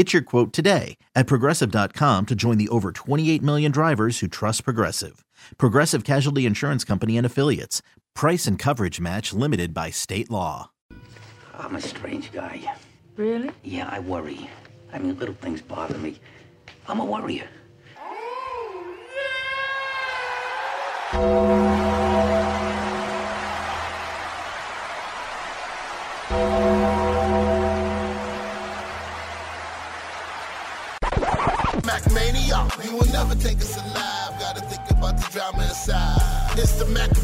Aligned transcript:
Get 0.00 0.14
your 0.14 0.22
quote 0.22 0.54
today 0.54 0.96
at 1.14 1.26
progressive.com 1.26 2.24
to 2.24 2.34
join 2.34 2.56
the 2.56 2.70
over 2.70 2.90
28 2.90 3.42
million 3.42 3.70
drivers 3.70 4.20
who 4.20 4.28
trust 4.28 4.64
Progressive. 4.64 5.26
Progressive 5.58 6.04
Casualty 6.04 6.46
Insurance 6.46 6.84
Company 6.84 7.18
and 7.18 7.26
Affiliates. 7.26 7.82
Price 8.14 8.46
and 8.46 8.58
coverage 8.58 8.98
match 8.98 9.34
limited 9.34 9.74
by 9.74 9.90
state 9.90 10.30
law. 10.30 10.70
I'm 11.52 11.76
a 11.76 11.82
strange 11.82 12.32
guy. 12.32 12.62
Really? 13.16 13.50
Yeah, 13.62 13.90
I 13.92 13.98
worry. 13.98 14.48
I 14.90 14.98
mean, 15.00 15.18
little 15.18 15.34
things 15.34 15.60
bother 15.60 15.98
me. 15.98 16.18
I'm 16.88 17.00
a 17.00 17.04
worrier. 17.04 17.46
Mac 21.12 21.59
the 36.80 36.86
Mac 36.86 37.19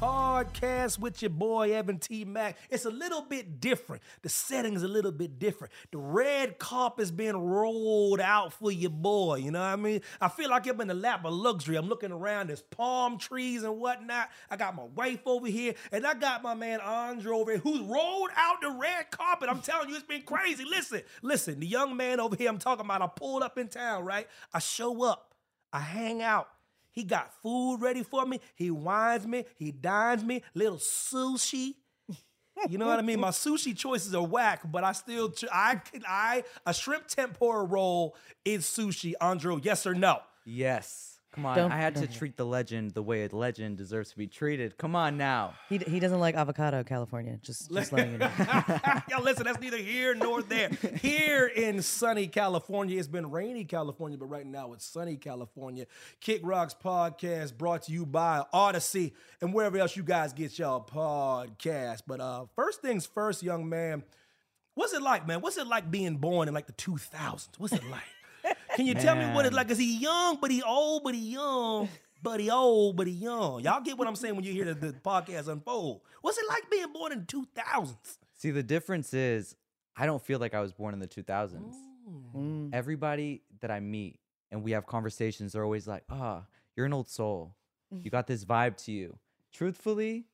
podcast 0.00 0.98
with 0.98 1.22
your 1.22 1.30
boy 1.30 1.72
Evan 1.72 1.98
T. 1.98 2.24
Mack. 2.24 2.58
It's 2.70 2.84
a 2.84 2.90
little 2.90 3.22
bit 3.22 3.60
different. 3.60 4.02
The 4.22 4.28
setting's 4.28 4.82
a 4.82 4.88
little 4.88 5.12
bit 5.12 5.38
different. 5.38 5.72
The 5.90 5.98
red 5.98 6.58
carpet's 6.58 7.10
been 7.10 7.36
rolled 7.36 8.20
out 8.20 8.52
for 8.52 8.70
your 8.70 8.90
boy. 8.90 9.36
You 9.36 9.50
know 9.50 9.60
what 9.60 9.66
I 9.66 9.76
mean? 9.76 10.02
I 10.20 10.28
feel 10.28 10.50
like 10.50 10.66
I'm 10.66 10.80
in 10.80 10.88
the 10.88 10.94
lap 10.94 11.24
of 11.24 11.32
luxury. 11.32 11.76
I'm 11.76 11.88
looking 11.88 12.12
around, 12.12 12.48
there's 12.48 12.62
palm 12.62 13.18
trees 13.18 13.62
and 13.62 13.78
whatnot. 13.78 14.28
I 14.50 14.56
got 14.56 14.74
my 14.74 14.84
wife 14.94 15.26
over 15.26 15.46
here, 15.46 15.74
and 15.92 16.06
I 16.06 16.14
got 16.14 16.42
my 16.42 16.54
man 16.54 16.80
Andre 16.80 17.32
over 17.32 17.52
here 17.52 17.60
who's 17.60 17.80
rolled 17.80 18.30
out 18.36 18.60
the 18.60 18.70
red 18.70 19.10
carpet. 19.10 19.48
I'm 19.48 19.60
telling 19.60 19.88
you, 19.88 19.96
it's 19.96 20.04
been 20.04 20.22
crazy. 20.22 20.64
Listen, 20.64 21.02
listen, 21.22 21.60
the 21.60 21.66
young 21.66 21.96
man 21.96 22.20
over 22.20 22.36
here 22.36 22.50
I'm 22.50 22.58
talking 22.58 22.84
about, 22.84 23.02
I 23.02 23.06
pulled 23.06 23.42
up 23.42 23.56
in 23.58 23.68
town, 23.68 24.04
right? 24.04 24.28
I 24.52 24.58
show 24.58 25.04
up, 25.04 25.34
I 25.72 25.80
hang 25.80 26.22
out. 26.22 26.48
He 26.96 27.04
got 27.04 27.30
food 27.42 27.76
ready 27.82 28.02
for 28.02 28.24
me. 28.24 28.40
He 28.54 28.70
wines 28.70 29.26
me. 29.26 29.44
He 29.58 29.70
dines 29.70 30.24
me. 30.24 30.42
Little 30.54 30.78
sushi. 30.78 31.74
You 32.70 32.78
know 32.78 32.86
what 32.86 32.98
I 32.98 33.02
mean? 33.02 33.20
My 33.20 33.28
sushi 33.28 33.76
choices 33.76 34.14
are 34.14 34.24
whack, 34.24 34.62
but 34.72 34.82
I 34.82 34.92
still 34.92 35.30
ch- 35.30 35.44
I 35.52 36.42
a 36.64 36.72
shrimp 36.72 37.06
tempura 37.06 37.64
roll 37.64 38.16
is 38.46 38.64
sushi. 38.64 39.12
Andrew, 39.20 39.60
yes 39.62 39.86
or 39.86 39.94
no? 39.94 40.20
Yes. 40.46 41.15
Come 41.36 41.46
on. 41.46 41.56
Don't- 41.56 41.70
I 41.72 41.76
had 41.76 41.94
to 41.96 42.06
treat 42.06 42.36
the 42.36 42.44
legend 42.46 42.92
the 42.92 43.02
way 43.02 43.24
a 43.24 43.28
legend 43.28 43.76
deserves 43.76 44.10
to 44.10 44.16
be 44.16 44.26
treated. 44.26 44.76
Come 44.78 44.96
on 44.96 45.16
now. 45.16 45.54
He, 45.68 45.78
he 45.78 46.00
doesn't 46.00 46.18
like 46.18 46.34
avocado, 46.34 46.82
California. 46.82 47.38
Just 47.42 47.70
just 47.70 47.92
letting 47.92 48.12
you 48.12 48.18
know. 48.18 48.30
Yo, 49.10 49.20
listen, 49.20 49.44
that's 49.44 49.60
neither 49.60 49.76
here 49.76 50.14
nor 50.14 50.42
there. 50.42 50.70
Here 51.00 51.46
in 51.46 51.82
sunny 51.82 52.26
California, 52.26 52.98
it's 52.98 53.06
been 53.06 53.30
rainy 53.30 53.64
California, 53.64 54.16
but 54.18 54.26
right 54.26 54.46
now 54.46 54.72
it's 54.72 54.84
sunny 54.86 55.16
California. 55.16 55.86
Kick 56.20 56.40
Rocks 56.42 56.74
podcast 56.82 57.56
brought 57.58 57.82
to 57.82 57.92
you 57.92 58.06
by 58.06 58.42
Odyssey 58.52 59.12
and 59.42 59.52
wherever 59.52 59.76
else 59.78 59.94
you 59.94 60.02
guys 60.02 60.32
get 60.32 60.58
y'all 60.58 60.82
podcast. 60.84 62.02
But 62.06 62.20
uh, 62.20 62.46
first 62.56 62.80
things 62.80 63.04
first, 63.06 63.42
young 63.42 63.68
man, 63.68 64.02
what's 64.74 64.94
it 64.94 65.02
like, 65.02 65.26
man? 65.26 65.42
What's 65.42 65.58
it 65.58 65.66
like 65.66 65.90
being 65.90 66.16
born 66.16 66.48
in 66.48 66.54
like 66.54 66.66
the 66.66 66.72
2000s? 66.72 67.48
What's 67.58 67.74
it 67.74 67.84
like? 67.90 68.02
Can 68.76 68.84
you 68.84 68.92
tell 68.92 69.16
me 69.16 69.24
what 69.34 69.46
it's 69.46 69.56
like? 69.56 69.70
Is 69.70 69.78
he 69.78 69.96
young, 69.96 70.36
but 70.38 70.50
he 70.50 70.62
old, 70.62 71.02
but 71.02 71.14
he 71.14 71.30
young, 71.30 71.88
but 72.22 72.40
he 72.40 72.50
old, 72.50 72.94
but 72.94 73.06
he 73.06 73.14
young? 73.14 73.62
Y'all 73.62 73.80
get 73.80 73.96
what 73.96 74.06
I'm 74.06 74.14
saying 74.14 74.36
when 74.36 74.44
you 74.44 74.52
hear 74.52 74.66
the, 74.66 74.74
the 74.74 74.92
podcast 74.92 75.48
unfold. 75.48 76.02
What's 76.20 76.36
it 76.36 76.44
like 76.46 76.70
being 76.70 76.92
born 76.92 77.12
in 77.12 77.22
2000s? 77.22 77.96
See, 78.34 78.50
the 78.50 78.62
difference 78.62 79.14
is 79.14 79.56
I 79.96 80.04
don't 80.04 80.22
feel 80.22 80.38
like 80.38 80.52
I 80.52 80.60
was 80.60 80.74
born 80.74 80.92
in 80.92 81.00
the 81.00 81.08
2000s. 81.08 81.74
Mm. 82.36 82.68
Everybody 82.74 83.40
that 83.62 83.70
I 83.70 83.80
meet 83.80 84.20
and 84.50 84.62
we 84.62 84.72
have 84.72 84.84
conversations, 84.84 85.54
they're 85.54 85.64
always 85.64 85.88
like, 85.88 86.04
ah, 86.10 86.42
you're 86.76 86.84
an 86.84 86.92
old 86.92 87.08
soul. 87.08 87.56
You 87.90 88.10
got 88.10 88.26
this 88.26 88.44
vibe 88.44 88.76
to 88.84 88.92
you. 88.92 89.16
Truthfully, 89.54 90.26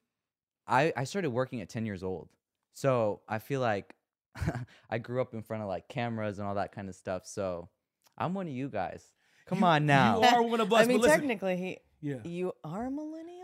I, 0.67 0.93
I 0.97 1.05
started 1.05 1.31
working 1.31 1.61
at 1.61 1.69
10 1.69 1.87
years 1.87 2.03
old. 2.03 2.29
So 2.73 3.21
I 3.29 3.39
feel 3.39 3.61
like 3.61 3.95
I 4.91 4.99
grew 4.99 5.21
up 5.21 5.33
in 5.33 5.43
front 5.43 5.63
of 5.63 5.69
like 5.69 5.87
cameras 5.87 6.41
and 6.41 6.49
all 6.49 6.57
that 6.57 6.73
kind 6.73 6.89
of 6.89 6.97
stuff. 6.97 7.25
So 7.25 7.69
I'm 8.19 8.34
one 8.34 8.47
of 8.47 8.53
you 8.53 8.69
guys. 8.69 9.05
Come 9.47 9.59
You- 9.61 9.65
on 9.67 9.87
now. 9.87 10.21
You 10.21 10.27
are 10.27 10.43
one 10.43 10.61
of 10.61 10.73
us. 10.73 10.83
I 10.83 10.87
mean, 10.87 11.00
listen, 11.00 11.19
technically, 11.21 11.56
he 11.56 11.78
Yeah. 12.00 12.17
you 12.25 12.53
are 12.65 12.87
a 12.87 12.91
millennial. 12.91 13.39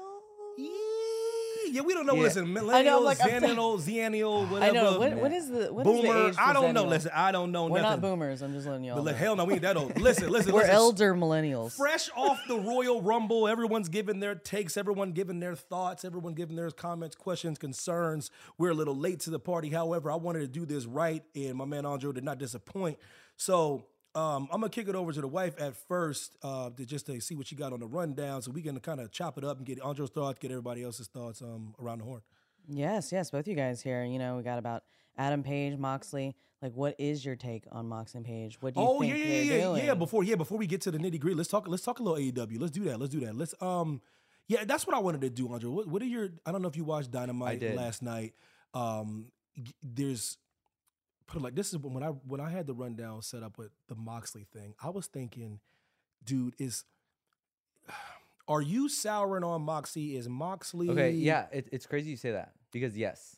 Yeah, 1.71 1.83
we 1.83 1.93
don't 1.93 2.07
know. 2.07 2.15
Yeah. 2.15 2.23
Listen, 2.23 2.51
millennial, 2.51 2.75
I 2.75 2.83
know, 2.83 3.01
like, 3.01 3.21
I'm- 3.21 3.43
zennial, 3.43 3.79
zennial, 3.79 4.49
whatever. 4.51 4.79
I 4.79 4.81
know. 4.83 4.99
What, 4.99 5.15
what 5.17 5.33
is 5.33 5.49
the 5.51 5.71
what 5.71 5.87
is 5.87 5.93
boomer? 6.01 6.13
the 6.15 6.27
age 6.29 6.35
for 6.35 6.41
I 6.41 6.53
don't 6.55 6.73
know. 6.73 6.85
Listen, 6.85 7.11
I 7.15 7.31
don't 7.31 7.53
know 7.53 7.65
We're 7.67 7.83
nothing. 7.83 7.83
not 7.83 8.01
boomers. 8.01 8.41
I'm 8.41 8.55
just 8.55 8.67
letting 8.67 8.85
you 8.85 8.93
all 8.93 9.03
But 9.03 9.11
know. 9.11 9.17
hell 9.19 9.37
no, 9.37 9.45
we 9.45 9.53
ain't 9.53 9.63
that 9.63 9.77
old. 9.77 10.01
Listen, 10.01 10.31
listen, 10.31 10.53
We're 10.55 10.61
listen. 10.61 10.75
elder 10.75 11.15
millennials. 11.15 11.73
Fresh 11.77 12.09
off 12.17 12.41
the 12.49 12.59
Royal 12.59 13.03
Rumble, 13.03 13.47
everyone's 13.47 13.91
giving 13.91 14.19
their 14.19 14.35
takes, 14.35 14.79
everyone 14.79 15.13
giving 15.13 15.41
their 15.41 15.55
thoughts, 15.55 16.07
everyone 16.07 16.33
giving 16.33 16.57
their 16.57 16.71
comments, 16.71 17.15
questions, 17.15 17.59
concerns. 17.59 18.31
We're 18.57 18.71
a 18.71 18.75
little 18.75 18.97
late 18.97 19.21
to 19.21 19.31
the 19.31 19.39
party. 19.41 19.69
However, 19.69 20.11
I 20.11 20.15
wanted 20.17 20.41
to 20.41 20.49
do 20.49 20.65
this 20.65 20.87
right, 20.87 21.23
and 21.35 21.55
my 21.57 21.67
man 21.67 21.85
Andre 21.85 22.13
did 22.13 22.25
not 22.25 22.39
disappoint. 22.39 22.99
So 23.37 23.85
um, 24.19 24.49
I'm 24.53 24.61
gonna 24.61 24.71
kick 24.71 24.89
it 24.89 24.95
over 24.95 25.13
to 25.13 25.21
the 25.21 25.29
wife 25.29 25.55
at 25.61 25.77
first, 25.77 26.37
uh, 26.43 26.71
to 26.71 26.85
just 26.85 27.07
to 27.07 27.21
see 27.21 27.35
what 27.35 27.47
she 27.47 27.55
got 27.57 27.73
on 27.73 27.81
the 27.81 27.87
rundown, 27.87 28.43
so 28.43 28.51
we 28.51 28.63
can 28.63 28.79
kind 28.81 29.01
of 29.01 29.11
chop 29.13 29.39
it 29.39 29.45
up 29.45 29.59
and 29.59 29.67
get 29.67 29.81
Andre's 29.81 30.11
thoughts, 30.11 30.39
get 30.41 30.51
everybody 30.51 30.83
else's 30.83 31.07
thoughts 31.07 31.41
um, 31.43 31.75
around 31.81 31.99
the 31.99 32.05
horn. 32.05 32.23
Yes, 32.69 33.13
yes, 33.13 33.31
both 33.31 33.47
you 33.49 33.55
guys 33.55 33.81
here. 33.81 34.05
You 34.05 34.19
know, 34.19 34.37
we 34.37 34.43
got 34.43 34.59
about 34.59 34.83
Adam 35.17 35.43
Page, 35.43 35.79
Moxley. 35.79 36.35
Like, 36.61 36.73
what 36.75 36.97
is 36.99 37.25
your 37.25 37.37
take 37.37 37.65
on 37.71 37.87
Mox 37.87 38.15
and 38.15 38.25
Page? 38.25 38.59
What 38.61 38.75
do 38.75 38.81
you 38.81 38.87
Oh 38.87 39.01
think 39.01 39.17
yeah, 39.17 39.25
they're 39.25 39.43
yeah, 39.45 39.55
yeah, 39.55 39.63
doing? 39.63 39.87
yeah. 39.87 39.95
Before 39.95 40.25
yeah, 40.25 40.35
before 40.35 40.59
we 40.59 40.67
get 40.67 40.81
to 40.83 40.91
the 40.91 40.99
nitty 40.99 41.21
gritty, 41.21 41.37
let's 41.37 41.49
talk. 41.49 41.69
Let's 41.69 41.85
talk 41.85 42.01
a 42.01 42.03
little 42.03 42.19
AEW. 42.19 42.61
Let's 42.61 42.73
do 42.73 42.85
that. 42.85 42.99
Let's 42.99 43.13
do 43.13 43.21
that. 43.21 43.37
Let's 43.37 43.55
um, 43.63 44.01
yeah, 44.49 44.65
that's 44.65 44.87
what 44.87 44.97
I 44.97 44.99
wanted 44.99 45.21
to 45.21 45.31
do, 45.31 45.53
Andre. 45.53 45.71
What, 45.71 45.87
what 45.87 46.03
are 46.03 46.07
your? 46.07 46.31
I 46.45 46.51
don't 46.53 46.61
know 46.63 46.69
if 46.69 46.77
you 46.77 46.85
watched 46.85 47.11
Dynamite 47.13 47.61
last 47.77 48.03
night. 48.03 48.35
Um, 48.75 49.31
there's 49.83 50.37
put 51.29 51.37
it 51.41 51.45
like 51.45 51.55
this 51.55 51.73
is 51.73 51.79
when 51.79 52.03
I 52.03 52.09
when 52.09 52.41
I 52.41 52.51
had 52.51 52.67
the 52.67 52.75
rundown 52.75 53.23
set 53.23 53.43
up 53.45 53.57
with 53.59 53.71
the 53.89 53.95
Moxley 53.95 54.47
thing. 54.53 54.75
I 54.83 54.91
was 54.91 55.07
thinking, 55.07 55.61
dude, 56.25 56.55
is 56.59 56.85
are 58.49 58.63
you 58.63 58.89
souring 58.89 59.45
on 59.45 59.63
Moxley? 59.63 60.17
Is 60.17 60.29
Moxley 60.29 60.89
Okay, 60.91 61.11
yeah, 61.11 61.47
it, 61.53 61.69
it's 61.71 61.87
crazy 61.87 62.11
you 62.11 62.17
say 62.17 62.33
that 62.33 62.53
because 62.73 62.97
yes, 62.97 63.37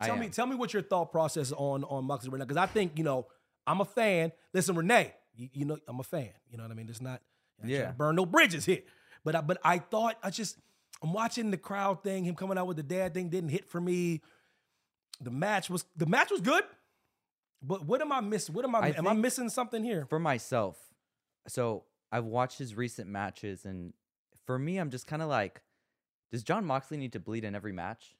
Tell 0.00 0.16
me, 0.16 0.28
tell 0.30 0.46
me 0.46 0.56
what 0.56 0.72
your 0.72 0.82
thought 0.82 1.12
process 1.12 1.52
on 1.52 1.84
on 1.84 2.04
Moxley 2.04 2.30
right 2.30 2.38
now, 2.38 2.44
because 2.44 2.56
I 2.56 2.66
think 2.66 2.98
you 2.98 3.04
know 3.04 3.26
I'm 3.66 3.80
a 3.80 3.84
fan. 3.84 4.32
Listen, 4.52 4.74
Renee, 4.74 5.12
you, 5.34 5.48
you 5.52 5.64
know 5.64 5.78
I'm 5.88 6.00
a 6.00 6.04
fan. 6.04 6.30
You 6.50 6.56
know 6.58 6.64
what 6.64 6.72
I 6.72 6.74
mean? 6.74 6.88
It's 6.88 7.00
not 7.00 7.20
I 7.62 7.66
ain't 7.66 7.74
trying 7.76 7.88
Yeah. 7.88 7.92
burn 7.92 8.16
no 8.16 8.26
bridges 8.26 8.64
here, 8.64 8.82
But 9.24 9.36
I, 9.36 9.40
but 9.40 9.58
I 9.64 9.78
thought 9.78 10.16
I 10.22 10.30
just 10.30 10.56
I'm 11.02 11.12
watching 11.12 11.50
the 11.50 11.56
crowd 11.56 12.02
thing, 12.02 12.24
him 12.24 12.34
coming 12.34 12.58
out 12.58 12.66
with 12.66 12.76
the 12.76 12.82
dad 12.82 13.14
thing 13.14 13.28
didn't 13.28 13.50
hit 13.50 13.70
for 13.70 13.80
me. 13.80 14.20
The 15.20 15.30
match 15.30 15.70
was 15.70 15.84
the 15.96 16.06
match 16.06 16.30
was 16.32 16.40
good, 16.40 16.64
but 17.62 17.84
what 17.86 18.00
am 18.00 18.12
I 18.12 18.20
missing? 18.20 18.54
What 18.54 18.64
am 18.64 18.74
I? 18.74 18.78
I 18.80 18.88
am 18.96 19.06
I 19.06 19.12
missing 19.14 19.48
something 19.48 19.82
here? 19.84 20.06
for 20.08 20.18
myself, 20.18 20.76
so 21.48 21.84
I've 22.10 22.24
watched 22.24 22.58
his 22.58 22.74
recent 22.74 23.08
matches, 23.08 23.64
and 23.64 23.92
for 24.46 24.58
me, 24.58 24.78
I'm 24.78 24.90
just 24.90 25.06
kind 25.06 25.22
of 25.22 25.28
like, 25.28 25.62
does 26.30 26.42
Jon 26.42 26.64
Moxley 26.64 26.96
need 26.96 27.12
to 27.12 27.20
bleed 27.20 27.44
in 27.44 27.54
every 27.54 27.72
match? 27.72 28.14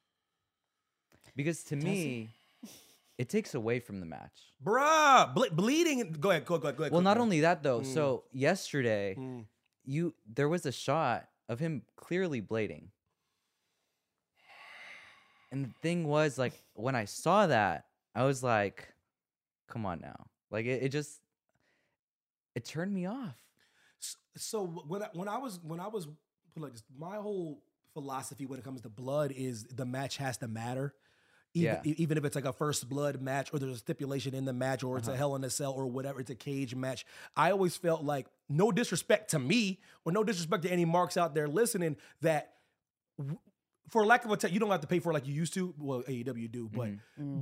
Because 1.37 1.63
to 1.65 1.77
Does 1.77 1.85
he? 1.85 1.91
me, 1.91 2.31
it 3.19 3.29
takes 3.29 3.55
away 3.55 3.81
from 3.81 4.01
the 4.01 4.07
match. 4.07 4.53
Bruh, 4.65 5.33
ble- 5.35 5.51
bleeding. 5.53 6.17
Go 6.21 6.31
ahead, 6.31 6.45
go, 6.45 6.59
go, 6.59 6.73
go 6.73 6.83
ahead. 6.85 6.93
Well, 6.93 7.01
go, 7.01 7.05
not 7.05 7.17
go. 7.17 7.23
only 7.23 7.41
that 7.41 7.63
though. 7.63 7.81
Mm. 7.81 7.87
So 7.95 8.25
yesterday, 8.33 9.15
Mm. 9.19 9.45
you 9.85 10.15
there 10.27 10.49
was 10.49 10.67
a 10.67 10.73
shot 10.73 11.29
of 11.49 11.59
him 11.59 11.83
clearly 11.97 12.41
blading. 12.43 12.89
And 15.51 15.67
the 15.67 15.71
thing 15.83 16.05
was, 16.07 16.39
like, 16.39 16.55
when 16.75 16.95
I 16.95 17.05
saw 17.05 17.47
that, 17.47 17.85
I 18.15 18.25
was 18.25 18.43
like, 18.43 18.92
come 19.73 19.87
on 19.87 20.01
now. 20.01 20.27
Like 20.51 20.67
it, 20.67 20.83
it 20.83 20.89
just 20.91 21.21
it 22.55 22.65
turned 22.65 22.93
me 22.93 23.07
off. 23.07 23.35
S- 24.01 24.17
So 24.37 24.67
when 24.67 25.03
I, 25.03 25.09
when 25.15 25.29
I 25.29 25.39
was 25.39 25.59
when 25.63 25.81
I 25.81 25.89
was 25.89 26.07
like 26.57 26.73
this, 26.73 26.83
my 26.99 27.17
whole 27.17 27.63
philosophy 27.95 28.47
when 28.47 28.59
it 28.59 28.65
comes 28.65 28.81
to 28.83 28.89
blood 28.89 29.33
is 29.35 29.65
the 29.65 29.85
match 29.87 30.17
has 30.19 30.37
to 30.39 30.49
matter. 30.49 30.95
Even, 31.55 31.81
Yeah. 31.85 31.95
even 31.99 32.17
if 32.17 32.25
it's 32.25 32.35
like 32.35 32.47
a 32.47 32.53
first 32.53 32.89
blood 32.89 33.21
match 33.21 33.51
or 33.53 33.59
there's 33.59 33.75
a 33.75 33.79
stipulation 33.79 34.35
in 34.35 34.47
the 34.47 34.55
match 34.55 34.83
or 34.83 34.97
it's 34.97 35.07
a 35.09 35.11
Uh-huh. 35.11 35.19
hell 35.19 35.37
in 35.37 35.45
a 35.45 35.51
cell 35.51 35.73
or 35.73 35.87
whatever, 35.87 36.19
it's 36.21 36.31
a 36.31 36.35
cage 36.35 36.75
match. 36.75 37.05
I 37.37 37.51
always 37.51 37.77
felt 37.77 38.03
like 38.05 38.27
no 38.49 38.73
disrespect 38.73 39.31
to 39.33 39.39
me 39.39 39.81
or 40.07 40.13
no 40.13 40.25
disrespect 40.25 40.63
to 40.63 40.71
any 40.73 40.87
marks 40.87 41.19
out 41.19 41.35
there 41.35 41.49
listening 41.49 41.97
that 42.23 42.55
w- 43.19 43.39
for 43.89 44.07
lack 44.07 44.25
of 44.25 44.31
a 44.31 44.37
term, 44.37 44.53
you 44.53 44.61
don't 44.61 44.71
have 44.71 44.81
to 44.81 44.87
pay 44.87 44.99
for 45.01 45.11
it 45.11 45.15
like 45.15 45.27
you 45.27 45.35
used 45.35 45.53
to. 45.55 45.75
Well, 45.79 46.03
AEW 46.09 46.51
do, 46.51 46.69
but 46.73 46.89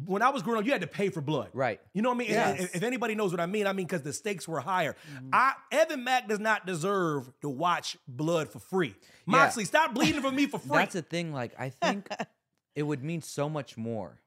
when 0.07 0.23
I 0.23 0.31
was 0.31 0.43
growing 0.43 0.59
up, 0.61 0.67
you 0.67 0.73
had 0.73 0.81
to 0.81 0.87
pay 0.87 1.09
for 1.11 1.21
blood. 1.21 1.49
Mm-hmm. 1.51 1.59
Right. 1.59 1.81
You 1.93 2.03
know 2.03 2.09
what 2.09 2.17
I 2.17 2.19
mean? 2.19 2.31
And- 2.31 2.37
and 2.51 2.59
Yes. 2.61 2.75
If 2.75 2.83
anybody 2.83 3.15
knows 3.15 3.31
what 3.31 3.41
I 3.41 3.47
mean, 3.47 3.67
I 3.67 3.73
mean 3.73 3.87
because 3.87 4.03
the 4.03 4.13
stakes 4.13 4.49
were 4.49 4.61
higher. 4.61 4.97
I 5.33 5.53
Evan 5.71 6.03
Mack 6.05 6.29
does 6.29 6.41
not 6.41 6.67
deserve 6.67 7.31
to 7.43 7.49
watch 7.49 7.97
blood 8.09 8.49
for 8.49 8.59
free. 8.59 8.95
Moxley, 9.27 9.65
stop 9.65 9.95
bleeding 9.95 10.23
for 10.23 10.33
me 10.33 10.47
for 10.47 10.59
free. 10.59 10.79
That's 10.79 10.95
the 10.95 11.03
thing. 11.03 11.33
Like, 11.33 11.53
I 11.59 11.69
think 11.71 12.09
it 12.75 12.83
would 12.83 13.05
mean 13.05 13.23
so 13.23 13.49
much 13.49 13.77
more 13.77 14.21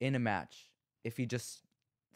in 0.00 0.14
a 0.14 0.18
match 0.18 0.68
if 1.04 1.16
he 1.16 1.24
just 1.24 1.60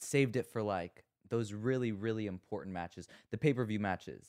saved 0.01 0.37
it 0.37 0.47
for 0.47 0.63
like 0.63 1.05
those 1.29 1.53
really, 1.53 1.93
really 1.93 2.27
important 2.27 2.73
matches, 2.75 3.07
the 3.31 3.39
pay 3.39 3.53
per 3.55 3.65
view 3.65 3.79
matches, 3.79 4.27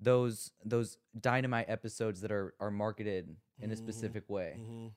those 0.00 0.52
those 0.64 0.98
dynamite 1.18 1.66
episodes 1.68 2.20
that 2.20 2.30
are 2.32 2.54
are 2.60 2.70
marketed 2.70 3.36
in 3.62 3.70
a 3.70 3.76
specific 3.76 4.28
way. 4.28 4.56
Mhm. 4.58 4.92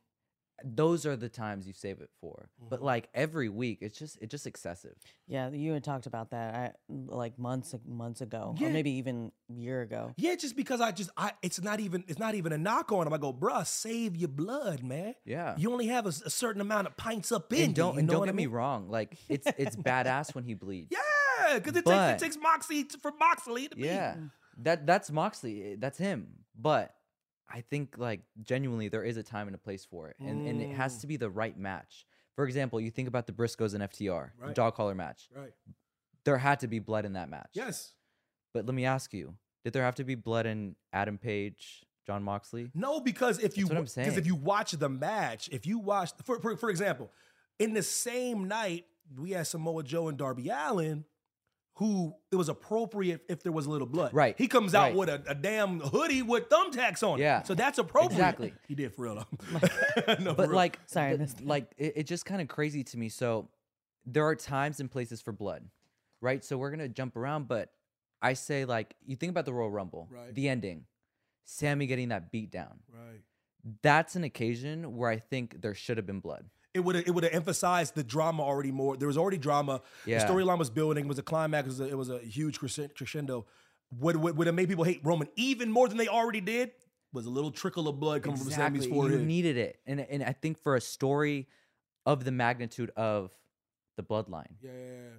Those 0.66 1.06
are 1.06 1.16
the 1.18 1.28
times 1.30 1.68
you 1.68 1.74
save 1.74 2.00
it 2.00 2.10
for. 2.22 2.48
But 2.70 2.82
like 2.82 3.10
every 3.14 3.50
week, 3.50 3.80
it's 3.82 3.98
just 4.00 4.18
it's 4.22 4.30
just 4.32 4.48
excessive. 4.48 4.96
Yeah, 5.28 5.50
you 5.50 5.74
had 5.74 5.84
talked 5.84 6.06
about 6.06 6.30
that 6.30 6.56
I, 6.56 6.72
like 6.90 7.38
months 7.38 7.76
months 7.86 8.22
ago, 8.22 8.56
Yeah. 8.58 8.68
or 8.68 8.70
maybe 8.70 8.92
even 8.92 9.32
a 9.50 9.54
year 9.54 9.82
ago. 9.82 10.14
Yeah, 10.16 10.36
just 10.36 10.56
because 10.56 10.80
I 10.80 10.92
just 10.92 11.10
I 11.18 11.34
it's 11.42 11.62
not 11.62 11.80
even 11.82 12.06
it's 12.08 12.20
not 12.20 12.36
even 12.36 12.54
a 12.54 12.58
knock 12.58 12.92
on 12.94 13.08
him. 13.08 13.12
I 13.14 13.18
go, 13.18 13.34
bruh, 13.34 13.66
save 13.66 14.16
your 14.16 14.30
blood, 14.30 14.84
man. 14.84 15.16
Yeah. 15.26 15.56
You 15.58 15.72
only 15.72 15.88
have 15.88 16.06
a 16.06 16.12
certain 16.14 16.62
amount 16.62 16.88
of 16.88 16.96
pints 16.96 17.32
up 17.34 17.52
in 17.52 17.64
and 17.66 17.76
don't 17.76 17.88
you. 17.90 17.94
you 17.96 18.00
and 18.02 18.08
don't 18.08 18.20
what 18.20 18.26
get 18.28 18.34
I 18.34 18.38
me 18.38 18.46
wrong. 18.46 18.90
Like 18.90 19.18
it's 19.28 19.48
it's 19.58 19.76
badass 19.76 20.34
when 20.36 20.46
he 20.46 20.54
bleeds. 20.54 20.92
Yeah, 20.92 21.56
because 21.58 21.76
it, 21.76 21.84
But- 21.84 22.12
takes 22.12 22.22
it 22.22 22.26
takes 22.26 22.38
Moxley 22.42 22.84
to, 22.86 22.98
for 23.00 23.12
Moxley 23.20 23.68
to 23.68 23.76
be. 23.76 23.82
Yeah. 23.86 24.16
That 24.60 24.86
that's 24.86 25.12
Moxley. 25.12 25.64
eh, 25.74 25.76
That's 25.80 25.98
him. 25.98 26.46
But 26.56 26.94
I 27.50 27.62
think 27.62 27.96
like 27.98 28.22
genuinely 28.42 28.88
there 28.88 29.04
is 29.04 29.18
a 29.18 29.24
time 29.24 29.48
and 29.48 29.56
a 29.56 29.60
place 29.60 29.86
for 29.86 30.10
it. 30.10 30.16
And 30.20 30.48
and 30.48 30.62
it 30.62 30.70
Mm. 30.70 30.76
has 30.76 31.00
to 31.00 31.08
be 31.08 31.18
the 31.18 31.30
right 31.30 31.58
match. 31.58 32.06
For 32.36 32.46
example, 32.46 32.80
you 32.82 32.90
think 32.90 33.08
about 33.08 33.28
the 33.28 33.34
Briscoes 33.34 33.74
and 33.74 33.84
FTR, 33.84 34.34
the 34.40 34.46
Right. 34.48 34.56
dog 34.56 34.74
collar 34.76 34.96
match. 34.96 35.30
Right. 35.36 35.54
There 36.26 36.38
had 36.38 36.60
to 36.62 36.68
be 36.68 36.80
blood 36.80 37.06
in 37.06 37.14
that 37.14 37.30
match. 37.30 37.52
Yes. 37.54 37.94
But 38.54 38.66
let 38.66 38.74
me 38.74 38.86
ask 38.86 39.14
you, 39.14 39.38
did 39.64 39.74
there 39.74 39.84
have 39.84 39.96
to 39.96 40.04
be 40.04 40.16
blood 40.16 40.46
in 40.46 40.76
Adam 40.94 41.18
Page, 41.18 41.86
Jon 42.06 42.24
Moxley? 42.24 42.72
No, 42.74 43.00
because 43.02 43.40
if 43.40 43.58
you 43.58 43.68
because 43.68 43.98
if 43.98 44.26
you 44.26 44.36
watch 44.36 44.72
the 44.72 44.90
match, 44.90 45.50
if 45.52 45.66
you 45.66 45.80
watch 45.80 46.12
for, 46.24 46.40
for 46.40 46.56
for 46.58 46.70
example, 46.70 47.12
in 47.60 47.74
the 47.74 47.84
same 47.84 48.48
night 48.48 48.86
we 49.18 49.32
had 49.32 49.46
Samoa 49.46 49.84
Joe 49.84 50.08
and 50.08 50.18
Darby 50.18 50.50
Allin, 50.50 51.06
who 51.78 52.14
it 52.32 52.36
was 52.36 52.50
appropriate 52.50 53.22
if 53.28 53.42
there 53.42 53.52
was 53.52 53.66
a 53.66 53.70
little 53.70 53.88
blood. 53.88 54.14
Right, 54.14 54.36
He 54.38 54.48
comes 54.48 54.76
out 54.76 54.82
right. 54.90 54.96
with 54.96 55.10
a, 55.10 55.24
a 55.28 55.34
damn 55.36 55.80
hoodie 55.80 56.22
with 56.22 56.48
thumbtacks 56.50 57.02
on. 57.02 57.20
it. 57.20 57.24
Yeah, 57.24 57.42
So 57.44 57.56
that's 57.56 57.80
appropriate. 57.80 58.12
exactly. 58.12 58.54
He 58.68 58.76
did 58.76 58.94
for 58.94 59.04
real 59.04 59.16
though. 59.16 60.16
No, 60.20 60.34
but 60.36 60.50
real. 60.50 60.56
like 60.56 60.80
Sorry, 60.86 61.14
I 61.14 61.18
missed 61.18 61.42
like 61.42 61.72
it, 61.78 61.94
it's 61.96 62.10
just 62.10 62.26
kind 62.26 62.42
of 62.42 62.48
crazy 62.48 62.84
to 62.84 62.98
me 62.98 63.10
so 63.10 63.50
there 64.06 64.26
are 64.26 64.36
times 64.36 64.80
and 64.80 64.92
places 64.92 65.22
for 65.22 65.32
blood 65.32 65.64
right 66.22 66.44
so 66.44 66.58
we're 66.58 66.70
gonna 66.72 66.90
jump 66.90 67.16
around 67.16 67.48
but 67.48 67.70
i 68.22 68.34
say 68.34 68.66
like 68.66 68.96
you 69.06 69.16
think 69.16 69.30
about 69.30 69.46
the 69.46 69.54
royal 69.54 69.72
rumble 69.72 70.10
Right. 70.12 70.34
the 70.36 70.50
ending 70.50 70.86
sami 71.46 71.86
getting 71.88 72.10
that 72.10 72.30
beat 72.32 72.52
down 72.52 72.80
right. 72.94 73.22
that's 73.82 74.16
an 74.18 74.24
occasion 74.26 74.98
where 74.98 75.10
i 75.10 75.18
think 75.18 75.62
there 75.62 75.74
should 75.74 75.96
have 75.98 76.06
been 76.06 76.20
blood 76.20 76.46
It 76.74 76.80
would 76.84 76.96
it 76.96 77.12
would 77.12 77.24
have 77.24 77.34
emphasized 77.34 77.96
the 77.96 78.04
drama 78.04 78.44
already 78.44 78.72
more. 78.72 78.98
There 78.98 79.08
was 79.08 79.18
already 79.18 79.38
drama. 79.38 79.82
Yeah. 80.06 80.26
The 80.26 80.34
storyline 80.34 80.58
was 80.58 80.70
building. 80.70 81.06
It 81.06 81.08
was 81.08 81.20
a 81.20 81.24
climax. 81.24 81.66
It 81.66 81.70
was 81.70 81.80
a, 81.80 81.88
it 81.90 81.98
was 81.98 82.10
a 82.10 82.20
huge 82.20 82.60
crescendo. 82.60 83.46
Would, 84.00 84.16
would 84.16 84.38
would 84.38 84.48
have 84.48 84.56
made 84.56 84.70
people 84.70 84.84
hate 84.84 85.02
Roman 85.04 85.28
even 85.36 85.72
more 85.72 85.88
than 85.88 85.98
they 85.98 86.08
already 86.08 86.42
did. 86.42 86.72
Was 87.12 87.28
a 87.28 87.30
little 87.30 87.52
trickle 87.52 87.88
of 87.88 88.00
blood 88.00 88.24
coming 88.24 88.40
from 88.40 88.50
Sami's 88.50 88.88
you 88.88 88.92
forehead. 88.92 89.22
needed 89.22 89.56
it 89.56 89.80
and, 89.86 90.00
and 90.00 90.24
i 90.24 90.32
think 90.32 90.58
for 90.58 90.76
a 90.76 90.82
story 90.82 91.48
of 92.08 92.24
the 92.26 92.32
magnitude 92.32 92.90
of 92.96 93.30
the 93.98 94.02
bloodline 94.02 94.48
yeah. 94.64 94.72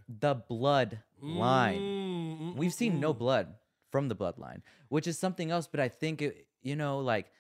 the 0.09 0.35
blood 0.35 0.99
line 1.23 1.81
Mm, 1.81 2.57
We've 2.57 2.73
seen 2.75 2.99
no 2.99 3.15
mm, 3.15 3.19
blood 3.19 3.55
from 3.91 4.09
the 4.09 4.17
bloodline, 4.17 4.63
which 4.89 5.07
is 5.07 5.19
something 5.19 5.53
else. 5.53 5.69
But 5.71 5.79
I 5.79 5.89
think 5.89 6.21
it, 6.21 6.47
you 6.63 6.75
know, 6.77 6.99
like 6.99 7.31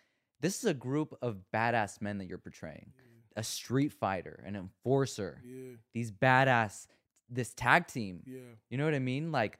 this 0.40 0.58
is 0.58 0.64
a 0.70 0.74
group 0.74 1.16
of 1.20 1.38
badass 1.52 2.00
men 2.00 2.18
that 2.18 2.26
you're 2.26 2.38
portraying. 2.38 2.92
A 3.36 3.42
street 3.42 3.92
fighter, 3.92 4.42
an 4.46 4.54
enforcer, 4.56 5.40
Yeah. 5.44 5.72
these 5.92 6.12
badass, 6.12 6.86
this 7.28 7.52
tag 7.54 7.86
team. 7.88 8.22
Yeah. 8.26 8.40
You 8.70 8.78
know 8.78 8.84
what 8.84 8.94
I 8.94 8.98
mean? 9.00 9.32
Like 9.32 9.58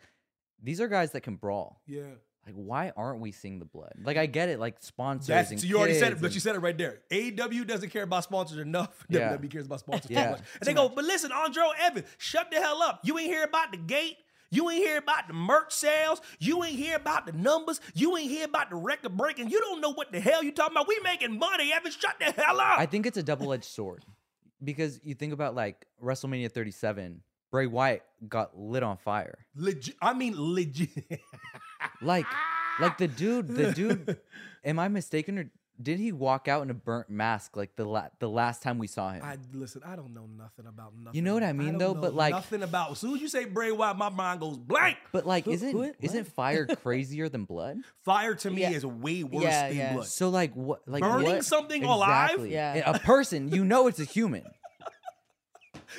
these 0.63 0.81
are 0.81 0.89
guys 0.89 1.13
that 1.13 1.23
can 1.23 1.37
brawl. 1.37 1.81
Yeah. 1.87 2.03
Like, 2.47 2.55
why 2.57 2.93
aren't 2.95 3.21
we 3.21 3.33
seeing 3.33 3.59
the 3.59 3.65
blood? 3.65 3.95
Like, 4.05 4.19
I 4.19 4.27
get 4.27 4.51
it, 4.51 4.61
like 4.61 4.77
sponsors. 4.81 5.29
That's 5.29 5.51
and 5.51 5.59
so 5.59 5.67
you 5.67 5.79
already 5.79 5.95
said 5.99 6.13
it, 6.13 6.21
but 6.21 6.35
you 6.35 6.41
said 6.41 6.55
it 6.55 6.59
right 6.59 6.77
there. 6.77 7.01
AEW 7.11 7.67
doesn't 7.67 7.89
care 7.89 8.03
about 8.03 8.23
sponsors 8.25 8.59
enough. 8.59 8.91
Yeah. 9.09 9.35
WWE 9.39 9.51
cares 9.51 9.65
about 9.65 9.81
sponsors 9.81 10.09
too 10.09 10.15
much. 10.15 10.41
And 10.61 10.67
they 10.67 10.75
go, 10.75 10.91
but 10.91 11.07
listen, 11.07 11.33
Andre 11.33 11.63
Evans, 11.81 12.07
shut 12.19 12.51
the 12.51 12.59
hell 12.61 12.83
up. 12.83 13.01
You 13.03 13.19
ain't 13.19 13.31
hear 13.31 13.45
about 13.45 13.71
the 13.71 13.79
gate. 13.79 14.17
You 14.55 14.71
ain't 14.71 14.85
hear 14.85 14.99
about 14.99 15.27
the 15.27 15.35
merch 15.35 15.73
sales. 15.73 16.21
You 16.39 16.63
ain't 16.63 16.79
hear 16.79 16.97
about 16.97 17.27
the 17.27 17.33
numbers. 17.33 17.81
You 17.95 18.17
ain't 18.17 18.31
hear 18.31 18.45
about 18.45 18.71
the 18.71 18.77
record 18.77 19.17
breaking. 19.17 19.51
You 19.51 19.61
don't 19.61 19.81
know 19.81 19.93
what 19.93 20.13
the 20.13 20.21
hell 20.21 20.43
you 20.43 20.53
talking 20.53 20.75
about. 20.77 20.89
We 20.89 20.99
making 21.03 21.39
money, 21.39 21.73
Evans. 21.73 21.97
Shut 21.97 22.15
the 22.19 22.27
hell 22.41 22.61
up. 22.61 22.79
I 22.79 22.87
think 22.87 23.07
it's 23.07 23.17
a 23.17 23.23
double 23.23 23.53
edged 23.53 23.65
sword 23.65 24.05
because 24.63 25.01
you 25.03 25.15
think 25.15 25.33
about 25.33 25.55
like 25.55 25.87
WrestleMania 26.03 26.53
37, 26.53 27.21
Bray 27.51 27.67
Wyatt 27.67 28.03
got 28.29 28.57
lit 28.57 28.83
on 28.83 28.97
fire. 28.97 29.39
legit. 29.57 29.97
I 30.01 30.15
mean, 30.15 30.35
legit. 30.37 31.21
Like, 32.01 32.27
like 32.81 32.99
the 32.99 33.09
dude, 33.09 33.49
the 33.49 33.73
dude. 33.73 34.19
am 34.65 34.79
I 34.79 34.89
mistaken 34.89 35.39
or 35.39 35.51
did 35.83 35.99
he 35.99 36.13
walk 36.13 36.47
out 36.47 36.63
in 36.63 36.71
a 36.71 36.75
burnt 36.75 37.11
mask 37.11 37.57
like 37.57 37.75
the 37.77 37.85
la- 37.85 38.09
the 38.21 38.29
last 38.29 38.63
time 38.63 38.79
we 38.79 38.87
saw 38.87 39.11
him? 39.13 39.23
I 39.25 39.37
listen. 39.53 39.83
I 39.85 39.97
don't 39.97 40.15
know 40.15 40.27
nothing 40.39 40.67
about 40.67 40.93
nothing. 40.97 41.17
You 41.17 41.23
know 41.23 41.35
what 41.35 41.43
I 41.43 41.53
mean, 41.53 41.73
don't 41.73 41.79
though? 41.79 41.93
know 41.95 42.01
But, 42.01 42.15
like- 42.15 42.33
nothing 42.33 42.63
about. 42.63 42.93
As 42.93 42.99
soon 42.99 43.15
as 43.17 43.21
you 43.21 43.29
say 43.29 43.45
Bray 43.45 43.73
Wyatt, 43.73 43.97
my 43.97 44.09
mind 44.09 44.41
goes 44.41 44.57
blank. 44.57 44.99
but 45.13 45.27
like, 45.27 45.47
Who- 45.47 45.51
isn't 45.53 45.73
who 45.73 45.83
it- 45.83 45.97
isn't 46.01 46.29
fire 46.29 46.67
crazier 46.83 47.29
than 47.29 47.45
blood? 47.45 47.79
Fire 48.05 48.35
to 48.37 48.51
me 48.51 48.63
Yeah. 48.63 48.71
is 48.71 48.87
way 48.87 49.25
worse 49.25 49.43
Yeah, 49.45 49.69
than 49.69 49.77
yeah. 49.77 49.93
blood. 49.95 50.07
So 50.07 50.29
like, 50.29 50.55
what? 50.55 50.81
Like 50.87 51.03
Burning 51.03 51.27
what- 51.27 51.45
something 51.45 51.83
alive? 51.85 52.31
Exactly. 52.31 52.53
Yeah. 52.53 52.91
a 52.95 52.99
person. 53.01 53.49
You 53.49 53.65
know, 53.65 53.89
it's 53.89 53.99
a 54.01 54.05
human. 54.05 54.45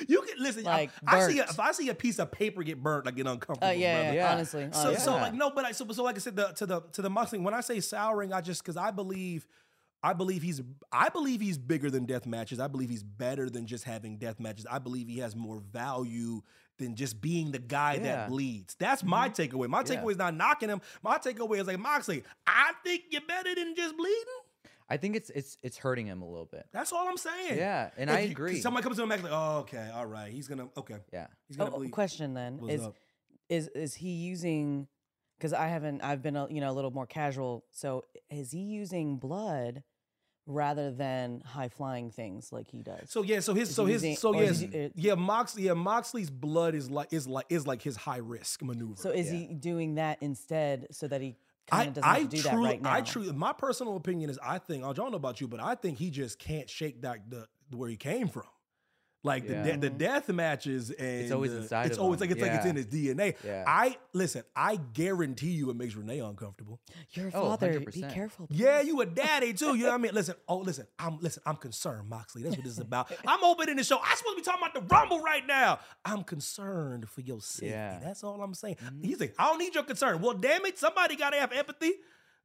You 0.08 0.20
can 0.22 0.42
listen. 0.42 0.64
Like, 0.64 0.90
I, 1.06 1.16
I 1.24 1.28
see 1.28 1.38
a, 1.38 1.44
if 1.44 1.58
I 1.58 1.72
see 1.72 1.88
a 1.88 1.94
piece 1.94 2.18
of 2.18 2.30
paper 2.30 2.62
get 2.62 2.82
burnt, 2.82 3.08
I 3.08 3.12
get 3.12 3.26
uncomfortable. 3.26 3.66
Uh, 3.66 3.70
yeah, 3.70 4.02
yeah, 4.02 4.12
Yeah. 4.12 4.32
honestly. 4.32 4.68
So, 4.72 4.78
honestly. 4.88 5.04
so 5.04 5.12
like 5.12 5.32
no, 5.32 5.50
but 5.50 5.64
I 5.64 5.72
so, 5.72 5.86
so 5.90 6.02
like 6.04 6.16
I 6.16 6.18
said 6.18 6.36
the, 6.36 6.48
to 6.48 6.66
the 6.66 6.80
to 6.92 7.00
the 7.02 7.08
Moxley. 7.08 7.38
When 7.38 7.54
I 7.54 7.60
say 7.62 7.80
souring, 7.80 8.30
I 8.32 8.42
just 8.42 8.62
because 8.62 8.76
I 8.76 8.90
believe, 8.90 9.46
I 10.02 10.12
believe 10.12 10.42
he's 10.42 10.60
I 10.92 11.08
believe 11.08 11.40
he's 11.40 11.58
bigger 11.58 11.90
than 11.90 12.04
death 12.04 12.26
matches. 12.26 12.60
I 12.60 12.68
believe 12.68 12.88
he's 12.90 13.02
better 13.02 13.50
than 13.50 13.66
just 13.66 13.84
having 13.84 14.18
death 14.18 14.38
matches. 14.38 14.66
I 14.70 14.78
believe 14.78 15.08
he 15.08 15.18
has 15.18 15.34
more 15.34 15.60
value 15.60 16.42
than 16.78 16.94
just 16.94 17.20
being 17.20 17.50
the 17.52 17.58
guy 17.58 17.94
Yeah. 17.94 18.02
that 18.02 18.28
bleeds. 18.28 18.76
That's 18.78 19.02
my 19.02 19.28
mm-hmm. 19.28 19.56
takeaway. 19.56 19.68
My 19.68 19.80
Yeah. 19.80 19.96
takeaway 20.02 20.12
is 20.12 20.18
not 20.18 20.34
knocking 20.34 20.68
him. 20.68 20.80
My 21.02 21.18
takeaway 21.18 21.58
is 21.60 21.66
like 21.66 21.78
Moxley. 21.78 22.22
I 22.46 22.72
think 22.84 23.04
you're 23.10 23.22
better 23.26 23.54
than 23.54 23.74
just 23.74 23.96
bleeding. 23.96 24.24
I 24.88 24.96
think 24.98 25.16
it's 25.16 25.30
it's 25.30 25.58
it's 25.62 25.78
hurting 25.78 26.06
him 26.06 26.22
a 26.22 26.28
little 26.28 26.46
bit. 26.46 26.66
That's 26.72 26.92
all 26.92 27.08
I'm 27.08 27.16
saying. 27.16 27.56
Yeah, 27.58 27.90
and 27.96 28.08
If 28.08 28.16
I 28.16 28.20
you- 28.20 28.30
agree. 28.30 28.60
Somebody 28.60 28.84
comes 28.84 28.96
to 28.98 29.02
him 29.02 29.10
and 29.10 29.22
like, 29.22 29.32
oh, 29.32 29.58
okay, 29.60 29.90
all 29.92 30.06
right, 30.06 30.30
he's 30.30 30.46
gonna 30.46 30.68
okay, 30.76 30.98
Yeah. 31.12 31.26
he's 31.48 31.56
gonna 31.56 31.74
Oh, 31.74 31.78
bleed. 31.78 31.90
question 31.90 32.34
then 32.34 32.58
What's 32.58 32.74
is 32.74 32.82
up? 32.82 32.96
is 33.48 33.68
is 33.68 33.94
he 33.94 34.10
using 34.10 34.86
because 35.38 35.52
I 35.52 35.68
haven't. 35.68 36.02
I've 36.02 36.22
been 36.22 36.36
a, 36.36 36.46
you 36.50 36.60
know 36.60 36.70
a 36.70 36.74
little 36.74 36.90
more 36.90 37.06
casual. 37.06 37.64
So 37.70 38.04
is 38.30 38.50
he 38.52 38.60
using 38.60 39.16
blood 39.18 39.82
rather 40.48 40.92
than 40.92 41.40
high 41.44 41.68
flying 41.68 42.10
things 42.10 42.52
like 42.52 42.68
he 42.68 42.82
does? 42.82 43.10
So 43.10 43.22
yeah, 43.22 43.40
so 43.40 43.52
his 43.54 43.70
Is 43.70 43.74
so 43.74 43.84
his 43.84 44.02
using- 44.04 44.16
so 44.16 44.34
yes, 44.40 44.60
he- 44.60 44.90
yeah, 44.94 45.14
Moxley 45.14 45.64
yeah, 45.64 45.74
Moxley's 45.74 46.30
blood 46.30 46.74
is 46.74 46.90
like 46.90 47.12
is 47.12 47.26
like 47.26 47.46
is 47.48 47.66
like 47.66 47.82
his 47.82 47.96
high 47.96 48.18
risk 48.18 48.62
maneuver. 48.62 48.96
So 48.96 49.10
is 49.10 49.26
Yeah. 49.32 49.38
he 49.38 49.54
doing 49.54 49.96
that 49.96 50.18
instead 50.20 50.86
so 50.92 51.08
that 51.08 51.20
he 51.20 51.36
kind 51.66 51.82
I 51.82 51.86
of 51.86 51.94
doesn't 51.94 52.10
I 52.10 52.18
have 52.20 52.28
to 52.30 52.36
do 52.36 52.42
that 52.42 52.50
truly 52.50 52.68
right 52.68 52.82
now? 52.82 52.92
I 52.92 53.00
truly 53.00 53.32
my 53.32 53.52
personal 53.52 53.96
opinion 53.96 54.30
is 54.30 54.38
I 54.42 54.58
think 54.58 54.84
I 54.84 54.92
don't 54.92 55.10
know 55.10 55.16
about 55.16 55.40
you, 55.40 55.48
but 55.48 55.60
I 55.60 55.74
think 55.74 55.98
he 55.98 56.10
just 56.10 56.38
can't 56.38 56.70
shake 56.70 57.02
that 57.02 57.28
the 57.28 57.46
where 57.76 57.90
he 57.90 57.96
came 57.96 58.28
from. 58.28 58.44
Like 59.26 59.48
Yeah. 59.48 59.62
the 59.62 59.72
de- 59.72 59.78
the 59.78 59.90
death 59.90 60.28
matches 60.28 60.90
and 60.90 61.06
it's 61.22 61.32
always 61.32 61.50
the- 61.52 61.58
inside 61.58 61.86
It's 61.86 61.96
of 61.96 62.02
always 62.04 62.20
him. 62.20 62.28
like 62.28 62.30
it's 62.38 62.40
like 62.42 62.52
it's 62.52 62.64
in 62.66 62.76
his 62.76 62.86
DNA. 62.86 63.34
Yeah. 63.44 63.64
I 63.66 63.98
listen. 64.12 64.44
I 64.54 64.76
guarantee 64.76 65.50
you, 65.50 65.68
it 65.70 65.76
makes 65.76 65.94
Renee 65.96 66.20
uncomfortable. 66.20 66.80
Your 67.10 67.28
Oh, 67.34 67.50
father, 67.50 67.80
be 67.80 67.86
100%. 67.86 68.14
careful. 68.14 68.46
Yeah, 68.50 68.80
you 68.80 69.00
a 69.00 69.06
daddy 69.06 69.52
too. 69.52 69.74
You 69.76 69.84
know 69.84 69.88
what 69.90 69.94
I 69.94 69.98
mean? 69.98 70.14
Listen, 70.14 70.36
oh 70.48 70.58
listen, 70.58 70.86
I'm 70.98 71.18
listen, 71.20 71.42
I'm 71.44 71.56
concerned, 71.56 72.08
Moxley. 72.08 72.42
That's 72.42 72.56
what 72.56 72.64
this 72.64 72.72
is 72.74 72.78
about. 72.78 73.10
I'm 73.26 73.42
opening 73.44 73.76
the 73.76 73.84
show. 73.84 73.98
I'm 74.02 74.16
supposed 74.16 74.36
to 74.36 74.42
be 74.42 74.44
talking 74.44 74.62
about 74.66 74.74
the 74.74 74.94
Rumble 74.94 75.20
right 75.20 75.46
now. 75.46 75.80
I'm 76.04 76.22
concerned 76.22 77.08
for 77.10 77.20
your 77.20 77.40
safety. 77.40 77.66
Yeah. 77.74 77.98
That's 78.02 78.22
all 78.24 78.40
I'm 78.42 78.54
saying. 78.54 78.76
Mm-hmm. 78.76 79.02
He's 79.02 79.20
like, 79.20 79.34
I 79.38 79.48
don't 79.48 79.58
need 79.58 79.74
your 79.74 79.84
concern. 79.84 80.20
Well, 80.22 80.34
damn 80.34 80.64
it, 80.66 80.78
somebody 80.78 81.16
gotta 81.16 81.36
have 81.38 81.52
empathy. 81.52 81.92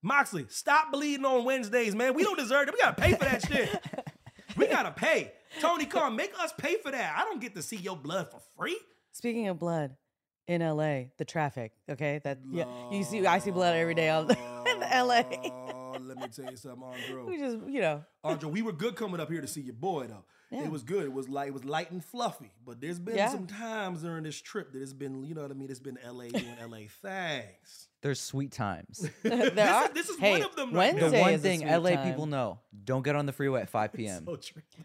Moxley, 0.01 0.47
stop 0.49 0.91
bleeding 0.91 1.25
on 1.25 1.45
Wednesdays, 1.45 1.93
man. 1.93 2.15
We 2.15 2.23
don't 2.23 2.39
deserve 2.39 2.67
it. 2.67 2.73
We 2.73 2.79
gotta 2.81 2.99
pay 2.99 3.11
for 3.13 3.25
that 3.25 3.45
shit. 3.47 3.69
We 4.57 4.67
gotta 4.67 4.91
pay. 4.91 5.31
Tony 5.59 5.85
Khan, 5.85 6.15
make 6.15 6.37
us 6.39 6.53
pay 6.57 6.77
for 6.77 6.91
that. 6.91 7.15
I 7.17 7.23
don't 7.23 7.41
get 7.41 7.55
to 7.55 7.61
see 7.61 7.77
your 7.77 7.97
blood 7.97 8.31
for 8.31 8.39
free. 8.57 8.77
Speaking 9.11 9.47
of 9.47 9.59
blood, 9.59 9.95
in 10.47 10.61
LA, 10.61 11.03
the 11.17 11.25
traffic. 11.25 11.71
Okay, 11.89 12.19
that 12.23 12.39
yeah, 12.49 12.65
you 12.91 13.03
see, 13.03 13.25
I 13.25 13.39
see 13.39 13.51
blood 13.51 13.75
every 13.75 13.93
day 13.93 14.09
on 14.09 14.29
in 14.67 14.79
LA. 14.79 15.23
Oh, 15.33 15.97
let 16.01 16.17
me 16.17 16.27
tell 16.27 16.49
you 16.49 16.57
something, 16.57 16.83
Andrew. 16.83 17.25
We 17.25 17.37
just, 17.37 17.57
you 17.67 17.81
know, 17.81 18.03
Andre, 18.23 18.49
we 18.49 18.61
were 18.61 18.71
good 18.71 18.95
coming 18.95 19.19
up 19.19 19.29
here 19.29 19.41
to 19.41 19.47
see 19.47 19.61
your 19.61 19.75
boy 19.75 20.07
though. 20.07 20.25
Yeah. 20.51 20.65
It 20.65 20.71
was 20.71 20.83
good. 20.83 21.05
It 21.05 21.13
was 21.13 21.29
like 21.29 21.47
it 21.47 21.53
was 21.53 21.63
light 21.63 21.91
and 21.91 22.03
fluffy. 22.03 22.51
But 22.65 22.81
there's 22.81 22.99
been 22.99 23.15
Yeah. 23.15 23.29
some 23.29 23.47
times 23.47 24.01
during 24.01 24.23
this 24.23 24.39
trip 24.39 24.73
that 24.73 24.81
it's 24.81 24.91
been, 24.91 25.23
you 25.23 25.33
know 25.33 25.43
what 25.43 25.51
I 25.51 25.53
mean? 25.53 25.69
It's 25.69 25.79
been 25.79 25.97
LA 26.05 26.25
doing 26.33 26.57
LA 26.61 26.87
things. 27.01 27.87
There's 28.01 28.19
sweet 28.19 28.51
times. 28.51 29.07
there 29.23 29.49
this, 29.51 29.69
are. 29.69 29.85
is, 29.85 29.89
this 29.93 30.09
is 30.09 30.19
hey, 30.19 30.31
one 30.31 30.41
of 30.41 30.55
them 30.55 30.73
right 30.73 30.93
the 30.93 31.01
Wednesday 31.01 31.17
now. 31.17 31.23
one 31.23 31.33
is 31.33 31.39
a 31.39 31.43
thing 31.43 31.59
sweet 31.59 31.71
LA 31.71 31.89
time. 31.91 32.09
people 32.09 32.25
know: 32.25 32.59
don't 32.83 33.03
get 33.03 33.15
on 33.15 33.25
the 33.27 33.31
freeway 33.31 33.61
at 33.61 33.69
5 33.69 33.93
p.m. 33.93 34.25
So. 34.25 34.37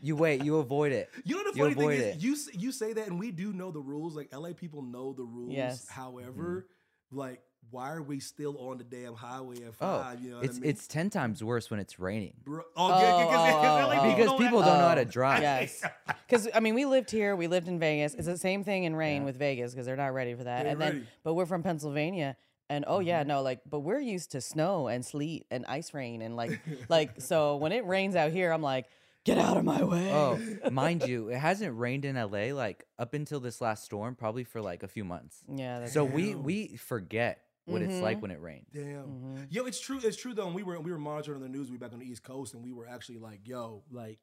You 0.02 0.16
wait, 0.16 0.44
you 0.44 0.58
avoid 0.58 0.92
it. 0.92 1.10
You 1.24 1.36
know 1.36 1.50
the 1.50 1.56
You 1.56 1.64
funny 1.64 1.74
thing 1.74 1.82
avoid 1.82 1.98
is 1.98 2.16
it. 2.16 2.22
you 2.22 2.36
you 2.60 2.72
say 2.72 2.92
that 2.92 3.08
and 3.08 3.18
we 3.18 3.30
do 3.30 3.52
know 3.52 3.70
the 3.70 3.80
rules. 3.80 4.14
Like 4.14 4.32
LA 4.32 4.52
people 4.52 4.82
know 4.82 5.14
the 5.14 5.24
rules. 5.24 5.52
Yes. 5.54 5.88
However, 5.88 6.66
mm-hmm. 6.68 7.18
like 7.18 7.40
why 7.70 7.90
are 7.92 8.02
we 8.02 8.20
still 8.20 8.56
on 8.58 8.78
the 8.78 8.84
damn 8.84 9.14
highway 9.14 9.56
at 9.56 9.74
Oh, 9.80 10.00
five? 10.00 10.20
you 10.20 10.30
know 10.30 10.36
what 10.36 10.44
it's 10.44 10.56
I 10.56 10.60
mean? 10.60 10.70
it's 10.70 10.86
ten 10.86 11.10
times 11.10 11.42
worse 11.42 11.68
when 11.70 11.80
it's 11.80 11.98
raining 11.98 12.34
Bro, 12.44 12.62
Oh, 12.76 12.92
oh, 12.92 13.00
yeah, 13.00 13.24
because 13.26 13.52
oh, 13.52 13.58
oh, 13.58 13.88
LA 13.88 14.00
oh. 14.04 14.10
because 14.10 14.26
don't 14.26 14.38
people 14.38 14.60
don't 14.60 14.78
know 14.78 14.88
how 14.88 14.94
to 14.94 15.00
Oh, 15.00 15.04
drive. 15.18 15.42
Yes. 15.42 15.82
Because 16.28 16.48
I 16.52 16.58
mean, 16.58 16.74
we 16.74 16.84
lived 16.86 17.10
here. 17.12 17.36
We 17.36 17.46
lived 17.46 17.68
in 17.68 17.78
Vegas. 17.78 18.14
It's 18.14 18.26
the 18.26 18.36
same 18.36 18.64
thing 18.64 18.82
in 18.82 18.96
rain 18.96 19.24
with 19.24 19.36
Vegas 19.38 19.72
because 19.72 19.86
they're 19.86 19.94
not 19.96 20.12
ready 20.12 20.34
for 20.34 20.42
that. 20.42 20.64
They 20.64 20.70
and 20.70 20.80
then, 20.80 21.06
but 21.22 21.34
we're 21.34 21.46
from 21.46 21.62
Pennsylvania, 21.62 22.36
and 22.68 22.84
oh 22.88 22.98
yeah, 22.98 23.20
mm-hmm. 23.20 23.28
no, 23.28 23.42
like, 23.42 23.60
but 23.70 23.80
we're 23.80 24.00
used 24.00 24.32
to 24.32 24.40
snow 24.40 24.88
and 24.88 25.06
sleet 25.06 25.46
and 25.52 25.64
ice 25.66 25.94
rain 25.94 26.22
and 26.22 26.34
like, 26.34 26.60
like, 26.88 27.20
so 27.20 27.56
when 27.56 27.70
it 27.70 27.86
rains 27.86 28.16
out 28.16 28.32
here, 28.32 28.50
I'm 28.50 28.60
like, 28.60 28.86
get 29.24 29.38
out 29.38 29.56
of 29.56 29.64
my 29.64 29.84
way. 29.84 30.10
Oh, 30.12 30.40
mind 30.70 31.06
you, 31.06 31.28
it 31.28 31.38
hasn't 31.38 31.78
rained 31.78 32.04
in 32.04 32.16
LA 32.16 32.52
like 32.52 32.84
up 32.98 33.14
until 33.14 33.38
this 33.38 33.60
last 33.60 33.84
storm, 33.84 34.16
probably 34.16 34.42
for 34.42 34.60
like 34.60 34.82
a 34.82 34.88
few 34.88 35.04
months. 35.04 35.44
yeah. 35.48 35.78
That's 35.78 35.92
So 35.92 36.04
we 36.04 36.34
we 36.34 36.76
forget 36.76 37.38
what 37.66 37.82
it's 37.82 37.92
Mm-hmm. 37.94 38.02
like 38.02 38.22
when 38.22 38.30
it 38.30 38.40
rains. 38.40 38.66
Damn. 38.72 38.84
Mm-hmm. 38.84 39.36
Yo, 39.50 39.64
it's 39.64 39.80
true. 39.80 40.00
It's 40.02 40.16
true 40.16 40.34
though. 40.34 40.46
And 40.46 40.54
we 40.54 40.62
were 40.62 40.80
we 40.80 40.90
were 40.90 40.98
monitoring 40.98 41.40
the 41.40 41.48
news. 41.48 41.68
We 41.68 41.76
were 41.76 41.80
back 41.80 41.92
on 41.92 41.98
the 41.98 42.06
East 42.06 42.22
Coast, 42.22 42.54
and 42.54 42.62
we 42.62 42.72
were 42.72 42.86
actually 42.86 43.18
like, 43.18 43.40
yo, 43.44 43.82
like, 43.90 44.18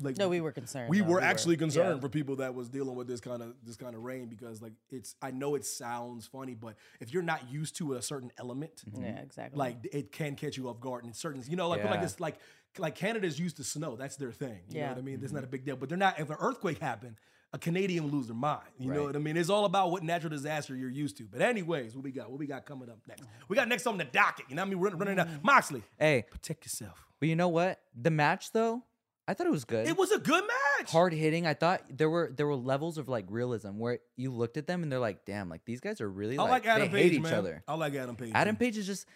like 0.00 0.18
no, 0.18 0.28
we 0.28 0.40
were 0.40 0.52
concerned. 0.52 0.90
we 0.90 1.00
though. 1.00 1.06
were 1.06 1.20
actually 1.20 1.56
concerned 1.56 1.96
yeah. 1.96 2.00
for 2.00 2.08
people 2.08 2.36
that 2.36 2.54
was 2.54 2.68
dealing 2.68 2.96
with 2.96 3.06
this 3.06 3.20
kind 3.20 3.42
of 3.42 3.54
this 3.62 3.76
kind 3.76 3.94
of 3.94 4.02
rain 4.02 4.26
because 4.26 4.60
like 4.60 4.72
it's 4.90 5.14
I 5.22 5.30
know 5.30 5.54
it 5.54 5.64
sounds 5.64 6.26
funny, 6.26 6.54
but 6.54 6.76
if 7.00 7.12
you're 7.12 7.22
not 7.22 7.50
used 7.50 7.76
to 7.76 7.94
a 7.94 8.02
certain 8.02 8.32
element, 8.38 8.82
mm-hmm. 8.88 9.02
Yeah, 9.02 9.20
exactly. 9.20 9.58
like 9.58 9.76
it 9.92 10.12
can 10.12 10.34
catch 10.34 10.56
you 10.56 10.68
off 10.68 10.80
guard. 10.80 11.04
And 11.04 11.14
certain, 11.14 11.42
you 11.48 11.56
know, 11.56 11.68
like 11.68 11.82
but 11.82 11.90
like 11.90 12.00
Yeah. 12.00 12.06
it's 12.06 12.20
like 12.20 12.36
like 12.78 12.96
Canada's 12.96 13.38
used 13.38 13.56
to 13.58 13.64
snow. 13.64 13.94
That's 13.96 14.16
their 14.16 14.32
thing. 14.32 14.58
You 14.68 14.74
know 14.74 14.80
Yeah. 14.80 14.88
what 14.90 14.98
I 14.98 15.02
mean? 15.02 15.20
It's 15.22 15.32
not 15.32 15.38
mm-hmm. 15.38 15.44
a 15.44 15.50
big 15.50 15.64
deal. 15.64 15.76
But 15.76 15.88
they're 15.88 15.96
not. 15.98 16.18
If 16.18 16.28
an 16.28 16.36
earthquake 16.40 16.80
happened, 16.80 17.16
a 17.54 17.58
Canadian 17.58 18.04
would 18.04 18.12
lose 18.12 18.26
their 18.26 18.34
mind. 18.36 18.60
You 18.78 18.92
know 18.92 19.04
what 19.04 19.14
I 19.16 19.20
mean? 19.20 19.36
It's 19.36 19.48
all 19.48 19.64
about 19.64 19.90
what 19.92 20.02
natural 20.02 20.28
disaster 20.30 20.74
you're 20.76 20.90
used 20.90 21.16
to. 21.18 21.24
But 21.24 21.40
anyways, 21.40 21.94
what 21.94 22.02
we 22.04 22.10
got? 22.10 22.28
What 22.28 22.38
we 22.38 22.46
got 22.46 22.66
coming 22.66 22.90
up 22.90 22.98
next? 23.08 23.22
Oh. 23.24 23.28
We 23.48 23.54
got 23.56 23.68
next 23.68 23.86
on 23.86 23.96
the 23.96 24.04
docket. 24.04 24.46
You 24.48 24.56
know 24.56 24.62
what 24.62 24.66
I 24.66 24.70
mean? 24.70 24.80
Running, 24.80 24.98
running 24.98 25.16
down. 25.16 25.28
Mm. 25.28 25.44
Moxley, 25.44 25.82
Hey, 25.98 26.24
protect 26.30 26.64
yourself. 26.66 27.06
but 27.20 27.28
you 27.28 27.36
know 27.36 27.48
what? 27.48 27.80
The 27.94 28.10
match 28.10 28.50
though, 28.52 28.82
I 29.28 29.32
thought 29.34 29.46
it 29.46 29.52
was 29.52 29.64
good. 29.64 29.86
It 29.88 29.96
was 29.96 30.10
a 30.10 30.18
good 30.18 30.44
match. 30.44 30.90
hard 30.90 31.12
hitting. 31.14 31.46
I 31.46 31.54
thought 31.54 31.82
there 31.88 32.10
were 32.10 32.30
there 32.36 32.46
were 32.46 32.56
levels 32.56 32.98
of 32.98 33.08
like 33.08 33.24
realism 33.28 33.78
where 33.78 34.00
you 34.16 34.30
looked 34.32 34.56
at 34.58 34.66
them 34.66 34.82
and 34.82 34.90
they're 34.92 34.98
like, 34.98 35.24
damn, 35.24 35.48
like 35.48 35.64
these 35.64 35.80
guys 35.80 36.00
are 36.02 36.10
really 36.10 36.36
I 36.36 36.42
like, 36.42 36.50
like 36.50 36.66
Adam 36.66 36.90
they 36.90 36.98
Page, 37.02 37.02
hate 37.12 37.12
each 37.18 37.22
man. 37.22 37.34
other. 37.34 37.62
I 37.68 37.74
like 37.74 37.94
Adam 37.94 38.16
Page. 38.16 38.32
Adam 38.34 38.54
man. 38.54 38.56
Page 38.58 38.76
is 38.78 38.86
just 38.86 39.06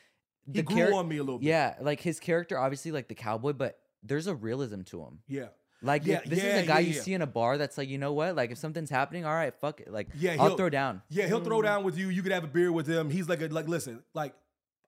He 0.50 0.62
grew 0.62 0.76
charac- 0.76 0.95
on 0.95 1.09
me 1.09 1.16
a 1.18 1.23
little 1.23 1.38
bit. 1.40 1.47
Yeah, 1.47 1.75
like 1.80 2.00
his 2.00 2.21
character, 2.21 2.57
obviously 2.57 2.92
like 2.92 3.09
the 3.09 3.14
cowboy, 3.14 3.52
but 3.52 3.78
there's 4.02 4.28
a 4.28 4.35
realism 4.35 4.83
to 4.83 5.02
him. 5.02 5.18
Yeah. 5.26 5.49
Like 5.82 6.04
Yeah, 6.04 6.20
this 6.26 6.38
yeah, 6.42 6.56
is 6.56 6.64
a 6.64 6.66
guy 6.66 6.80
yeah, 6.80 6.88
you 6.88 6.94
yeah. 6.94 7.00
see 7.02 7.14
in 7.14 7.23
a 7.23 7.26
bar 7.26 7.56
that's 7.56 7.78
like, 7.78 7.88
you 7.88 7.99
know 7.99 8.12
what? 8.12 8.35
Like 8.35 8.50
if 8.50 8.58
something's 8.58 8.90
happening, 8.90 9.25
all 9.25 9.32
right, 9.35 9.54
fuck 9.54 9.80
it. 9.80 9.92
Like 9.92 10.08
Yeah, 10.18 10.32
I'll 10.40 10.49
he'll- 10.49 10.56
throw 10.56 10.70
down. 10.70 11.02
Yeah, 11.08 11.26
he'll 11.26 11.44
throw 11.44 11.62
down 11.62 11.85
with 11.85 11.97
you. 11.97 12.08
You 12.08 12.23
could 12.23 12.32
have 12.32 12.44
a 12.44 12.49
beer 12.49 12.73
with 12.73 12.87
him. 12.88 13.11
He's 13.11 13.28
like 13.28 13.40
a 13.42 13.47
like. 13.49 13.68
Listen, 13.68 14.02
like 14.14 14.35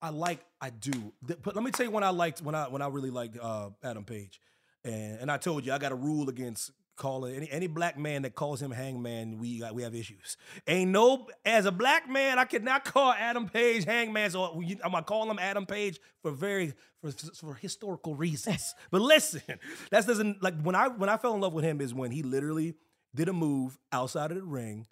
I 0.02 0.11
like 0.11 0.40
I 0.61 0.70
do. 0.70 1.12
But 1.23 1.54
let 1.54 1.62
me 1.62 1.70
tell 1.70 1.87
you 1.87 1.92
when 1.92 2.02
I 2.04 2.11
liked 2.11 2.42
when 2.42 2.54
I 2.54 2.68
when 2.68 2.82
I 2.82 2.88
really 2.88 3.11
liked 3.11 3.38
uh, 3.40 3.70
Adam 3.85 4.04
Page, 4.04 4.40
and 4.85 5.20
and 5.20 5.30
I 5.30 5.37
told 5.37 5.64
you 5.64 5.73
I 5.73 5.78
got 5.78 5.92
a 5.92 5.97
rule 5.97 6.28
against 6.28 6.73
calling 7.00 7.35
any 7.35 7.50
any 7.50 7.66
black 7.66 7.99
man 7.99 8.23
that 8.23 8.37
calls 8.37 8.62
him 8.62 8.71
Hangman. 8.71 9.38
We 9.38 9.64
we 9.73 9.83
have 9.83 9.95
issues. 9.95 10.37
Ain't 10.69 10.92
no 10.92 11.26
as 11.45 11.66
a 11.66 11.73
black 11.73 12.09
man 12.09 12.38
I 12.38 12.45
could 12.45 12.62
not 12.62 12.85
call 12.85 13.12
Adam 13.12 13.49
Page 13.49 13.85
Hangman. 13.85 14.30
So 14.30 14.54
we- 14.54 14.78
I'm 14.85 14.92
gonna 14.92 15.02
call 15.02 15.28
him 15.28 15.38
Adam 15.38 15.66
Page 15.66 15.99
for 16.23 16.30
very 16.30 16.75
for, 17.00 17.11
for 17.35 17.54
historical 17.54 18.14
reasons. 18.14 18.75
but 18.92 19.00
listen, 19.00 19.42
that 19.90 20.07
doesn't 20.07 20.42
like 20.42 20.61
when 20.62 20.76
I 20.76 20.88
when 20.88 21.09
I 21.09 21.16
fell 21.16 21.35
in 21.35 21.40
love 21.40 21.54
with 21.54 21.64
him 21.64 21.80
is 21.80 21.92
when 21.92 22.12
he 22.12 22.23
literally 22.23 22.75
did 23.14 23.28
a 23.28 23.33
move 23.33 23.78
outside 23.92 24.30
of 24.30 24.37
the 24.37 24.45
ring 24.45 24.87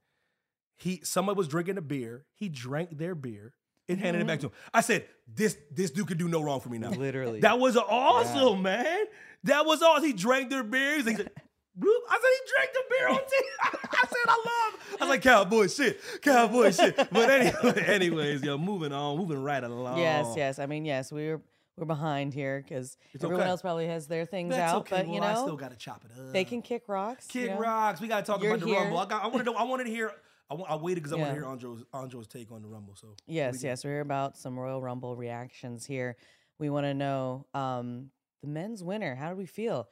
he 0.79 1.01
someone 1.03 1.37
was 1.37 1.49
drinking 1.49 1.77
a 1.77 1.83
beer. 1.83 2.25
He 2.35 2.49
drank 2.49 2.97
their 2.97 3.15
beer 3.15 3.55
and 3.89 3.99
mm-hmm. 3.99 4.05
handed 4.05 4.23
it 4.23 4.27
back 4.27 4.41
to 4.41 4.47
him. 4.47 4.53
I 4.73 4.81
said, 4.81 5.07
"This 5.27 5.59
this 5.71 5.91
dude 5.91 6.07
could 6.07 6.19
do 6.19 6.29
no 6.29 6.41
wrong 6.41 6.61
for 6.61 6.69
me 6.69 6.79
now." 6.79 6.91
Literally. 6.91 7.41
that 7.41 7.59
was 7.59 7.77
awesome, 7.77 8.63
man. 8.63 9.05
That 9.45 9.67
was 9.67 9.83
awesome. 9.83 10.05
He 10.05 10.13
drank 10.13 10.51
their 10.51 10.63
beers. 10.63 11.07
He 11.07 11.17
said, 11.17 11.31
"Bloop." 11.79 12.01
I 12.11 12.19
said 12.21 12.31
he 12.33 12.51
drank 12.57 12.71
the 12.73 12.83
beer 12.91 13.09
on 13.09 13.17
TV. 13.17 13.89
I 13.93 14.07
said 14.07 14.17
I 14.27 14.37
love. 14.37 15.01
I 15.01 15.05
was 15.05 15.09
like 15.11 15.23
cowboy 15.23 15.69
shit, 15.69 16.01
cowboy 16.23 16.71
shit. 16.73 16.97
But 16.97 17.31
anyway, 17.31 17.83
anyways, 17.87 18.43
yo, 18.43 18.59
moving 18.59 18.93
on, 18.93 19.17
moving 19.19 19.43
right 19.43 19.63
along. 19.63 19.99
Yes, 19.99 20.35
yes. 20.37 20.59
I 20.59 20.67
mean, 20.67 20.85
yes, 20.85 21.13
we're 21.13 21.41
we're 21.77 21.87
behind 21.87 22.35
here 22.35 22.63
because 22.67 22.97
everyone 23.15 23.41
okay. 23.41 23.51
else 23.51 23.63
probably 23.63 23.87
has 23.87 24.07
their 24.09 24.25
things 24.25 24.51
That's 24.51 24.73
out, 24.73 24.81
okay. 24.81 24.97
but 24.97 25.07
you 25.07 25.21
well, 25.21 25.25
I 25.25 25.35
know, 25.35 25.43
still 25.43 25.57
gotta 25.57 25.77
chop 25.77 26.05
it 26.05 26.11
up. 26.19 26.33
they 26.33 26.45
can 26.45 26.63
kick 26.63 26.85
rocks. 26.89 27.27
you 27.33 27.43
Kick 27.43 27.51
know? 27.53 27.59
rocks. 27.59 28.01
We 28.01 28.09
gotta 28.09 28.27
talk 28.27 28.43
You're 28.43 28.55
about 28.55 28.61
the 28.61 28.67
here. 28.67 28.81
rumble. 28.81 28.99
I, 28.99 29.07
got, 29.07 29.25
I 29.25 29.27
wanted 29.29 29.45
to. 29.45 29.53
I 29.53 29.63
wanted 29.63 29.85
to 29.85 29.91
hear. 29.91 30.13
I, 30.51 30.55
I 30.55 30.77
waited 30.77 31.03
because 31.03 31.13
I 31.13 31.17
want 31.17 31.29
to 31.31 31.35
hear 31.35 31.45
Andro's 31.45 31.85
Andro's 31.93 32.27
take 32.27 32.51
on 32.51 32.63
the 32.63 32.69
rumble. 32.69 32.95
So 32.97 33.09
Yes, 33.27 33.63
yes. 33.63 33.85
We're 33.85 34.01
about 34.01 34.37
some 34.37 34.59
Royal 34.59 34.81
Rumble 34.81 35.15
reactions 35.15 35.85
here. 35.85 36.17
We 36.59 36.71
want 36.71 36.87
to 36.87 36.95
know 36.95 37.47
um, 37.55 38.11
the 38.41 38.49
men's 38.49 38.83
winner. 38.83 39.15
How 39.15 39.31
do 39.31 39.37
we 39.37 39.47
feel? 39.47 39.89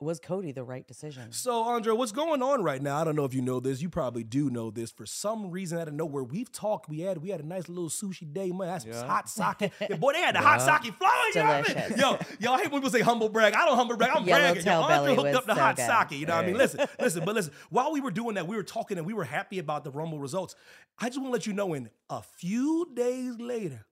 Was 0.00 0.20
Cody 0.20 0.52
the 0.52 0.62
right 0.62 0.86
decision? 0.86 1.32
So, 1.32 1.62
Andre, 1.64 1.92
what's 1.92 2.12
going 2.12 2.40
on 2.40 2.62
right 2.62 2.80
now? 2.80 2.98
I 2.98 3.04
don't 3.04 3.16
know 3.16 3.24
if 3.24 3.34
you 3.34 3.42
know 3.42 3.58
this. 3.58 3.82
You 3.82 3.88
probably 3.88 4.22
do 4.22 4.48
know 4.48 4.70
this. 4.70 4.92
For 4.92 5.04
some 5.06 5.50
reason, 5.50 5.76
out 5.80 5.88
of 5.88 5.94
nowhere, 5.94 6.22
we've 6.22 6.52
talked. 6.52 6.88
We 6.88 7.00
had 7.00 7.18
we 7.18 7.30
had 7.30 7.40
a 7.40 7.46
nice 7.46 7.68
little 7.68 7.88
sushi 7.90 8.32
day. 8.32 8.50
Man, 8.52 8.68
that's 8.68 8.84
Yeah. 8.84 9.04
hot 9.04 9.28
sake. 9.28 9.72
Yeah, 9.80 9.96
boy, 9.96 10.12
they 10.12 10.20
had 10.20 10.36
the 10.36 10.40
hot 10.40 10.60
Yeah. 10.60 10.78
sake 10.80 10.94
flowing. 10.94 11.14
You 11.34 11.40
know 11.42 11.46
what 11.48 11.76
I 11.76 11.88
mean? 11.88 11.98
Yo, 11.98 12.18
yo, 12.38 12.52
I 12.52 12.58
hate 12.62 12.70
when 12.70 12.80
people 12.80 12.90
say 12.96 13.00
humble 13.00 13.28
brag. 13.28 13.54
I 13.54 13.64
don't 13.66 13.76
humble 13.76 13.96
brag. 13.96 14.10
I'm 14.14 14.24
bragging. 14.24 14.64
Yo, 14.64 14.70
Yellowtail 14.70 14.82
Andre 14.98 15.14
hooked 15.16 15.34
up 15.34 15.46
the 15.46 15.54
so 15.56 15.60
hot 15.60 15.76
good. 15.76 15.86
sake. 16.10 16.20
You 16.20 16.26
know 16.26 16.36
what 16.36 16.44
I 16.44 16.46
mean? 16.46 16.56
Listen, 16.58 16.86
listen, 17.00 17.24
but 17.24 17.34
listen. 17.34 17.52
While 17.70 17.90
we 17.90 18.00
were 18.00 18.12
doing 18.12 18.36
that, 18.36 18.46
we 18.46 18.54
were 18.54 18.62
talking 18.62 18.98
and 18.98 19.06
we 19.06 19.14
were 19.14 19.24
happy 19.24 19.58
about 19.58 19.82
the 19.82 19.90
rumble 19.90 20.20
results. 20.20 20.54
I 21.00 21.06
just 21.08 21.18
want 21.18 21.30
to 21.30 21.32
let 21.32 21.46
you 21.48 21.54
know. 21.54 21.74
In 21.74 21.90
a 22.08 22.22
few 22.22 22.88
days 22.94 23.40
later, 23.40 23.84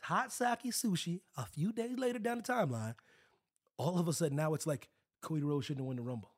hot 0.00 0.32
sake 0.32 0.60
sushi. 0.70 1.20
A 1.36 1.44
few 1.44 1.70
days 1.70 1.98
later 1.98 2.18
down 2.18 2.38
the 2.38 2.44
timeline, 2.44 2.94
all 3.76 3.98
of 3.98 4.08
a 4.08 4.14
sudden 4.14 4.36
now 4.38 4.54
it's 4.54 4.66
like 4.66 4.88
Cody 5.20 5.42
Rhodes 5.42 5.66
shouldn't 5.66 5.80
have 5.80 5.86
won 5.86 5.96
the 5.96 6.02
Rumble. 6.02 6.30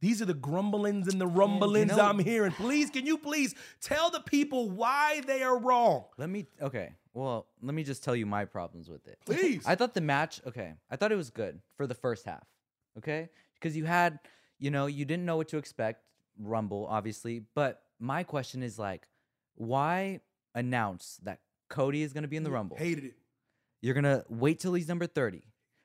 These 0.00 0.22
are 0.22 0.26
the 0.26 0.34
grumblings 0.34 1.08
and 1.08 1.20
the 1.20 1.26
rumblings 1.26 1.96
know- 1.96 2.04
I'm 2.04 2.20
hearing. 2.20 2.52
Please, 2.52 2.88
can 2.88 3.04
you 3.04 3.18
please 3.18 3.54
tell 3.80 4.10
the 4.10 4.20
people 4.20 4.70
why 4.70 5.22
they 5.26 5.42
are 5.42 5.58
wrong? 5.58 6.04
Let 6.16 6.30
me 6.30 6.46
okay. 6.62 6.94
Well, 7.14 7.48
let 7.62 7.74
me 7.74 7.82
just 7.82 8.04
tell 8.04 8.14
you 8.14 8.24
my 8.24 8.44
problems 8.44 8.88
with 8.88 9.08
it. 9.08 9.18
Please. 9.26 9.64
I 9.66 9.74
thought 9.74 9.94
the 9.94 10.00
match, 10.00 10.40
okay. 10.46 10.74
I 10.88 10.94
thought 10.94 11.10
it 11.10 11.16
was 11.16 11.30
good 11.30 11.60
for 11.76 11.88
the 11.88 11.94
first 11.94 12.24
half. 12.24 12.44
Okay? 12.96 13.28
Because 13.54 13.76
you 13.76 13.86
had, 13.86 14.20
you 14.60 14.70
know, 14.70 14.86
you 14.86 15.04
didn't 15.04 15.24
know 15.24 15.36
what 15.36 15.48
to 15.48 15.56
expect, 15.58 16.04
Rumble, 16.38 16.86
obviously. 16.88 17.40
But 17.56 17.82
my 17.98 18.22
question 18.22 18.62
is 18.62 18.78
like, 18.78 19.08
why 19.56 20.20
announce 20.54 21.18
that 21.24 21.40
Cody 21.68 22.02
is 22.02 22.12
gonna 22.12 22.28
be 22.28 22.36
in 22.36 22.44
the 22.44 22.50
Rumble. 22.52 22.76
Hated 22.76 23.04
it. 23.04 23.14
You're 23.80 23.94
gonna 23.94 24.24
wait 24.28 24.60
till 24.60 24.74
he's 24.74 24.86
number 24.88 25.06
30, 25.08 25.42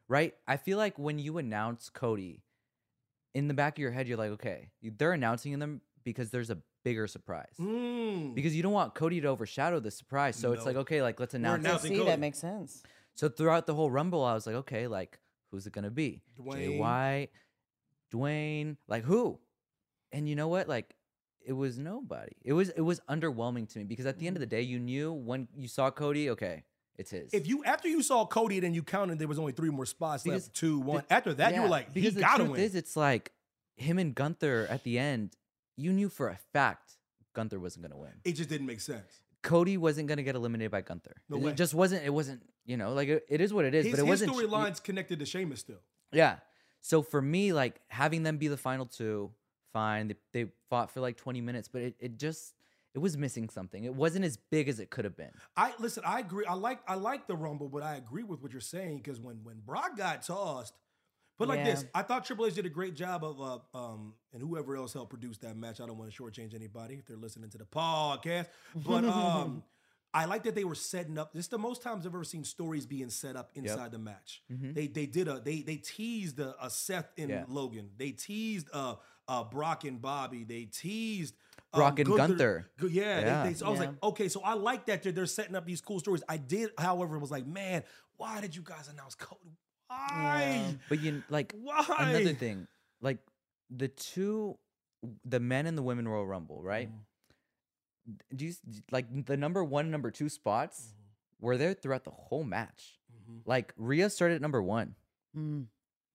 right? 0.07 0.33
I 0.47 0.57
feel 0.57 0.77
like 0.77 0.97
when 0.97 1.19
you 1.19 1.37
announce 1.37 1.89
Cody, 1.89 2.43
in 3.33 3.47
the 3.47 3.53
back 3.53 3.77
of 3.77 3.79
your 3.79 3.91
head, 3.91 4.07
you're 4.07 4.17
like, 4.17 4.31
okay, 4.31 4.69
they're 4.81 5.13
announcing 5.13 5.57
them 5.59 5.81
because 6.03 6.29
there's 6.29 6.49
a 6.49 6.57
bigger 6.83 7.07
surprise. 7.07 7.53
Mm. 7.59 8.35
Because 8.35 8.55
you 8.55 8.61
don't 8.61 8.73
want 8.73 8.93
Cody 8.93 9.21
to 9.21 9.27
overshadow 9.27 9.79
the 9.79 9.91
surprise. 9.91 10.35
So 10.35 10.51
it's 10.51 10.65
like, 10.65 10.75
okay, 10.75 11.01
like 11.01 11.19
let's 11.19 11.33
We're 11.33 11.39
announce 11.39 11.83
it. 11.85 11.87
See, 11.87 11.97
Cody. 11.97 12.05
that 12.05 12.19
makes 12.19 12.39
sense. 12.39 12.83
So 13.15 13.29
throughout 13.29 13.65
the 13.65 13.73
whole 13.73 13.89
Rumble, 13.89 14.23
I 14.23 14.33
was 14.33 14.45
like, 14.45 14.55
okay, 14.57 14.87
like 14.87 15.19
who's 15.51 15.67
it 15.67 15.73
gonna 15.73 15.91
be? 15.91 16.21
Jay 16.37 16.43
Dwayne. 16.43 16.79
White, 16.79 17.29
Dwayne, 18.13 18.77
like 18.87 19.03
who? 19.03 19.39
And 20.11 20.27
you 20.27 20.35
know 20.35 20.47
what? 20.47 20.67
Like 20.67 20.95
it 21.45 21.53
was 21.53 21.77
nobody. 21.77 22.33
It 22.43 22.53
was 22.53 22.69
it 22.69 22.81
was 22.81 22.99
underwhelming 23.09 23.71
to 23.73 23.79
me 23.79 23.85
because 23.85 24.05
at 24.05 24.19
the 24.19 24.27
end 24.27 24.35
of 24.35 24.41
the 24.41 24.47
day, 24.47 24.61
you 24.61 24.79
knew 24.79 25.11
when 25.11 25.47
you 25.55 25.67
saw 25.67 25.91
Cody, 25.91 26.29
okay, 26.31 26.63
it's 26.97 27.11
his. 27.11 27.33
If 27.33 27.47
you 27.47 27.63
after 27.63 27.87
you 27.87 28.01
saw 28.03 28.25
Cody, 28.25 28.59
then 28.59 28.73
you 28.73 28.83
counted 28.83 29.19
there 29.19 29.27
was 29.27 29.39
only 29.39 29.51
three 29.53 29.69
more 29.69 29.85
spots 29.85 30.23
Because 30.23 30.45
left. 30.45 30.55
Two, 30.55 30.79
the- 30.79 30.85
one. 30.85 31.03
after 31.09 31.33
that, 31.35 31.55
you 31.55 31.61
were 31.61 31.67
like, 31.67 31.87
he 31.93 32.01
because 32.01 32.15
the 32.15 32.21
gotta 32.21 32.43
truth 32.43 32.51
win. 32.51 32.61
is, 32.61 32.75
it's 32.75 32.95
like 32.95 33.31
him 33.75 33.97
and 33.97 34.13
Gunther 34.13 34.67
at 34.69 34.83
the 34.83 34.99
end. 34.99 35.35
You 35.75 35.91
knew 35.91 36.09
for 36.09 36.29
a 36.29 36.37
fact 36.53 36.97
Gunther 37.33 37.59
wasn't 37.59 37.83
gonna 37.83 37.97
win. 37.99 38.11
it 38.23 38.33
just 38.33 38.49
didn't 38.49 38.67
make 38.67 38.79
sense. 38.81 39.21
Cody 39.41 39.75
wasn't 39.77 40.07
gonna 40.07 40.23
get 40.23 40.35
eliminated 40.35 40.71
by 40.71 40.81
Gunther. 40.81 41.15
No 41.29 41.37
it 41.37 41.41
way. 41.43 41.53
just 41.53 41.73
wasn't. 41.73 42.05
It 42.05 42.11
wasn't. 42.13 42.41
You 42.65 42.77
know, 42.77 42.93
like 42.93 43.09
it, 43.09 43.25
it 43.27 43.41
is 43.41 43.53
what 43.53 43.65
it 43.65 43.73
is. 43.73 43.85
His, 43.85 43.93
but 43.93 43.99
it 43.99 44.05
his 44.07 44.21
wasn't. 44.27 44.31
storyline's 44.51 44.79
connected 44.79 45.19
to 45.19 45.25
Sheamus 45.25 45.59
still. 45.59 45.81
Yeah. 46.11 46.37
So 46.79 47.01
for 47.01 47.21
me, 47.21 47.53
like 47.53 47.79
having 47.87 48.23
them 48.23 48.37
be 48.37 48.47
the 48.49 48.55
final 48.57 48.85
two, 48.85 49.31
fine. 49.73 50.09
They, 50.09 50.15
they 50.31 50.51
fought 50.69 50.91
for 50.91 50.99
like 51.01 51.17
20 51.17 51.41
minutes, 51.41 51.67
but 51.67 51.81
it, 51.81 51.95
it 51.99 52.17
just 52.17 52.53
it 52.93 52.99
was 52.99 53.17
missing 53.17 53.49
something. 53.49 53.83
It 53.83 53.95
wasn't 53.95 54.25
as 54.25 54.37
big 54.37 54.69
as 54.69 54.79
it 54.79 54.89
could 54.89 55.05
have 55.05 55.17
been. 55.17 55.31
I 55.57 55.73
listen. 55.79 56.03
I 56.05 56.19
agree. 56.19 56.45
I 56.45 56.53
like. 56.53 56.79
I 56.87 56.95
like 56.95 57.27
the 57.27 57.35
Rumble, 57.35 57.69
but 57.69 57.83
I 57.83 57.95
agree 57.95 58.23
with 58.23 58.41
what 58.41 58.51
you're 58.51 58.61
saying 58.61 58.97
because 58.97 59.19
when 59.19 59.37
when 59.43 59.59
Brock 59.65 59.97
got 59.97 60.21
tossed, 60.23 60.73
but 61.39 61.47
like 61.47 61.63
this, 61.63 61.85
I 61.95 62.03
thought 62.03 62.25
Triple 62.25 62.45
H 62.45 62.53
did 62.53 62.65
a 62.65 62.69
great 62.69 62.95
job 62.95 63.23
of 63.23 63.41
uh, 63.41 63.77
um 63.77 64.13
and 64.33 64.41
whoever 64.41 64.75
else 64.75 64.93
helped 64.93 65.09
produce 65.09 65.37
that 65.39 65.57
match. 65.57 65.81
I 65.81 65.85
don't 65.87 65.97
want 65.97 66.13
to 66.13 66.23
shortchange 66.23 66.53
anybody 66.53 66.95
if 66.95 67.05
they're 67.05 67.17
listening 67.17 67.49
to 67.51 67.57
the 67.57 67.65
podcast, 67.65 68.47
but 68.75 69.03
um. 69.05 69.63
I 70.15 70.25
like 70.25 70.43
that 70.43 70.53
they 70.53 70.63
were 70.63 70.75
setting 70.75 71.17
up. 71.17 71.33
This 71.33 71.45
is 71.45 71.49
the 71.49 71.57
most 71.57 71.81
times 71.81 72.05
I've 72.05 72.13
ever 72.13 72.23
seen 72.23 72.43
stories 72.43 72.85
being 72.85 73.09
set 73.09 73.35
up 73.35 73.49
inside 73.55 73.91
the 73.91 73.97
match. 73.97 74.43
They 74.47 74.85
they 74.85 75.07
did 75.07 75.27
a 75.27 75.39
they 75.39 75.61
they 75.63 75.77
teased 75.77 76.39
a, 76.39 76.53
a 76.63 76.69
Seth 76.69 77.09
and 77.17 77.31
Yeah. 77.31 77.45
Logan. 77.47 77.89
They 77.97 78.11
teased 78.11 78.69
uh 78.71 78.97
uh 79.27 79.43
Brock 79.45 79.85
and 79.85 79.99
Bobby. 79.99 80.43
They 80.43 80.65
teased 80.65 81.33
Um, 81.73 81.79
Brock 81.79 81.99
and 81.99 82.09
Gunther. 82.15 82.69
Gu- 82.77 82.87
Yeah, 82.87 83.19
they- 83.21 83.25
Yeah. 83.25 83.43
they- 83.45 83.53
so 83.55 83.65
I 83.65 83.69
was 83.69 83.79
Yeah. 83.79 83.85
like, 83.87 84.03
okay, 84.03 84.27
so 84.29 84.41
I 84.41 84.53
like 84.53 84.85
that 84.87 85.01
they're, 85.03 85.11
they're 85.11 85.25
setting 85.25 85.55
up 85.55 85.65
these 85.65 85.81
cool 85.81 85.99
stories. 85.99 86.23
I 86.29 86.37
did, 86.37 86.71
however, 86.77 87.17
was 87.19 87.31
like, 87.31 87.45
man, 87.47 87.83
why 88.17 88.41
did 88.41 88.55
you 88.55 88.61
guys 88.61 88.87
announce 88.87 89.15
Cody? 89.15 89.57
Why? 89.87 90.75
But 90.89 91.01
you 91.01 91.23
like 91.29 91.53
Why? 91.61 91.85
another 91.99 92.33
thing, 92.33 92.67
like 93.01 93.17
the 93.69 93.87
two, 93.87 94.57
the 95.25 95.39
men 95.39 95.65
and 95.67 95.77
the 95.77 95.83
women 95.83 96.07
Royal 96.07 96.25
Rumble, 96.25 96.61
right? 96.61 96.89
Mm-hmm. 96.89 98.35
Do 98.35 98.45
you 98.45 98.51
s- 98.51 98.61
like 98.91 99.25
the 99.25 99.37
number 99.37 99.63
one, 99.63 99.89
number 99.91 100.11
two 100.11 100.29
spots 100.29 100.81
mm-hmm. 100.93 101.45
were 101.45 101.57
there 101.57 101.73
throughout 101.73 102.03
the 102.03 102.11
whole 102.11 102.43
match? 102.43 102.99
Mm-hmm. 103.11 103.39
Like 103.45 103.73
Rhea 103.77 104.09
started 104.09 104.35
at 104.35 104.41
number 104.41 104.61
one, 104.61 104.95
Mm, 105.37 105.65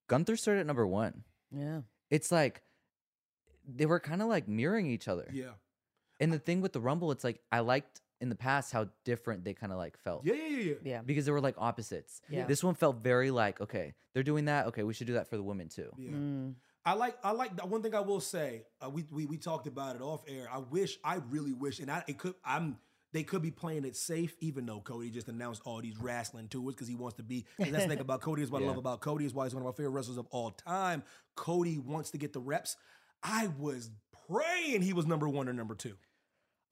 Gunther 0.06 0.36
started 0.36 0.60
at 0.60 0.66
number 0.66 0.86
one. 0.86 1.24
yeah. 1.50 1.80
It's 2.10 2.30
like 2.32 2.62
they 3.68 3.86
were 3.86 4.00
kind 4.00 4.22
of 4.22 4.28
like 4.28 4.48
mirroring 4.48 4.86
each 4.86 5.06
other. 5.08 5.28
Yeah. 5.32 5.50
And 6.20 6.32
the 6.32 6.38
thing 6.38 6.60
with 6.60 6.72
the 6.72 6.80
Rumble, 6.80 7.12
it's 7.12 7.22
like 7.22 7.40
I 7.52 7.60
liked 7.60 8.00
in 8.20 8.28
the 8.28 8.34
past 8.34 8.72
how 8.72 8.88
different 9.04 9.44
they 9.44 9.54
kind 9.54 9.70
of 9.70 9.78
like 9.78 9.96
felt. 9.98 10.24
Yeah, 10.24 10.34
yeah, 10.34 10.48
yeah, 10.48 10.58
yeah. 10.64 10.74
Yeah. 10.82 11.02
Because 11.02 11.26
they 11.26 11.30
were 11.32 11.40
like 11.40 11.54
opposites. 11.58 12.20
Yeah. 12.28 12.46
This 12.46 12.64
one 12.64 12.74
felt 12.74 12.96
very 13.02 13.30
like, 13.30 13.60
okay, 13.60 13.94
they're 14.14 14.24
doing 14.24 14.46
that. 14.46 14.66
Okay, 14.66 14.82
we 14.82 14.94
should 14.94 15.06
do 15.06 15.12
that 15.14 15.28
for 15.28 15.36
the 15.36 15.42
women 15.42 15.68
too. 15.68 15.90
Yeah. 15.96 16.10
Mm, 16.10 16.54
I 16.84 16.94
like 16.94 17.16
I 17.22 17.30
like 17.32 17.56
the 17.56 17.66
one 17.66 17.82
thing 17.82 17.94
I 17.94 18.00
will 18.00 18.20
say. 18.20 18.64
Uh, 18.84 18.90
we, 18.90 19.04
we 19.12 19.26
we 19.26 19.36
talked 19.36 19.66
about 19.68 19.94
it 19.94 20.02
off 20.02 20.22
air. 20.26 20.48
I 20.52 20.58
wish 20.58 20.98
I 21.04 21.16
really 21.28 21.52
wish, 21.52 21.78
and 21.78 21.90
I 21.90 22.02
it 22.08 22.18
could 22.18 22.34
I'm 22.44 22.78
they 23.12 23.22
could 23.22 23.40
be 23.42 23.50
playing 23.50 23.84
it 23.84 23.96
safe, 23.96 24.34
even 24.40 24.66
though 24.66 24.80
Cody 24.80 25.10
just 25.10 25.28
announced 25.28 25.62
all 25.64 25.80
these 25.80 25.96
wrestling 25.98 26.48
tours 26.48 26.74
because 26.74 26.88
he 26.88 26.94
wants 26.96 27.16
to 27.18 27.22
be. 27.22 27.46
'cause 27.58 27.70
that's 27.70 27.84
the 27.84 27.88
thing 27.90 28.00
about 28.00 28.20
Cody 28.22 28.42
is 28.42 28.50
what 28.50 28.62
I 28.62 28.66
love 28.66 28.76
about 28.78 29.00
Cody 29.00 29.24
is 29.24 29.32
why 29.34 29.44
he's 29.44 29.54
one 29.54 29.62
of 29.62 29.66
my 29.66 29.72
favorite 29.72 29.90
wrestlers 29.92 30.18
of 30.18 30.26
all 30.30 30.50
time. 30.50 31.02
Cody 31.36 31.78
wants 31.78 32.10
to 32.10 32.18
get 32.18 32.32
the 32.32 32.40
reps. 32.40 32.76
I 33.22 33.48
was 33.58 33.90
praying 34.28 34.82
he 34.82 34.92
was 34.92 35.06
number 35.06 35.28
one 35.28 35.48
or 35.48 35.52
number 35.52 35.74
two. 35.74 35.96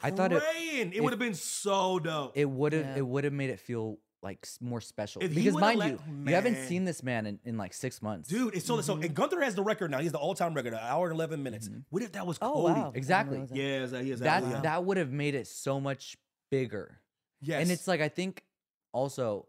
I 0.02 0.10
thought 0.10 0.32
it 0.32 0.42
praying 0.42 0.92
it 0.92 0.96
if- 0.96 1.02
would 1.02 1.12
have 1.12 1.18
been 1.18 1.34
so 1.34 1.98
dope. 1.98 2.36
it 2.36 2.44
would 2.48 2.72
have 2.72 2.84
Yeah. 2.86 2.96
it 2.98 3.06
would 3.06 3.24
have 3.24 3.32
made 3.32 3.50
it 3.50 3.60
feel 3.60 3.98
like 4.22 4.40
s- 4.44 4.58
more 4.60 4.80
special. 4.80 5.22
If 5.22 5.30
he 5.30 5.36
because 5.36 5.54
would've 5.54 5.66
mind 5.68 5.78
let- 5.78 5.90
you, 5.90 5.98
you 6.28 6.34
haven't 6.34 6.54
Man. 6.54 6.66
seen 6.68 6.84
this 6.84 7.02
man 7.02 7.26
in, 7.26 7.38
in 7.44 7.56
like 7.56 7.72
six 7.72 8.02
months. 8.02 8.28
Dude, 8.28 8.54
it's 8.54 8.66
so 8.66 8.80
so. 8.80 8.94
Mm-hmm. 8.94 9.04
And 9.04 9.14
Gunther 9.14 9.40
has 9.42 9.54
the 9.54 9.62
record 9.62 9.90
now. 9.90 9.98
He 9.98 10.04
has 10.04 10.12
the 10.12 10.18
all-time 10.18 10.54
record, 10.54 10.72
an 10.74 10.80
hour 10.82 11.06
and 11.06 11.14
eleven 11.14 11.42
minutes. 11.42 11.68
What 11.90 12.02
if 12.02 12.12
that 12.12 12.26
was 12.26 12.38
Oh, 12.42 12.52
Cody? 12.52 12.80
wow. 12.80 12.92
Exactly. 12.94 13.38
realize 13.38 13.50
that. 13.50 13.56
Yeah, 13.56 13.86
that- 13.86 14.04
he 14.04 14.10
is 14.10 14.20
that 14.20 14.42
that. 14.42 14.62
that 14.64 14.84
would 14.84 14.96
have 14.96 15.12
made 15.12 15.34
it 15.34 15.46
so 15.46 15.80
much 15.80 16.16
bigger. 16.50 17.00
yes, 17.40 17.62
And 17.62 17.70
it's 17.70 17.86
like 17.88 18.00
I 18.00 18.08
think 18.08 18.44
also 18.92 19.46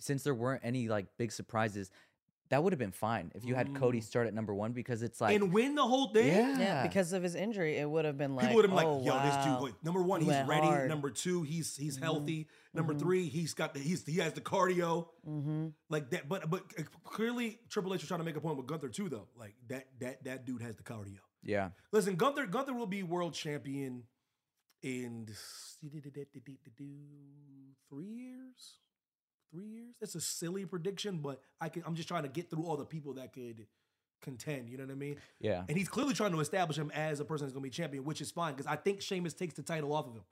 since 0.00 0.22
there 0.24 0.34
weren't 0.34 0.64
any 0.64 0.88
like 0.88 1.06
big 1.16 1.30
surprises, 1.32 1.90
that 2.52 2.62
would 2.62 2.72
have 2.74 2.78
been 2.78 2.92
fine 2.92 3.32
if 3.34 3.46
you 3.46 3.54
had 3.54 3.74
Cody 3.74 4.00
Mm. 4.00 4.04
start 4.04 4.26
at 4.26 4.34
number 4.34 4.54
one 4.54 4.72
because 4.72 5.02
it's 5.02 5.20
like 5.22 5.34
and 5.34 5.52
win 5.54 5.74
the 5.74 5.82
whole 5.86 6.08
thing. 6.12 6.26
yeah, 6.28 6.58
Yeah, 6.58 6.82
because 6.86 7.14
of 7.14 7.22
his 7.22 7.34
injury, 7.34 7.78
it 7.78 7.88
would 7.88 8.04
have 8.04 8.18
been 8.18 8.36
like 8.36 8.44
People 8.44 8.56
would 8.56 8.68
have 8.70 8.76
been 8.78 8.86
oh, 8.86 8.96
like, 8.98 9.06
"Yo, 9.06 9.14
this 9.24 9.36
dude, 9.44 9.54
wow. 9.54 9.62
wait, 9.64 9.74
number 9.82 10.02
one, 10.02 10.20
He 10.20 10.26
he's 10.26 10.34
went 10.36 10.48
ready. 10.48 10.66
hard. 10.66 10.88
Number 10.90 11.10
two, 11.10 11.42
he's 11.42 11.74
he's 11.76 11.94
Mm-hmm. 11.96 12.04
healthy. 12.04 12.48
Number 12.74 12.94
three, 12.94 13.24
he's 13.28 13.54
got 13.54 13.72
the 13.74 13.80
he's 13.80 14.04
he 14.04 14.18
has 14.18 14.34
the 14.34 14.40
cardio 14.42 15.08
Mm-hmm. 15.28 15.68
like 15.88 16.10
that. 16.10 16.28
But 16.28 16.50
but 16.50 16.62
uh, 16.78 16.82
clearly, 17.04 17.58
Triple 17.70 17.94
H 17.94 18.00
was 18.02 18.08
trying 18.08 18.20
to 18.20 18.24
make 18.24 18.36
a 18.36 18.40
point 18.40 18.58
with 18.58 18.66
Gunther 18.66 18.88
too, 18.90 19.08
though. 19.08 19.28
Like 19.36 19.54
that 19.68 19.88
that 20.00 20.22
that 20.24 20.44
dude 20.46 20.60
has 20.62 20.76
the 20.76 20.82
cardio. 20.82 21.18
yeah. 21.42 21.70
Listen, 21.90 22.16
Gunther 22.16 22.46
Gunther 22.46 22.74
will 22.74 22.86
be 22.86 23.02
world 23.02 23.32
champion 23.34 24.04
in 24.82 25.26
three 27.88 28.06
years. 28.06 28.78
Three 29.52 29.66
years. 29.68 29.94
It's 30.00 30.14
a 30.14 30.20
silly 30.20 30.64
prediction, 30.64 31.18
but 31.18 31.40
I 31.60 31.68
can. 31.68 31.82
I'm 31.86 31.94
just 31.94 32.08
trying 32.08 32.22
to 32.22 32.28
get 32.28 32.50
through 32.50 32.64
all 32.64 32.76
the 32.76 32.84
people 32.84 33.14
that 33.14 33.32
could 33.32 33.66
contend. 34.22 34.68
You 34.68 34.78
know 34.78 34.84
what 34.84 34.92
I 34.92 34.96
mean? 34.96 35.16
Yeah. 35.40 35.64
And 35.68 35.76
he's 35.76 35.88
clearly 35.88 36.14
trying 36.14 36.32
to 36.32 36.40
establish 36.40 36.78
him 36.78 36.90
as 36.94 37.20
a 37.20 37.24
person 37.24 37.46
that's 37.46 37.52
going 37.52 37.62
to 37.62 37.66
be 37.66 37.70
champion, 37.70 38.04
which 38.04 38.20
is 38.20 38.30
fine 38.30 38.54
because 38.54 38.66
I 38.66 38.76
think 38.76 39.02
Sheamus 39.02 39.34
takes 39.34 39.54
the 39.54 39.62
title 39.62 39.92
off 39.92 40.06
of 40.06 40.14
him. 40.14 40.22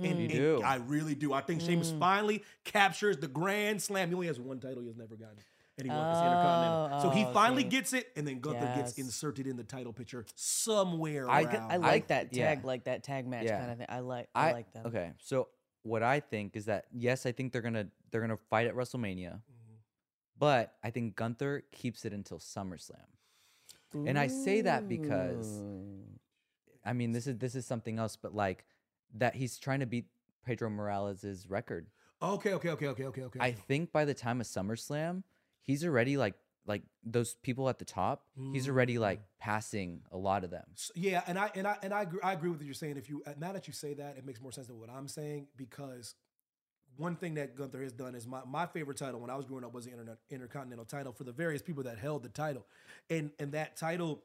Mm. 0.00 0.10
And, 0.10 0.18
You 0.18 0.24
and 0.24 0.32
do. 0.32 0.62
I 0.62 0.76
really 0.76 1.14
do. 1.14 1.32
I 1.32 1.40
think 1.40 1.60
Sheamus 1.60 1.92
mm. 1.92 1.98
finally 1.98 2.42
captures 2.64 3.18
the 3.18 3.28
Grand 3.28 3.80
Slam. 3.80 4.08
He 4.08 4.14
only 4.14 4.26
has 4.26 4.40
one 4.40 4.58
title 4.58 4.80
he 4.80 4.88
has 4.88 4.96
never 4.96 5.16
gotten. 5.16 5.36
And 5.78 5.86
he 5.86 5.90
won 5.90 6.08
it's 6.08 6.18
the 6.18 6.24
Intercontinental. 6.24 6.90
Oh, 6.92 7.02
so 7.02 7.10
he 7.10 7.24
Oh, 7.26 7.32
finally 7.34 7.62
see. 7.62 7.68
gets 7.68 7.92
it, 7.92 8.10
and 8.16 8.26
then 8.26 8.40
Gunther 8.40 8.72
gets 8.76 8.96
inserted 8.98 9.46
in 9.46 9.56
the 9.56 9.62
title 9.62 9.92
picture 9.92 10.24
somewhere 10.34 11.28
I 11.28 11.42
around. 11.42 11.70
I 11.70 11.76
like 11.76 12.04
I- 12.04 12.06
that 12.08 12.34
yeah. 12.34 12.48
tag, 12.48 12.64
like 12.64 12.84
that 12.84 13.02
tag 13.02 13.26
match 13.26 13.44
Yeah. 13.44 13.58
kind 13.58 13.72
of 13.72 13.78
thing. 13.78 13.86
I 13.90 14.00
like, 14.00 14.28
I, 14.34 14.48
I, 14.48 14.52
like 14.52 14.72
that. 14.72 14.86
Okay, 14.86 15.12
so 15.18 15.48
what 15.86 16.02
I 16.02 16.20
think 16.20 16.56
is 16.56 16.66
that 16.66 16.86
yes, 16.92 17.26
I 17.26 17.32
think 17.32 17.52
they're 17.52 17.62
gonna 17.62 17.86
they're 18.10 18.20
gonna 18.20 18.36
fight 18.36 18.66
at 18.66 18.74
WrestleMania, 18.74 19.34
Mm-hmm. 19.34 19.76
but 20.38 20.74
I 20.82 20.90
think 20.90 21.16
Gunther 21.16 21.64
keeps 21.72 22.04
it 22.04 22.12
until 22.12 22.38
SummerSlam. 22.38 23.06
And 23.94 24.18
I 24.18 24.26
say 24.26 24.60
that 24.62 24.88
because 24.88 25.62
I 26.84 26.92
mean 26.92 27.12
this 27.12 27.26
is 27.26 27.38
this 27.38 27.54
is 27.54 27.64
something 27.66 27.98
else, 27.98 28.16
but 28.16 28.34
like 28.34 28.64
that 29.14 29.34
he's 29.34 29.58
trying 29.58 29.80
to 29.80 29.86
beat 29.86 30.06
Pedro 30.44 30.68
Morales's 30.68 31.48
record. 31.48 31.86
Okay, 32.20 32.52
okay, 32.54 32.70
okay, 32.70 32.88
okay, 32.88 33.04
okay, 33.04 33.22
okay. 33.22 33.40
I 33.40 33.52
think 33.52 33.92
by 33.92 34.04
the 34.04 34.14
time 34.14 34.40
of 34.40 34.46
SummerSlam, 34.46 35.22
he's 35.62 35.84
already 35.84 36.16
like 36.16 36.34
like 36.66 36.82
those 37.04 37.34
people 37.42 37.68
at 37.68 37.78
the 37.78 37.84
top. 37.84 38.24
He's 38.52 38.68
already 38.68 38.98
like 38.98 39.20
Mm. 39.20 39.24
passing 39.38 40.02
a 40.10 40.16
lot 40.16 40.44
of 40.44 40.50
them. 40.50 40.64
S- 40.74 40.90
yeah, 40.94 41.22
and 41.26 41.38
I 41.38 41.50
and 41.54 41.66
I 41.66 41.76
and 41.82 41.94
I 41.94 42.02
agree, 42.02 42.20
I 42.22 42.32
agree 42.32 42.50
with 42.50 42.58
what 42.58 42.64
you're 42.66 42.74
saying. 42.74 42.96
If 42.96 43.08
you 43.08 43.22
uh, 43.26 43.32
now 43.38 43.52
that 43.52 43.66
you 43.66 43.72
say 43.72 43.94
that, 43.94 44.16
it 44.18 44.24
makes 44.26 44.40
more 44.40 44.52
sense 44.52 44.66
than 44.66 44.78
what 44.80 44.90
I'm 44.90 45.08
saying 45.08 45.46
because 45.56 46.14
one 46.96 47.14
thing 47.16 47.34
that 47.34 47.56
Gunther 47.56 47.82
has 47.82 47.92
done 47.92 48.14
is 48.14 48.26
my, 48.26 48.40
my 48.46 48.64
favorite 48.66 48.96
title 48.96 49.20
when 49.20 49.28
I 49.30 49.36
was 49.36 49.44
growing 49.44 49.64
up 49.64 49.74
was 49.74 49.84
the 49.84 49.90
Internet, 49.90 50.16
Intercontinental 50.30 50.86
title 50.86 51.12
for 51.12 51.24
the 51.24 51.32
various 51.32 51.60
people 51.62 51.82
that 51.84 51.98
held 51.98 52.22
the 52.22 52.28
title, 52.30 52.66
and 53.10 53.30
and 53.38 53.52
that 53.52 53.76
title 53.76 54.22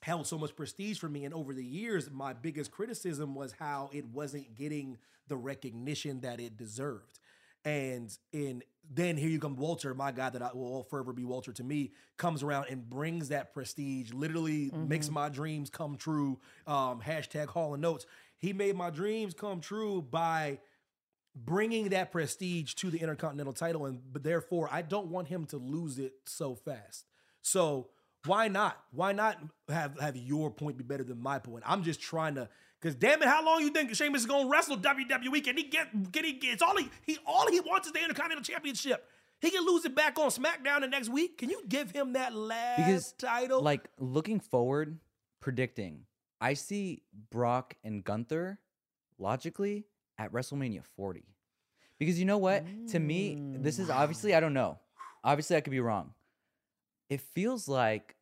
held 0.00 0.26
so 0.26 0.38
much 0.38 0.54
prestige 0.56 0.98
for 0.98 1.08
me. 1.08 1.24
And 1.24 1.34
over 1.34 1.52
the 1.52 1.64
years, 1.64 2.10
my 2.10 2.32
biggest 2.32 2.70
criticism 2.70 3.34
was 3.34 3.52
how 3.58 3.90
it 3.92 4.06
wasn't 4.06 4.54
getting 4.54 4.96
the 5.26 5.36
recognition 5.36 6.20
that 6.20 6.40
it 6.40 6.56
deserved. 6.56 7.18
And 7.64 8.16
in 8.32 8.62
then 8.90 9.16
here 9.16 9.28
you 9.28 9.38
come 9.38 9.56
Walter, 9.56 9.92
my 9.94 10.12
God, 10.12 10.32
that 10.32 10.42
I 10.42 10.50
will 10.54 10.84
forever 10.84 11.12
be 11.12 11.24
Walter 11.24 11.52
to 11.52 11.64
me, 11.64 11.92
comes 12.16 12.42
around 12.42 12.66
and 12.70 12.88
brings 12.88 13.28
that 13.28 13.52
prestige, 13.52 14.12
literally 14.12 14.70
makes 14.72 15.10
my 15.10 15.28
dreams 15.28 15.68
come 15.68 15.96
true. 15.96 16.38
Um, 16.66 17.00
hashtag 17.00 17.48
Hall 17.48 17.74
and 17.74 17.84
Oates. 17.84 18.06
He 18.38 18.52
made 18.52 18.76
my 18.76 18.90
dreams 18.90 19.34
come 19.34 19.60
true 19.60 20.00
by 20.00 20.60
bringing 21.34 21.90
that 21.90 22.10
prestige 22.10 22.74
to 22.74 22.90
the 22.90 22.98
Intercontinental 22.98 23.52
title, 23.52 23.86
and 23.86 24.00
but 24.12 24.22
therefore 24.22 24.68
I 24.72 24.82
don't 24.82 25.08
want 25.08 25.28
him 25.28 25.44
to 25.46 25.58
lose 25.58 25.98
it 25.98 26.14
so 26.24 26.54
fast. 26.54 27.04
So 27.42 27.88
why 28.24 28.48
not? 28.48 28.78
Why 28.90 29.12
not 29.12 29.38
have 29.68 29.98
have 30.00 30.16
your 30.16 30.50
point 30.50 30.76
be 30.76 30.84
better 30.84 31.04
than 31.04 31.20
my 31.20 31.38
point? 31.38 31.64
I'm 31.66 31.82
just 31.82 32.00
trying 32.00 32.36
to 32.36 32.48
Because 32.80 32.94
damn 32.94 33.20
it, 33.22 33.28
how 33.28 33.44
long 33.44 33.60
you 33.60 33.70
think 33.70 33.94
Sheamus 33.94 34.22
is 34.22 34.26
gonna 34.26 34.48
wrestle 34.48 34.76
WWE? 34.76 35.42
Can 35.42 35.56
he 35.56 35.64
get? 35.64 35.90
Can 36.12 36.24
he 36.24 36.34
get? 36.34 36.54
It's 36.54 36.62
all 36.62 36.76
he, 36.76 36.88
he 37.04 37.18
all 37.26 37.50
he 37.50 37.60
wants 37.60 37.86
is 37.86 37.92
the 37.92 38.00
Intercontinental 38.00 38.44
Championship. 38.44 39.04
He 39.40 39.50
can 39.50 39.64
lose 39.64 39.84
it 39.84 39.94
back 39.94 40.18
on 40.18 40.30
SmackDown 40.30 40.80
the 40.80 40.88
next 40.88 41.08
week. 41.08 41.38
Can 41.38 41.50
you 41.50 41.62
give 41.68 41.90
him 41.90 42.14
that 42.14 42.34
last 42.34 42.76
because 42.76 43.12
title? 43.12 43.62
like 43.62 43.88
looking 43.98 44.40
forward, 44.40 44.98
predicting, 45.40 46.04
I 46.40 46.54
see 46.54 47.02
Brock 47.30 47.74
and 47.82 48.04
Gunther 48.04 48.60
logically 49.18 49.86
at 50.16 50.32
WrestleMania 50.32 50.84
40. 50.96 51.24
Because 51.98 52.18
you 52.18 52.24
know 52.24 52.38
what? 52.38 52.64
To 52.88 52.98
me, 52.98 53.36
mm. 53.36 53.62
this 53.62 53.78
is 53.78 53.90
obviously 53.90 54.34
I 54.34 54.40
don't 54.40 54.54
know. 54.54 54.78
Obviously, 55.24 55.56
I 55.56 55.60
could 55.60 55.72
be 55.72 55.80
wrong. 55.80 56.14
It 57.10 57.20
feels 57.20 57.66
like 57.68 58.14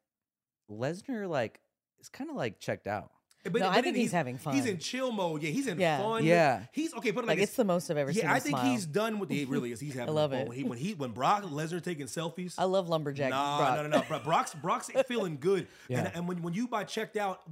Lesnar 0.70 1.28
like 1.28 1.60
is 2.00 2.08
kind 2.08 2.30
of 2.30 2.36
like 2.36 2.58
checked 2.58 2.86
out. 2.86 3.10
But- 3.50 3.60
No, 3.60 3.68
I 3.68 3.80
think 3.82 3.96
it- 3.96 4.00
he's 4.00 4.12
having 4.12 4.38
fun. 4.38 4.54
He's 4.54 4.66
in 4.66 4.78
chill 4.78 5.12
mode. 5.12 5.42
Yeah, 5.42 5.50
he's 5.50 5.66
in 5.66 5.78
Yeah. 5.80 5.98
fun. 5.98 6.24
Yeah. 6.24 6.64
he's 6.72 6.92
okay. 6.94 7.12
Put 7.12 7.24
it 7.24 7.26
Like 7.28 7.36
like, 7.38 7.42
it's 7.44 7.56
the 7.56 7.64
most 7.64 7.90
I've 7.90 7.96
ever 7.96 8.12
seen. 8.12 8.22
Yeah, 8.24 8.32
I 8.32 8.40
think 8.40 8.56
smile. 8.58 8.70
he's 8.72 8.86
done 8.86 9.18
with 9.18 9.28
the. 9.28 9.42
It 9.42 9.48
really 9.48 9.72
is. 9.72 9.80
He's 9.80 9.94
having. 9.94 10.08
I 10.08 10.12
love 10.12 10.30
fun. 10.32 10.40
it. 10.40 10.48
When 10.48 10.56
he 10.56 10.64
when 10.64 10.78
he 10.78 10.94
when 10.94 11.10
Brock 11.12 11.42
Lesnar 11.44 11.82
taking 11.82 12.06
selfies. 12.06 12.54
I 12.58 12.64
love 12.64 12.88
lumberjack. 12.88 13.30
Nah, 13.30 13.58
Brock. 13.58 13.76
no, 13.76 13.86
no, 13.88 14.04
no. 14.10 14.18
Brock's 14.20 14.54
Brock's 14.54 14.90
feeling 15.08 15.38
good. 15.40 15.66
Yeah. 15.88 15.98
And, 16.00 16.10
and 16.14 16.28
when, 16.28 16.42
when 16.42 16.54
you 16.54 16.68
buy 16.68 16.84
checked 16.84 17.16
out, 17.16 17.42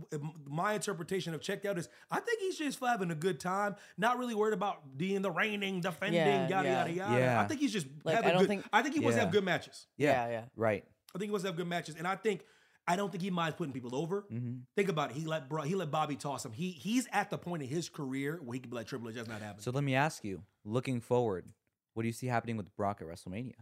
my 0.47 0.75
interpretation 0.75 1.35
of 1.35 1.41
checked 1.41 1.67
out 1.67 1.79
is 1.79 1.89
I 2.11 2.21
think 2.21 2.41
he's 2.41 2.59
just 2.59 2.81
having 2.81 3.11
a 3.11 3.15
good 3.15 3.41
time, 3.41 3.77
not 3.99 4.19
really 4.19 4.35
worried 4.35 4.55
about 4.55 4.97
being 4.97 5.23
the 5.23 5.31
reigning, 5.31 5.81
defending, 5.81 6.15
Yeah, 6.21 6.49
yada 6.49 6.69
yeah. 6.69 6.79
yada 6.79 6.93
yada. 6.93 7.19
Yeah. 7.19 7.41
I 7.41 7.45
think 7.47 7.61
he's 7.61 7.73
just 7.73 7.87
Like, 8.05 8.17
having 8.17 8.31
I 8.31 8.33
don't 8.33 8.43
good. 8.43 8.49
think- 8.49 8.65
I 8.73 8.83
think 8.83 8.95
he 8.95 9.01
wants 9.01 9.17
to 9.17 9.21
have 9.23 9.33
good 9.33 9.45
matches. 9.45 9.87
Yeah, 9.97 10.29
yeah. 10.29 10.43
Right. 10.57 10.85
I 11.15 11.19
think 11.19 11.29
he 11.29 11.31
wants 11.31 11.43
to 11.45 11.49
have 11.49 11.57
good 11.57 11.69
matches, 11.69 11.95
and 11.97 12.09
I 12.09 12.17
think 12.17 12.45
I 12.87 12.97
don't 12.97 13.11
think 13.11 13.23
he 13.23 13.31
minds 13.31 13.57
putting 13.57 13.73
people 13.73 13.95
over. 13.95 14.27
Mm-hmm. 14.33 14.57
Think 14.77 14.89
about 14.89 15.11
it. 15.11 15.17
He 15.17 15.25
let 15.25 15.49
Bro, 15.49 15.63
he 15.63 15.75
let 15.75 15.91
Bobby 15.91 16.17
toss 16.17 16.45
him. 16.45 16.53
He 16.53 16.71
he's 16.71 17.09
at 17.13 17.31
the 17.31 17.39
point 17.39 17.63
in 17.63 17.69
his 17.69 17.89
career 17.89 18.41
where 18.45 18.55
he 18.55 18.61
can 18.61 18.71
be 18.71 18.77
like 18.77 18.87
Triple 18.87 19.09
H. 19.09 19.15
That's 19.15 19.29
not 19.29 19.41
happening. 19.41 19.63
So 19.63 19.71
let 19.71 19.85
me 19.85 19.95
ask 19.95 20.25
you, 20.25 20.43
looking 20.65 21.01
forward, 21.01 21.47
what 21.95 22.03
do 22.03 22.07
you 22.07 22.13
see 22.13 22.27
happening 22.27 22.57
with 22.57 22.75
Brock 22.77 23.01
at 23.01 23.07
WrestleMania? 23.07 23.55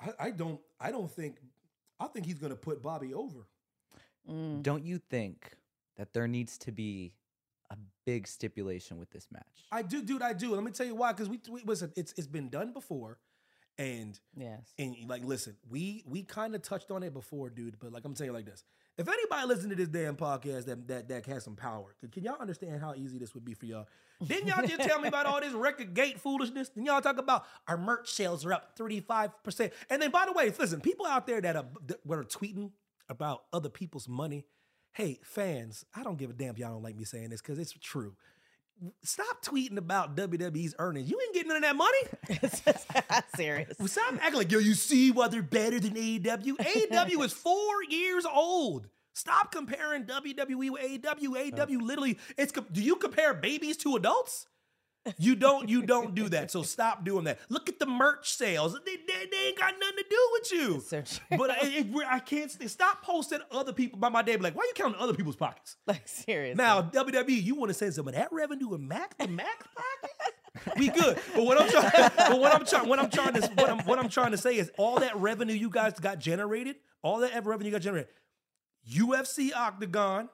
I, 0.00 0.26
I 0.26 0.30
don't 0.30 0.60
I 0.80 0.90
don't 0.90 1.10
think 1.10 1.36
I 2.00 2.06
think 2.06 2.26
he's 2.26 2.38
gonna 2.38 2.56
put 2.56 2.82
Bobby 2.82 3.12
over. 3.14 3.46
Mm. 4.28 4.62
Don't 4.62 4.84
you 4.84 4.98
think 4.98 5.56
that 5.96 6.12
there 6.12 6.28
needs 6.28 6.58
to 6.58 6.72
be 6.72 7.12
a 7.70 7.76
big 8.06 8.26
stipulation 8.26 8.98
with 8.98 9.10
this 9.10 9.26
match? 9.30 9.66
I 9.70 9.82
do, 9.82 10.02
dude. 10.02 10.22
I 10.22 10.32
do. 10.32 10.54
Let 10.54 10.64
me 10.64 10.70
tell 10.70 10.86
you 10.86 10.94
why. 10.94 11.12
Because 11.12 11.28
we, 11.28 11.40
we 11.50 11.62
listen. 11.64 11.92
It's 11.96 12.14
it's 12.16 12.26
been 12.26 12.48
done 12.48 12.72
before, 12.72 13.18
and 13.78 14.18
Yes. 14.36 14.72
and 14.78 14.94
like 15.08 15.24
listen, 15.24 15.56
we 15.68 16.04
we 16.06 16.22
kind 16.22 16.54
of 16.54 16.62
touched 16.62 16.90
on 16.90 17.02
it 17.02 17.12
before, 17.12 17.50
dude. 17.50 17.78
But 17.78 17.92
like 17.92 18.04
I'm 18.04 18.14
saying, 18.14 18.32
like 18.32 18.46
this: 18.46 18.64
if 18.98 19.08
anybody 19.08 19.46
listen 19.46 19.70
to 19.70 19.76
this 19.76 19.88
damn 19.88 20.16
podcast 20.16 20.66
that 20.66 20.86
that 20.88 21.08
that 21.08 21.26
has 21.26 21.44
some 21.44 21.56
power, 21.56 21.94
can- 22.12 22.22
y'all 22.24 22.40
understand 22.40 22.80
how 22.80 22.94
easy 22.94 23.18
this 23.18 23.34
would 23.34 23.44
be 23.44 23.54
for 23.54 23.66
y'all? 23.66 23.86
Didn't 24.24 24.46
y'all 24.48 24.64
just 24.66 24.82
tell 24.88 25.00
me 25.00 25.08
about 25.08 25.26
all 25.26 25.40
this 25.40 25.52
record 25.52 25.94
gate 25.94 26.20
foolishness? 26.20 26.68
Then 26.68 26.84
y'all 26.84 27.00
talk 27.00 27.18
about 27.18 27.44
our 27.66 27.76
merch 27.76 28.10
sales 28.12 28.46
are 28.46 28.52
up 28.52 28.76
35 28.76 29.42
percent. 29.42 29.72
And 29.90 30.00
then 30.00 30.10
by 30.10 30.26
the 30.26 30.32
way, 30.32 30.52
listen, 30.56 30.80
people 30.80 31.06
out 31.06 31.26
there 31.26 31.40
that 31.40 31.56
are 31.56 31.66
that 31.86 31.98
are 32.08 32.24
tweeting 32.24 32.70
about 33.08 33.44
other 33.52 33.68
people's 33.68 34.08
money. 34.08 34.44
Hey, 34.94 35.18
fans, 35.24 35.86
I 35.94 36.02
don't 36.02 36.18
give 36.18 36.28
a 36.28 36.34
damn 36.34 36.50
if 36.50 36.58
y'all 36.58 36.70
don't 36.74 36.82
like 36.82 36.96
me 36.96 37.04
saying 37.04 37.30
this 37.30 37.40
because 37.40 37.58
it's 37.58 37.72
true. 37.72 38.14
Stop 39.02 39.44
tweeting 39.44 39.76
about 39.76 40.16
WWE's 40.16 40.74
earnings. 40.78 41.10
You 41.10 41.18
ain't 41.20 41.34
getting 41.34 41.48
none 41.48 41.56
of 41.58 41.62
that 41.62 41.76
money. 41.76 43.22
Serious. 43.36 43.74
Well, 43.78 43.88
Stop 43.88 44.14
acting 44.14 44.34
like, 44.38 44.50
yo, 44.50 44.58
you 44.58 44.74
see 44.74 45.10
why 45.10 45.28
they're 45.28 45.42
better 45.42 45.78
than 45.78 45.94
AEW. 45.94 46.56
AEW 46.56 47.24
is 47.24 47.32
four 47.32 47.82
years 47.88 48.24
old. 48.26 48.88
Stop 49.14 49.52
comparing 49.52 50.04
WWE 50.04 50.70
with 50.70 50.82
AEW. 50.82 51.52
AEW 51.52 51.82
literally, 51.82 52.18
it's 52.38 52.52
do 52.72 52.82
you 52.82 52.96
compare 52.96 53.34
babies 53.34 53.76
to 53.78 53.94
adults? 53.96 54.46
You 55.18 55.34
don't, 55.34 55.68
you 55.68 55.82
don't 55.82 56.14
do 56.14 56.28
that. 56.28 56.50
So 56.50 56.62
stop 56.62 57.04
doing 57.04 57.24
that. 57.24 57.40
Look 57.48 57.68
at 57.68 57.78
the 57.78 57.86
merch 57.86 58.34
sales. 58.34 58.78
They, 58.84 58.96
they, 58.96 59.26
they 59.30 59.48
ain't 59.48 59.58
got 59.58 59.74
nothing 59.78 59.96
to 59.96 60.04
do 60.08 60.28
with 60.32 60.52
you. 60.52 60.80
So. 60.80 61.02
But 61.36 61.50
I, 61.50 61.56
it, 61.62 61.86
I 62.08 62.18
can't 62.20 62.50
st- 62.50 62.70
stop 62.70 63.02
posting 63.02 63.40
other 63.50 63.72
people 63.72 63.98
by 63.98 64.08
my 64.08 64.22
day. 64.22 64.36
Be 64.36 64.42
like, 64.42 64.56
why 64.56 64.64
you 64.64 64.72
counting 64.74 65.00
other 65.00 65.14
people's 65.14 65.36
pockets? 65.36 65.76
Like 65.86 66.06
serious. 66.06 66.56
Now, 66.56 66.82
WWE, 66.82 67.42
you 67.42 67.54
want 67.54 67.70
to 67.70 67.74
send 67.74 67.94
some 67.94 68.06
of 68.06 68.14
that 68.14 68.32
revenue 68.32 68.74
in 68.74 68.86
Mac 68.86 69.18
the 69.18 69.28
Mac 69.28 69.66
pocket? 69.74 70.78
We 70.78 70.88
good. 70.88 71.18
But 71.34 71.44
what 71.44 71.60
I'm 71.60 71.68
trying, 71.68 72.10
but 72.16 72.40
what 72.40 72.54
I'm 72.54 72.64
trying, 72.64 72.88
what 72.88 72.98
I'm 72.98 73.10
trying 73.10 73.34
to, 73.34 73.50
what 73.54 73.70
I'm, 73.70 73.78
what 73.80 73.98
I'm 73.98 74.08
trying 74.08 74.30
to 74.32 74.38
say 74.38 74.56
is, 74.56 74.70
all 74.78 75.00
that 75.00 75.16
revenue 75.16 75.54
you 75.54 75.70
guys 75.70 75.98
got 75.98 76.18
generated, 76.18 76.76
all 77.02 77.18
that 77.18 77.32
ever 77.32 77.50
revenue 77.50 77.70
you 77.70 77.72
got 77.72 77.82
generated, 77.82 78.08
UFC 78.90 79.54
Octagon, 79.54 80.28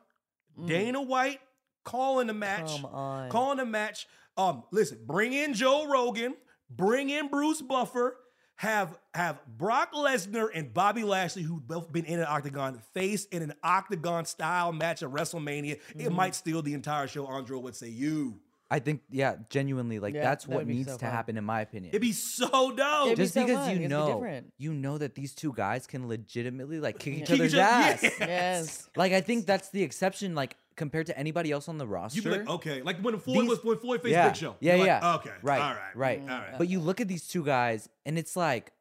mm. 0.59 0.67
Dana 0.67 1.01
White 1.01 1.41
calling 1.85 2.27
the 2.27 2.35
match, 2.35 2.77
Come 2.77 2.87
on. 2.87 3.31
calling 3.31 3.59
the 3.59 3.67
match. 3.67 4.07
Um, 4.39 4.63
listen, 4.71 5.01
bring 5.07 5.33
in 5.33 5.53
Joe 5.53 5.87
Rogan, 5.89 6.35
bring 6.71 7.11
in 7.11 7.29
Bruce 7.29 7.61
Buffer. 7.61 8.17
Have 8.57 8.99
have 9.15 9.39
Brock 9.47 9.93
Lesnar 9.93 10.49
and 10.53 10.75
Bobby 10.75 11.05
Lashley, 11.05 11.43
who 11.43 11.61
both 11.61 11.93
been 11.93 12.05
in 12.05 12.19
an 12.19 12.27
octagon, 12.29 12.81
face 12.93 13.25
in 13.27 13.43
an 13.43 13.53
octagon 13.63 14.25
style 14.25 14.73
match 14.73 15.03
at 15.05 15.11
WrestleMania. 15.11 15.77
Mm-hmm. 15.79 16.01
It 16.01 16.11
might 16.13 16.35
steal 16.35 16.61
the 16.63 16.75
entire 16.75 17.07
show. 17.07 17.27
Andre 17.27 17.57
would 17.59 17.77
say, 17.77 17.89
"You." 17.89 18.41
I 18.71 18.81
think, 18.81 19.01
yeah, 19.11 19.37
genuinely, 19.49 19.99
like 19.99 20.13
Yeah, 20.15 20.23
that's 20.25 20.47
what 20.47 20.67
needs 20.67 20.89
so 20.91 20.99
to 20.99 21.05
fun. 21.07 21.11
happen, 21.15 21.37
in 21.39 21.45
my 21.45 21.61
opinion. 21.63 21.91
It'd 21.91 22.03
be 22.03 22.13
so 22.13 22.49
dope. 22.73 23.07
It'd 23.07 23.17
be 23.17 23.23
Just 23.23 23.33
so 23.35 23.47
because 23.47 23.65
fun. 23.67 23.77
you 23.77 23.83
It's 23.85 23.91
know, 23.91 24.13
different. 24.15 24.53
you 24.59 24.75
know 24.75 24.99
that 24.99 25.15
these 25.15 25.35
two 25.35 25.53
guys 25.55 25.87
can 25.87 26.07
legitimately 26.09 26.79
like 26.81 26.99
kick 26.99 27.15
each 27.15 27.27
Kick 27.29 27.37
other's 27.41 27.55
each 27.55 27.61
other- 27.61 27.63
ass. 27.63 28.03
Yeah. 28.21 28.27
Yes. 28.27 28.91
Like 28.95 29.13
I 29.13 29.21
think 29.23 29.47
that's 29.47 29.71
the 29.71 29.83
exception, 29.85 30.35
like 30.35 30.57
compared 30.79 31.07
to 31.09 31.19
anybody 31.19 31.53
else 31.53 31.69
on 31.69 31.77
the 31.77 31.87
roster. 31.87 32.17
You'd 32.17 32.25
be 32.25 32.31
like, 32.39 32.49
okay, 32.49 32.81
like 32.83 32.99
when 33.01 33.19
Floyd 33.19 33.43
These- 33.43 33.49
was 33.51 33.65
when 33.65 33.79
Floyd 33.79 34.01
faced 34.03 34.13
yeah, 34.13 34.29
Big 34.29 34.37
Show. 34.37 34.57
Yeah, 34.61 34.77
You're 34.77 34.79
like, 34.87 35.03
yeah. 35.03 35.15
Okay, 35.17 35.31
Right. 35.43 35.61
all 35.61 35.75
right, 35.75 35.97
Right. 35.97 36.21
all 36.23 36.27
right. 36.39 36.57
But 36.57 36.69
you 36.71 36.81
look 36.81 37.01
at 37.03 37.09
these 37.09 37.27
two 37.29 37.45
guys, 37.45 37.89
and 38.07 38.19
it's 38.19 38.35
like, 38.37 38.73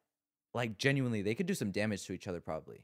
like 0.54 0.78
genuinely, 0.78 1.20
they 1.20 1.34
could 1.34 1.44
do 1.46 1.52
some 1.54 1.70
damage 1.72 2.06
to 2.06 2.14
each 2.14 2.26
other. 2.26 2.40
Probably. 2.40 2.78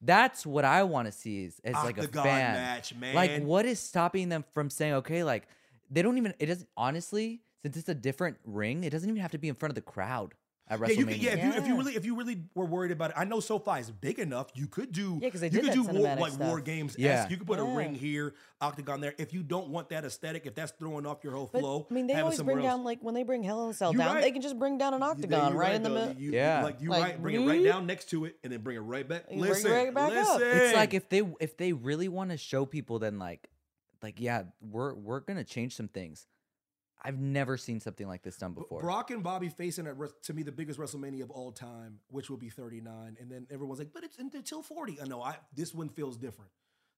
That's 0.00 0.44
what 0.46 0.64
I 0.64 0.82
want 0.84 1.06
to 1.06 1.12
see 1.12 1.44
is 1.44 1.60
as 1.64 1.74
like 1.74 1.98
a 1.98 2.08
fan. 2.08 2.54
match, 2.54 2.94
Like, 3.14 3.42
what 3.42 3.66
is 3.66 3.78
stopping 3.78 4.30
them 4.30 4.44
from 4.54 4.70
saying, 4.70 4.94
okay, 4.94 5.22
like 5.22 5.46
they 5.90 6.00
don't 6.02 6.16
even. 6.16 6.32
It 6.38 6.46
doesn't 6.46 6.68
honestly, 6.76 7.42
since 7.62 7.76
it's 7.76 7.88
a 7.88 7.94
different 7.94 8.38
ring, 8.44 8.82
it 8.84 8.90
doesn't 8.90 9.08
even 9.08 9.20
have 9.20 9.30
to 9.32 9.38
be 9.38 9.48
in 9.48 9.54
front 9.54 9.70
of 9.70 9.74
the 9.76 9.82
crowd 9.82 10.34
at 10.72 10.80
Yeah, 10.80 10.94
you 10.98 11.06
could, 11.06 11.16
yeah, 11.16 11.30
if 11.32 11.44
you 11.44 11.52
if 11.62 11.66
you 11.68 11.76
really 11.76 11.96
if 11.96 12.04
you 12.04 12.16
really 12.16 12.42
were 12.54 12.64
worried 12.66 12.90
about 12.92 13.10
it, 13.10 13.16
I 13.18 13.24
know 13.24 13.40
SoFi 13.40 13.80
is 13.80 13.90
big 13.90 14.18
enough. 14.18 14.48
You 14.54 14.66
could 14.66 14.92
do 14.92 15.18
Yeah, 15.20 15.30
'cause 15.30 15.40
they 15.40 15.48
you 15.48 15.60
did 15.60 15.64
could 15.64 15.72
do 15.74 15.82
war, 15.82 15.92
cinematic 16.06 16.18
like 16.20 16.38
war 16.38 16.60
games. 16.60 16.96
Yeah. 16.98 17.28
you 17.28 17.36
could 17.36 17.46
put 17.46 17.58
a 17.58 17.64
ring 17.64 17.94
here, 17.94 18.34
octagon 18.60 19.00
there. 19.00 19.14
If 19.18 19.32
you 19.34 19.42
don't 19.42 19.68
want 19.68 19.88
that 19.90 20.04
aesthetic, 20.04 20.46
if 20.46 20.54
that's 20.54 20.72
throwing 20.72 21.04
off 21.06 21.24
your 21.24 21.34
whole 21.34 21.50
But 21.52 21.60
flow, 21.60 21.86
I 21.90 21.94
mean, 21.94 22.06
they 22.06 22.14
always 22.14 22.40
bring 22.42 22.58
else. 22.58 22.64
down 22.66 22.84
like 22.84 23.00
when 23.02 23.14
they 23.14 23.22
bring 23.22 23.42
Hell 23.42 23.64
in 23.64 23.70
a 23.70 23.74
Cell 23.74 23.92
You 23.92 23.98
down, 23.98 24.14
right. 24.14 24.22
they 24.22 24.30
can 24.32 24.42
just 24.42 24.58
bring 24.58 24.78
down 24.78 24.94
an 24.94 25.02
octagon 25.02 25.52
you're 25.52 25.60
right, 25.60 25.74
in 25.74 25.82
the 25.82 25.90
middle. 25.90 26.14
You, 26.14 26.32
Yeah. 26.32 26.62
like 26.62 26.80
you 26.80 26.90
Like, 26.90 27.02
right, 27.02 27.22
bring 27.22 27.42
it 27.42 27.46
right 27.46 27.64
down 27.64 27.86
next 27.86 28.10
to 28.10 28.24
it, 28.24 28.36
and 28.44 28.52
then 28.52 28.60
bring 28.62 28.76
it 28.76 28.80
right 28.80 29.06
back. 29.08 29.24
You 29.30 29.38
bring 29.38 29.50
it 29.50 29.54
Listen, 29.54 29.70
right 29.72 29.94
back 29.94 30.12
up. 30.12 30.38
listen. 30.40 30.48
it's 30.58 30.74
like 30.76 30.94
if 30.94 31.08
they 31.08 31.22
if 31.40 31.56
they 31.56 31.72
really 31.72 32.08
want 32.08 32.30
to 32.30 32.36
show 32.36 32.64
people, 32.66 32.98
then 32.98 33.18
like, 33.18 33.48
like 34.02 34.20
yeah, 34.20 34.44
we're 34.60 34.94
we're 34.94 35.20
gonna 35.20 35.44
change 35.44 35.74
some 35.76 35.88
things. 35.88 36.26
I've 37.04 37.18
never 37.18 37.56
seen 37.56 37.80
something 37.80 38.06
like 38.06 38.22
this 38.22 38.36
done 38.36 38.52
before. 38.52 38.80
Brock 38.80 39.10
and 39.10 39.22
Bobby 39.22 39.48
facing 39.48 39.86
at 39.86 39.96
to 40.24 40.32
me 40.32 40.42
the 40.42 40.52
biggest 40.52 40.78
WrestleMania 40.78 41.22
of 41.22 41.30
all 41.30 41.52
time, 41.52 41.98
which 42.08 42.30
will 42.30 42.36
be 42.36 42.48
39, 42.48 43.16
and 43.20 43.30
then 43.30 43.46
everyone's 43.50 43.78
like, 43.78 43.92
"But 43.92 44.04
it's 44.04 44.18
until 44.18 44.62
40." 44.62 45.00
I 45.02 45.06
know. 45.06 45.22
I 45.22 45.36
this 45.54 45.74
one 45.74 45.88
feels 45.88 46.16
different. 46.16 46.50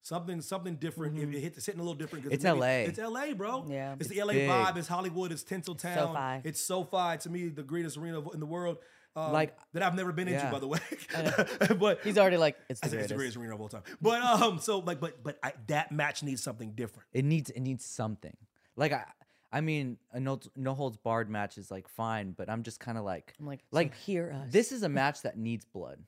Something 0.02 0.42
something 0.42 0.76
different. 0.76 1.18
It, 1.18 1.34
it 1.34 1.40
hits 1.40 1.56
it's 1.56 1.66
hitting 1.66 1.80
a 1.80 1.84
little 1.84 1.98
different. 1.98 2.26
It's 2.30 2.44
maybe- 2.44 2.58
LA. 2.60 2.66
It's 2.66 2.98
LA, 2.98 3.32
bro. 3.32 3.64
Yeah. 3.66 3.94
It's, 3.98 4.10
the 4.10 4.22
LA 4.22 4.32
big. 4.34 4.50
vibe. 4.50 4.76
It's 4.76 4.88
Hollywood. 4.88 5.32
It's 5.32 5.42
Tinseltown. 5.42 5.94
SoFi. 5.94 6.46
It's 6.48 6.60
SoFi. 6.60 7.16
To 7.20 7.30
me, 7.30 7.48
the 7.48 7.62
greatest 7.62 7.96
arena 7.96 8.20
in 8.32 8.40
the 8.40 8.46
world. 8.46 8.76
Um, 9.16 9.32
Like- 9.32 9.56
that 9.72 9.82
I've 9.82 9.94
never 9.94 10.12
been 10.12 10.28
into, 10.28 10.46
by 10.50 10.58
the 10.58 10.66
way. 10.66 10.80
but 11.78 12.00
He's 12.02 12.18
already 12.18 12.36
like, 12.36 12.56
it's 12.68 12.80
the 12.80 12.88
said 12.90 12.98
it's 12.98 13.08
the 13.08 13.14
greatest. 13.14 13.36
greatest 13.36 13.36
arena 13.38 13.54
of 13.54 13.60
all 13.62 13.68
time. 13.68 13.82
But 14.02 14.20
um, 14.20 14.58
so 14.58 14.80
like, 14.80 15.00
but 15.00 15.22
but 15.22 15.38
I, 15.42 15.52
that 15.68 15.90
match 15.92 16.22
needs 16.22 16.42
something 16.42 16.72
different. 16.72 17.08
it 17.14 17.24
needs 17.24 17.48
it 17.50 17.60
needs 17.60 17.84
something. 17.86 18.36
Like 18.76 18.92
I 18.92 19.04
I 19.54 19.60
mean, 19.60 19.98
a 20.12 20.18
no 20.20 20.40
no 20.56 20.74
holds 20.74 20.96
barred 20.96 21.30
match 21.30 21.56
is 21.58 21.70
like 21.70 21.86
fine, 21.88 22.32
but 22.32 22.50
I'm 22.50 22.62
just 22.64 22.80
kind 22.80 22.98
of 22.98 23.04
like 23.04 23.32
I'm 23.38 23.46
like, 23.46 23.60
so 23.60 23.66
like 23.76 23.94
hear 23.94 24.32
us. 24.44 24.52
This 24.52 24.72
is 24.72 24.82
a 24.82 24.88
match 24.88 25.22
that 25.22 25.38
needs 25.38 25.64
blood 25.64 26.00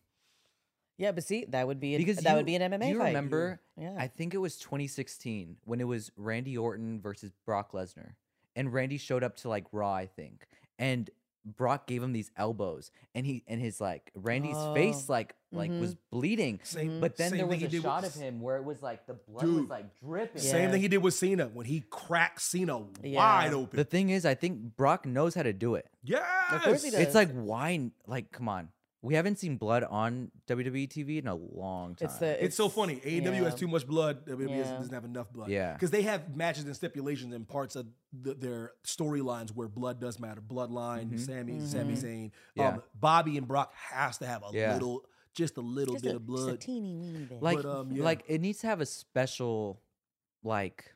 Yeah, 0.99 1.13
but 1.13 1.23
see, 1.25 1.45
that 1.51 1.67
would 1.67 1.79
be 1.79 1.95
a, 1.95 1.99
because 1.99 2.17
that 2.19 2.31
you- 2.31 2.37
would 2.37 2.47
be 2.47 2.57
an 2.57 2.63
MMA 2.73 2.81
Do 2.81 2.89
you 2.89 2.99
fight. 2.99 3.07
remember? 3.09 3.61
Yeah. 3.79 3.95
I 3.99 4.09
think 4.09 4.35
it 4.35 4.39
was 4.39 4.57
2016 4.59 5.59
when 5.65 5.81
it 5.81 5.85
was 5.85 6.11
Randy 6.17 6.57
Orton 6.59 7.01
versus 7.01 7.31
Brock 7.45 7.73
Lesnar, 7.73 8.15
and 8.57 8.73
Randy 8.73 8.99
showed 8.99 9.23
up 9.23 9.37
to 9.39 9.49
like 9.49 9.67
Raw, 9.73 9.93
I 9.93 10.07
think, 10.07 10.47
and 10.79 11.09
Brock 11.47 11.87
gave 11.87 12.03
him 12.03 12.13
these 12.13 12.31
elbows, 12.37 12.91
and 13.15 13.25
he 13.25 13.45
and 13.47 13.61
his 13.61 13.81
like 13.81 14.11
Randy's 14.15 14.57
face 14.75 15.07
Oh. 15.09 15.13
like 15.13 15.35
like 15.53 15.71
was 15.71 15.95
mm-hmm. 15.95 16.19
bleeding, 16.19 16.61
Same- 16.65 17.01
but 17.01 17.17
then 17.17 17.31
same 17.31 17.39
there 17.39 17.47
was 17.47 17.63
a 17.63 17.71
shot 17.81 18.03
with- 18.03 18.17
of 18.17 18.21
him 18.21 18.41
where 18.41 18.57
it 18.57 18.65
was 18.65 18.83
like 18.83 19.07
the 19.07 19.15
blood 19.15 19.47
was 19.47 19.69
like 19.69 19.87
dripping. 20.01 20.43
Yeah. 20.43 20.51
Same 20.51 20.71
thing 20.73 20.83
he 20.83 20.89
did 20.89 20.99
with 21.03 21.15
Cena 21.15 21.47
when 21.47 21.65
he 21.67 21.85
cracked 21.89 22.43
Cena 22.43 22.83
Yeah. 23.03 23.19
wide 23.19 23.55
open. 23.55 23.77
The 23.77 23.85
thing 23.85 24.11
is, 24.11 24.27
I 24.27 24.35
think 24.35 24.77
Brock 24.77 25.07
knows 25.07 25.35
how 25.35 25.45
to 25.45 25.53
do 25.53 25.77
it. 25.77 25.87
yes, 26.03 26.23
Of 26.53 26.63
course 26.63 26.83
he 26.83 26.91
does. 26.91 27.01
It's 27.01 27.15
like 27.15 27.31
why? 27.33 27.91
Like, 28.07 28.33
come 28.33 28.49
on. 28.49 28.69
We 29.07 29.15
haven't 29.15 29.39
seen 29.39 29.57
blood 29.57 29.85
on 29.85 30.31
WWE 30.49 30.89
TV 30.89 31.19
in 31.19 31.29
a 31.29 31.35
long 31.35 31.95
time. 31.95 32.07
It's 32.09 32.19
the 32.19 32.45
It's, 32.45 32.57
so 32.57 32.69
funny. 32.69 32.97
AEW 32.97 33.45
has 33.45 33.55
too 33.55 33.69
much 33.69 33.87
blood. 33.87 34.27
WWE 34.27 34.51
Yeah. 34.51 34.77
doesn't 34.77 34.93
have 34.93 35.05
enough 35.05 35.31
blood. 35.33 35.49
Yeah. 35.49 35.75
because 35.75 35.91
they 35.93 36.03
have 36.03 36.37
matches 36.37 36.65
and 36.65 36.75
stipulations 36.75 37.33
and 37.35 37.47
parts 37.49 37.77
of 37.77 37.87
the, 38.13 38.35
their 38.35 38.73
storylines 38.85 39.51
where 39.51 39.69
blood 39.69 40.01
does 40.01 40.19
matter. 40.19 40.41
Bloodline, 40.41 41.19
Sammy, 41.21 41.61
Sami 41.61 41.95
Zayn, 41.95 42.31
Yeah. 42.55 42.69
um, 42.69 42.83
Bobby 42.99 43.37
and 43.39 43.47
Brock 43.47 43.73
has 43.75 44.19
to 44.19 44.27
have 44.27 44.43
a 44.43 44.51
Yeah. 44.53 44.73
little, 44.75 45.05
just 45.35 45.57
a 45.57 45.61
little 45.61 45.95
just 45.95 46.05
bit 46.05 46.15
a, 46.15 46.17
of 46.17 46.27
just 46.27 46.43
a 46.43 46.47
blood. 46.47 46.61
teeny 46.61 46.97
weeny 46.97 47.25
bit. 47.27 47.43
like 47.43 47.63
But, 47.63 47.67
um, 47.67 47.93
yeah. 47.93 48.03
like 48.05 48.25
it 48.27 48.41
needs 48.41 48.59
to 48.61 48.67
have 48.67 48.81
a 48.81 48.87
special 48.87 49.81
like 50.43 50.95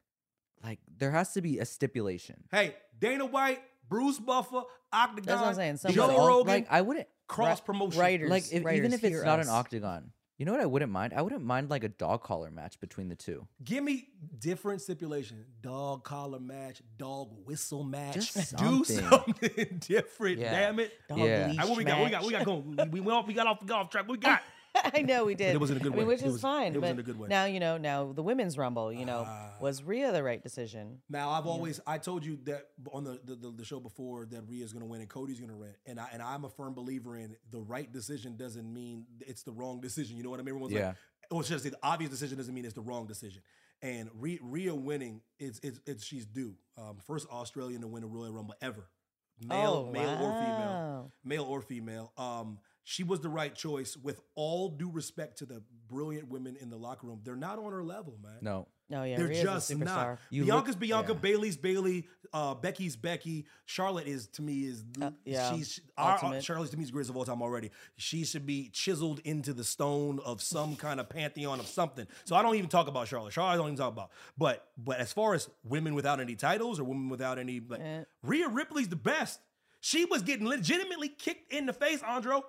like 0.64 0.78
there 0.98 1.10
has 1.10 1.32
to 1.34 1.42
be 1.42 1.58
a 1.58 1.64
stipulation. 1.64 2.44
hey, 2.50 2.74
Dana 2.98 3.24
White, 3.26 3.60
Bruce 3.88 4.18
Buffer, 4.18 4.62
Octagon, 4.92 5.24
That's 5.24 5.40
what 5.56 5.64
I'm 5.64 5.76
saying. 5.76 5.94
Joe 5.94 6.08
Rogan, 6.26 6.46
Like 6.52 6.66
I 6.70 6.80
wouldn't 6.82 7.06
cross 7.30 7.60
promotion. 7.60 8.00
writers- 8.00 8.30
like 8.30 8.44
if, 8.52 8.54
even 8.66 8.92
if 8.92 9.02
it's 9.04 9.08
hear 9.14 9.24
not 9.24 9.38
us. 9.40 9.46
an 9.46 9.52
octagon. 9.52 10.12
You 10.38 10.46
know 10.46 10.52
what 10.52 10.62
I 10.62 10.66
wouldn't 10.66 10.90
mind? 10.90 11.12
I 11.14 11.20
wouldn't 11.20 11.44
mind 11.44 11.68
like 11.68 11.84
a 11.84 11.90
dog 11.90 12.22
collar 12.22 12.50
match 12.50 12.80
between 12.80 13.10
the 13.10 13.14
two. 13.14 13.46
Give 13.62 13.84
me 13.84 14.08
different 14.38 14.80
stipulation. 14.80 15.44
Dog 15.60 16.02
collar 16.02 16.40
match, 16.40 16.80
dog 16.96 17.28
whistle 17.44 17.84
match. 17.84 18.14
Just 18.14 18.56
Do 18.56 18.82
something. 18.82 19.08
something 19.10 19.78
different. 19.86 20.38
Yeah. 20.38 20.50
Damn 20.52 20.78
it. 20.80 20.92
Dog 21.10 21.18
Yeah. 21.18 21.48
leash 21.48 21.58
Hey, 21.60 21.68
what 21.68 21.76
we 21.76 21.84
got? 21.84 21.98
What 21.98 22.04
we 22.06 22.10
got? 22.10 22.22
match. 22.22 22.26
We 22.26 22.32
got 22.32 22.44
going. 22.46 22.76
We, 22.76 22.84
we 22.88 23.00
went 23.00 23.18
off. 23.18 23.26
We 23.26 23.34
got 23.34 23.46
off. 23.48 23.60
We 23.60 23.66
got 23.68 23.80
off 23.82 23.90
track. 23.90 24.08
What 24.08 24.12
we 24.12 24.18
got? 24.18 24.40
I 24.94 25.02
know 25.02 25.24
we 25.24 25.34
did. 25.34 25.54
it 25.54 25.60
was 25.60 25.70
in 25.70 25.76
a 25.76 25.80
good 25.80 25.92
I 25.92 25.96
mean, 25.96 26.06
way. 26.06 26.14
which 26.14 26.22
It 26.22 26.26
is 26.26 26.32
was- 26.34 26.40
fine. 26.42 26.72
it 26.74 26.80
was 26.80 26.82
but 26.82 26.90
in 26.90 26.98
a 26.98 27.02
good 27.02 27.18
way. 27.18 27.28
Now 27.28 27.44
you 27.46 27.60
know. 27.60 27.76
Now 27.76 28.12
the 28.12 28.22
women's 28.22 28.56
rumble. 28.56 28.92
You 28.92 29.04
know, 29.04 29.26
was 29.60 29.82
Rhea 29.82 30.12
the 30.12 30.22
right 30.22 30.42
decision? 30.42 30.98
Now 31.08 31.30
I've 31.30 31.46
always 31.46 31.80
I 31.86 31.98
told 31.98 32.24
you 32.24 32.38
that 32.44 32.68
on 32.92 33.04
the 33.04 33.20
the, 33.24 33.34
the, 33.34 33.50
the 33.58 33.64
show 33.64 33.80
before 33.80 34.26
that 34.26 34.42
Rhea's 34.48 34.72
going 34.72 34.82
to 34.84 34.86
win 34.90 35.00
and 35.00 35.08
Cody's 35.10 35.38
going 35.40 35.50
to 35.50 35.56
win, 35.56 35.74
and 35.86 35.98
I 35.98 36.08
and 36.12 36.22
I'm 36.22 36.44
a 36.44 36.48
firm 36.50 36.74
believer 36.74 37.16
in 37.16 37.36
the 37.50 37.60
right 37.60 37.90
decision 37.92 38.36
doesn't 38.36 38.72
mean 38.72 39.06
it's 39.20 39.42
the 39.42 39.52
wrong 39.52 39.80
decision. 39.80 40.16
You 40.16 40.22
know 40.22 40.30
what 40.30 40.40
I 40.40 40.42
mean? 40.42 40.50
Everyone's 40.54 40.72
Yeah. 40.74 40.86
like, 40.88 40.96
or 41.30 41.44
should 41.44 41.56
I 41.56 41.60
say 41.60 41.68
the 41.70 41.78
obvious 41.82 42.10
decision 42.10 42.38
doesn't 42.38 42.54
mean 42.54 42.64
it's 42.64 42.74
the 42.74 42.80
wrong 42.80 43.06
decision. 43.06 43.42
And 43.82 44.10
Rhea, 44.14 44.38
Rhea 44.42 44.74
winning, 44.74 45.22
it's, 45.38 45.58
it's 45.62 45.80
it's 45.86 46.04
she's 46.04 46.26
due. 46.26 46.54
Um, 46.76 46.98
first 47.06 47.26
Australian 47.30 47.80
to 47.80 47.86
win 47.86 48.02
a 48.04 48.06
Royal 48.06 48.30
Rumble 48.32 48.54
ever, 48.60 48.88
male 49.42 49.86
Oh, 49.88 49.90
male 49.92 50.10
or 50.10 50.32
female, 50.38 51.12
male 51.24 51.44
or 51.44 51.62
female. 51.62 52.12
Um, 52.18 52.58
she 52.90 53.04
was 53.04 53.20
the 53.20 53.28
right 53.28 53.54
choice. 53.54 53.96
With 53.96 54.20
all 54.34 54.68
due 54.68 54.90
respect 54.90 55.38
to 55.38 55.46
the 55.46 55.62
brilliant 55.86 56.28
women 56.28 56.56
in 56.60 56.70
the 56.70 56.76
locker 56.76 57.06
room, 57.06 57.20
they're 57.22 57.36
not 57.36 57.56
on 57.60 57.70
her 57.70 57.84
level, 57.84 58.18
man. 58.20 58.38
No. 58.40 58.66
No, 58.88 59.04
yeah, 59.04 59.18
They're 59.18 59.28
Rhea's 59.28 59.42
just 59.44 59.70
a 59.70 59.76
not. 59.78 60.18
You 60.30 60.44
Bianca's 60.44 60.70
look- 60.70 60.80
Bianca, 60.80 61.12
yeah. 61.12 61.18
Bayley's 61.20 61.56
Bayley, 61.56 62.08
uh, 62.32 62.54
Becky's 62.54 62.96
Becky. 62.96 63.46
Charlotte 63.64 64.08
is 64.08 64.26
to 64.30 64.42
me 64.42 64.64
is 64.64 64.82
Uh, 65.00 65.12
yeah, 65.24 65.54
she's 65.54 65.80
our, 65.96 66.06
our, 66.06 66.14
ultimate. 66.14 66.42
Charlotte's 66.42 66.72
to 66.72 66.76
me 66.76 66.82
is 66.82 66.88
the 66.88 66.94
greatest 66.94 67.10
of 67.10 67.16
all 67.16 67.24
time 67.24 67.40
already. 67.40 67.70
She 67.96 68.24
should 68.24 68.44
be 68.44 68.70
chiseled 68.70 69.20
into 69.20 69.52
the 69.54 69.62
stone 69.62 70.18
of 70.24 70.42
some 70.42 70.74
kind 70.74 70.98
of 70.98 71.08
pantheon 71.08 71.60
of 71.60 71.68
something. 71.68 72.08
So 72.24 72.34
I 72.34 72.42
don't 72.42 72.56
even 72.56 72.68
talk 72.68 72.88
about 72.88 73.06
Charlotte. 73.06 73.32
Charlotte 73.32 73.52
I 73.52 73.56
don't 73.58 73.66
even 73.66 73.76
talk 73.76 73.92
about. 73.92 74.10
But 74.36 74.66
but 74.76 74.98
as 74.98 75.12
far 75.12 75.34
as 75.34 75.48
women 75.62 75.94
without 75.94 76.18
any 76.18 76.34
titles 76.34 76.80
or 76.80 76.84
women 76.84 77.08
without 77.08 77.38
any, 77.38 77.60
like 77.60 77.80
Eh. 77.80 78.02
Rhea 78.24 78.48
Ripley's 78.48 78.88
the 78.88 78.96
best. 78.96 79.38
She 79.80 80.04
was 80.04 80.22
getting 80.22 80.48
legitimately 80.48 81.10
kicked 81.10 81.52
in 81.52 81.66
the 81.66 81.72
face, 81.72 82.02
Andro. 82.02 82.42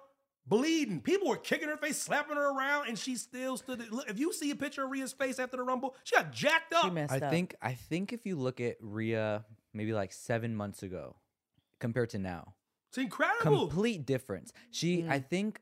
Bleeding. 0.47 1.01
People 1.01 1.27
were 1.29 1.37
kicking 1.37 1.69
her 1.69 1.77
face, 1.77 1.97
slapping 1.97 2.35
her 2.35 2.49
around, 2.57 2.87
and 2.89 2.97
she 2.97 3.15
still 3.15 3.57
stood. 3.57 3.91
Look, 3.91 4.09
if 4.09 4.19
you 4.19 4.33
see 4.33 4.51
a 4.51 4.55
picture 4.55 4.83
of 4.83 4.89
Rhea's 4.91 5.13
face 5.13 5.39
after 5.39 5.55
the 5.57 5.63
Rumble, 5.63 5.95
she 6.03 6.15
got 6.15 6.31
jacked 6.31 6.73
up. 6.73 6.85
She 6.85 6.89
messed 6.89 7.13
I 7.13 7.17
up. 7.19 7.29
think 7.31 7.55
I 7.61 7.73
think 7.73 8.11
if 8.11 8.25
you 8.25 8.35
look 8.35 8.59
at 8.59 8.77
Rhea 8.81 9.45
maybe 9.73 9.93
like 9.93 10.11
seven 10.11 10.55
months 10.55 10.83
ago 10.83 11.15
compared 11.79 12.09
to 12.11 12.19
now, 12.19 12.55
It's 12.89 12.97
incredible. 12.97 13.67
complete 13.67 14.05
difference. 14.05 14.51
She, 14.71 15.03
Mm. 15.03 15.09
I 15.11 15.19
think, 15.19 15.61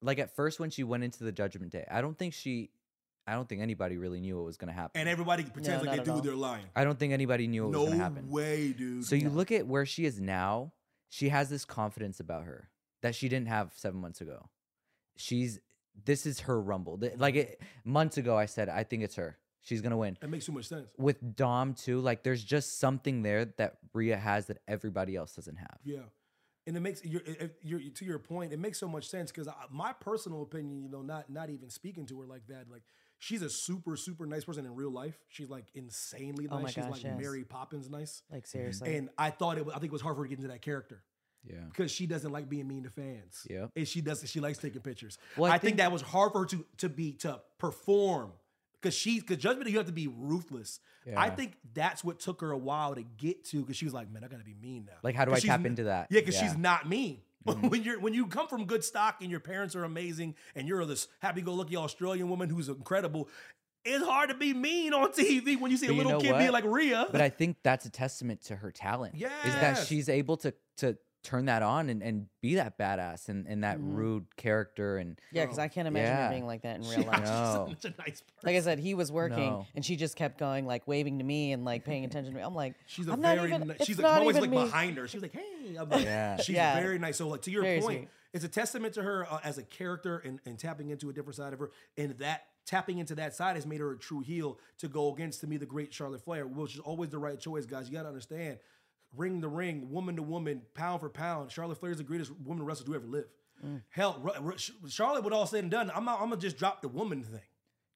like 0.00 0.18
at 0.18 0.34
first 0.34 0.58
when 0.60 0.70
she 0.70 0.84
went 0.84 1.04
into 1.04 1.24
the 1.24 1.32
Judgment 1.32 1.72
Day, 1.72 1.84
I 1.90 2.00
don't 2.00 2.16
think 2.16 2.32
she, 2.32 2.70
I 3.26 3.34
don't 3.34 3.48
think 3.48 3.60
anybody 3.60 3.98
really 3.98 4.20
knew 4.20 4.36
what 4.36 4.46
was 4.46 4.56
going 4.56 4.68
to 4.68 4.72
happen. 4.74 4.98
and 5.00 5.08
everybody 5.08 5.42
pretends 5.44 5.84
No, 5.84 5.90
like 5.90 5.98
they 6.00 6.04
do. 6.04 6.12
all. 6.12 6.20
They're 6.22 6.34
lying. 6.34 6.64
I 6.74 6.84
don't 6.84 6.98
think 6.98 7.12
anybody 7.12 7.46
knew 7.48 7.64
what 7.64 7.72
was 7.72 7.88
going 7.88 7.98
to 7.98 8.04
happen. 8.04 8.26
No 8.28 8.34
way, 8.34 8.72
dude. 8.72 9.04
So 9.04 9.14
you 9.16 9.28
look 9.28 9.52
at 9.52 9.66
where 9.66 9.84
she 9.84 10.06
is 10.06 10.20
now. 10.20 10.72
She 11.10 11.28
has 11.28 11.50
this 11.50 11.64
confidence 11.66 12.20
about 12.20 12.44
her 12.44 12.70
that 13.02 13.14
she 13.14 13.28
didn't 13.28 13.48
have 13.48 13.72
seven 13.76 14.00
months 14.00 14.20
ago. 14.20 14.48
She's 15.16 15.60
this 16.04 16.24
is 16.24 16.40
her 16.40 16.60
rumble. 16.60 16.98
Like 17.16 17.34
it, 17.34 17.60
months 17.84 18.16
ago, 18.16 18.36
I 18.36 18.46
said 18.46 18.68
I 18.68 18.84
think 18.84 19.02
it's 19.02 19.16
her. 19.16 19.36
She's 19.60 19.80
gonna 19.80 19.96
win. 19.96 20.16
That 20.20 20.28
makes 20.28 20.46
too 20.46 20.52
much 20.52 20.66
sense. 20.66 20.88
With 20.98 21.36
Dom 21.36 21.74
too, 21.74 22.00
like 22.00 22.22
there's 22.22 22.42
just 22.42 22.78
something 22.80 23.22
there 23.22 23.44
that 23.58 23.78
Rhea 23.92 24.16
has 24.16 24.46
that 24.46 24.58
everybody 24.66 25.14
else 25.14 25.34
doesn't 25.34 25.56
have. 25.56 25.78
Yeah. 25.84 26.00
And 26.66 26.76
it 26.76 26.80
makes 26.80 27.04
you're, 27.04 27.20
to 27.20 28.04
your 28.04 28.20
point. 28.20 28.52
It 28.52 28.58
makes 28.60 28.78
so 28.78 28.86
much 28.86 29.08
sense 29.08 29.32
because 29.32 29.48
my 29.70 29.92
personal 29.92 30.42
opinion, 30.42 30.80
you 30.80 30.88
know, 30.88 31.02
not 31.02 31.28
not 31.28 31.50
even 31.50 31.70
speaking 31.70 32.06
to 32.06 32.20
her 32.20 32.26
like 32.26 32.46
that, 32.48 32.70
like 32.70 32.82
she's 33.18 33.42
a 33.42 33.50
super 33.50 33.96
super 33.96 34.26
nice 34.26 34.44
person 34.44 34.64
in 34.64 34.74
real 34.74 34.92
life. 34.92 35.18
She's 35.28 35.50
like 35.50 35.66
insanely 35.74 36.46
nice. 36.46 36.58
Oh 36.58 36.62
my 36.62 36.68
she's 36.70 36.84
gosh, 36.84 36.92
like 36.92 37.04
yes. 37.04 37.20
Mary 37.20 37.44
Poppins 37.44 37.90
nice. 37.90 38.22
Like 38.30 38.46
seriously. 38.46 38.96
And 38.96 39.10
I 39.18 39.30
thought 39.30 39.58
it. 39.58 39.66
was- 39.66 39.74
I 39.74 39.78
think 39.78 39.90
it 39.90 39.92
was 39.92 40.02
hard 40.02 40.16
for 40.16 40.22
her 40.22 40.24
to 40.24 40.28
get 40.28 40.38
into 40.38 40.52
that 40.52 40.62
character 40.62 41.02
Yeah. 41.44 41.56
because 41.68 41.90
she 41.90 42.06
doesn't 42.06 42.30
like 42.30 42.48
being 42.48 42.68
mean 42.68 42.84
to 42.84 42.90
fans. 42.90 43.46
Yeah. 43.50 43.66
and 43.74 43.86
she 43.86 44.00
does. 44.00 44.28
She 44.30 44.40
likes 44.40 44.58
taking 44.58 44.80
pictures. 44.80 45.18
Well, 45.36 45.50
I, 45.50 45.54
I 45.56 45.58
think, 45.58 45.62
think- 45.62 45.76
that 45.78 45.92
was 45.92 46.02
hard 46.02 46.32
for 46.32 46.40
her 46.40 46.46
to 46.46 46.64
to 46.78 46.88
be 46.88 47.12
to 47.14 47.40
perform 47.58 48.32
because 48.80 48.94
she 48.94 49.20
because 49.20 49.38
judgment 49.38 49.70
you 49.70 49.76
have 49.78 49.86
to 49.86 49.92
be 49.92 50.08
ruthless. 50.08 50.80
I 51.16 51.30
think 51.30 51.54
that's 51.74 52.04
what 52.04 52.20
took 52.20 52.40
her 52.42 52.52
a 52.52 52.56
while 52.58 52.94
to 52.94 53.02
get 53.02 53.44
to 53.46 53.60
because 53.60 53.76
she 53.76 53.84
was 53.84 53.92
like, 53.94 54.08
man, 54.12 54.22
I 54.22 54.28
gotta 54.28 54.44
be 54.44 54.54
mean 54.54 54.84
now. 54.86 54.98
Like, 55.02 55.16
how 55.16 55.24
do 55.24 55.32
I 55.32 55.40
tap 55.40 55.64
into 55.66 55.84
that? 55.84 56.06
Yeah, 56.10 56.20
because 56.20 56.36
Yeah. 56.36 56.48
she's 56.48 56.56
not 56.56 56.88
mean. 56.88 57.20
Mm-hmm. 57.44 57.68
when 57.70 57.82
you're 57.82 57.98
when 57.98 58.14
you 58.14 58.28
come 58.28 58.46
from 58.46 58.66
good 58.66 58.84
stock 58.84 59.16
and 59.20 59.28
your 59.28 59.40
parents 59.40 59.74
are 59.74 59.82
amazing 59.82 60.36
and 60.54 60.68
you're 60.68 60.84
this 60.86 61.08
happy-go-lucky 61.18 61.76
Australian 61.76 62.28
woman 62.28 62.48
who's 62.48 62.68
incredible. 62.68 63.28
It's 63.84 64.04
hard 64.06 64.28
to 64.28 64.36
be 64.36 64.54
mean 64.54 64.94
on 64.94 65.10
TV 65.12 65.58
when 65.60 65.72
you 65.72 65.76
see 65.76 65.88
But 65.88 65.94
a 65.94 65.96
you 65.96 66.02
little 66.04 66.12
know 66.12 66.18
kid 66.20 66.38
being 66.38 66.52
like 66.52 66.62
Rhea. 66.64 67.08
But 67.10 67.20
I 67.20 67.30
think 67.30 67.56
that's 67.64 67.84
a 67.84 67.90
testament 67.90 68.42
to 68.44 68.54
her 68.54 68.70
talent. 68.70 69.16
Yeah, 69.16 69.30
is 69.44 69.54
that 69.56 69.84
she's 69.88 70.08
able 70.08 70.36
to 70.36 70.54
to 70.76 70.96
turn 71.22 71.44
that 71.46 71.62
on 71.62 71.88
and, 71.88 72.02
and 72.02 72.26
be 72.40 72.56
that 72.56 72.76
badass 72.76 73.28
and, 73.28 73.46
and 73.46 73.62
that 73.62 73.78
rude 73.80 74.24
character 74.36 74.96
and 74.96 75.20
yeah, 75.30 75.44
because 75.44 75.58
I 75.58 75.68
can't 75.68 75.86
imagine 75.86 76.08
Yeah. 76.08 76.24
her 76.26 76.30
being 76.30 76.46
like 76.46 76.62
that 76.62 76.76
in 76.76 76.82
real 76.88 77.02
life. 77.06 77.22
No. 77.24 77.66
She's 77.68 77.76
such 77.82 77.92
a 77.92 77.94
nice 78.02 78.20
person. 78.22 78.24
Like 78.42 78.56
I 78.56 78.60
said, 78.60 78.78
he 78.80 78.94
was 78.94 79.12
working, 79.12 79.38
No. 79.38 79.66
and 79.74 79.84
she 79.84 79.94
just 79.96 80.16
kept 80.16 80.38
going, 80.38 80.66
like 80.66 80.86
waving 80.88 81.18
to 81.18 81.24
me 81.24 81.52
and 81.52 81.64
like 81.64 81.84
paying 81.84 82.04
attention 82.04 82.32
to 82.32 82.38
me. 82.38 82.44
I'm 82.44 82.54
like, 82.54 82.74
She's 82.86 83.06
a 83.08 83.12
I'm 83.12 83.20
not 83.20 83.36
very 83.36 83.50
even. 83.54 83.68
ni- 83.68 83.74
it's 83.74 83.86
she's 83.86 83.98
not 83.98 84.10
like, 84.12 84.20
always 84.20 84.36
even 84.36 84.50
like 84.50 84.58
me. 84.58 84.64
behind 84.66 84.96
her. 84.98 85.06
She's 85.08 85.22
like, 85.22 85.32
hey, 85.32 85.76
I'm 85.78 85.88
like, 85.88 86.04
Yeah. 86.04 86.36
she's 86.38 86.56
Yeah. 86.56 86.80
very 86.80 86.98
nice. 86.98 87.16
So 87.18 87.28
like 87.28 87.42
to 87.42 87.50
your 87.50 87.62
Very 87.62 87.80
point, 87.80 87.98
sweet. 88.00 88.08
it's 88.32 88.44
a 88.44 88.48
testament 88.48 88.94
to 88.94 89.02
her 89.02 89.26
uh, 89.30 89.38
as 89.44 89.58
a 89.58 89.62
character 89.62 90.18
and, 90.24 90.40
and 90.44 90.58
tapping 90.58 90.90
into 90.90 91.08
a 91.08 91.12
different 91.12 91.36
side 91.36 91.52
of 91.52 91.58
her. 91.60 91.70
And 91.96 92.18
that 92.18 92.46
tapping 92.66 92.98
into 92.98 93.14
that 93.16 93.34
side 93.34 93.56
has 93.56 93.66
made 93.66 93.80
her 93.80 93.92
a 93.92 93.98
true 93.98 94.20
heel 94.20 94.58
to 94.78 94.88
go 94.88 95.12
against 95.12 95.40
to 95.40 95.46
me 95.46 95.56
the 95.56 95.66
great 95.66 95.92
Charlotte 95.94 96.24
Flair, 96.24 96.46
which 96.46 96.74
is 96.74 96.80
always 96.80 97.10
the 97.10 97.18
right 97.18 97.38
choice, 97.38 97.64
guys. 97.66 97.88
You 97.88 97.92
got 97.94 98.02
to 98.02 98.08
understand, 98.08 98.58
ring 99.16 99.40
to 99.42 99.48
ring, 99.48 99.90
woman 99.90 100.16
to 100.16 100.22
woman, 100.22 100.62
pound 100.74 101.00
for 101.00 101.08
pound. 101.08 101.50
Charlotte 101.50 101.78
Flair 101.78 101.92
is 101.92 101.98
the 101.98 102.04
greatest 102.04 102.32
woman 102.44 102.64
wrestler 102.64 102.86
to 102.86 102.94
ever 102.94 103.06
live. 103.06 103.26
Mm. 103.64 103.82
Hell, 103.90 104.18
Ru- 104.20 104.40
Ru- 104.50 104.88
Charlotte, 104.88 105.22
with 105.24 105.32
all 105.32 105.46
said 105.46 105.62
and 105.62 105.70
done, 105.70 105.90
I'm 105.94 106.04
not. 106.04 106.20
I'm 106.20 106.28
gonna 106.30 106.40
just 106.40 106.58
drop 106.58 106.82
the 106.82 106.88
woman 106.88 107.22
thing. 107.22 107.40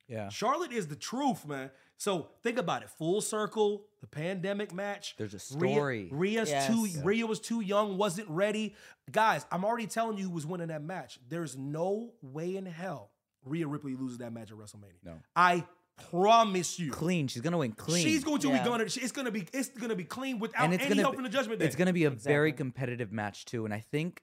yeah. 0.09 0.29
Charlotte 0.29 0.73
is 0.73 0.87
the 0.87 0.95
truth, 0.97 1.47
man. 1.47 1.71
So 1.99 2.29
think 2.43 2.59
about 2.59 2.83
it. 2.83 2.91
Full 2.91 3.21
circle, 3.23 3.87
the 4.01 4.07
pandemic 4.07 4.73
match. 4.75 5.15
There's 5.17 5.33
a 5.35 5.57
Rhea- 5.59 5.73
story. 5.75 6.09
Rhea's 6.13 6.51
Yes. 6.51 6.67
too 6.69 6.85
Yeah. 6.87 7.01
Rhea 7.03 7.27
was 7.27 7.41
too 7.41 7.61
young, 7.63 7.97
wasn't 7.97 8.29
ready. 8.29 8.75
Guys, 9.11 9.45
I'm 9.51 9.65
already 9.65 9.87
telling 9.87 10.19
you 10.19 10.25
who 10.25 10.31
was 10.31 10.47
winning 10.47 10.69
that 10.69 10.83
match. 10.83 11.19
There's 11.29 11.57
no 11.57 12.13
way 12.23 12.55
in 12.57 12.67
hell 12.67 13.11
Rhea 13.45 13.67
Ripley 13.67 13.95
loses 13.97 14.19
that 14.19 14.33
match 14.33 14.51
at 14.53 14.59
WrestleMania. 14.59 15.03
No. 15.05 15.21
I 15.35 15.65
promise 16.11 16.79
you. 16.79 16.91
Clean. 16.91 17.27
She's 17.29 17.43
gonna 17.43 17.59
win 17.59 17.73
clean. 17.73 18.05
She's 18.05 18.25
going 18.25 18.41
to 18.41 18.49
Yeah. 18.49 18.59
be 18.63 18.65
gonna 18.69 18.85
it's 18.85 19.13
gonna 19.13 19.31
be 19.31 19.47
it's 19.53 19.69
gonna 19.71 19.97
be 19.97 20.05
clean 20.05 20.39
without 20.39 20.65
and 20.65 20.75
it's 20.75 20.83
any 20.85 20.91
gonna 20.91 21.03
help 21.03 21.13
be- 21.13 21.17
from 21.17 21.25
the 21.25 21.31
judgment 21.31 21.61
day. 21.61 21.67
It's 21.67 21.77
gonna 21.77 21.93
be 21.93 22.05
a 22.05 22.11
very 22.11 22.51
Exactly. 22.51 22.57
competitive 22.65 23.13
match 23.13 23.45
too, 23.45 23.65
and 23.65 23.73
I 23.75 23.81
think 23.81 24.23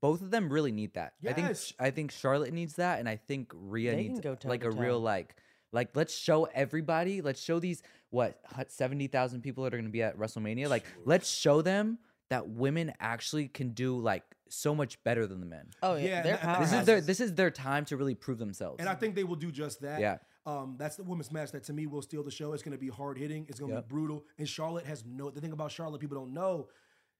both 0.00 0.22
of 0.22 0.30
them 0.30 0.52
really 0.52 0.70
need 0.72 0.94
that. 0.94 1.14
I 1.26 1.32
think 1.32 1.48
Yes. 1.48 1.72
I 1.78 1.90
think 1.90 2.10
Charlotte 2.12 2.52
needs 2.52 2.74
that, 2.74 3.00
and 3.00 3.08
I 3.08 3.16
think 3.16 3.50
Rhea 3.54 3.90
They 3.96 4.04
can 4.04 4.12
needs 4.14 4.20
go 4.20 4.34
toe 4.34 4.48
like 4.48 4.60
to 4.60 4.68
a 4.68 4.70
real 4.70 4.98
toe. 4.98 5.04
like 5.04 5.36
like 5.72 5.94
let's 5.96 6.14
show 6.16 6.44
everybody. 6.44 7.20
Let's 7.20 7.40
show 7.40 7.58
these 7.58 7.82
what 8.10 8.40
seventy 8.68 9.06
thousand 9.06 9.42
people 9.42 9.64
that 9.64 9.74
are 9.74 9.78
gonna 9.78 9.88
be 9.90 10.02
at 10.02 10.16
WrestleMania. 10.18 10.68
Like 10.68 10.84
let's 11.04 11.28
show 11.30 11.62
them 11.62 11.98
that 12.30 12.48
women 12.48 12.92
actually 13.00 13.48
can 13.48 13.70
do 13.70 13.98
like 13.98 14.22
so 14.50 14.74
much 14.74 15.02
better 15.02 15.26
than 15.26 15.40
the 15.40 15.46
men. 15.46 15.68
Oh 15.82 15.96
yeah, 15.96 16.04
Yeah, 16.04 16.22
they're 16.22 16.38
and- 16.40 16.50
and 16.50 16.62
This 16.64 16.72
is 16.72 16.86
their 16.86 17.00
this 17.00 17.20
is 17.20 17.34
their 17.34 17.50
time 17.50 17.84
to 17.86 17.96
really 17.96 18.14
prove 18.14 18.38
themselves. 18.38 18.76
And 18.80 18.88
I 18.88 18.94
think 18.94 19.14
they 19.14 19.24
will 19.24 19.36
do 19.36 19.50
just 19.50 19.80
that. 19.82 20.00
Yeah. 20.00 20.18
Um, 20.48 20.76
that's 20.78 20.96
the 20.96 21.02
women's 21.02 21.30
match 21.30 21.52
that 21.52 21.64
to 21.64 21.72
me 21.72 21.86
will 21.86 22.00
steal 22.02 22.22
the 22.22 22.30
show. 22.30 22.52
It's 22.54 22.62
going 22.62 22.72
to 22.76 22.78
be 22.78 22.88
hard 22.88 23.18
hitting. 23.18 23.44
It's 23.48 23.58
going 23.60 23.70
to 23.70 23.76
Yep. 23.76 23.88
be 23.88 23.92
brutal. 23.94 24.24
And 24.38 24.48
Charlotte 24.48 24.86
has 24.86 25.04
no. 25.04 25.30
The 25.30 25.40
thing 25.40 25.52
about 25.52 25.70
Charlotte, 25.72 26.00
people 26.00 26.16
don't 26.16 26.32
know, 26.32 26.68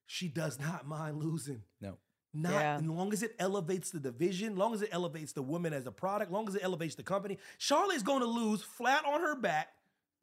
she 0.07 0.27
does 0.27 0.59
not 0.59 0.87
mind 0.87 1.17
losing. 1.23 1.63
no. 1.81 1.97
Not 2.31 2.51
Yeah. 2.53 2.75
as 2.75 2.83
long 2.83 3.11
as 3.11 3.23
it 3.23 3.35
elevates 3.39 3.89
the 3.89 3.99
division, 3.99 4.55
long 4.55 4.75
as 4.75 4.83
it 4.83 4.89
elevates 4.91 5.33
the 5.33 5.41
woman 5.41 5.73
as 5.73 5.87
a 5.87 5.91
product, 5.91 6.31
long 6.31 6.47
as 6.47 6.53
it 6.53 6.63
elevates 6.63 6.93
the 6.93 7.01
company. 7.01 7.39
Charlotte's 7.57 8.03
going 8.03 8.19
to 8.19 8.27
lose 8.27 8.61
flat 8.61 9.03
on 9.03 9.21
her 9.21 9.35
back 9.35 9.69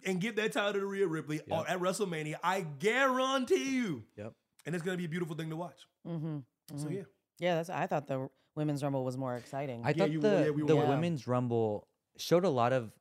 and 0.04 0.20
give 0.20 0.36
that 0.36 0.52
title 0.52 0.80
to 0.80 0.86
Rhea 0.86 1.06
Ripley 1.08 1.40
Yep. 1.48 1.64
at 1.68 1.80
WrestleMania. 1.80 2.36
I 2.44 2.60
guarantee 2.60 3.74
you. 3.76 4.04
Yep. 4.16 4.32
And 4.66 4.74
it's 4.76 4.84
going 4.84 4.94
to 4.96 4.98
be 4.98 5.04
a 5.06 5.08
beautiful 5.08 5.34
thing 5.36 5.50
to 5.50 5.56
watch. 5.56 5.86
Mm-hmm. 6.06 6.38
So 6.76 6.88
yeah. 6.88 7.02
Yeah, 7.40 7.56
that's. 7.56 7.70
I 7.70 7.86
thought 7.88 8.06
the 8.06 8.28
women's 8.54 8.82
rumble 8.84 9.04
was 9.04 9.16
more 9.16 9.34
exciting. 9.36 9.82
I 9.84 9.88
Yeah, 9.90 9.94
thought 9.96 10.10
you- 10.12 10.20
the 10.20 10.28
yeah, 10.46 10.50
we 10.50 10.62
the 10.64 10.76
were. 10.76 10.82
Yeah. 10.84 10.88
women's 10.90 11.26
rumble 11.26 11.88
showed 12.18 12.44
a 12.44 12.48
lot 12.48 12.72
of 12.72 12.92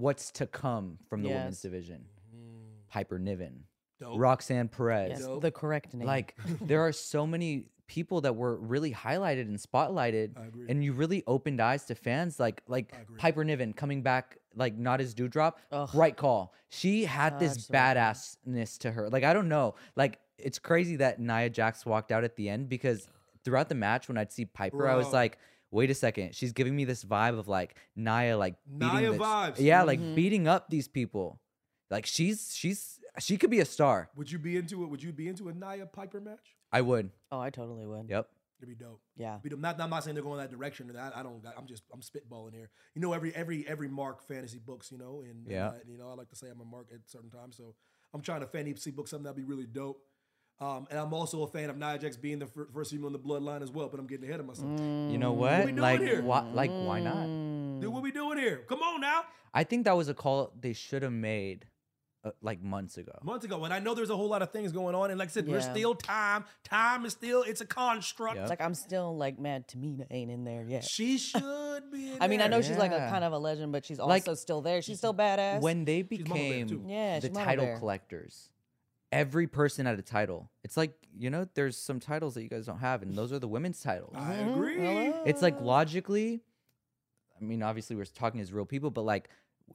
what's 0.00 0.30
to 0.32 0.46
come 0.46 0.98
from 1.08 1.22
the 1.22 1.28
women's 1.30 1.56
Yes. 1.56 1.62
division. 1.62 2.04
Piper 2.88 3.18
Niven, 3.18 3.64
Dope. 3.98 4.18
Roxanne 4.20 4.68
Perez. 4.68 5.10
yes, 5.10 5.20
Dope. 5.22 5.42
the 5.42 5.50
correct 5.50 5.94
name. 5.94 6.06
Like 6.06 6.36
there 6.60 6.80
are 6.86 6.92
so 6.92 7.26
many 7.26 7.66
people 7.86 8.20
that 8.22 8.34
were 8.34 8.56
really 8.56 8.92
highlighted 8.92 9.42
and 9.42 9.58
spotlighted, 9.58 10.38
I 10.38 10.46
agree. 10.46 10.66
and 10.68 10.82
you 10.84 10.92
really 10.92 11.22
opened 11.26 11.60
eyes 11.60 11.84
to 11.86 11.94
fans. 11.94 12.38
Like 12.38 12.62
like 12.68 12.94
I 12.96 13.00
agree. 13.02 13.16
Piper 13.18 13.44
Niven 13.44 13.72
coming 13.72 14.02
back, 14.02 14.38
like 14.54 14.76
not 14.76 15.00
as 15.00 15.14
Doudrop. 15.14 15.54
Ugh. 15.72 15.90
Right 15.92 16.16
call. 16.16 16.54
She 16.68 17.04
had 17.04 17.38
this 17.40 17.52
Absolutely. 17.70 17.78
badassness 17.78 18.78
to 18.78 18.92
her. 18.92 19.10
Like 19.10 19.24
I 19.24 19.32
don't 19.32 19.48
know. 19.48 19.74
Like 19.96 20.20
it's 20.38 20.58
crazy 20.58 20.96
that 20.96 21.18
Nia 21.20 21.50
Jax 21.50 21.84
walked 21.84 22.12
out 22.12 22.24
at 22.24 22.36
the 22.36 22.48
end 22.48 22.68
because 22.68 23.08
throughout 23.44 23.68
the 23.68 23.74
match 23.74 24.08
when 24.08 24.16
I'd 24.18 24.32
see 24.32 24.44
Piper, 24.44 24.88
I 24.88 24.94
was 24.94 25.06
Bro. 25.06 25.12
like. 25.12 25.38
Wait 25.74 25.90
a 25.90 25.94
second. 25.94 26.34
She's 26.36 26.52
giving 26.52 26.76
me 26.76 26.84
this 26.84 27.04
vibe 27.04 27.36
of 27.36 27.48
like 27.48 27.74
Nia, 27.96 28.38
like 28.38 28.54
beating 28.78 28.96
Nia 28.96 29.10
this- 29.10 29.20
vibes. 29.20 29.58
Yeah, 29.58 29.82
like 29.82 29.98
Mhm. 30.00 30.14
beating 30.14 30.46
up 30.46 30.70
these 30.70 30.86
people. 30.86 31.40
Like 31.90 32.06
she's 32.06 32.54
she's 32.54 33.00
she 33.18 33.36
could 33.36 33.50
be 33.50 33.58
a 33.60 33.64
star. 33.64 34.08
Would 34.16 34.30
you 34.30 34.38
be 34.38 34.56
into 34.56 34.84
it? 34.84 34.86
Would 34.90 35.02
you 35.02 35.12
be 35.12 35.26
into 35.26 35.48
a 35.48 35.52
Nia 35.52 35.86
Piper 35.86 36.20
match? 36.20 36.56
I 36.72 36.80
would. 36.80 37.10
oh, 37.32 37.40
I 37.40 37.50
totally 37.50 37.86
would. 37.86 38.08
Yep. 38.08 38.28
It'd 38.60 38.68
be 38.78 38.84
dope. 38.84 39.00
Yeah. 39.16 39.38
Be 39.42 39.48
dope. 39.50 39.58
Not, 39.58 39.80
I'm 39.80 39.90
not 39.90 40.04
saying 40.04 40.14
they're 40.14 40.22
going 40.22 40.38
that 40.38 40.50
direction. 40.52 40.94
I, 40.96 41.20
I 41.20 41.22
don't. 41.24 41.44
I'm 41.58 41.66
just. 41.66 41.82
I'm 41.92 42.00
spitballing 42.00 42.54
here. 42.54 42.70
You 42.94 43.00
know, 43.02 43.12
every 43.12 43.34
every 43.34 43.66
every 43.66 43.88
mark 43.88 44.22
fantasy 44.22 44.60
books. 44.60 44.92
You 44.92 44.98
know, 44.98 45.22
and 45.28 45.44
Yeah. 45.46 45.72
and 45.74 45.90
you 45.90 45.98
know, 45.98 46.08
I 46.08 46.14
like 46.14 46.28
to 46.30 46.36
say 46.36 46.48
I'm 46.50 46.60
a 46.60 46.64
mark 46.64 46.86
at 46.94 47.00
certain 47.10 47.30
times. 47.30 47.56
So 47.56 47.74
I'm 48.14 48.20
trying 48.22 48.40
to 48.42 48.46
fantasy 48.46 48.92
book 48.92 49.08
something 49.08 49.24
that'd 49.24 49.36
be 49.36 49.42
really 49.42 49.66
dope. 49.66 50.00
Um, 50.60 50.86
and 50.90 50.98
I'm 50.98 51.12
also 51.12 51.42
a 51.42 51.46
fan 51.48 51.68
of 51.68 51.76
Nia 51.76 51.98
Jax 51.98 52.16
being 52.16 52.38
the 52.38 52.46
fir- 52.46 52.68
first 52.72 52.90
female 52.92 53.08
in 53.08 53.12
the 53.12 53.18
bloodline 53.18 53.60
as 53.62 53.70
well. 53.70 53.88
But 53.88 53.98
I'm 54.00 54.06
getting 54.06 54.28
ahead 54.28 54.40
of 54.40 54.46
myself. 54.46 54.68
You 54.78 55.18
know 55.18 55.32
Mm. 55.34 55.36
what? 55.36 55.62
doing 55.62 55.76
like, 55.76 56.00
here? 56.00 56.22
why, 56.22 56.40
like, 56.52 56.70
why 56.70 57.00
not? 57.00 57.26
Dude, 57.80 57.92
what 57.92 58.02
we 58.02 58.12
doing 58.12 58.38
here? 58.38 58.64
Come 58.68 58.80
on 58.82 59.00
now. 59.00 59.22
I 59.52 59.64
think 59.64 59.84
that 59.84 59.96
was 59.96 60.08
a 60.08 60.14
call 60.14 60.52
they 60.58 60.72
should 60.72 61.02
have 61.02 61.12
made, 61.12 61.66
uh, 62.24 62.30
like 62.40 62.62
months 62.62 62.96
ago. 62.98 63.12
Months 63.22 63.44
ago, 63.44 63.64
and 63.64 63.74
I 63.74 63.80
know 63.80 63.94
there's 63.94 64.10
a 64.10 64.16
whole 64.16 64.28
lot 64.28 64.42
of 64.42 64.50
things 64.52 64.70
going 64.72 64.94
on. 64.94 65.10
And 65.10 65.18
like 65.18 65.28
I 65.28 65.32
said, 65.32 65.46
there's 65.46 65.64
Yeah. 65.66 65.72
still 65.72 65.94
time. 65.96 66.44
Time 66.62 67.04
is 67.04 67.12
still. 67.12 67.42
It's 67.42 67.60
a 67.60 67.66
construct. 67.66 68.36
Yep. 68.36 68.42
It's 68.44 68.50
like 68.50 68.60
I'm 68.60 68.74
still 68.74 69.16
like 69.16 69.38
mad 69.40 69.66
Tamina 69.68 70.06
ain't 70.10 70.30
in 70.30 70.44
there 70.44 70.64
yet. 70.66 70.84
She 70.84 71.18
should 71.18 71.90
be. 71.92 72.12
In 72.12 72.22
I 72.22 72.28
mean, 72.28 72.40
I 72.40 72.46
know 72.46 72.60
there. 72.60 72.62
she's 72.62 72.78
like 72.78 72.92
a 72.92 72.96
Yeah. 72.96 73.10
kind 73.10 73.24
of 73.24 73.32
a 73.32 73.38
legend, 73.38 73.72
but 73.72 73.84
she's 73.84 73.98
Like, 73.98 74.22
also 74.26 74.34
still 74.34 74.62
there. 74.62 74.80
She's 74.82 74.98
still 74.98 75.14
badass. 75.14 75.60
When 75.60 75.84
they 75.84 76.02
Mama 76.02 76.16
Bear, 76.16 76.34
became 76.34 76.68
too. 76.68 76.84
Yeah, 76.86 77.18
the 77.20 77.26
she's 77.26 77.34
Mama 77.34 77.44
title 77.44 77.64
Bear. 77.66 77.78
collectors, 77.78 78.50
every 79.14 79.46
person 79.46 79.86
had 79.86 79.98
a 79.98 80.02
title. 80.02 80.50
It's 80.64 80.76
like 80.76 80.92
you 81.16 81.30
know, 81.30 81.46
there's 81.54 81.76
some 81.78 82.00
titles 82.00 82.34
that 82.34 82.42
you 82.42 82.48
guys 82.48 82.66
don't 82.66 82.80
have, 82.80 83.02
and 83.02 83.14
those 83.14 83.32
are 83.32 83.38
the 83.38 83.46
women's 83.48 83.80
titles. 83.80 84.14
I 84.16 84.34
agree. 84.34 84.78
Hello? 84.78 85.22
It's 85.24 85.40
like 85.42 85.60
logically, 85.60 86.42
I 87.40 87.44
mean, 87.44 87.62
obviously 87.62 87.94
we're 87.94 88.04
talking 88.04 88.40
as 88.40 88.52
real 88.52 88.64
people, 88.66 88.90
but 88.90 89.02
like, 89.02 89.28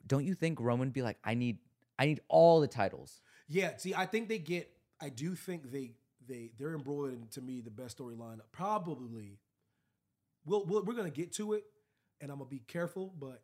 don't 0.06 0.25
you 0.25 0.34
think 0.36 0.60
Roman 0.60 0.88
would 0.88 0.93
be 0.93 1.02
like, 1.02 1.17
I 1.23 1.34
need, 1.36 1.60
I 1.97 2.06
need 2.08 2.19
all 2.28 2.60
the 2.60 2.67
titles. 2.67 3.21
Yeah, 3.47 3.78
see, 3.78 3.95
I 3.95 4.06
think 4.06 4.28
they 4.28 4.38
get. 4.38 4.69
I 5.02 5.08
do 5.10 5.34
think 5.34 5.71
they 5.71 5.93
they 6.28 6.52
they're 6.60 6.75
embroiled 6.75 7.13
in 7.13 7.28
to 7.32 7.41
me 7.41 7.62
the 7.62 7.71
best 7.71 7.97
storyline. 7.97 8.39
Probably, 8.52 9.39
we'll, 10.45 10.65
we'll 10.65 10.84
we're 10.84 10.93
gonna 10.93 11.10
get 11.10 11.32
to 11.36 11.54
it, 11.54 11.63
and 12.19 12.30
I'm 12.32 12.39
gonna 12.39 12.49
be 12.49 12.60
careful, 12.67 13.13
but 13.17 13.41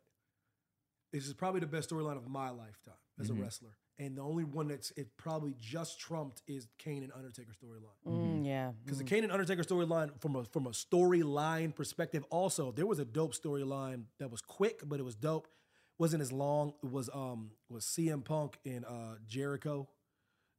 this 1.12 1.26
is 1.26 1.32
probably 1.32 1.60
the 1.60 1.66
best 1.66 1.88
storyline 1.90 2.18
of 2.18 2.28
my 2.28 2.50
lifetime 2.50 2.94
as 3.18 3.30
Mhm. 3.30 3.38
a 3.38 3.42
wrestler. 3.42 3.76
And 3.98 4.16
the 4.16 4.22
only 4.22 4.44
one 4.44 4.68
that's 4.68 4.90
it 4.92 5.08
probably 5.16 5.54
just 5.58 5.98
trumped 5.98 6.42
is 6.46 6.68
Kane 6.78 7.02
and 7.02 7.12
Undertaker 7.12 7.52
storyline. 7.52 8.06
Mm, 8.06 8.46
yeah. 8.46 8.72
Because 8.84 8.98
mm. 8.98 9.04
the 9.04 9.08
Kane 9.08 9.24
and 9.24 9.32
Undertaker 9.32 9.62
storyline, 9.62 10.10
from 10.20 10.36
a 10.36 10.44
from 10.44 10.66
a 10.66 10.70
storyline 10.70 11.74
perspective, 11.74 12.24
also 12.30 12.72
there 12.72 12.86
was 12.86 12.98
a 12.98 13.04
dope 13.04 13.34
storyline 13.34 14.04
that 14.18 14.30
was 14.30 14.42
quick, 14.42 14.80
but 14.84 15.00
it 15.00 15.02
was 15.02 15.14
dope. 15.14 15.48
wasn't 15.98 16.20
as 16.20 16.30
long. 16.30 16.74
It 16.82 16.90
was 16.90 17.08
um 17.14 17.52
was 17.70 17.84
CM 17.86 18.24
Punk 18.24 18.58
and 18.66 18.84
uh 18.84 19.16
Jericho 19.26 19.88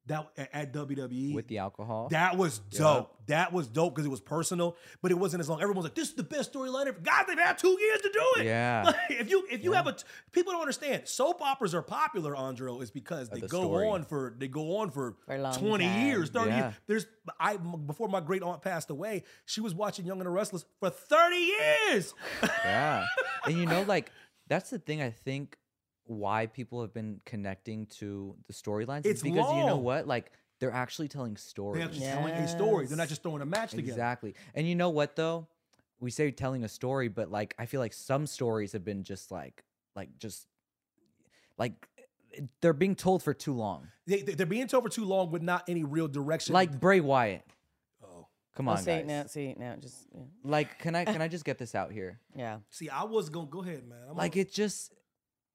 that 0.08 0.28
at, 0.38 0.50
at 0.54 0.74
WWE 0.74 1.34
with 1.36 1.48
the 1.48 1.60
alcohol. 1.60 2.08
That 2.10 2.38
was 2.38 2.62
Yeah. 2.72 2.80
dope. 2.80 3.14
That 3.28 3.52
was 3.52 3.68
dope 3.68 3.94
because 3.94 4.06
it 4.06 4.10
was 4.10 4.22
personal, 4.22 4.78
but 5.02 5.12
it 5.12 5.16
wasn't 5.16 5.42
as 5.42 5.50
long. 5.50 5.62
Everyone's 5.62 5.84
like, 5.86 5.96
"This 5.96 6.10
is 6.10 6.16
the 6.16 6.24
best 6.24 6.54
storyline 6.54 6.88
ever." 6.88 7.00
Guys, 7.00 7.26
they've 7.28 7.38
had 7.38 7.58
two 7.58 7.78
years 7.80 8.02
to 8.02 8.10
do 8.10 8.42
it. 8.42 8.46
Yeah. 8.46 8.84
Like, 8.86 8.96
if 9.20 9.30
you 9.30 9.46
if 9.52 9.64
you 9.64 9.74
have 9.74 9.88
a 9.88 9.94
t- 9.94 10.04
people 10.32 10.54
don't 10.54 10.62
understand 10.62 11.08
soap 11.08 11.42
operas 11.42 11.76
are 11.76 11.82
popular, 11.82 12.36
Andro, 12.36 12.82
is 12.82 12.90
because 12.90 13.30
they 13.30 13.42
the 13.42 13.48
go 13.48 13.62
story. 13.64 13.88
on 13.88 14.04
for 14.06 14.34
they 14.38 14.48
go 14.48 14.78
on 14.78 14.92
for, 14.92 15.16
For 15.26 15.38
twenty 15.58 15.86
time. 15.88 16.06
years, 16.08 16.30
thirty 16.30 16.52
Yeah. 16.52 16.58
years. 16.64 16.74
There's 16.88 17.06
I 17.40 17.56
m- 17.56 17.84
before 17.86 18.08
my 18.08 18.22
great 18.22 18.44
aunt 18.44 18.62
passed 18.62 18.90
away, 18.90 19.24
she 19.46 19.60
was 19.62 19.76
watching 19.76 20.06
Young 20.06 20.20
and 20.20 20.26
the 20.26 20.32
Restless 20.32 20.64
for 20.80 20.90
thirty 20.90 21.36
years. 21.38 22.14
yeah. 22.64 23.06
And 23.46 23.58
you 23.58 23.66
know, 23.66 23.82
like 23.84 24.12
that's 24.48 24.70
the 24.70 24.80
thing 24.80 25.02
I 25.02 25.10
think 25.12 25.58
why 26.08 26.46
people 26.48 26.82
have 26.82 26.94
been 26.94 27.22
connecting 27.26 27.86
to 28.00 28.36
the 28.48 28.54
storylines 28.54 29.06
It's 29.06 29.20
is 29.20 29.24
because 29.24 29.50
you 29.54 29.62
know 29.66 29.76
long. 29.76 29.84
what? 29.84 30.08
Like 30.08 30.32
they're 30.60 30.72
actually 30.74 31.08
telling 31.08 31.38
stories. 31.38 31.80
They're 31.80 31.88
actually 31.88 32.06
telling 32.08 32.34
a 32.34 32.48
story. 32.48 32.86
They're 32.88 32.98
not 32.98 33.10
just 33.10 33.22
throwing 33.24 33.42
a 33.42 33.46
match 33.46 33.72
together. 33.72 33.90
Exactly. 33.92 34.36
And 34.56 34.68
you 34.68 34.76
know 34.76 34.90
what 34.90 35.16
though? 35.16 35.48
We 36.00 36.12
say 36.12 36.30
telling 36.32 36.64
a 36.64 36.70
story, 36.70 37.08
but 37.08 37.32
like 37.32 37.56
I 37.60 37.66
feel 37.66 37.80
like 37.82 37.94
some 37.94 38.28
stories 38.28 38.72
have 38.74 38.84
been 38.86 39.04
just 39.04 39.32
like 39.32 39.64
like 39.96 40.10
just 40.20 40.48
like 41.58 41.88
they're 42.62 42.74
being 42.74 42.96
told 42.96 43.24
for 43.24 43.34
too 43.34 43.54
long. 43.54 43.88
They, 44.06 44.22
they- 44.22 44.34
they're 44.34 44.46
being 44.46 44.68
told 44.68 44.84
for 44.84 44.90
too 44.90 45.06
long 45.06 45.32
with 45.32 45.42
not 45.42 45.64
any 45.68 45.84
real 45.84 46.08
direction. 46.08 46.54
Like 46.54 46.80
Bray 46.80 47.00
Wyatt. 47.00 47.44
oh, 48.04 48.28
Come 48.56 48.68
Oh, 48.68 48.74
on, 48.74 48.78
see, 48.78 48.86
guys. 48.92 49.06
now, 49.06 49.26
see, 49.26 49.56
now, 49.58 49.76
just 49.80 50.06
yeah. 50.14 50.22
Like, 50.44 50.78
can 50.80 50.96
I 50.96 51.06
can 51.06 51.22
I 51.22 51.28
just 51.36 51.46
get 51.46 51.58
this 51.58 51.74
out 51.76 51.92
here? 51.92 52.20
yeah. 52.36 52.60
see, 52.70 52.90
I 52.90 53.04
was 53.06 53.30
gonna 53.30 53.48
go 53.48 53.64
ahead, 53.64 53.88
man. 53.88 53.98
I'm 54.10 54.16
Like 54.18 54.36
a- 54.36 54.42
it 54.42 54.52
just 54.54 54.94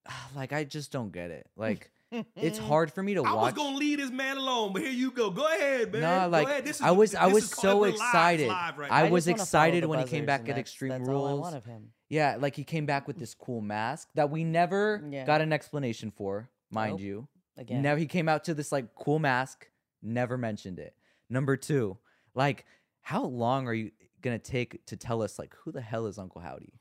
like 0.34 0.52
I 0.52 0.64
just 0.64 0.92
don't 0.92 1.12
get 1.12 1.30
it. 1.30 1.46
Like 1.56 1.90
it's 2.36 2.58
hard 2.58 2.92
for 2.92 3.02
me 3.02 3.14
to 3.14 3.22
watch. 3.22 3.30
I 3.30 3.34
was 3.34 3.42
watch. 3.42 3.54
gonna 3.54 3.76
leave 3.78 3.96
this 3.98 4.10
man 4.10 4.36
alone, 4.36 4.74
but 4.74 4.82
here 4.82 4.90
you 4.90 5.10
go. 5.12 5.30
Go 5.30 5.46
ahead, 5.46 5.92
man. 5.92 6.02
No, 6.02 6.20
Go 6.24 6.28
like 6.28 6.46
ahead. 6.48 6.64
This 6.66 6.76
is 6.76 6.82
I 6.82 6.90
was, 6.90 7.14
I 7.14 7.26
was 7.26 7.48
so 7.48 7.78
We're 7.78 7.86
Live, 7.86 7.94
excited. 7.94 8.48
live 8.48 8.76
right 8.78 8.92
I 8.92 9.04
now. 9.04 9.08
was 9.10 9.24
just 9.24 9.28
wanna 9.28 9.36
follow 9.38 9.42
excited 9.68 9.84
when 9.86 9.98
he 10.00 10.04
came 10.04 10.26
back 10.26 10.40
at 10.40 10.46
that's- 10.48 10.60
Extreme 10.60 10.90
that's 10.90 11.08
Rules. 11.08 11.22
All 11.30 11.38
I 11.38 11.40
want 11.40 11.56
of 11.56 11.64
him. 11.64 11.92
Yeah, 12.10 12.36
like 12.38 12.54
he 12.54 12.64
came 12.64 12.84
back 12.84 13.06
with 13.06 13.16
this 13.18 13.32
cool 13.32 13.62
mask 13.62 14.08
that 14.14 14.28
we 14.28 14.44
never 14.44 15.02
Yeah. 15.10 15.24
got 15.24 15.40
an 15.40 15.54
explanation 15.54 16.10
for, 16.10 16.50
mind 16.70 16.92
Nope. 16.92 17.00
you. 17.00 17.28
Again. 17.56 17.80
Never 17.80 17.98
he 17.98 18.06
came 18.06 18.28
out 18.28 18.44
to 18.44 18.52
this 18.54 18.72
like 18.72 18.94
cool 18.94 19.18
mask, 19.18 19.70
never 20.02 20.36
mentioned 20.36 20.78
it. 20.78 20.94
Number 21.30 21.56
two, 21.56 21.96
like 22.34 22.66
how 23.00 23.22
long 23.24 23.66
are 23.68 23.72
you 23.74 23.90
gonna 24.20 24.38
take 24.38 24.84
to 24.86 24.96
tell 24.98 25.22
us 25.22 25.38
like 25.38 25.54
who 25.64 25.72
the 25.72 25.80
hell 25.80 26.04
is 26.06 26.18
Uncle 26.18 26.42
Howdy? 26.42 26.74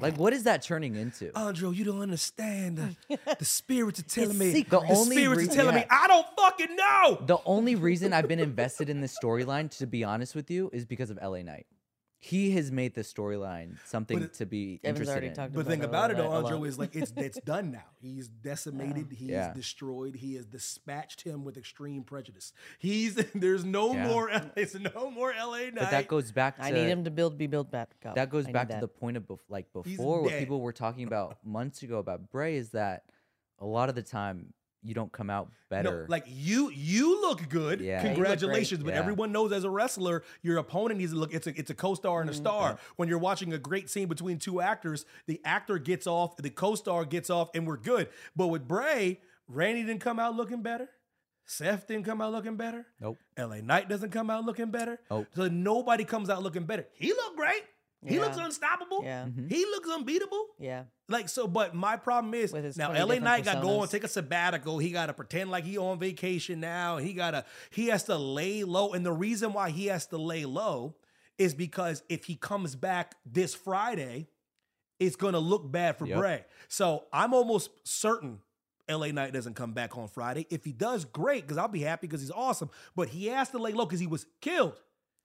Like 0.00 0.16
what 0.18 0.32
is 0.32 0.44
that 0.44 0.62
turning 0.62 0.96
into? 0.96 1.36
Andrew, 1.36 1.70
you 1.70 1.84
don't 1.84 2.00
understand. 2.00 2.78
The, 3.08 3.18
the 3.38 3.44
spirits 3.44 4.00
are 4.00 4.04
telling 4.04 4.36
me. 4.38 4.50
The 4.50 4.62
The 4.64 4.80
only 4.80 5.16
spirits 5.16 5.42
rea- 5.42 5.48
are 5.48 5.54
telling 5.54 5.74
me. 5.76 5.84
I 5.90 6.06
don't 6.06 6.26
fucking 6.38 6.76
know. 6.76 7.22
The 7.26 7.38
only 7.44 7.74
reason 7.74 8.12
I've 8.12 8.28
been 8.28 8.40
invested 8.40 8.88
in 8.90 9.00
this 9.00 9.16
storyline, 9.22 9.70
to 9.78 9.86
be 9.86 10.04
honest 10.04 10.34
with 10.34 10.50
you, 10.50 10.70
is 10.72 10.84
because 10.84 11.10
of 11.10 11.18
LA 11.22 11.42
Knight. 11.42 11.66
He 12.26 12.50
has 12.56 12.72
made 12.72 12.94
the 12.94 13.02
storyline 13.02 13.76
something 13.86 14.20
it- 14.20 14.34
to 14.34 14.46
be 14.46 14.80
Evan's 14.82 15.00
interested 15.08 15.24
in. 15.28 15.34
talked 15.34 15.52
But 15.54 15.60
about 15.60 15.70
think 15.70 15.82
about 15.84 16.10
it, 16.10 16.16
though, 16.16 16.26
a 16.26 16.28
lot- 16.28 16.34
a 16.42 16.46
Andrew, 16.46 16.58
lot. 16.58 16.64
is 16.68 16.78
like 16.78 16.96
it's 16.96 17.12
it's 17.16 17.38
done 17.44 17.70
now. 17.70 17.84
He's 18.00 18.26
decimated. 18.28 19.12
He's 19.12 19.28
Yeah. 19.30 19.52
destroyed. 19.52 20.16
He 20.16 20.34
has 20.34 20.44
dispatched 20.44 21.22
him 21.22 21.44
with 21.44 21.56
extreme 21.56 22.02
prejudice. 22.02 22.52
He's 22.80 23.14
there's 23.34 23.64
no 23.64 23.92
Yeah. 23.94 24.08
more. 24.08 24.30
It's 24.56 24.74
no 24.74 25.08
more 25.10 25.32
L.A. 25.32 25.66
Knight. 25.70 25.74
But 25.76 25.90
that 25.92 26.08
goes 26.08 26.32
back 26.32 26.56
to 26.56 26.64
I 26.64 26.70
need 26.72 26.88
him 26.88 27.04
to 27.04 27.10
build, 27.12 27.38
be 27.38 27.46
built 27.46 27.70
back 27.70 27.90
up. 28.04 28.16
that 28.16 28.28
goes 28.28 28.46
I 28.48 28.52
back 28.52 28.68
to 28.68 28.74
that. 28.74 28.80
the 28.80 28.88
point 28.88 29.16
of 29.16 29.22
bef- 29.28 29.38
like 29.48 29.66
He's 29.84 29.96
before 29.96 30.22
what 30.22 30.30
dead. 30.30 30.40
people 30.40 30.60
were 30.60 30.72
talking 30.72 31.06
about 31.06 31.38
months 31.44 31.82
ago 31.84 31.98
about 31.98 32.28
Bray 32.30 32.56
is 32.56 32.70
that 32.70 33.04
a 33.60 33.66
lot 33.66 33.88
of 33.88 33.94
the 33.94 34.02
time 34.02 34.52
you 34.86 34.94
don't 34.94 35.10
come 35.12 35.28
out 35.30 35.50
better. 35.68 36.02
No, 36.02 36.06
like 36.08 36.24
you, 36.26 36.70
you 36.70 37.20
look 37.20 37.48
good. 37.48 37.80
Yeah. 37.80 37.86
Yeah, 37.86 38.02
you 38.02 38.08
look 38.08 38.14
Congratulations, 38.16 38.82
but 38.84 38.94
Yeah. 38.94 39.00
everyone 39.00 39.32
knows 39.32 39.52
as 39.52 39.64
a 39.64 39.70
wrestler, 39.70 40.22
your 40.42 40.58
opponent 40.58 41.00
needs 41.00 41.12
to 41.12 41.18
look. 41.18 41.34
It's 41.34 41.46
a 41.46 41.58
it's 41.58 41.70
a 41.70 41.74
co-star 41.74 42.20
Mm-hmm. 42.20 42.28
and 42.28 42.30
a 42.30 42.34
star. 42.34 42.78
When 42.96 43.08
you're 43.08 43.18
watching 43.18 43.52
a 43.52 43.58
great 43.58 43.90
scene 43.90 44.08
between 44.08 44.38
two 44.38 44.60
actors, 44.60 45.04
the 45.26 45.40
actor 45.44 45.78
gets 45.78 46.06
off, 46.06 46.36
the 46.36 46.50
co-star 46.50 47.04
gets 47.04 47.30
off, 47.30 47.50
and 47.54 47.66
we're 47.66 47.76
good. 47.76 48.08
But 48.36 48.46
with 48.48 48.66
Bray, 48.68 49.20
Randy 49.48 49.82
didn't 49.82 50.00
come 50.00 50.18
out 50.18 50.36
looking 50.36 50.62
better. 50.62 50.88
Seth 51.48 51.86
didn't 51.86 52.04
come 52.04 52.20
out 52.20 52.32
looking 52.32 52.56
better. 52.56 52.86
Nope. 53.00 53.18
LA 53.38 53.60
Knight 53.60 53.88
doesn't 53.88 54.10
come 54.10 54.30
out 54.30 54.44
looking 54.44 54.70
better. 54.72 54.98
Nope. 55.10 55.26
So 55.36 55.46
nobody 55.48 56.04
comes 56.04 56.28
out 56.28 56.42
looking 56.42 56.64
better. 56.64 56.86
He 56.94 57.08
looked 57.12 57.36
great. 57.36 57.62
He 58.04 58.18
looks 58.20 58.36
unstoppable. 58.36 59.02
Yeah. 59.04 59.24
Mm-hmm. 59.24 59.48
He 59.48 59.64
looks 59.64 59.88
unbeatable. 59.88 60.46
Yeah. 60.60 60.84
Like 61.08 61.28
so, 61.28 61.46
but 61.46 61.72
my 61.74 61.96
problem 61.96 62.34
is 62.34 62.52
now 62.76 62.92
LA 62.92 63.18
Knight 63.20 63.44
got 63.44 63.54
to 63.54 63.60
go 63.60 63.80
and 63.82 63.90
take 63.90 64.02
a 64.02 64.08
sabbatical. 64.08 64.78
He 64.78 64.90
got 64.90 65.06
to 65.06 65.12
pretend 65.12 65.50
like 65.52 65.62
he 65.64 65.78
on 65.78 65.98
vacation 66.00 66.58
now. 66.58 66.96
He 66.96 67.12
got 67.12 67.30
to 67.30 67.44
he 67.70 67.86
has 67.88 68.02
to 68.04 68.16
lay 68.16 68.64
low, 68.64 68.92
and 68.92 69.06
the 69.06 69.12
reason 69.12 69.52
why 69.52 69.70
he 69.70 69.86
has 69.86 70.06
to 70.08 70.18
lay 70.18 70.44
low 70.44 70.96
is 71.38 71.54
because 71.54 72.02
if 72.08 72.24
he 72.24 72.34
comes 72.34 72.74
back 72.74 73.14
this 73.24 73.54
Friday, 73.54 74.26
it's 74.98 75.14
gonna 75.16 75.38
look 75.38 75.70
bad 75.70 75.96
for 75.96 76.06
Yep. 76.06 76.18
Bray. 76.18 76.44
So 76.68 77.04
I'm 77.12 77.34
almost 77.34 77.70
certain. 77.84 78.40
LA 78.88 79.08
Knight 79.08 79.32
doesn't 79.32 79.54
come 79.54 79.72
back 79.74 79.96
on 79.98 80.08
Friday. 80.08 80.46
If 80.48 80.64
he 80.64 80.72
does, 80.72 81.04
great, 81.04 81.42
because 81.42 81.56
I'll 81.58 81.66
be 81.68 81.82
happy 81.82 82.06
because 82.06 82.20
he's 82.20 82.30
awesome. 82.30 82.70
But 82.94 83.08
he 83.10 83.26
has 83.26 83.50
to 83.50 83.58
lay 83.58 83.72
low 83.72 83.84
because 83.84 84.00
he 84.00 84.06
was 84.06 84.26
killed. 84.40 84.80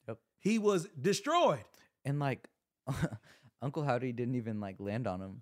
Yep. 0.08 0.18
He 0.40 0.60
was 0.60 0.88
destroyed. 1.00 1.64
and 2.04 2.20
like 2.20 2.48
Uncle 3.62 3.84
Howdy 3.84 4.12
didn't 4.14 4.36
even 4.36 4.60
like 4.60 4.76
land 4.80 5.08
on 5.08 5.22
him. 5.22 5.42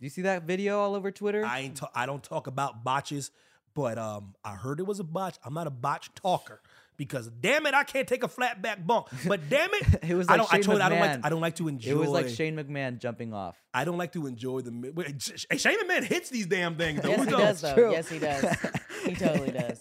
Do 0.00 0.06
you 0.06 0.10
see 0.10 0.22
that 0.22 0.44
video 0.44 0.78
all 0.80 0.94
over 0.94 1.10
Twitter? 1.10 1.44
I 1.44 1.60
ain't. 1.60 1.76
ta- 1.76 1.90
I 1.94 2.06
don't 2.06 2.22
talk 2.22 2.46
about 2.46 2.84
botches, 2.84 3.30
but 3.74 3.98
um, 3.98 4.34
I 4.44 4.54
heard 4.54 4.78
it 4.80 4.86
was 4.86 5.00
a 5.00 5.04
botch. 5.04 5.36
I'm 5.44 5.54
not 5.54 5.66
a 5.66 5.70
botch 5.70 6.10
talker 6.14 6.60
because 6.96 7.28
damn 7.40 7.66
it, 7.66 7.74
I 7.74 7.82
can't 7.84 8.06
take 8.06 8.22
a 8.22 8.28
flat 8.28 8.62
back 8.62 8.86
bump. 8.86 9.08
But 9.26 9.48
damn 9.48 9.70
it, 9.74 10.04
it 10.08 10.14
was 10.14 10.28
I 10.28 10.36
don't. 10.36 10.52
I 10.52 10.60
told 10.60 10.78
you 10.78 10.84
I 10.84 10.88
don't 10.88 11.00
like. 11.00 11.10
McMahon. 11.12 11.20
I 11.24 11.28
don't 11.30 11.40
like 11.40 11.56
to 11.56 11.66
enjoy. 11.68 11.90
It 11.90 11.96
was 11.98 12.10
like 12.10 12.28
Shane 12.28 12.56
McMahon 12.56 12.98
jumping 12.98 13.34
off. 13.34 13.56
I 13.74 13.84
don't 13.84 13.98
like 13.98 14.12
to 14.12 14.26
enjoy 14.28 14.60
the. 14.60 14.70
mi- 14.70 14.90
Wait, 14.90 15.20
Sh- 15.20 15.30
Sh- 15.52 15.60
Shane 15.60 15.78
McMahon 15.80 16.04
hits 16.04 16.30
these 16.30 16.46
damn 16.46 16.76
things. 16.76 17.00
Though. 17.02 17.08
Yes, 17.08 17.24
he 17.24 17.30
does 17.30 17.60
though. 17.60 17.74
true. 17.74 17.90
Yes, 17.90 18.08
he 18.08 18.18
does. 18.20 18.56
he 19.04 19.14
totally 19.16 19.50
does. 19.50 19.80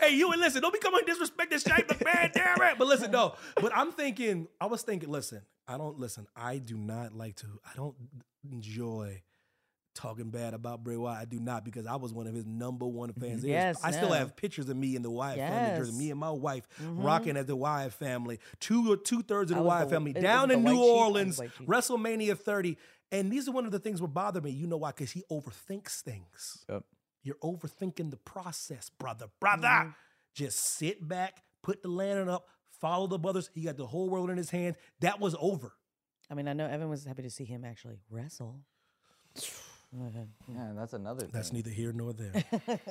hey, 0.00 0.14
you 0.14 0.30
and 0.32 0.40
listen, 0.40 0.62
don't 0.62 0.72
be 0.72 0.78
coming 0.80 1.02
disrespect 1.06 1.50
this 1.50 1.62
Shane 1.64 1.84
McMahon, 1.86 2.32
damn 2.34 2.62
it. 2.62 2.78
But 2.78 2.86
listen, 2.86 3.10
no. 3.10 3.34
But 3.56 3.72
I'm 3.76 3.92
thinking, 3.92 4.48
I 4.60 4.66
was 4.66 4.80
thinking, 4.82 5.10
listen, 5.10 5.42
I 5.68 5.76
don't 5.76 5.98
listen. 5.98 6.26
I 6.34 6.56
do 6.58 6.76
not 6.78 7.14
like 7.14 7.36
to. 7.36 7.46
I 7.64 7.76
don't 7.76 7.94
enjoy 8.50 9.22
talking 9.94 10.30
bad 10.30 10.54
about 10.54 10.82
Bray 10.84 10.96
Wyatt. 10.96 11.20
I 11.22 11.24
do 11.24 11.40
not 11.40 11.64
because 11.64 11.86
I 11.86 11.96
was 11.96 12.12
one 12.12 12.26
of 12.26 12.34
his 12.34 12.46
number 12.46 12.86
one 12.86 13.12
fans. 13.12 13.42
There's- 13.42 13.76
Yes, 13.76 13.80
I 13.84 13.90
still 13.90 14.08
no. 14.10 14.14
have 14.14 14.36
pictures 14.36 14.68
of 14.68 14.76
me 14.76 14.96
and 14.96 15.04
the 15.04 15.10
Wyatt 15.10 15.38
family 15.38 15.78
jersey. 15.78 15.90
Yes. 15.92 15.98
Me 15.98 16.10
and 16.10 16.20
my 16.20 16.30
wife 16.30 16.66
rocking 16.80 17.36
as 17.36 17.46
the 17.46 17.56
Wyatt 17.56 17.92
family. 17.92 18.38
Two 18.60 18.92
or 18.92 18.96
two 18.96 19.22
thirds 19.22 19.50
of 19.50 19.56
the 19.56 19.62
was 19.62 19.68
Wyatt 19.68 19.88
the- 19.88 19.94
family 19.96 20.10
is- 20.12 20.16
is 20.18 20.22
down 20.22 20.50
it 20.50 20.54
in 20.54 20.64
New 20.64 20.70
white 20.76 20.76
sheep? 20.76 20.94
Orleans. 20.94 21.40
WrestleMania 21.66 22.38
30. 22.38 22.76
And 23.12 23.32
these 23.32 23.48
are 23.48 23.52
one 23.52 23.66
of 23.66 23.72
the 23.72 23.80
things 23.80 24.00
that 24.00 24.06
bother 24.08 24.40
me. 24.40 24.50
You 24.50 24.66
know 24.68 24.76
why? 24.76 24.90
Because 24.90 25.10
he 25.10 25.24
overthinks 25.30 26.00
things. 26.02 26.64
Yep. 26.68 26.84
You're 27.22 27.34
overthinking 27.36 28.10
the 28.10 28.16
process, 28.18 28.88
brother. 28.90 29.26
Brother. 29.40 29.66
Mm-hmm. 29.66 29.90
Just 30.34 30.58
sit 30.60 31.06
back, 31.06 31.42
put 31.62 31.82
the 31.82 31.88
lantern 31.88 32.28
up, 32.28 32.48
follow 32.80 33.08
the 33.08 33.18
brothers. 33.18 33.50
He 33.52 33.62
got 33.62 33.76
the 33.76 33.86
whole 33.86 34.08
world 34.08 34.30
in 34.30 34.36
his 34.36 34.50
hands. 34.50 34.76
That 35.00 35.18
was 35.18 35.34
over. 35.40 35.72
I 36.30 36.34
mean, 36.34 36.46
I 36.46 36.52
know 36.52 36.66
Evan 36.66 36.88
was 36.88 37.04
happy 37.04 37.22
to 37.22 37.30
see 37.30 37.44
him 37.44 37.64
actually 37.64 37.98
wrestle. 38.08 38.60
Okay. 39.92 40.26
Yeah, 40.48 40.72
that's 40.76 40.92
another 40.92 41.22
thing. 41.22 41.30
That's 41.32 41.52
neither 41.52 41.70
here 41.70 41.92
nor 41.92 42.12
there. 42.12 42.32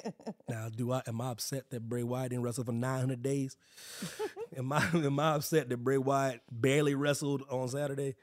now, 0.49 0.67
do 0.69 0.91
I 0.91 1.01
am 1.07 1.21
I 1.21 1.31
upset 1.31 1.69
that 1.69 1.87
Bray 1.87 2.03
Wyatt 2.03 2.31
didn't 2.31 2.43
wrestle 2.43 2.65
for 2.65 2.73
900 2.73 3.23
days? 3.23 3.55
am 4.57 4.73
I 4.73 4.85
am 4.93 5.19
I 5.19 5.35
upset 5.35 5.69
that 5.69 5.77
Bray 5.77 5.97
Wyatt 5.97 6.41
barely 6.51 6.95
wrestled 6.95 7.43
on 7.49 7.69
Saturday? 7.69 8.15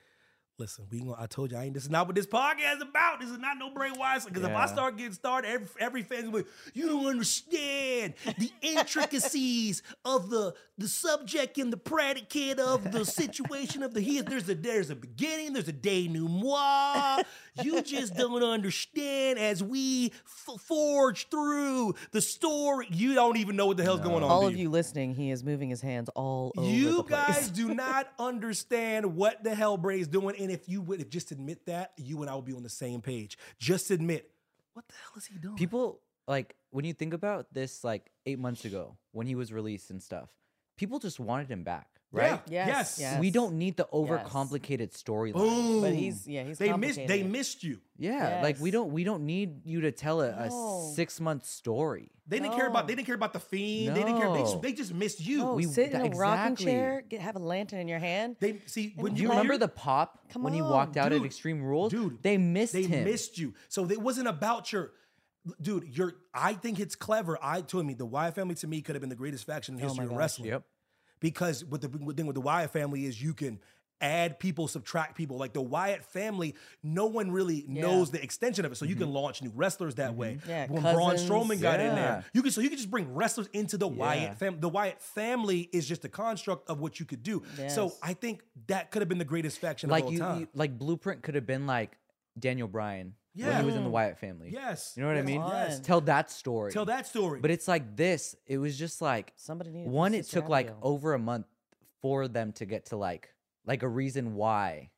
Listen, 0.58 0.86
we 0.90 1.00
gonna, 1.00 1.14
I 1.18 1.26
told 1.26 1.52
you 1.52 1.58
I 1.58 1.64
ain't. 1.64 1.74
This 1.74 1.82
is 1.82 1.90
not 1.90 2.06
what 2.06 2.16
this 2.16 2.26
podcast 2.26 2.76
is 2.76 2.82
about. 2.82 3.20
This 3.20 3.28
is 3.28 3.38
not 3.38 3.58
no 3.58 3.70
Bray 3.70 3.90
Wyatt. 3.94 4.24
Because 4.24 4.42
if 4.42 4.54
I 4.54 4.64
start 4.66 4.96
getting 4.96 5.12
started, 5.12 5.48
every 5.48 5.68
every 5.78 6.02
fan's 6.02 6.30
gonna 6.30 6.44
you 6.72 6.86
don't 6.86 7.06
understand 7.06 8.14
the 8.38 8.50
intricacies 8.62 9.82
of 10.06 10.30
the 10.30 10.54
the 10.78 10.88
subject 10.88 11.58
and 11.58 11.70
the 11.70 11.76
predicate 11.76 12.58
of 12.58 12.90
the 12.90 13.04
situation 13.04 13.82
of 13.82 13.92
the 13.92 14.00
here. 14.00 14.22
There's 14.22 14.48
a 14.48 14.54
there's 14.54 14.88
a 14.88 14.96
beginning. 14.96 15.52
There's 15.52 15.68
a 15.68 15.72
denouement. 15.72 17.26
You 17.62 17.82
just 17.82 18.14
don't 18.16 18.42
understand 18.42 19.38
as 19.38 19.62
we 19.62 20.12
f- 20.26 20.60
forge 20.60 21.28
through 21.28 21.94
the 22.12 22.20
story. 22.20 22.86
You 22.90 23.14
don't 23.14 23.36
even 23.36 23.56
know 23.56 23.66
what 23.66 23.76
the 23.76 23.82
hell's 23.82 24.00
going 24.00 24.22
on. 24.22 24.30
All 24.30 24.46
of 24.46 24.56
you 24.56 24.68
listening, 24.70 25.14
he 25.14 25.30
is 25.30 25.42
moving 25.44 25.68
his 25.70 25.80
hands 25.80 26.08
all 26.14 26.52
over 26.56 26.68
You 26.70 26.98
the 26.98 27.02
place. 27.04 27.26
guys 27.26 27.50
do 27.50 27.74
not 27.74 28.08
understand 28.18 29.16
what 29.16 29.42
the 29.44 29.54
hell 29.54 29.76
Bray's 29.76 30.08
doing, 30.08 30.36
and 30.38 30.50
if 30.50 30.68
you 30.68 30.80
would 30.82 31.10
just 31.10 31.32
admit 31.32 31.66
that, 31.66 31.92
you 31.96 32.20
and 32.22 32.30
I 32.30 32.34
would 32.34 32.44
be 32.44 32.52
on 32.54 32.62
the 32.62 32.68
same 32.68 33.00
page. 33.00 33.38
Just 33.58 33.90
admit 33.90 34.30
what 34.74 34.86
the 34.88 34.94
hell 34.94 35.12
is 35.16 35.26
he 35.26 35.38
doing? 35.38 35.56
people 35.56 36.00
like 36.28 36.54
when 36.70 36.84
you 36.84 36.92
think 36.92 37.14
about 37.14 37.46
this 37.54 37.82
like 37.82 38.10
eight 38.26 38.38
months 38.38 38.64
ago 38.66 38.96
when 39.12 39.26
he 39.26 39.34
was 39.34 39.50
released 39.52 39.88
and 39.90 40.02
stuff 40.02 40.28
people 40.76 40.98
just 40.98 41.18
wanted 41.18 41.48
him 41.50 41.62
back 41.62 41.88
right 42.16 42.40
Yeah. 42.48 42.66
Yes, 42.66 42.96
Yes. 42.98 43.00
yes. 43.00 43.20
we 43.20 43.30
don't 43.30 43.58
need 43.58 43.76
the 43.76 43.84
overcomplicated 43.92 44.90
storyline 44.92 45.34
Boom. 45.34 45.80
But 45.82 45.94
he's- 45.94 46.26
yeah, 46.26 46.44
he's 46.44 46.58
they 46.58 46.72
missed. 46.72 47.00
They 47.06 47.22
missed 47.22 47.62
you. 47.64 47.80
yeah 47.98 48.40
like 48.42 48.58
we 48.60 48.70
don't 48.70 48.92
we 48.92 49.04
don't 49.04 49.24
need 49.26 49.66
you 49.66 49.82
to 49.82 49.92
tell 49.92 50.20
a, 50.20 50.30
a 50.30 50.48
No. 50.48 50.92
six 50.94 51.20
month 51.20 51.44
story 51.46 52.10
They 52.28 52.40
didn't 52.40 52.56
care 52.56 52.66
about. 52.66 52.84
No. 52.84 52.86
They 52.88 52.94
didn't 52.96 53.06
care 53.06 53.14
about 53.14 53.32
the 53.32 53.38
fiend. 53.40 53.94
They 53.96 54.02
didn't 54.02 54.18
care. 54.18 54.32
They 54.32 54.40
just, 54.42 54.60
they 54.62 54.72
just 54.72 54.92
missed 54.92 55.20
you. 55.24 55.38
No, 55.38 55.54
We- 55.54 55.62
sit 55.64 55.92
in 55.92 56.00
a 56.00 56.08
that- 56.10 56.16
rocking 56.16 56.56
chair, 56.56 57.04
get, 57.08 57.20
have 57.20 57.36
a 57.36 57.38
lantern 57.52 57.78
in 57.80 57.86
your 57.88 58.00
hand. 58.00 58.34
They 58.40 58.60
see 58.66 58.94
when 58.96 59.14
do 59.14 59.22
you 59.22 59.28
you 59.28 59.30
remember 59.30 59.56
the 59.58 59.68
pop 59.68 60.18
Come 60.32 60.42
when 60.42 60.52
he 60.52 60.60
walked 60.60 60.96
out 60.96 61.10
dude, 61.10 61.22
at 61.22 61.26
extreme 61.26 61.62
rules 61.62 61.92
dude? 61.92 62.20
they 62.22 62.36
missed 62.36 62.74
you. 62.74 62.82
They 62.82 62.88
him 62.88 63.04
missed 63.04 63.38
you. 63.38 63.54
So 63.68 63.88
it 63.88 64.00
wasn't 64.02 64.26
about 64.28 64.72
your. 64.72 64.90
Dude, 65.62 65.84
you're. 65.96 66.14
I 66.34 66.54
think 66.54 66.80
it's 66.80 66.96
clever. 66.96 67.38
I 67.40 67.60
told 67.60 67.86
me 67.86 67.94
the 67.94 68.04
Wyatt 68.04 68.34
family 68.34 68.56
to 68.56 68.66
me 68.66 68.82
could 68.82 68.96
have 68.96 69.00
been 69.00 69.10
the 69.10 69.14
greatest 69.14 69.46
faction 69.46 69.76
in 69.76 69.80
Oh 69.80 69.86
history 69.86 70.06
my 70.06 70.10
of 70.12 70.18
wrestling. 70.18 70.48
Yep. 70.48 70.64
Because 71.26 71.64
what 71.64 71.80
the 71.80 71.88
good 71.88 72.16
thing 72.16 72.26
with 72.26 72.36
the 72.36 72.40
Wyatt 72.40 72.72
family 72.72 73.04
is 73.04 73.20
you 73.20 73.34
can 73.34 73.58
add 74.00 74.38
people, 74.38 74.68
subtract 74.68 75.16
people. 75.16 75.36
Like 75.36 75.54
the 75.54 75.60
Wyatt 75.60 76.04
family, 76.04 76.54
no 76.84 77.06
one 77.06 77.32
really 77.32 77.64
knows 77.66 78.12
the 78.12 78.22
extension 78.22 78.64
of 78.64 78.70
it. 78.70 78.76
So 78.76 78.84
you 78.84 78.94
can 78.94 79.06
mm-hmm. 79.06 79.16
launch 79.16 79.42
new 79.42 79.50
wrestlers 79.52 79.96
that 79.96 80.10
mm-hmm. 80.10 80.20
way. 80.20 80.38
Yeah, 80.46 80.68
when 80.68 80.82
Braun 80.82 81.10
cousins. 81.10 81.28
Strowman 81.28 81.60
got 81.60 81.80
in 81.80 81.96
there, 81.96 82.24
you 82.32 82.42
can 82.42 82.52
so 82.52 82.60
you 82.60 82.68
can 82.68 82.78
just 82.78 82.92
bring 82.92 83.12
wrestlers 83.12 83.48
into 83.52 83.76
the 83.76 83.88
Yeah. 83.88 83.96
Wyatt 83.96 84.38
family. 84.38 84.60
The 84.60 84.68
Wyatt 84.68 85.02
family 85.02 85.68
is 85.72 85.88
just 85.88 86.04
a 86.04 86.08
construct 86.08 86.70
of 86.70 86.78
what 86.78 87.00
you 87.00 87.06
could 87.06 87.24
do. 87.24 87.42
So 87.66 87.92
I 88.00 88.12
think 88.12 88.44
that 88.68 88.92
could 88.92 89.02
have 89.02 89.08
been 89.08 89.18
the 89.18 89.24
greatest 89.24 89.58
faction 89.58 89.90
like 89.90 90.04
of 90.04 90.06
all 90.06 90.12
you, 90.12 90.18
time. 90.20 90.40
you 90.40 90.48
like 90.54 90.78
blueprint 90.78 91.24
could 91.24 91.34
have 91.34 91.46
been 91.46 91.66
like 91.66 91.98
daniel 92.38 92.68
bryan 92.68 93.14
when 93.34 93.56
he 93.60 93.64
was 93.66 93.74
in 93.74 93.84
the 93.84 93.90
wyatt 93.90 94.18
family 94.18 94.50
yes, 94.50 94.94
you 94.96 95.02
know 95.02 95.08
what 95.08 95.16
i 95.18 95.22
mean 95.22 95.42
Yes. 95.46 95.80
tell 95.80 96.00
that 96.02 96.30
story 96.30 96.72
Tell 96.72 96.84
that 96.86 97.06
story. 97.06 97.40
But 97.40 97.50
it's 97.50 97.68
like 97.68 97.96
this. 97.96 98.34
It 98.46 98.58
was 98.58 98.78
just 98.78 99.00
like 99.02 99.32
Somebody 99.36 99.70
needed 99.70 99.90
one. 99.90 100.12
to 100.12 100.18
It 100.18 100.26
took 100.26 100.48
like 100.48 100.66
Abigail. 100.68 100.80
over 100.92 101.14
a 101.14 101.18
month 101.18 101.46
for 102.00 102.28
them 102.28 102.52
to 102.54 102.64
get 102.66 102.86
to 102.86 102.96
like 102.96 103.28
like 103.66 103.82
a 103.82 103.88
reason 103.88 104.34
why, 104.34 104.90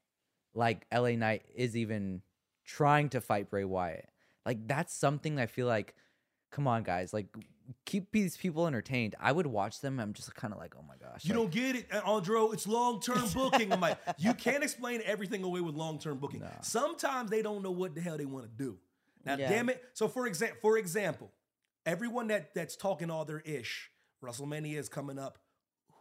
like 0.55 0.86
LA 0.95 1.12
Knight 1.12 1.43
is 1.55 1.76
even 1.76 2.22
trying 2.64 3.09
to 3.11 3.20
fight 3.20 3.51
Bray 3.51 3.64
Wyatt. 3.64 4.09
Like 4.47 4.66
that's 4.68 4.95
something 4.95 5.39
I 5.41 5.47
feel 5.47 5.66
like. 5.66 5.95
Come 6.53 6.66
on, 6.66 6.82
guys! 6.82 7.12
Like 7.12 7.26
keep 7.85 8.11
these 8.12 8.37
people 8.37 8.66
entertained. 8.66 9.14
I 9.21 9.33
would 9.33 9.47
watch 9.47 9.81
them. 9.81 10.01
I'm 10.01 10.12
just 10.12 10.35
kind 10.35 10.53
of 10.55 10.59
like, 10.59 10.75
oh 10.79 10.85
my 10.89 10.95
gosh. 10.97 11.25
You 11.25 11.35
like, 11.35 11.43
don't 11.43 11.51
get 11.51 11.77
it, 11.77 11.91
Andro. 11.91 12.53
It's 12.53 12.66
long 12.66 13.01
term 13.01 13.29
booking. 13.35 13.73
I'm 13.73 13.81
like, 13.81 13.99
you 14.19 14.35
can't 14.35 14.62
explain 14.62 15.03
everything 15.05 15.43
away 15.45 15.61
with 15.61 15.75
long 15.75 15.99
term 15.99 16.19
booking. 16.19 16.43
Sometimes 16.62 17.31
they 17.31 17.43
don't 17.43 17.62
know 17.62 17.71
what 17.71 17.95
the 17.95 18.01
hell 18.01 18.16
they 18.16 18.25
want 18.27 18.45
to 18.45 18.51
do. 18.51 18.79
Now, 19.25 19.37
Yeah. 19.37 19.49
damn 19.49 19.69
it. 19.69 19.83
So 19.95 20.09
for 20.09 20.27
example, 20.27 20.59
for 20.62 20.79
example, 20.79 21.31
everyone 21.87 22.29
that 22.29 22.55
that's 22.55 22.77
talking 22.77 23.11
all 23.11 23.25
their 23.25 23.41
ish, 23.41 23.91
WrestleMania 24.25 24.77
is 24.77 24.89
coming 24.89 25.19
up. 25.19 25.39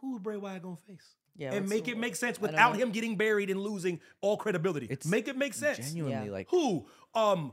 Who 0.00 0.18
Bray 0.20 0.36
Wyatt 0.36 0.62
gonna 0.62 0.76
face? 0.86 1.14
Yeah, 1.36 1.52
and 1.52 1.68
make 1.68 1.86
it 1.86 1.96
make 1.96 2.16
sense 2.16 2.40
without 2.40 2.76
him 2.76 2.90
getting 2.90 3.16
buried 3.16 3.48
and 3.50 3.60
losing 3.60 4.00
all 4.20 4.36
credibility. 4.36 4.86
It's 4.90 5.06
make 5.06 5.28
it 5.28 5.36
make 5.36 5.54
sense. 5.54 5.78
genuinely 5.78 6.26
Yeah. 6.26 6.32
like 6.32 6.48
Who? 6.50 6.86
Um, 7.14 7.52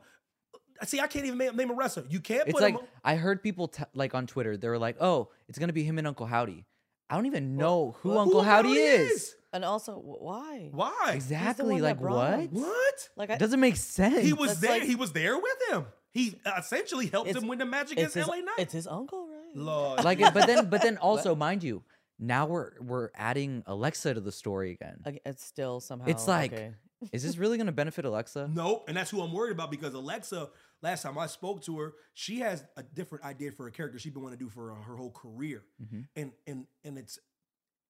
see, 0.84 0.99
I 0.99 1.07
can't 1.07 1.26
even 1.26 1.38
name, 1.38 1.55
name 1.55 1.71
a 1.71 1.73
wrestler. 1.73 2.03
You 2.09 2.19
can't 2.19 2.43
it's 2.47 2.53
put 2.53 2.61
like 2.61 2.76
him. 2.76 2.86
I 3.03 3.15
heard 3.15 3.41
people 3.41 3.67
t- 3.69 3.84
like 3.93 4.13
on 4.13 4.28
Twitter. 4.28 4.57
They 4.57 4.67
were 4.67 4.78
like, 4.78 4.97
oh, 5.01 5.30
it's 5.47 5.57
gonna 5.57 5.73
be 5.73 5.84
him 5.84 5.97
and 5.97 6.07
Uncle 6.07 6.26
Howdy. 6.26 6.65
I 7.09 7.15
don't 7.15 7.26
even 7.28 7.55
know 7.55 7.95
who 7.99 8.11
who 8.11 8.17
Uncle 8.17 8.41
Howdy 8.43 8.69
is. 8.73 9.11
is. 9.11 9.36
And 9.53 9.63
also, 9.63 9.93
why? 9.97 10.69
Why? 10.71 11.11
Exactly. 11.13 11.80
Like 11.82 11.99
brought 11.99 12.32
what? 12.32 12.39
him. 12.39 12.49
What? 12.51 13.09
Like, 13.15 13.30
I, 13.30 13.34
It 13.36 13.39
doesn't 13.39 13.59
make 13.61 13.78
sense. 13.78 14.19
He 14.26 14.34
was 14.34 14.49
That's 14.49 14.59
there. 14.61 14.71
like- 14.80 14.84
he 14.84 14.95
was 14.95 15.11
there 15.13 15.38
with 15.38 15.57
him. 15.69 15.86
He 16.11 16.36
essentially 16.57 17.07
helped 17.07 17.30
him 17.36 17.47
win 17.47 17.59
the 17.59 17.65
match 17.65 17.91
against 17.91 18.15
his, 18.15 18.26
LA 18.28 18.36
Knight. 18.38 18.55
it's 18.57 18.73
his 18.73 18.88
uncle, 18.88 19.28
right? 19.28 19.55
Lord. 19.55 20.03
like 20.03 20.19
but 20.34 20.47
then 20.47 20.69
but 20.69 20.82
then 20.82 20.97
also 21.01 21.36
mind 21.36 21.63
you 21.63 21.84
now 22.19 22.45
we're 22.45 22.71
we're 22.82 23.09
adding 23.15 23.63
alexa 23.67 24.13
to 24.13 24.19
the 24.21 24.32
story 24.32 24.71
again 24.71 25.19
It's 25.26 25.43
still 25.45 25.80
somehow. 25.80 26.07
it's 26.07 26.28
like 26.28 26.51
okay. 26.53 26.71
is 27.13 27.23
this 27.23 27.38
really 27.43 27.55
going 27.57 27.67
to 27.67 27.71
benefit 27.73 28.03
alexa 28.05 28.49
Nope, 28.53 28.86
and 28.89 28.95
that's 28.97 29.09
who 29.11 29.21
I'm 29.21 29.32
worried 29.34 29.51
about 29.51 29.71
because 29.71 29.93
Alexa, 29.93 30.49
last 30.86 31.03
time 31.03 31.17
I 31.17 31.27
spoke 31.27 31.61
to 31.63 31.77
her, 31.79 31.93
she 32.13 32.39
has 32.39 32.63
a 32.77 32.83
different 32.83 33.25
idea 33.25 33.51
for 33.51 33.67
a 33.67 33.71
character 33.71 33.99
she's 33.99 34.13
been 34.13 34.23
wanting 34.23 34.39
to 34.39 34.45
do 34.45 34.49
for 34.49 34.73
her 34.73 34.95
whole 34.95 35.11
career, 35.11 35.63
Mm-hmm. 35.83 36.01
and 36.15 36.31
and 36.47 36.65
and 36.83 36.97
it's. 36.97 37.19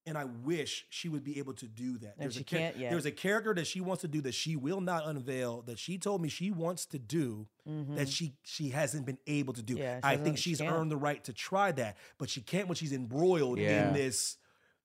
And 0.07 0.19
I 0.19 0.25
wish 0.25 0.85
she 0.91 1.09
would 1.09 1.23
be 1.23 1.39
able 1.39 1.53
to 1.55 1.65
do 1.67 1.97
that. 1.97 2.13
And 2.19 2.29
a 2.29 2.31
she 2.31 2.43
char- 2.43 2.59
can't 2.59 2.77
yet. 2.77 2.91
There's 2.91 3.07
a 3.07 3.11
character 3.11 3.55
that 3.55 3.65
she 3.65 3.81
wants 3.81 4.01
to 4.01 4.07
do 4.07 4.21
that 4.21 4.35
she 4.35 4.55
will 4.55 4.79
not 4.79 5.07
unveil. 5.07 5.63
That 5.63 5.79
she 5.79 5.97
told 5.97 6.21
me 6.21 6.29
she 6.29 6.51
wants 6.51 6.85
to 6.87 6.99
do 6.99 7.47
that 7.95 8.07
she 8.07 8.35
she 8.43 8.69
hasn't 8.69 9.07
been 9.07 9.17
able 9.25 9.53
to 9.53 9.63
do. 9.63 9.73
Mm-hmm. 9.73 9.81
Yeah, 9.81 9.99
I 10.03 10.17
think 10.17 10.37
she's 10.37 10.59
can't. 10.61 10.71
earned 10.71 10.91
the 10.91 10.95
right 10.97 11.23
to 11.23 11.33
try 11.33 11.71
that, 11.71 11.97
but 12.19 12.29
she 12.29 12.41
can't 12.41 12.67
when 12.67 12.75
she's 12.75 12.93
embroiled 12.93 13.57
Yeah. 13.57 13.87
in 13.87 13.93
this 13.95 14.37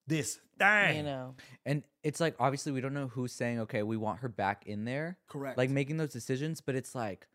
this 0.06 0.38
thing. 0.58 0.96
You 0.96 1.02
know, 1.02 1.34
and 1.66 1.82
it's 2.02 2.18
like 2.18 2.34
obviously 2.40 2.72
we 2.72 2.80
don't 2.80 2.94
know 2.94 3.08
who's 3.08 3.32
saying 3.32 3.60
okay 3.60 3.82
we 3.82 3.98
want 3.98 4.20
her 4.20 4.28
back 4.30 4.66
in 4.66 4.86
there 4.86 5.18
Correct. 5.28 5.58
like 5.58 5.68
making 5.68 5.98
those 5.98 6.12
decisions 6.14 6.62
but 6.62 6.74
it's 6.74 6.94
like 6.94 7.26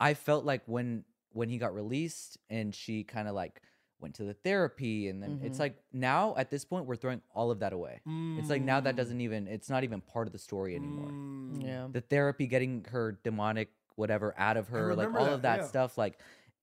i 0.00 0.14
felt 0.14 0.44
like 0.44 0.62
when 0.66 1.04
when 1.32 1.48
he 1.48 1.58
got 1.58 1.74
released 1.74 2.38
and 2.50 2.74
she 2.74 3.02
kind 3.04 3.28
of 3.28 3.34
like 3.34 3.60
went 4.00 4.14
to 4.16 4.24
the 4.24 4.34
therapy 4.34 5.08
and 5.08 5.22
then 5.22 5.40
it's 5.42 5.58
like 5.58 5.76
now 5.92 6.34
at 6.36 6.50
this 6.50 6.64
point 6.64 6.84
we're 6.84 6.96
throwing 6.96 7.22
all 7.34 7.50
of 7.50 7.60
that 7.60 7.72
away 7.72 8.00
it's 8.38 8.50
like 8.50 8.60
now 8.62 8.78
that 8.80 8.96
doesn't 8.96 9.20
even 9.20 9.46
it's 9.48 9.70
not 9.70 9.82
even 9.84 10.00
part 10.00 10.26
of 10.26 10.32
the 10.32 10.38
story 10.38 10.74
anymore 10.76 11.10
Mm. 11.10 11.62
yeah. 11.62 11.86
the 11.90 12.00
therapy 12.00 12.46
getting 12.46 12.84
her 12.90 13.18
demonic 13.22 13.70
whatever 13.96 14.34
out 14.36 14.56
of 14.56 14.68
her 14.68 14.94
like 14.94 15.14
all 15.14 15.24
that, 15.26 15.32
of 15.32 15.42
that 15.42 15.60
yeah. 15.60 15.66
stuff 15.66 15.96
like 15.96 16.18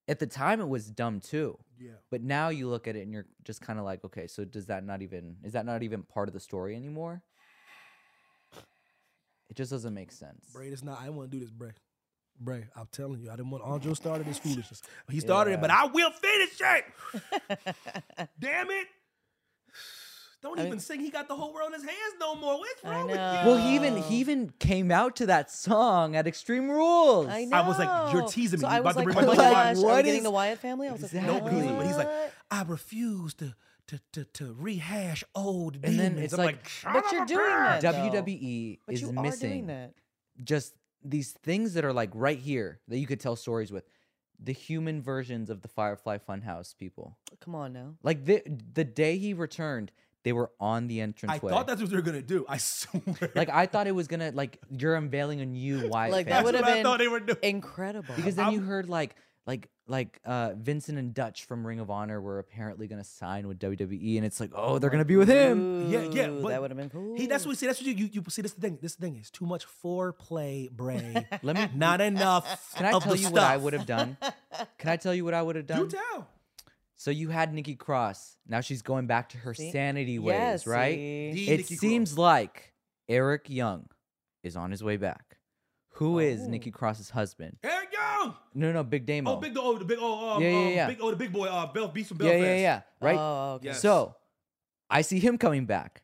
at 0.07 0.19
the 0.19 0.27
time 0.27 0.59
it 0.61 0.67
was 0.67 0.89
dumb 0.89 1.19
too 1.19 1.57
Yeah. 1.79 1.91
but 2.11 2.21
now 2.21 2.49
you 2.49 2.67
look 2.67 2.87
at 2.87 2.95
it 2.95 3.01
and 3.03 3.13
you're 3.13 3.27
just 3.43 3.61
kind 3.61 3.79
of 3.79 3.85
like 3.85 4.03
okay 4.05 4.27
so 4.27 4.43
does 4.45 4.65
that 4.67 4.83
not 4.85 5.01
even 5.01 5.37
is 5.43 5.53
that 5.53 5.65
not 5.65 5.81
even 5.83 6.03
part 6.03 6.27
of 6.27 6.33
the 6.33 6.39
story 6.41 6.75
anymore 6.75 7.23
It 9.49 9.55
just 9.57 9.71
doesn't 9.71 9.93
make 9.93 10.11
sense. 10.13 10.45
Bray, 10.53 10.67
it's 10.69 10.81
not. 10.83 10.99
I 11.01 11.09
want 11.09 11.29
to 11.29 11.37
do 11.37 11.43
this, 11.43 11.51
Bray. 11.51 11.71
Bray, 12.43 12.65
I'm 12.75 12.87
telling 12.91 13.19
you, 13.21 13.29
I 13.29 13.35
didn't 13.35 13.51
want 13.51 13.63
Andre 13.63 13.93
started 13.93 14.25
this 14.25 14.39
foolishness. 14.39 14.81
He 15.09 15.19
started 15.19 15.51
it, 15.53 15.61
but 15.61 15.69
I 15.69 15.85
will 15.85 16.09
finish 16.11 16.59
it. 16.59 16.85
Damn 18.39 18.71
it. 18.71 18.87
Don't 20.41 20.57
I 20.57 20.61
even 20.63 20.71
mean- 20.71 20.79
sing. 20.79 20.99
He 21.01 21.11
got 21.11 21.27
the 21.27 21.35
whole 21.35 21.53
world 21.53 21.67
in 21.67 21.73
his 21.79 21.83
hands 21.83 22.13
no 22.19 22.33
more. 22.33 22.57
What's 22.57 22.83
wrong 22.83 23.05
with 23.05 23.15
you? 23.15 23.21
Well, 23.21 23.57
he 23.57 23.75
even 23.75 23.97
he 23.97 24.15
even 24.17 24.51
came 24.57 24.89
out 24.91 25.17
to 25.17 25.27
that 25.27 25.51
song 25.51 26.15
at 26.15 26.25
Extreme 26.25 26.67
Rules. 26.71 27.27
I 27.27 27.45
know. 27.45 27.57
I 27.57 27.67
was 27.67 27.77
like, 27.77 28.11
you're 28.13 28.27
teasing 28.27 28.59
me. 28.59 28.61
So 28.63 28.67
You 28.69 28.73
I 28.73 28.79
about 28.79 28.95
was 28.95 28.95
to 28.95 28.99
like, 29.03 29.05
bring 29.05 29.17
oh 29.17 29.21
my 29.27 29.35
my 29.35 29.43
dog 29.43 29.53
gosh, 29.53 29.77
in? 29.77 29.83
are 29.85 29.95
we 29.97 30.03
getting 30.03 30.17
is- 30.17 30.23
the 30.23 30.31
Wyatt 30.31 30.57
family? 30.57 30.87
I 30.87 30.91
was 30.93 31.01
like, 31.03 31.13
Exactly. 31.13 31.35
No, 31.39 31.43
but 31.43 31.53
he's, 31.53 31.71
but 31.71 31.85
he's 31.85 31.97
like. 31.97 32.09
I 32.49 32.63
refuse 32.63 33.35
to 33.35 33.53
to 33.89 33.99
to, 34.13 34.23
to 34.25 34.55
rehash 34.57 35.23
old 35.35 35.75
And 35.75 35.83
demons. 35.83 35.97
then 36.15 36.17
it's 36.17 36.33
I'm 36.33 36.39
like- 36.39 36.55
like, 36.55 36.69
son 36.69 36.93
But 36.93 37.05
of 37.05 37.11
you're 37.13 37.25
doing 37.27 37.45
bitch. 37.45 37.81
that. 37.81 37.91
though. 38.13 38.21
WWE 38.23 38.79
But 38.87 38.95
is 38.95 39.01
you 39.01 39.09
are 39.09 39.13
missing 39.21 39.49
doing 39.51 39.67
that. 39.67 39.93
just 40.43 40.73
these 41.03 41.31
things 41.31 41.73
that 41.73 41.83
are 41.85 41.93
like 41.93 42.09
right 42.13 42.37
here 42.39 42.79
that 42.87 42.97
you 42.97 43.07
could 43.07 43.19
tell 43.19 43.35
stories 43.35 43.71
with. 43.71 43.83
The 44.43 44.53
human 44.53 45.03
versions 45.03 45.51
of 45.51 45.61
the 45.61 45.67
Firefly 45.67 46.17
Funhouse 46.27 46.75
people. 46.75 47.15
Come 47.41 47.53
on 47.53 47.73
now. 47.73 47.93
Like 48.01 48.25
the 48.25 48.41
the 48.73 48.83
day 48.83 49.19
he 49.19 49.35
returned, 49.35 49.91
they 50.23 50.33
were 50.33 50.49
on 50.59 50.87
the 50.87 50.99
entrance 50.99 51.31
I 51.33 51.45
way. 51.45 51.51
thought 51.51 51.67
that's 51.67 51.79
what 51.79 51.91
they 51.91 51.95
were 51.95 52.01
gonna 52.01 52.23
do. 52.23 52.43
I 52.49 52.57
swear. 52.57 53.31
like 53.35 53.49
I 53.49 53.67
thought 53.67 53.85
it 53.85 53.91
was 53.93 54.07
gonna 54.07 54.31
like 54.33 54.57
you're 54.71 54.95
unveiling 54.95 55.41
a 55.41 55.45
new 55.45 55.87
Wyatt 55.89 56.11
Like 56.11 56.27
family. 56.27 56.31
that 56.31 56.43
would 56.43 56.55
That's 56.55 56.57
have 56.57 56.63
what 56.65 56.71
I 56.71 56.73
been 56.73 56.83
thought 56.83 56.97
they 56.97 57.07
were 57.07 57.19
doing. 57.19 57.37
incredible. 57.43 58.15
because 58.15 58.33
then 58.35 58.51
you 58.51 58.59
I'm- 58.59 58.67
heard 58.67 58.89
like 58.89 59.15
like 59.45 59.69
like 59.91 60.19
uh 60.25 60.53
Vincent 60.55 60.97
and 60.97 61.13
Dutch 61.13 61.43
from 61.45 61.67
Ring 61.67 61.79
of 61.79 61.89
Honor 61.91 62.19
were 62.21 62.39
apparently 62.39 62.87
gonna 62.87 63.03
sign 63.03 63.47
with 63.47 63.59
WWE, 63.59 64.15
and 64.17 64.25
it's 64.25 64.39
like 64.39 64.51
oh 64.55 64.79
they're 64.79 64.89
gonna 64.89 65.05
be 65.05 65.17
with 65.17 65.27
him. 65.29 65.91
Yeah, 65.91 66.03
yeah, 66.03 66.27
but 66.29 66.49
that 66.49 66.61
would 66.61 66.71
have 66.71 66.77
been 66.77 66.89
cool. 66.89 67.15
He 67.17 67.27
that's 67.27 67.45
what 67.45 67.49
we 67.49 67.55
see. 67.55 67.65
That's 67.67 67.79
what 67.79 67.87
you, 67.87 67.93
you 67.93 68.09
you 68.13 68.23
see. 68.29 68.41
This 68.41 68.53
the 68.53 68.61
thing. 68.61 68.79
This 68.81 68.95
the 68.95 69.01
thing 69.05 69.17
is 69.17 69.29
too 69.29 69.45
much 69.45 69.65
foreplay, 69.83 70.71
Bray. 70.71 71.27
Let 71.43 71.55
me 71.55 71.67
Not 71.75 71.99
enough. 72.01 72.73
Can 72.75 72.85
I 72.85 72.91
of 72.93 73.03
tell 73.03 73.11
the 73.13 73.17
you 73.19 73.25
stuff. 73.25 73.33
what 73.33 73.43
I 73.43 73.57
would 73.57 73.73
have 73.73 73.85
done? 73.85 74.17
Can 74.77 74.89
I 74.89 74.95
tell 74.97 75.13
you 75.13 75.25
what 75.25 75.33
I 75.33 75.41
would 75.41 75.55
have 75.57 75.67
Do 75.67 75.73
done? 75.73 75.89
tell. 75.89 76.27
So 76.95 77.09
you 77.11 77.29
had 77.29 77.53
Nikki 77.53 77.75
Cross. 77.75 78.37
Now 78.47 78.61
she's 78.61 78.81
going 78.83 79.07
back 79.07 79.29
to 79.29 79.37
her 79.39 79.53
See? 79.55 79.71
sanity 79.71 80.19
ways, 80.19 80.35
Yes, 80.37 80.67
right? 80.67 80.95
see? 80.95 81.31
The 81.33 81.49
It 81.49 81.57
Nikki 81.57 81.75
seems 81.75 82.11
Cross. 82.13 82.17
like 82.19 82.73
Eric 83.09 83.49
Young 83.49 83.87
is 84.43 84.55
on 84.55 84.71
his 84.71 84.83
way 84.83 84.97
back. 84.97 85.30
Who 86.01 86.17
is 86.19 86.41
Oh. 86.41 86.47
Nikki 86.49 86.71
Cross's 86.71 87.09
husband? 87.11 87.57
Eric 87.63 87.89
Young. 87.93 88.35
No, 88.55 88.71
no, 88.71 88.83
Big 88.83 89.05
Damo. 89.05 89.33
Oh, 89.33 89.35
big 89.37 89.55
oh 89.57 89.77
the 89.77 89.85
big 89.85 89.99
oh 90.01 90.31
um, 90.35 90.41
Yeah, 90.41 90.49
yeah, 90.49 90.57
um, 90.57 90.73
yeah. 90.73 90.87
big 90.87 90.97
oh 91.01 91.11
the 91.11 91.15
big 91.15 91.31
boy 91.31 91.45
uh 91.47 91.67
Bel 91.71 91.87
Beast 91.89 92.09
from 92.09 92.17
Belfast. 92.17 92.39
yeah, 92.41 92.55
yeah. 92.55 92.59
Yeah. 92.59 92.81
Right. 92.99 93.17
Oh, 93.19 93.53
okay. 93.55 93.67
Yes. 93.67 93.81
So 93.81 94.15
I 94.89 95.01
see 95.03 95.19
him 95.19 95.37
coming 95.37 95.65
back. 95.65 96.01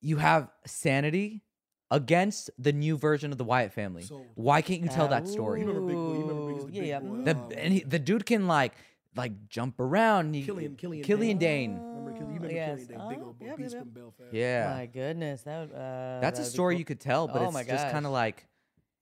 You 0.00 0.16
have 0.16 0.48
sanity 0.66 1.42
against 1.90 2.50
the 2.58 2.72
new 2.72 2.96
version 2.98 3.32
of 3.32 3.38
the 3.38 3.44
Wyatt 3.44 3.72
family. 3.72 4.02
So- 4.02 4.26
Why 4.34 4.60
can't 4.60 4.80
you 4.82 4.88
tell 4.88 5.06
Ah, 5.06 5.10
that 5.10 5.28
story? 5.28 5.60
You 5.60 5.66
remember 5.68 5.86
Big 5.88 5.96
Boy? 5.96 6.12
You 6.14 6.20
remember 6.26 6.52
Big, 6.52 6.62
Ooh, 6.62 6.66
the 6.70 6.72
yeah, 6.74 6.80
big 6.80 6.88
yeah. 6.88 7.00
boy, 7.00 7.22
The 7.22 7.36
um, 7.36 7.52
and 7.56 7.72
he, 7.74 7.80
the 7.84 7.98
dude 7.98 8.26
can 8.26 8.46
like 8.48 8.74
like 9.16 9.48
jump 9.48 9.78
around. 9.80 10.34
He, 10.34 10.42
Killian- 10.42 10.74
Killian 10.76 11.04
Killian 11.04 11.38
Dain. 11.38 11.74
Dain. 11.76 11.80
Remember, 11.80 12.10
Killian- 12.12 12.28
you 12.34 12.40
remember 12.40 12.54
yes. 12.54 12.78
Killian 12.86 12.98
Dain, 13.00 13.08
big 13.08 13.18
Oh, 13.20 13.24
old 13.26 13.36
yeah, 13.40 13.54
Beast 13.56 13.74
yeah, 13.74 13.80
from 13.80 13.88
Belfast. 13.90 14.32
Yeah. 14.32 14.74
My 14.76 14.86
goodness, 14.86 15.42
that 15.42 15.60
would, 15.60 15.74
uh, 15.76 16.18
That's 16.20 16.38
a 16.38 16.42
that'd 16.42 16.52
be 16.52 16.54
story 16.54 16.74
cool. 16.74 16.78
you 16.80 16.84
could 16.84 17.00
tell, 17.00 17.26
but 17.28 17.40
Oh 17.40 17.44
it's 17.46 17.54
my 17.54 17.62
just 17.62 17.88
kind 17.90 18.04
of 18.04 18.12
like 18.12 18.44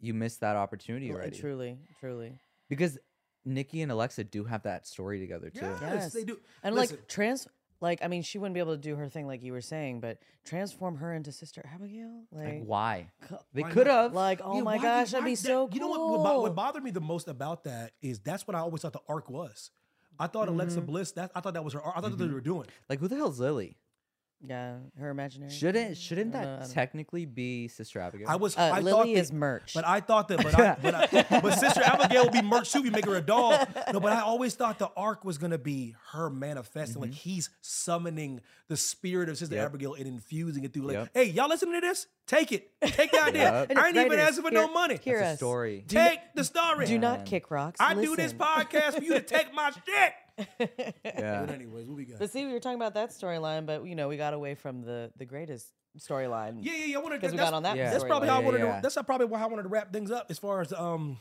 you 0.01 0.15
missed 0.15 0.41
that 0.41 0.57
opportunity 0.57 1.09
Well, 1.09 1.19
already. 1.19 1.39
Truly, 1.39 1.79
truly. 2.01 2.39
Because 2.69 2.99
Nikki 3.45 3.83
and 3.83 3.93
Alexa 3.93 4.25
do 4.25 4.45
have 4.45 4.63
that 4.65 4.87
story 4.87 5.21
together 5.21 5.51
too. 5.51 5.61
Yes, 5.63 5.79
Yes. 5.81 6.13
they 6.13 6.25
do. 6.25 6.39
And 6.63 6.75
Listen, 6.75 6.97
like 6.97 7.09
trans, 7.09 7.47
like 7.81 8.01
I 8.03 8.09
mean, 8.09 8.23
she 8.23 8.39
wouldn't 8.39 8.55
be 8.55 8.61
able 8.61 8.75
to 8.75 8.81
do 8.81 8.97
her 8.97 9.09
thing 9.09 9.27
like 9.27 9.43
you 9.43 9.53
were 9.53 9.61
saying, 9.61 10.01
but 10.01 10.19
transform 10.45 10.97
her 10.97 11.13
into 11.15 11.31
Sister 11.33 11.63
Abigail, 11.73 12.25
like, 12.33 12.45
Like 12.47 12.63
why? 12.65 13.11
They 13.55 13.63
could 13.63 13.87
have. 13.87 14.13
like 14.15 14.41
oh 14.43 14.57
yeah, 14.57 14.63
my 14.63 14.77
gosh, 14.79 15.13
why 15.13 15.21
that'd 15.21 15.25
be 15.25 15.35
that- 15.35 15.37
so 15.39 15.67
cool. 15.69 15.75
You 15.75 15.81
know 15.81 15.89
what, 15.89 16.21
what? 16.21 16.41
What 16.43 16.55
bothered 16.55 16.83
me 16.83 16.91
the 16.91 17.01
most 17.01 17.29
about 17.29 17.65
that 17.65 17.93
is 18.03 18.19
that's 18.21 18.47
what 18.47 18.55
I 18.55 18.61
always 18.61 18.83
thought 18.83 18.93
the 18.95 19.01
arc 19.09 19.31
was. 19.31 19.71
I 20.19 20.27
thought 20.27 20.49
Alexa 20.49 20.79
Mm-hmm. 20.79 20.87
Bliss. 20.87 21.13
That 21.13 21.31
I 21.35 21.41
thought 21.41 21.55
that 21.55 21.63
was 21.65 21.75
her. 21.75 21.81
arc. 21.83 21.97
I 21.97 22.01
thought 22.01 22.11
that's 22.11 22.21
what 22.21 22.29
they 22.29 22.35
were 22.35 22.41
doing. 22.41 22.67
like 22.89 22.99
who 23.01 23.07
the 23.09 23.17
hell's 23.17 23.39
Lily? 23.39 23.77
Yeah, 24.47 24.77
her 24.99 25.11
imaginary. 25.11 25.51
Shouldn't 25.51 25.97
shouldn't 25.97 26.35
I 26.35 26.39
don't 26.39 26.45
know, 26.47 26.53
I 26.55 26.59
that 26.59 26.65
don't- 26.67 26.73
technically 26.75 27.25
be 27.25 27.69
Sister 27.69 28.01
Abigail? 28.01 28.29
I 28.29 28.37
was. 28.37 28.57
Uh, 28.57 28.63
I 28.63 28.69
thought 28.77 28.83
Lily 28.85 29.15
that- 29.15 29.21
is 29.21 29.33
merch. 29.33 29.73
But 29.75 29.87
I 29.87 30.01
thought 30.01 30.29
that. 30.29 30.43
But 30.43 30.55
I, 30.55 30.77
but, 30.83 30.95
I, 31.33 31.41
but 31.41 31.55
Sister 31.59 31.83
Abigail 31.83 32.25
would 32.25 32.33
be 32.33 32.43
merch 32.43 32.73
too. 32.73 32.81
if 32.81 32.85
You 32.85 32.91
make 32.91 33.07
her 33.07 33.17
a 33.17 33.21
doll. 33.23 33.59
No, 33.93 34.01
but 34.01 34.13
I 34.13 34.21
always 34.21 34.55
thought 34.55 34.79
the 34.79 34.91
arc 34.97 35.25
was 35.25 35.39
gonna 35.39 35.59
be 35.59 35.95
her 36.13 36.29
manifesting, 36.31 37.01
like 37.01 37.13
he's 37.13 37.51
summoning 37.63 38.41
the 38.69 38.77
spirit 38.77 39.29
of 39.29 39.39
Sister 39.39 39.55
Yep. 39.57 39.65
Abigail 39.67 39.95
and 39.95 40.07
infusing 40.07 40.65
it 40.65 40.73
through. 40.73 40.83
Like, 40.89 40.95
Yep. 40.97 41.09
hey, 41.15 41.25
y'all 41.27 41.49
listening 41.49 41.75
to 41.75 41.87
this? 41.87 42.07
Take 42.27 42.51
it. 42.53 42.73
Take 42.83 43.13
the 43.13 43.23
idea. 43.23 43.43
Yep. 43.43 43.71
And 43.71 43.79
I 43.79 43.89
ain't 43.89 43.97
even 43.97 44.11
writers, 44.11 44.29
asking 44.29 44.45
for 44.45 44.51
hear- 44.51 44.67
no 44.67 44.73
money. 44.73 44.99
hear 45.03 45.19
That's 45.19 45.29
a 45.29 45.33
us. 45.35 45.39
story. 45.39 45.85
Do 45.87 45.97
Take 45.97 46.19
the 46.35 46.43
story. 46.45 46.87
Do 46.87 46.99
not 46.99 47.25
kick 47.25 47.51
rocks. 47.53 47.81
I 47.81 47.95
do 47.95 48.17
this 48.17 48.33
listen. 48.33 48.39
podcast 48.39 48.95
for 48.99 49.03
you 49.05 49.15
to 49.15 49.21
take 49.21 49.55
my 49.55 49.71
shit. 49.87 50.13
Yeah. 50.39 51.41
But 51.47 51.51
anyways, 51.55 51.87
what 51.89 51.97
we 51.97 52.05
got? 52.05 52.19
But 52.19 52.31
see, 52.31 52.45
we 52.47 52.53
were 52.53 52.61
talking 52.61 52.77
about 52.79 52.95
that 52.95 53.11
storyline, 53.11 53.67
but 53.67 53.87
you 53.87 53.95
know, 53.95 54.09
we 54.09 54.17
got 54.17 54.35
away 54.35 54.55
from 54.55 54.83
the 54.83 55.11
the 55.17 55.25
greatest 55.25 55.73
storyline. 55.99 56.59
Yeah, 56.61 56.73
yeah, 56.75 56.85
yeah. 56.87 56.99
I 56.99 57.01
wanted 57.01 57.21
'Cause 57.21 57.31
we 57.31 57.37
that's- 57.39 57.51
got 57.53 57.57
on 57.57 57.63
that 57.65 57.77
Yeah. 57.77 57.91
That's 57.91 58.05
probably 58.05 58.29
storyline. 58.29 58.33
how 58.33 58.41
I 58.41 58.45
wanted 58.45 58.59
yeah. 58.61 58.77
to. 58.77 58.83
That's 58.83 58.95
probably 59.07 59.39
how 59.39 59.45
I 59.45 59.49
wanted 59.49 59.63
to 59.63 59.69
wrap 59.69 59.93
things 59.93 60.11
up. 60.11 60.27
As 60.29 60.39
far 60.39 60.61
as 60.61 60.73
um, 60.73 61.19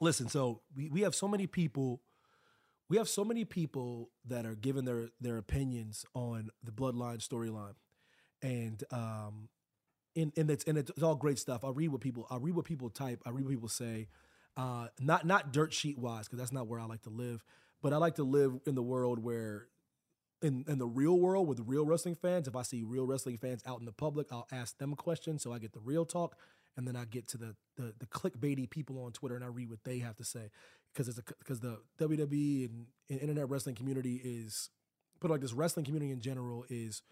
listen. 0.00 0.28
So 0.28 0.60
we, 0.76 0.88
we 0.90 1.00
have 1.02 1.14
so 1.14 1.28
many 1.28 1.46
people. 1.46 2.00
We 2.88 2.98
have 2.98 3.08
so 3.08 3.24
many 3.24 3.44
people 3.44 4.10
that 4.26 4.46
are 4.46 4.54
giving 4.54 4.84
their 4.84 5.08
their 5.20 5.38
opinions 5.38 6.04
on 6.14 6.50
the 6.62 6.70
bloodline 6.70 7.18
storyline, 7.18 7.74
and 8.42 8.82
um, 8.92 9.48
and 10.14 10.32
and 10.36 10.48
it's 10.50 10.62
and 10.64 10.78
it's, 10.78 10.90
it's 10.90 11.02
all 11.02 11.16
great 11.16 11.40
stuff. 11.40 11.64
I'll 11.64 11.72
read 11.74 11.88
what 11.88 12.00
people 12.00 12.28
I 12.30 12.36
read 12.36 12.54
what 12.54 12.64
people 12.64 12.88
type. 12.90 13.22
I 13.26 13.30
read 13.30 13.44
what 13.44 13.50
people 13.50 13.68
say. 13.68 14.06
Uh, 14.56 14.88
not 14.98 15.26
not 15.26 15.52
dirt 15.52 15.72
sheet 15.72 15.98
wise 15.98 16.26
because 16.26 16.38
that's 16.38 16.52
not 16.52 16.66
where 16.66 16.80
I 16.80 16.84
like 16.84 17.02
to 17.02 17.10
live. 17.10 17.44
But 17.82 17.92
I 17.92 17.98
like 17.98 18.14
to 18.16 18.24
live 18.24 18.58
in 18.66 18.74
the 18.74 18.82
world 18.82 19.18
where 19.18 19.68
in 20.42 20.64
in 20.68 20.78
the 20.78 20.86
real 20.86 21.18
world 21.18 21.46
with 21.46 21.60
real 21.66 21.84
wrestling 21.84 22.14
fans, 22.14 22.48
if 22.48 22.56
I 22.56 22.62
see 22.62 22.82
real 22.82 23.06
wrestling 23.06 23.38
fans 23.38 23.62
out 23.66 23.80
in 23.80 23.84
the 23.84 23.92
public, 23.92 24.28
I'll 24.32 24.48
ask 24.50 24.78
them 24.78 24.94
questions 24.94 25.42
so 25.42 25.52
I 25.52 25.58
get 25.58 25.72
the 25.72 25.80
real 25.80 26.04
talk, 26.04 26.36
and 26.76 26.86
then 26.86 26.96
I 26.96 27.04
get 27.04 27.28
to 27.28 27.38
the 27.38 27.56
the, 27.76 27.94
the 27.98 28.06
clickbaity 28.06 28.68
people 28.68 29.02
on 29.02 29.12
Twitter 29.12 29.36
and 29.36 29.44
I 29.44 29.48
read 29.48 29.68
what 29.68 29.84
they 29.84 29.98
have 29.98 30.16
to 30.16 30.24
say 30.24 30.50
because 30.92 31.08
it's 31.08 31.20
because 31.38 31.60
the 31.60 31.80
WWE 31.98 32.66
and, 32.66 32.86
and 33.10 33.20
internet 33.20 33.48
wrestling 33.48 33.74
community 33.74 34.20
is 34.24 34.70
put 35.20 35.30
like 35.30 35.40
this 35.40 35.52
wrestling 35.52 35.84
community 35.84 36.12
in 36.12 36.20
general 36.20 36.64
is 36.68 37.02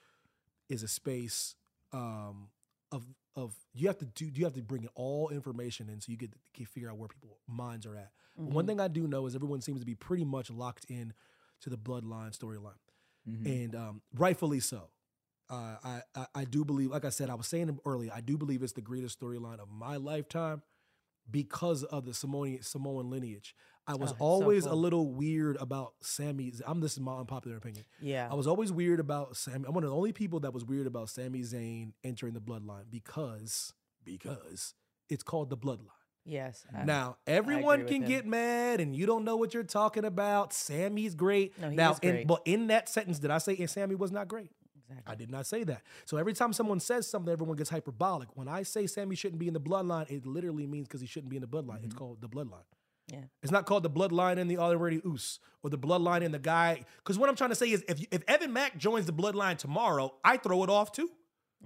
is 0.68 0.82
a 0.82 0.88
space 0.88 1.54
um, 1.92 2.48
of 2.90 3.04
of 3.36 3.54
you 3.74 3.88
have 3.88 3.98
to 3.98 4.04
do 4.04 4.26
you 4.32 4.44
have 4.44 4.54
to 4.54 4.62
bring 4.62 4.88
all 4.94 5.28
information 5.30 5.88
in 5.88 6.00
so 6.00 6.12
you 6.12 6.18
get 6.18 6.32
to 6.32 6.38
get- 6.52 6.68
figure 6.68 6.90
out 6.90 6.96
where 6.98 7.08
people 7.08 7.38
minds 7.48 7.84
are 7.86 7.96
at. 7.96 8.12
But 8.36 8.46
One 8.52 8.66
thing 8.66 8.80
I 8.80 8.88
do 8.88 9.06
know 9.08 9.26
is 9.26 9.34
everyone 9.34 9.60
seems 9.60 9.80
to 9.80 9.86
be 9.86 9.94
pretty 9.94 10.24
much 10.24 10.50
locked 10.50 10.84
in 10.88 11.12
to 11.60 11.70
the 11.70 11.76
bloodline 11.78 12.36
storyline 12.36 12.78
Mhm. 13.28 13.46
and 13.64 13.74
um, 13.74 14.02
rightfully 14.14 14.60
so. 14.60 14.90
Uh, 15.50 15.76
I, 15.84 16.02
I 16.14 16.26
I 16.36 16.44
do 16.44 16.64
believe, 16.64 16.90
like 16.90 17.04
I 17.04 17.10
said, 17.10 17.28
I 17.30 17.34
was 17.34 17.46
saying 17.46 17.78
earlier, 17.84 18.10
I 18.14 18.20
do 18.20 18.36
believe 18.38 18.62
it's 18.62 18.72
the 18.72 18.80
greatest 18.82 19.18
storyline 19.20 19.58
of 19.60 19.68
my 19.70 19.96
lifetime 19.96 20.62
because 21.30 21.84
of 21.84 22.04
the 22.04 22.14
Samoan 22.14 22.62
Samoan 22.62 23.10
lineage. 23.10 23.54
I 23.86 23.96
was 23.96 24.12
Oh, 24.12 24.16
so 24.16 24.24
always 24.24 24.64
a 24.64 24.74
little 24.74 25.12
weird 25.12 25.56
about 25.60 25.94
Sami. 26.00 26.52
I'm 26.66 26.80
this 26.80 26.92
is 26.92 27.00
my 27.00 27.18
unpopular 27.18 27.56
opinion. 27.56 27.84
Yeah. 28.00 28.28
I 28.30 28.34
was 28.34 28.46
always 28.46 28.72
weird 28.72 28.98
about 29.00 29.36
Sami. 29.36 29.64
I'm 29.66 29.74
one 29.74 29.84
of 29.84 29.90
the 29.90 29.96
only 29.96 30.12
people 30.12 30.40
that 30.40 30.52
was 30.54 30.64
weird 30.64 30.86
about 30.86 31.10
Sami 31.10 31.40
Zayn 31.40 31.92
entering 32.02 32.32
the 32.34 32.40
bloodline 32.40 32.84
because 32.90 33.72
because 34.04 34.74
it's 35.08 35.22
called 35.22 35.50
the 35.50 35.56
bloodline. 35.56 35.88
yes. 36.24 36.64
I- 36.74 36.84
Now, 36.84 37.16
everyone 37.26 37.86
can 37.86 38.04
get 38.04 38.26
mad 38.26 38.80
and 38.80 38.94
you 38.96 39.04
don't 39.06 39.24
know 39.24 39.36
what 39.36 39.52
you're 39.54 39.62
talking 39.64 40.04
about. 40.04 40.52
Sami's 40.52 41.14
great. 41.14 41.58
No, 41.60 41.70
he 41.70 41.76
now, 41.76 41.92
is 41.92 41.98
in, 42.00 42.10
great. 42.10 42.26
but 42.26 42.42
in 42.46 42.68
that 42.68 42.88
sentence, 42.88 43.18
did 43.18 43.30
I 43.30 43.38
say 43.38 43.56
and 43.58 43.68
Sami 43.68 43.94
was 43.94 44.10
not 44.12 44.28
great? 44.28 44.50
Exactly. 44.88 45.12
I 45.12 45.14
did 45.14 45.30
not 45.30 45.46
say 45.46 45.64
that. 45.64 45.82
So 46.04 46.16
every 46.18 46.32
time 46.34 46.52
someone 46.52 46.80
says 46.80 47.06
something, 47.08 47.32
everyone 47.32 47.56
gets 47.56 47.70
hyperbolic. 47.70 48.28
When 48.36 48.48
I 48.48 48.62
say 48.64 48.86
Sami 48.86 49.16
shouldn't 49.16 49.38
be 49.40 49.48
in 49.48 49.54
the 49.54 49.60
bloodline, 49.60 50.10
it 50.10 50.26
literally 50.26 50.66
means 50.66 50.86
because 50.88 51.00
he 51.00 51.06
shouldn't 51.06 51.30
be 51.30 51.36
in 51.36 51.42
the 51.42 51.48
bloodline. 51.48 51.76
Mm-hmm. 51.76 51.84
It's 51.86 51.94
called 51.94 52.20
the 52.20 52.28
bloodline. 52.28 52.64
Yeah. 53.12 53.24
It's 53.42 53.52
not 53.52 53.66
called 53.66 53.82
the 53.82 53.90
bloodline 53.90 54.38
in 54.38 54.48
the 54.48 54.56
Honorary 54.56 55.00
Uce 55.04 55.38
or 55.62 55.70
the 55.70 55.78
bloodline 55.78 56.22
in 56.22 56.32
the 56.32 56.38
guy. 56.38 56.84
Because 56.98 57.18
what 57.18 57.28
I'm 57.28 57.36
trying 57.36 57.50
to 57.50 57.56
say 57.56 57.70
is 57.70 57.84
if, 57.88 58.04
if 58.10 58.22
Evan 58.26 58.52
Mack 58.52 58.78
joins 58.78 59.06
the 59.06 59.12
bloodline 59.12 59.58
tomorrow, 59.58 60.14
I 60.24 60.38
throw 60.38 60.62
it 60.64 60.70
off 60.70 60.92
too. 60.92 61.10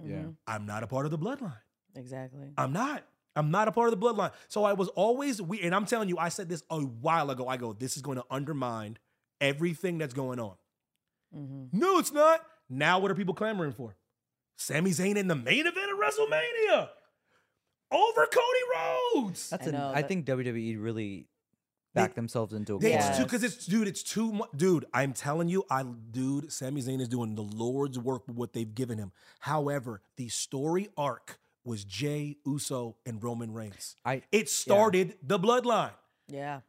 Yeah. 0.03 0.23
I'm 0.47 0.65
not 0.65 0.83
a 0.83 0.87
part 0.87 1.05
of 1.05 1.11
the 1.11 1.17
bloodline. 1.17 1.57
Exactly. 1.95 2.51
I'm 2.57 2.73
not. 2.73 3.05
I'm 3.35 3.51
not 3.51 3.67
a 3.67 3.71
part 3.71 3.91
of 3.93 3.99
the 3.99 4.05
bloodline. 4.05 4.31
So 4.49 4.63
I 4.65 4.73
was 4.73 4.89
always 4.89 5.41
weird. 5.41 5.63
And 5.63 5.73
I'm 5.73 5.85
telling 5.85 6.09
you, 6.09 6.17
I 6.17 6.29
said 6.29 6.49
this 6.49 6.63
a 6.69 6.79
while 6.79 7.29
ago. 7.29 7.47
I 7.47 7.57
go, 7.57 7.73
this 7.73 7.95
is 7.95 8.01
going 8.01 8.17
to 8.17 8.25
undermine 8.29 8.97
everything 9.39 9.97
that's 9.97 10.13
going 10.13 10.39
on. 10.39 10.55
Mm-hmm. 11.35 11.77
No, 11.77 11.99
it's 11.99 12.11
not. 12.11 12.41
Now 12.69 12.99
what 12.99 13.11
are 13.11 13.15
people 13.15 13.33
clamoring 13.33 13.73
for? 13.73 13.95
Sami 14.57 14.91
Zayn 14.91 15.15
in 15.15 15.27
the 15.27 15.35
main 15.35 15.65
event 15.67 15.91
of 15.91 15.97
WrestleMania 15.97 16.89
over 17.91 18.25
Cody 18.27 19.23
Rhodes. 19.23 19.49
That's 19.49 19.65
I 19.67 19.69
an. 19.69 19.75
know, 19.75 19.89
I 19.93 20.01
that- 20.01 20.07
think 20.07 20.25
WWE 20.25 20.75
really 20.81 21.27
They- 21.93 22.01
backed 22.01 22.15
themselves 22.15 22.53
into 22.53 22.75
a 22.75 22.79
They- 22.79 22.91
corner. 22.91 23.05
It's 23.07 23.17
too 23.17 23.23
because 23.23 23.43
it's 23.43 23.65
dude. 23.65 23.87
It's 23.87 24.03
too 24.03 24.31
much, 24.33 24.49
dude. 24.55 24.85
I'm 24.93 25.13
telling 25.13 25.49
you, 25.49 25.65
I 25.69 25.83
dude. 25.83 26.51
Sami 26.51 26.81
Zayn 26.81 27.01
is 27.01 27.07
doing 27.09 27.35
the 27.35 27.43
Lord's 27.43 27.97
work 27.97 28.27
with 28.27 28.37
what 28.37 28.53
they've 28.53 28.73
given 28.73 28.97
him. 28.97 29.11
However, 29.39 30.01
the 30.15 30.29
story 30.29 30.89
arc 30.97 31.39
was 31.63 31.83
Jey 31.83 32.37
Uso 32.45 32.95
and 33.05 33.21
Roman 33.23 33.53
Reigns. 33.53 33.95
I 34.05 34.21
It 34.31 34.49
started 34.49 35.17
the 35.21 35.37
bloodline. 35.39 35.93
Yeah. 36.27 36.61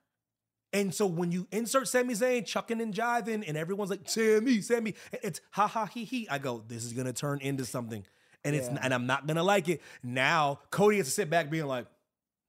And 0.73 0.95
so 0.95 1.05
when 1.05 1.33
you 1.33 1.49
insert 1.51 1.89
Sami 1.89 2.15
Zayn 2.15 2.47
chucking 2.47 2.81
and 2.81 2.95
jiving, 2.95 3.45
and 3.47 3.57
everyone's 3.57 3.91
like, 3.91 4.09
Sami, 4.09 4.61
Sami, 4.61 4.95
it's 5.13 5.41
ha 5.51 5.67
ha 5.67 5.87
he 5.87 6.05
he. 6.05 6.29
I 6.29 6.39
go, 6.39 6.63
this 6.67 6.85
is 6.85 6.93
gonna 6.93 7.13
turn 7.13 7.41
into 7.41 7.65
something. 7.65 8.05
And 8.45 8.57
it's 8.57 8.69
Yeah. 8.69 8.79
and 8.83 8.95
I'm 8.95 9.07
not 9.07 9.27
gonna 9.27 9.43
like 9.43 9.69
it. 9.69 9.83
Now 10.03 10.61
Cody 10.71 10.97
has 10.99 11.07
to 11.07 11.13
sit 11.13 11.29
back 11.31 11.51
being 11.51 11.67
like, 11.67 11.87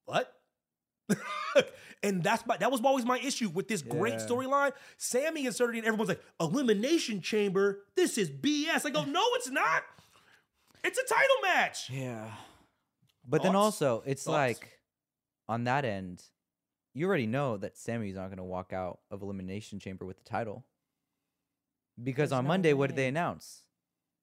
what? 0.06 0.34
and 2.04 2.24
that's 2.24 2.46
my 2.46 2.58
that 2.58 2.72
was 2.72 2.82
always 2.82 3.06
my 3.06 3.20
issue 3.20 3.50
with 3.50 3.68
this 3.68 3.82
great 3.82 4.14
Yeah. 4.14 4.26
storyline. 4.28 4.72
Sami 4.98 5.46
inserted 5.46 5.78
in, 5.78 5.86
everyone's 5.86 6.10
like, 6.10 6.24
elimination 6.40 7.22
chamber. 7.22 7.82
This 7.96 8.18
is 8.18 8.30
BS. 8.32 8.86
I 8.86 8.90
go, 8.90 9.04
no, 9.04 9.22
it's 9.34 9.50
not. 9.50 9.84
It's 10.84 10.98
a 10.98 11.04
title 11.06 11.36
match. 11.44 11.90
Yeah. 11.90 12.32
But 13.28 13.44
then 13.44 13.56
also, 13.56 14.02
it's 14.06 14.24
Thoughts? 14.24 14.34
like 14.60 14.80
on 15.48 15.66
that 15.66 15.86
end, 15.86 16.24
you 16.94 17.06
already 17.08 17.28
know 17.28 17.58
that 17.58 17.78
Sami's 17.78 18.16
not 18.16 18.28
going 18.28 18.38
to 18.38 18.44
walk 18.44 18.74
out 18.74 19.00
of 19.12 19.22
Elimination 19.22 19.80
Chamber 19.80 20.06
with 20.06 20.18
the 20.18 20.24
title. 20.30 20.66
Because 22.02 22.30
There's 22.32 22.40
on 22.40 22.46
no 22.46 22.48
Monday, 22.50 22.74
what 22.74 22.88
did 22.88 22.96
they 22.96 23.08
announce? 23.08 23.62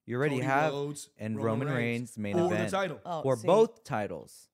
You 0.09 0.15
already 0.17 0.37
Cody 0.37 0.47
have 0.47 0.73
Rhodes, 0.73 1.09
and 1.19 1.37
Roman 1.37 1.67
Roman, 1.67 1.67
Reigns 1.67 1.99
Reigns 1.99 2.17
main 2.17 2.33
for 2.33 2.39
the 2.49 2.55
event 2.55 2.71
title. 2.71 2.99
Oh, 3.05 3.21
for 3.21 3.37
see. 3.37 3.45
both 3.45 3.83
titles. 3.83 4.49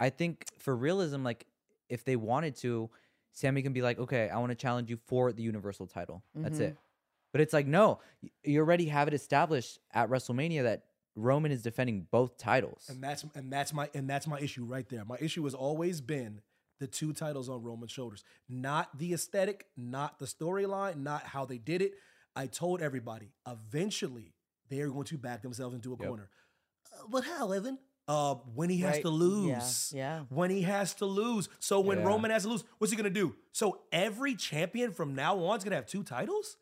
I 0.00 0.10
think 0.10 0.46
for 0.58 0.74
realism, 0.74 1.22
like 1.22 1.46
if 1.88 2.04
they 2.04 2.16
wanted 2.16 2.56
to, 2.56 2.90
Sami 3.30 3.62
can 3.62 3.72
be 3.72 3.82
like, 3.82 4.00
okay, 4.00 4.28
I 4.28 4.36
want 4.38 4.50
to 4.50 4.56
challenge 4.56 4.90
you 4.90 4.96
for 5.06 5.32
the 5.32 5.44
Universal 5.44 5.86
title. 5.86 6.24
That's 6.34 6.58
Mhm. 6.58 6.70
it. 6.70 6.76
But 7.30 7.40
it's 7.40 7.52
like, 7.52 7.68
no, 7.68 8.00
you 8.42 8.58
already 8.58 8.86
have 8.86 9.06
it 9.06 9.14
established 9.14 9.78
at 9.92 10.08
WrestleMania 10.08 10.64
that 10.64 10.86
Roman 11.14 11.52
is 11.52 11.62
defending 11.62 12.08
both 12.10 12.36
titles. 12.36 12.88
And 12.88 13.00
that's 13.00 13.24
and 13.36 13.52
that's 13.52 13.72
my 13.72 13.88
and 13.94 14.10
that's 14.10 14.26
my 14.26 14.40
issue 14.40 14.64
right 14.64 14.88
there. 14.88 15.04
My 15.04 15.18
issue 15.20 15.44
has 15.44 15.54
always 15.54 16.00
been 16.00 16.40
the 16.80 16.88
two 16.88 17.12
titles 17.12 17.48
on 17.48 17.62
Roman's 17.62 17.92
shoulders, 17.92 18.24
not 18.48 18.98
the 18.98 19.12
aesthetic, 19.12 19.66
not 19.76 20.18
the 20.18 20.26
storyline, 20.26 20.96
not 20.96 21.26
how 21.26 21.44
they 21.44 21.58
did 21.58 21.80
it. 21.80 21.92
I 22.34 22.48
told 22.48 22.82
everybody 22.82 23.34
eventually 23.46 24.34
they 24.70 24.80
are 24.80 24.88
going 24.88 25.04
to 25.04 25.18
back 25.18 25.42
themselves 25.42 25.74
into 25.74 25.92
a 25.92 25.96
Yep. 25.98 26.08
corner. 26.08 26.30
Uh, 26.92 27.06
but 27.08 27.24
how, 27.24 27.52
Evan? 27.52 27.78
Uh, 28.08 28.34
when 28.54 28.70
he 28.70 28.78
has 28.78 28.94
Right, 28.94 29.02
to 29.02 29.08
lose. 29.10 29.92
yeah. 29.94 30.24
When 30.30 30.50
he 30.50 30.62
has 30.62 30.94
to 30.94 31.06
lose. 31.06 31.48
So 31.60 31.78
when 31.80 31.98
Yeah. 31.98 32.04
Roman 32.06 32.30
has 32.30 32.42
to 32.42 32.48
lose, 32.48 32.64
what's 32.78 32.90
he 32.90 32.96
gonna 32.96 33.10
do? 33.10 33.36
So 33.52 33.82
every 33.92 34.34
champion 34.34 34.92
from 34.92 35.14
now 35.14 35.38
on 35.44 35.58
is 35.58 35.64
gonna 35.64 35.76
have 35.76 35.86
two 35.86 36.02
titles? 36.02 36.56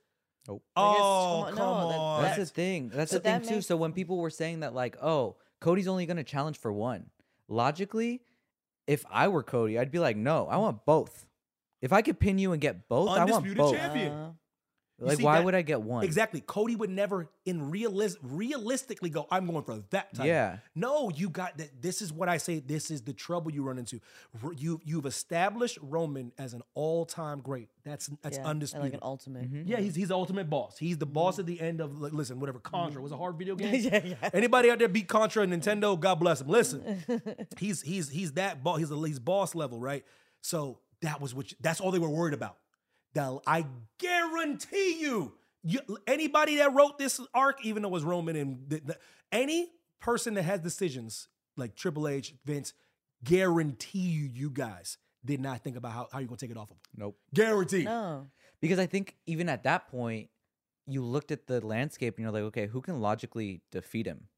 Nope. 0.46 0.62
I 0.76 0.92
guess- 0.92 1.00
Oh, 1.02 1.44
come 1.48 1.56
come 1.56 1.68
on, 1.68 1.90
no, 1.90 2.16
that- 2.22 2.22
That's 2.36 2.36
the 2.50 2.54
thing. 2.54 2.88
That's 2.90 3.12
the 3.12 3.18
But 3.18 3.22
thing 3.24 3.42
that 3.42 3.48
too. 3.48 3.62
So 3.62 3.76
when 3.76 3.92
people 3.92 4.18
were 4.18 4.30
saying 4.30 4.60
that, 4.60 4.74
like, 4.74 4.96
oh, 5.02 5.36
Cody's 5.60 5.88
only 5.88 6.04
going 6.06 6.16
to 6.18 6.24
challenge 6.24 6.58
for 6.58 6.72
one, 6.72 7.10
logically, 7.48 8.22
if 8.86 9.04
I 9.10 9.28
were 9.28 9.42
Cody, 9.42 9.78
I'd 9.78 9.90
be 9.90 9.98
like, 9.98 10.16
no, 10.16 10.46
I 10.48 10.56
want 10.56 10.84
both. 10.84 11.26
If 11.80 11.92
I 11.92 12.02
could 12.02 12.18
pin 12.18 12.38
you 12.38 12.52
and 12.52 12.60
get 12.60 12.88
both, 12.88 13.10
I 13.10 13.24
want 13.24 13.54
both. 13.56 13.74
champion. 13.74 14.12
Uh, 14.12 14.26
You 14.26 14.34
Like, 15.00 15.18
see 15.18 15.22
why 15.22 15.38
that- 15.38 15.44
would 15.44 15.54
I 15.54 15.62
get 15.62 15.80
one? 15.82 16.02
Exactly. 16.02 16.40
Cody 16.40 16.74
would 16.74 16.90
never, 16.90 17.28
in 17.46 17.70
realis- 17.70 18.16
realistically, 18.20 19.10
go. 19.10 19.26
I'm 19.30 19.46
going 19.46 19.62
for 19.62 19.82
that 19.90 20.12
title. 20.12 20.26
Yeah. 20.26 20.56
No, 20.74 21.08
you 21.10 21.28
got 21.30 21.56
that. 21.58 21.80
This 21.80 22.02
is 22.02 22.12
what 22.12 22.28
I 22.28 22.38
say. 22.38 22.58
This 22.58 22.90
is 22.90 23.02
the 23.02 23.12
trouble 23.12 23.52
you 23.52 23.62
run 23.62 23.78
into. 23.78 24.00
You 24.56 24.80
you've 24.84 25.06
established 25.06 25.78
Roman 25.82 26.32
as 26.36 26.52
an 26.54 26.62
all 26.74 27.04
time 27.06 27.40
great. 27.40 27.68
That's 27.84 28.08
that's 28.22 28.38
yeah, 28.38 28.46
undisputed. 28.46 28.86
Like 28.92 28.94
an 28.94 29.00
ultimate. 29.02 29.44
Mm-hmm. 29.52 29.68
yeah, 29.68 29.78
he's 29.78 29.94
he's 29.94 30.08
the 30.08 30.14
ultimate 30.16 30.50
boss. 30.50 30.76
He's 30.78 30.98
the 30.98 31.06
boss 31.06 31.38
at 31.38 31.46
the 31.46 31.60
end 31.60 31.80
of 31.80 32.00
like, 32.00 32.12
listen, 32.12 32.40
whatever 32.40 32.58
Contra 32.58 33.00
was 33.00 33.12
a 33.12 33.16
hard 33.16 33.36
video 33.38 33.54
game. 33.56 33.74
yeah, 33.80 34.00
yeah. 34.04 34.30
Anybody 34.32 34.70
out 34.70 34.78
there 34.80 34.88
beat 34.88 35.08
Contra 35.08 35.44
and 35.44 35.52
Nintendo? 35.52 35.98
God 35.98 36.16
bless 36.16 36.40
him. 36.40 36.48
Listen, 36.48 37.04
he's 37.58 37.82
he's 37.82 38.08
he's 38.08 38.32
that 38.32 38.64
boss. 38.64 38.78
He's 38.80 38.90
a 38.90 38.96
he's 39.06 39.20
boss 39.20 39.54
level, 39.54 39.78
right? 39.78 40.04
So 40.40 40.80
that 41.02 41.20
was 41.20 41.34
what. 41.36 41.50
You, 41.52 41.56
that's 41.60 41.80
all 41.80 41.90
they 41.92 41.98
were 42.00 42.08
worried 42.10 42.34
about. 42.34 42.56
Now 43.14 43.40
I 43.46 43.66
guarantee 43.98 45.00
you, 45.00 45.32
you, 45.62 45.80
anybody 46.06 46.56
that 46.56 46.74
wrote 46.74 46.98
this 46.98 47.20
arc, 47.34 47.64
even 47.64 47.82
though 47.82 47.88
it 47.88 47.92
was 47.92 48.04
Roman 48.04 48.36
and 48.36 48.64
the, 48.68 48.80
the- 48.80 48.98
any 49.32 49.70
person 50.00 50.34
that 50.34 50.42
has 50.44 50.60
decisions 50.60 51.28
like 51.56 51.74
Triple 51.74 52.06
H, 52.08 52.34
Vince, 52.44 52.72
guarantee 53.24 53.98
you, 53.98 54.24
you 54.32 54.50
guys 54.50 54.96
did 55.24 55.40
not 55.40 55.62
think 55.62 55.76
about 55.76 55.92
how, 55.92 56.08
how 56.12 56.18
you're 56.20 56.28
gonna 56.28 56.36
take 56.38 56.50
it 56.50 56.56
off 56.56 56.70
of. 56.70 56.76
them. 56.76 56.78
Nope. 56.96 57.18
Guarantee. 57.34 57.84
No. 57.84 58.26
Because 58.60 58.78
I 58.78 58.86
think 58.86 59.16
even 59.26 59.48
at 59.48 59.64
that 59.64 59.88
point, 59.88 60.30
you 60.86 61.04
looked 61.04 61.30
at 61.32 61.46
the 61.46 61.64
landscape 61.64 62.16
and 62.16 62.22
you're 62.22 62.32
like, 62.32 62.44
okay, 62.44 62.66
who 62.66 62.80
can 62.80 63.00
logically 63.00 63.60
defeat 63.70 64.06
him? 64.06 64.28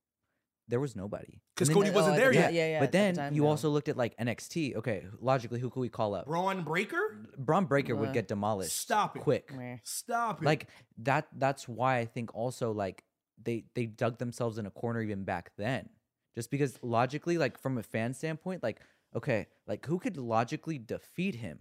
There 0.71 0.81
was 0.81 0.95
nobody. 0.97 1.41
Because 1.55 1.69
And 1.69 1.77
then- 1.77 1.83
Cody 1.85 1.95
wasn't 1.95 2.15
Oh, 2.15 2.19
there 2.19 2.33
yet. 2.33 2.51
ti- 2.51 2.57
Yeah, 2.57 2.67
yeah. 2.69 2.79
but 2.79 2.85
at 2.85 2.93
the 2.93 2.99
then 2.99 3.15
time, 3.17 3.35
you 3.35 3.43
no. 3.43 3.49
also 3.49 3.69
looked 3.71 3.89
at 3.89 3.97
like 3.97 4.17
NXT. 4.17 4.77
Okay, 4.77 5.05
logically, 5.21 5.61
who 5.61 5.69
could 5.69 5.81
we 5.81 5.89
call 5.89 6.15
up? 6.15 6.27
Bron 6.27 6.63
Breakker? 6.65 7.27
Bron 7.37 7.67
Breakker 7.67 7.95
would 7.97 8.13
get 8.13 8.29
demolished. 8.29 8.77
Stop 8.77 9.17
it. 9.17 9.21
quick. 9.23 9.55
Meh. 9.55 9.77
Stop 9.83 10.41
it. 10.43 10.47
like 10.47 10.69
that 10.99 11.27
that's 11.37 11.67
why 11.69 11.99
i 11.99 12.05
think 12.05 12.35
also 12.35 12.73
like 12.73 13.05
they 13.43 13.65
they 13.75 13.87
dug 13.87 14.19
themselves 14.19 14.59
in 14.59 14.67
a 14.67 14.71
corner 14.71 15.01
even 15.01 15.25
back 15.25 15.51
then 15.57 15.89
just 16.35 16.51
because 16.51 16.79
logically 16.83 17.39
like 17.39 17.59
from 17.59 17.79
a 17.79 17.83
fan 17.83 18.13
standpoint 18.13 18.63
like 18.63 18.81
okay 19.17 19.47
like 19.67 19.85
who 19.87 19.99
could 19.99 20.17
logically 20.19 20.79
defeat 20.79 21.35
him 21.37 21.59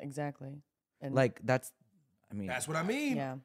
Exactly. 0.00 0.62
And 1.00 1.14
like 1.14 1.40
that's 1.44 1.72
i 2.30 2.34
mean 2.34 2.46
that's 2.48 2.66
what 2.66 2.76
I 2.76 2.82
mean. 2.82 3.16
Yeah. 3.16 3.36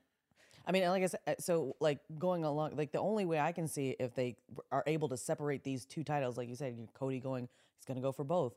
I 0.70 0.72
mean, 0.72 0.88
like 0.88 1.02
I 1.02 1.08
said, 1.08 1.20
uh, 1.26 1.34
so 1.40 1.76
like 1.80 1.98
going 2.20 2.44
along, 2.46 2.76
like 2.76 2.92
the 2.92 3.00
only 3.00 3.26
way 3.26 3.40
I 3.40 3.52
can 3.54 3.68
see 3.68 3.96
if 4.00 4.14
they 4.14 4.38
are 4.72 4.84
able 4.86 5.10
to 5.10 5.18
separate 5.18 5.64
these 5.64 5.84
two 5.84 6.04
titles, 6.04 6.38
like 6.38 6.48
you 6.48 6.56
said, 6.56 6.78
Cody 6.94 7.20
going, 7.20 7.50
he's 7.80 7.86
going 7.86 7.96
to 7.98 8.04
go 8.04 8.12
for 8.12 8.24
both. 8.24 8.54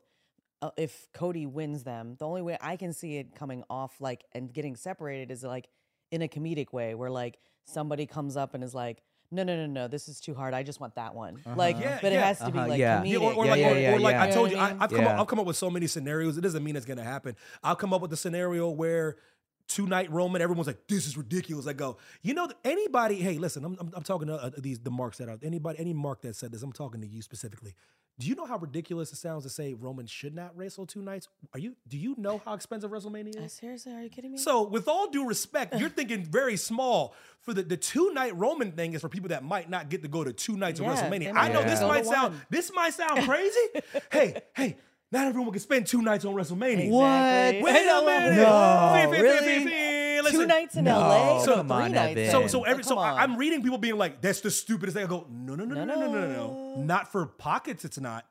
Uh, 0.61 0.69
if 0.77 1.07
Cody 1.11 1.47
wins 1.47 1.83
them, 1.83 2.15
the 2.19 2.27
only 2.27 2.43
way 2.43 2.55
I 2.61 2.75
can 2.77 2.93
see 2.93 3.17
it 3.17 3.33
coming 3.35 3.63
off 3.67 3.99
like 3.99 4.25
and 4.31 4.53
getting 4.53 4.75
separated 4.75 5.31
is 5.31 5.43
like 5.43 5.69
in 6.11 6.21
a 6.21 6.27
comedic 6.27 6.71
way 6.71 6.93
where 6.93 7.09
like 7.09 7.39
somebody 7.65 8.05
comes 8.05 8.37
up 8.37 8.53
and 8.53 8.63
is 8.63 8.75
like, 8.75 9.01
no, 9.31 9.43
no, 9.43 9.55
no, 9.55 9.65
no, 9.65 9.87
this 9.87 10.07
is 10.07 10.19
too 10.19 10.35
hard. 10.35 10.53
I 10.53 10.61
just 10.61 10.79
want 10.79 10.93
that 10.93 11.15
one. 11.15 11.39
Like, 11.55 11.79
Yeah, 11.79 11.97
but 11.99 12.11
it 12.11 12.15
yeah. 12.15 12.27
has 12.27 12.37
to 12.39 12.51
be 12.51 12.59
Uh-huh, 12.59 12.67
like 12.67 12.79
yeah. 12.79 13.01
comedic. 13.01 13.11
Yeah, 13.13 13.17
or, 13.17 13.33
or 13.33 13.45
Yeah, 13.45 13.51
like, 13.51 13.59
yeah, 13.59 13.71
or, 13.71 13.77
yeah, 13.79 13.95
or 13.95 13.99
like 13.99 14.15
I 14.15 14.29
told 14.29 14.51
You 14.51 14.57
you, 14.57 14.61
I, 14.61 14.65
what 14.65 14.69
I 14.69 14.73
mean? 14.73 14.81
I've 14.83 14.89
come 14.91 15.07
up, 15.07 15.19
I've 15.19 15.27
come 15.27 15.39
up 15.39 15.45
with 15.47 15.57
so 15.57 15.69
many 15.71 15.87
scenarios. 15.87 16.37
It 16.37 16.41
doesn't 16.41 16.63
mean 16.63 16.75
it's 16.75 16.85
gonna 16.85 17.03
happen. 17.03 17.35
I'll 17.63 17.75
come 17.75 17.91
up 17.93 18.01
with 18.03 18.13
a 18.13 18.17
scenario 18.17 18.69
where 18.69 19.17
two 19.67 19.87
night 19.87 20.11
Roman, 20.11 20.41
everyone's 20.41 20.67
like, 20.67 20.87
"This 20.87 21.07
is 21.07 21.17
ridiculous." 21.17 21.67
I 21.67 21.73
go, 21.73 21.97
you 22.21 22.33
know, 22.33 22.49
anybody? 22.63 23.15
Hey, 23.15 23.37
listen, 23.37 23.63
I'm, 23.65 23.77
I'm, 23.79 23.91
I'm 23.95 24.03
talking 24.03 24.27
to 24.27 24.35
uh, 24.35 24.49
these 24.57 24.79
the 24.79 24.91
marks 24.91 25.17
that 25.17 25.29
are 25.29 25.37
anybody, 25.43 25.79
any 25.79 25.93
mark 25.93 26.21
that 26.21 26.35
said 26.35 26.51
this. 26.51 26.61
I'm 26.63 26.71
talking 26.73 27.01
to 27.01 27.07
you 27.07 27.21
specifically. 27.21 27.73
Do 28.19 28.27
you 28.27 28.35
know 28.35 28.45
how 28.45 28.57
ridiculous 28.59 29.11
it 29.11 29.15
sounds 29.15 29.43
to 29.43 29.49
say 29.49 29.73
Roman 29.73 30.05
should 30.05 30.35
not 30.35 30.55
wrestle 30.55 30.85
two 30.85 31.01
nights? 31.01 31.27
Are 31.51 31.59
you? 31.59 31.75
Do 31.87 31.97
you 31.97 32.13
know 32.19 32.39
how 32.45 32.53
expensive 32.53 32.91
WrestleMania 32.91 33.39
Uh, 33.39 33.45
is? 33.45 33.53
seriously, 33.53 33.91
are 33.91 34.03
you 34.03 34.09
kidding 34.09 34.31
me? 34.33 34.37
So, 34.37 34.61
with 34.61 34.87
all 34.87 35.09
due 35.09 35.25
respect, 35.27 35.79
you're 35.79 35.89
thinking 35.99 36.23
very 36.23 36.55
small. 36.55 37.15
For 37.41 37.55
the, 37.55 37.63
the 37.63 37.75
two 37.75 38.13
night 38.13 38.37
Roman 38.37 38.71
thing 38.71 38.93
is 38.93 39.01
for 39.01 39.09
people 39.09 39.29
that 39.29 39.43
might 39.43 39.67
not 39.67 39.89
get 39.89 40.03
to 40.03 40.07
go 40.07 40.23
to 40.23 40.31
two 40.31 40.55
nights 40.57 40.79
Yeah, 40.79 40.91
of 40.91 40.99
WrestleMania. 40.99 41.33
I 41.35 41.47
know 41.47 41.61
not 41.61 41.67
this 41.67 41.81
might 41.81 42.05
sound 42.05 42.39
this 42.51 42.71
might 42.71 42.93
sound 42.93 43.23
crazy. 43.23 43.59
hey, 44.11 44.41
hey, 44.55 44.77
not 45.13 45.27
everyone 45.27 45.51
can 45.51 45.61
spend 45.61 45.87
two 45.87 46.01
nights 46.01 46.25
on 46.25 46.33
WrestleMania. 46.33 46.87
Exactly. 46.87 47.63
Wait 47.63 47.75
I 47.75 47.79
a 47.81 47.85
know. 47.85 48.05
minute. 48.05 48.35
No, 48.35 49.09
really? 49.21 49.65
fee, 49.65 49.65
fee. 49.65 50.31
Two 50.31 50.45
nights 50.47 50.75
in 50.77 50.85
No, 50.85 50.99
LA? 50.99 51.43
So- 51.43 51.55
come 51.57 51.71
on, 51.71 51.91
nights? 51.91 52.11
Evan. 52.19 52.31
So, 52.31 52.47
so 52.47 52.63
every 52.63 52.83
so 52.83 52.97
I, 52.97 53.21
I'm 53.23 53.37
reading 53.37 53.61
people 53.61 53.77
being 53.77 53.97
like, 53.97 54.21
"That's 54.21 54.39
the 54.41 54.49
stupidest 54.51 54.95
thing." 54.95 55.05
I 55.05 55.09
go, 55.09 55.27
"No, 55.29 55.55
no, 55.55 55.65
no, 55.65 55.75
no, 55.75 55.85
No, 55.85 55.95
no, 55.95 56.01
no, 56.01 56.11
no, 56.11 56.27
no, 56.27 56.27
no. 56.27 56.75
no. 56.77 56.83
Not 56.83 57.11
for 57.11 57.25
pockets. 57.25 57.85
It's 57.85 57.99
not." 57.99 58.25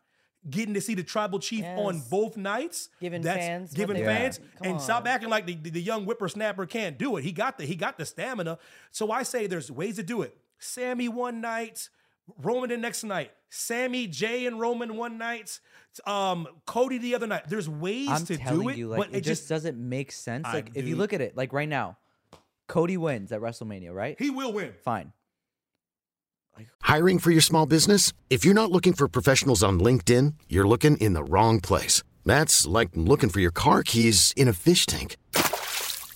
Getting 0.50 0.74
to 0.74 0.80
see 0.80 0.94
the 0.94 1.04
tribal 1.04 1.38
chief 1.38 1.64
on 1.64 2.02
both 2.10 2.36
nights, 2.36 2.88
Giving 3.00 3.22
that's 3.22 3.38
fans 3.38 3.72
giving 3.72 3.96
fans, 4.04 4.40
want. 4.40 4.56
Come 4.56 4.66
and 4.72 4.80
stop 4.80 5.06
acting 5.06 5.28
like 5.30 5.46
the, 5.46 5.54
the, 5.54 5.70
the 5.70 5.80
young 5.80 6.04
whippersnapper 6.04 6.66
can't 6.66 6.98
do 6.98 7.16
it. 7.16 7.22
He 7.22 7.30
got 7.30 7.58
the 7.58 7.64
he 7.64 7.76
got 7.76 7.96
the 7.96 8.04
stamina. 8.04 8.58
So 8.90 9.12
I 9.12 9.22
say 9.22 9.46
there's 9.46 9.70
ways 9.70 9.96
to 9.96 10.02
do 10.02 10.22
it. 10.22 10.36
Sami 10.58 11.08
one 11.08 11.40
night, 11.40 11.88
Roman 12.42 12.70
the 12.70 12.76
next 12.76 13.04
night, 13.04 13.32
Sami 13.48 14.06
Jey 14.06 14.46
and 14.46 14.58
Roman 14.60 14.96
one 14.96 15.18
night, 15.18 15.58
um, 16.06 16.46
Cody 16.66 16.98
the 16.98 17.14
other 17.14 17.26
night. 17.26 17.48
There's 17.48 17.68
ways 17.68 18.08
i'm 18.08 18.24
to 18.26 18.36
telling 18.36 18.62
do 18.62 18.68
it, 18.70 18.76
you 18.78 18.88
like 18.88 18.98
but 19.10 19.16
it, 19.16 19.22
just 19.22 19.48
doesn't 19.48 19.76
make 19.76 20.12
sense 20.12 20.46
I- 20.46 20.54
like 20.54 20.70
if 20.74 20.86
you 20.86 20.96
look 20.96 21.12
at 21.12 21.20
it 21.20 21.36
like 21.36 21.52
right 21.52 21.68
now 21.68 21.98
cody 22.68 22.96
wins 22.96 23.32
at 23.32 23.40
wrestlemania 23.40 23.92
right 23.92 24.16
he 24.18 24.30
will 24.30 24.52
win. 24.52 24.72
fine 24.84 25.12
Hiring 26.82 27.18
for 27.18 27.30
your 27.30 27.40
small 27.40 27.64
business? 27.66 28.12
If 28.28 28.44
you're 28.44 28.54
not 28.54 28.70
looking 28.70 28.92
for 28.92 29.08
professionals 29.08 29.62
on 29.62 29.80
LinkedIn, 29.80 30.34
you're 30.48 30.66
looking 30.68 30.96
in 30.98 31.14
the 31.14 31.24
wrong 31.24 31.60
place. 31.60 32.02
That's 32.26 32.66
like 32.66 32.90
looking 32.94 33.30
for 33.30 33.40
your 33.40 33.50
car 33.50 33.82
keys 33.82 34.34
in 34.36 34.48
a 34.48 34.52
fish 34.52 34.84
tank. 34.84 35.16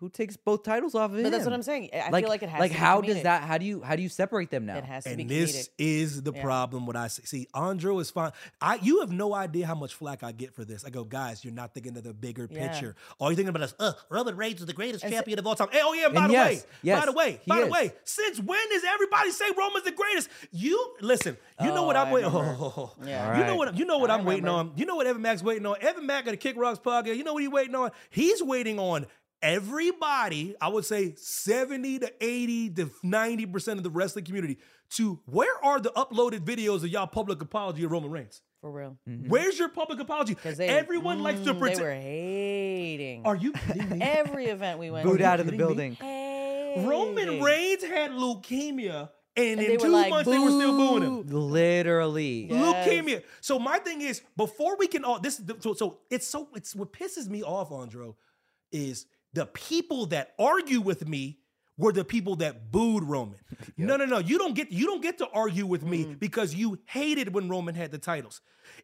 Who 0.00 0.08
takes 0.08 0.36
both 0.36 0.62
titles 0.62 0.94
off 0.94 1.10
of 1.10 1.16
him? 1.16 1.24
But 1.24 1.30
that's 1.32 1.44
what 1.44 1.52
I'm 1.52 1.62
saying. 1.62 1.90
I 1.92 2.10
like, 2.10 2.22
feel 2.24 2.28
like 2.30 2.42
it 2.44 2.48
has 2.48 2.60
like 2.60 2.70
to 2.70 2.76
be 2.76 2.80
how 2.80 3.00
does 3.00 3.22
that? 3.24 3.42
How 3.42 3.58
do 3.58 3.64
you 3.66 3.82
how 3.82 3.96
do 3.96 4.02
you 4.02 4.08
separate 4.08 4.48
them 4.50 4.64
now? 4.64 4.76
It 4.76 4.84
has 4.84 5.04
to 5.04 5.16
be 5.16 5.22
And 5.22 5.30
comedic. 5.30 5.34
this 5.52 5.70
is 5.76 6.22
the 6.22 6.32
Yeah. 6.32 6.42
problem. 6.42 6.86
What 6.86 6.94
I 6.94 7.08
see, 7.08 7.22
see, 7.24 7.48
Andrew 7.54 7.98
is 7.98 8.10
fine. 8.10 8.30
I, 8.60 8.76
you 8.76 9.00
have 9.00 9.10
no 9.10 9.34
idea 9.34 9.66
how 9.66 9.74
much 9.74 9.94
flack 9.94 10.22
I 10.22 10.30
get 10.30 10.54
for 10.54 10.64
this. 10.64 10.84
I 10.84 10.90
go, 10.90 11.02
guys, 11.02 11.44
you're 11.44 11.52
not 11.54 11.74
thinking 11.74 11.96
of 11.96 12.04
the 12.04 12.14
bigger 12.14 12.48
Yeah. 12.50 12.68
picture. 12.68 12.94
All 13.18 13.28
you're 13.30 13.36
thinking 13.36 13.48
about 13.50 13.62
is, 13.62 13.74
uh, 13.80 13.92
Roman 14.08 14.36
Reigns 14.36 14.60
is 14.60 14.66
the 14.66 14.72
greatest 14.72 15.02
And 15.02 15.12
so- 15.12 15.16
champion 15.16 15.38
of 15.40 15.46
all 15.48 15.56
time. 15.56 15.68
Hey, 15.72 15.80
oh 15.82 15.92
yeah, 15.94 16.08
by 16.10 16.20
And 16.22 16.30
the 16.30 16.32
yes, 16.34 16.48
way, 16.48 16.62
yes, 16.82 17.00
by 17.00 17.06
the 17.06 17.12
way, 17.12 17.40
he 17.42 17.48
by 17.48 17.60
the 17.62 17.66
way, 17.66 17.92
since 18.04 18.38
when 18.38 18.68
does 18.70 18.84
everybody 18.84 19.30
say 19.32 19.46
Roman's 19.58 19.84
the 19.84 19.90
greatest? 19.92 20.28
You 20.52 20.94
listen. 21.00 21.36
You 21.60 21.66
know 21.68 21.78
Oh, 21.78 21.86
what 21.86 21.96
I'm 21.96 22.06
I 22.08 22.12
waiting. 22.12 22.32
remember. 22.32 22.56
Yeah. 23.04 23.38
You 23.38 23.44
know 23.44 23.52
Alright. 23.54 23.56
what? 23.58 23.76
You 23.78 23.84
know 23.84 23.98
what 23.98 24.10
I 24.10 24.14
I'm 24.14 24.24
waiting 24.24 24.46
on. 24.48 24.72
You 24.76 24.86
know 24.86 24.94
what 24.94 25.08
Evan 25.08 25.22
Mack's 25.22 25.42
waiting 25.42 25.66
on. 25.66 25.74
Evan 25.80 26.06
Mack 26.06 26.26
at 26.26 26.30
the 26.30 26.36
Kick 26.36 26.56
Rocks 26.56 26.78
podcast. 26.78 27.16
You 27.16 27.24
know 27.24 27.32
what 27.34 27.42
he's 27.42 27.50
waiting 27.50 27.74
on? 27.74 27.90
He's 28.10 28.40
waiting 28.42 28.78
on 28.78 29.06
everybody. 29.42 30.54
I 30.60 30.68
would 30.68 30.84
say 30.84 31.14
70 31.16 32.00
to 32.00 32.12
80 32.20 32.70
to 32.70 32.90
90 33.02 33.46
percent 33.46 33.78
of 33.78 33.84
the 33.84 33.90
wrestling 33.90 34.24
community 34.24 34.58
to 34.90 35.20
where 35.26 35.62
are 35.64 35.80
the 35.80 35.90
uploaded 35.90 36.40
videos 36.40 36.76
of 36.76 36.88
y'all 36.88 37.06
public 37.06 37.40
apology 37.42 37.84
of 37.84 37.90
Roman 37.90 38.10
Reigns? 38.10 38.42
for 38.60 38.70
real. 38.70 38.96
Where's 39.28 39.58
your 39.58 39.68
public 39.68 40.00
apology? 40.00 40.34
Because 40.34 40.56
they 40.56 40.68
Everyone 40.68 41.22
likes 41.22 41.40
to 41.42 41.54
mm, 41.54 41.58
pretend. 41.58 41.78
They 41.78 41.84
were 41.84 41.94
hating. 41.94 43.24
Are 43.24 43.36
you 43.36 43.52
kidding 43.52 43.88
me? 43.90 43.98
Every 44.02 44.46
event 44.46 44.78
we 44.78 44.90
went 44.90 45.06
Booed 45.06 45.18
to. 45.20 45.24
out 45.24 45.40
of 45.40 45.46
the 45.46 45.52
kidding 45.52 45.76
me? 45.76 45.96
building. 45.96 46.88
Roman 46.88 47.28
hating. 47.28 47.42
Reigns 47.42 47.84
had 47.84 48.10
leukemia, 48.10 49.10
and, 49.36 49.60
And 49.60 49.68
in 49.68 49.78
two 49.78 49.88
like, 49.88 50.10
months 50.10 50.28
they 50.28 50.38
were 50.38 50.50
still 50.50 50.76
booing 50.76 51.02
him. 51.02 51.26
Literally. 51.28 52.48
Yes. 52.50 52.88
leukemia. 52.88 53.22
So 53.40 53.58
my 53.58 53.78
thing 53.78 54.00
is, 54.00 54.22
before 54.36 54.76
we 54.76 54.88
can 54.88 55.04
all 55.04 55.20
this, 55.20 55.40
so, 55.60 55.74
so 55.74 55.98
it's 56.10 56.26
so 56.26 56.48
it's 56.54 56.74
what 56.74 56.92
pisses 56.92 57.28
me 57.28 57.42
off, 57.44 57.70
Andro, 57.70 58.16
is 58.72 59.06
the 59.38 59.46
people 59.46 60.06
that 60.06 60.34
argue 60.38 60.80
with 60.80 61.06
me 61.06 61.38
were 61.76 61.92
the 61.92 62.04
people 62.04 62.34
that 62.36 62.72
booed 62.72 63.04
Roman. 63.04 63.38
No, 63.76 63.96
no, 63.96 64.06
no. 64.06 64.18
You 64.18 64.38
don't 64.38 64.54
get 64.54 64.72
you 64.72 64.86
don't 64.86 65.00
get 65.00 65.18
to 65.18 65.28
argue 65.28 65.64
with 65.64 65.84
me 65.84 66.04
mm-hmm. 66.04 66.12
because 66.14 66.52
you 66.52 66.80
hated 66.86 67.32
when 67.32 67.48
Roman 67.48 67.76
had 67.76 67.92
the 67.92 67.98
titles. 67.98 68.40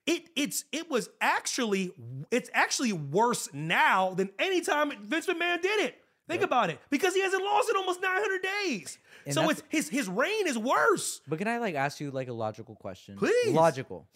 It 0.07 0.29
it's 0.37 0.65
it 0.71 0.89
was 0.89 1.09
actually 1.21 1.93
it's 2.31 2.49
actually 2.55 2.93
worse 2.93 3.49
now 3.53 4.15
than 4.15 4.31
any 4.39 4.61
time 4.61 4.93
Vince 5.03 5.27
McMahon 5.27 5.61
did 5.61 5.81
it. 5.81 5.97
Think 6.29 6.43
about 6.43 6.71
it, 6.71 6.81
because 6.89 7.13
he 7.13 7.21
hasn't 7.21 7.45
lost 7.45 7.69
in 7.69 7.77
almost 7.77 8.01
900 8.01 8.43
days. 8.43 8.99
And 9.27 9.35
so 9.35 9.51
it's 9.51 9.63
his 9.69 9.89
his 9.89 10.09
reign 10.09 10.47
is 10.47 10.57
worse. 10.57 11.21
But 11.29 11.39
can 11.39 11.49
I 11.49 11.59
like 11.59 11.75
ask 11.75 12.01
you 12.01 12.11
like 12.13 12.29
a 12.29 12.33
logical 12.33 12.77
question? 12.77 13.17
Please. 13.17 13.53
Logical. 13.53 14.07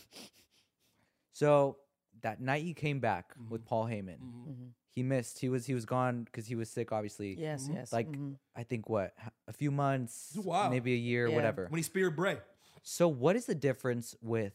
So 1.32 1.76
that 2.22 2.40
night 2.40 2.64
you 2.64 2.74
came 2.74 3.00
back 3.00 3.34
Mm-hmm. 3.34 3.50
with 3.50 3.64
Paul 3.66 3.86
Heyman, 3.86 4.18
mm-hmm. 4.18 4.50
Mm-hmm. 4.50 4.66
He 4.98 5.02
missed. 5.04 5.38
He 5.38 5.48
was 5.48 5.64
he 5.66 5.74
was 5.74 5.84
gone 5.84 6.24
because 6.24 6.46
he 6.46 6.54
was 6.56 6.68
sick. 6.68 6.90
Obviously. 6.92 7.34
Yes, 7.38 7.68
yes. 7.72 7.92
Like 7.92 8.08
mhm. 8.10 8.34
I 8.56 8.62
think 8.64 8.88
what 8.88 9.14
a 9.46 9.52
few 9.52 9.70
months, 9.70 10.36
Wow. 10.36 10.68
maybe 10.70 10.92
a 10.92 10.96
year, 10.96 11.28
Yeah. 11.28 11.34
whatever. 11.36 11.66
When 11.68 11.78
he 11.78 11.82
speared 11.82 12.16
Bray. 12.16 12.38
So 12.82 13.08
what 13.08 13.36
is 13.36 13.46
the 13.46 13.54
difference 13.54 14.14
with 14.20 14.54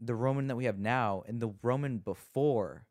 the 0.00 0.14
Roman 0.14 0.46
that 0.48 0.56
we 0.56 0.64
have 0.66 0.78
now 0.78 1.24
and 1.26 1.40
the 1.40 1.50
Roman 1.62 1.98
before? 1.98 2.86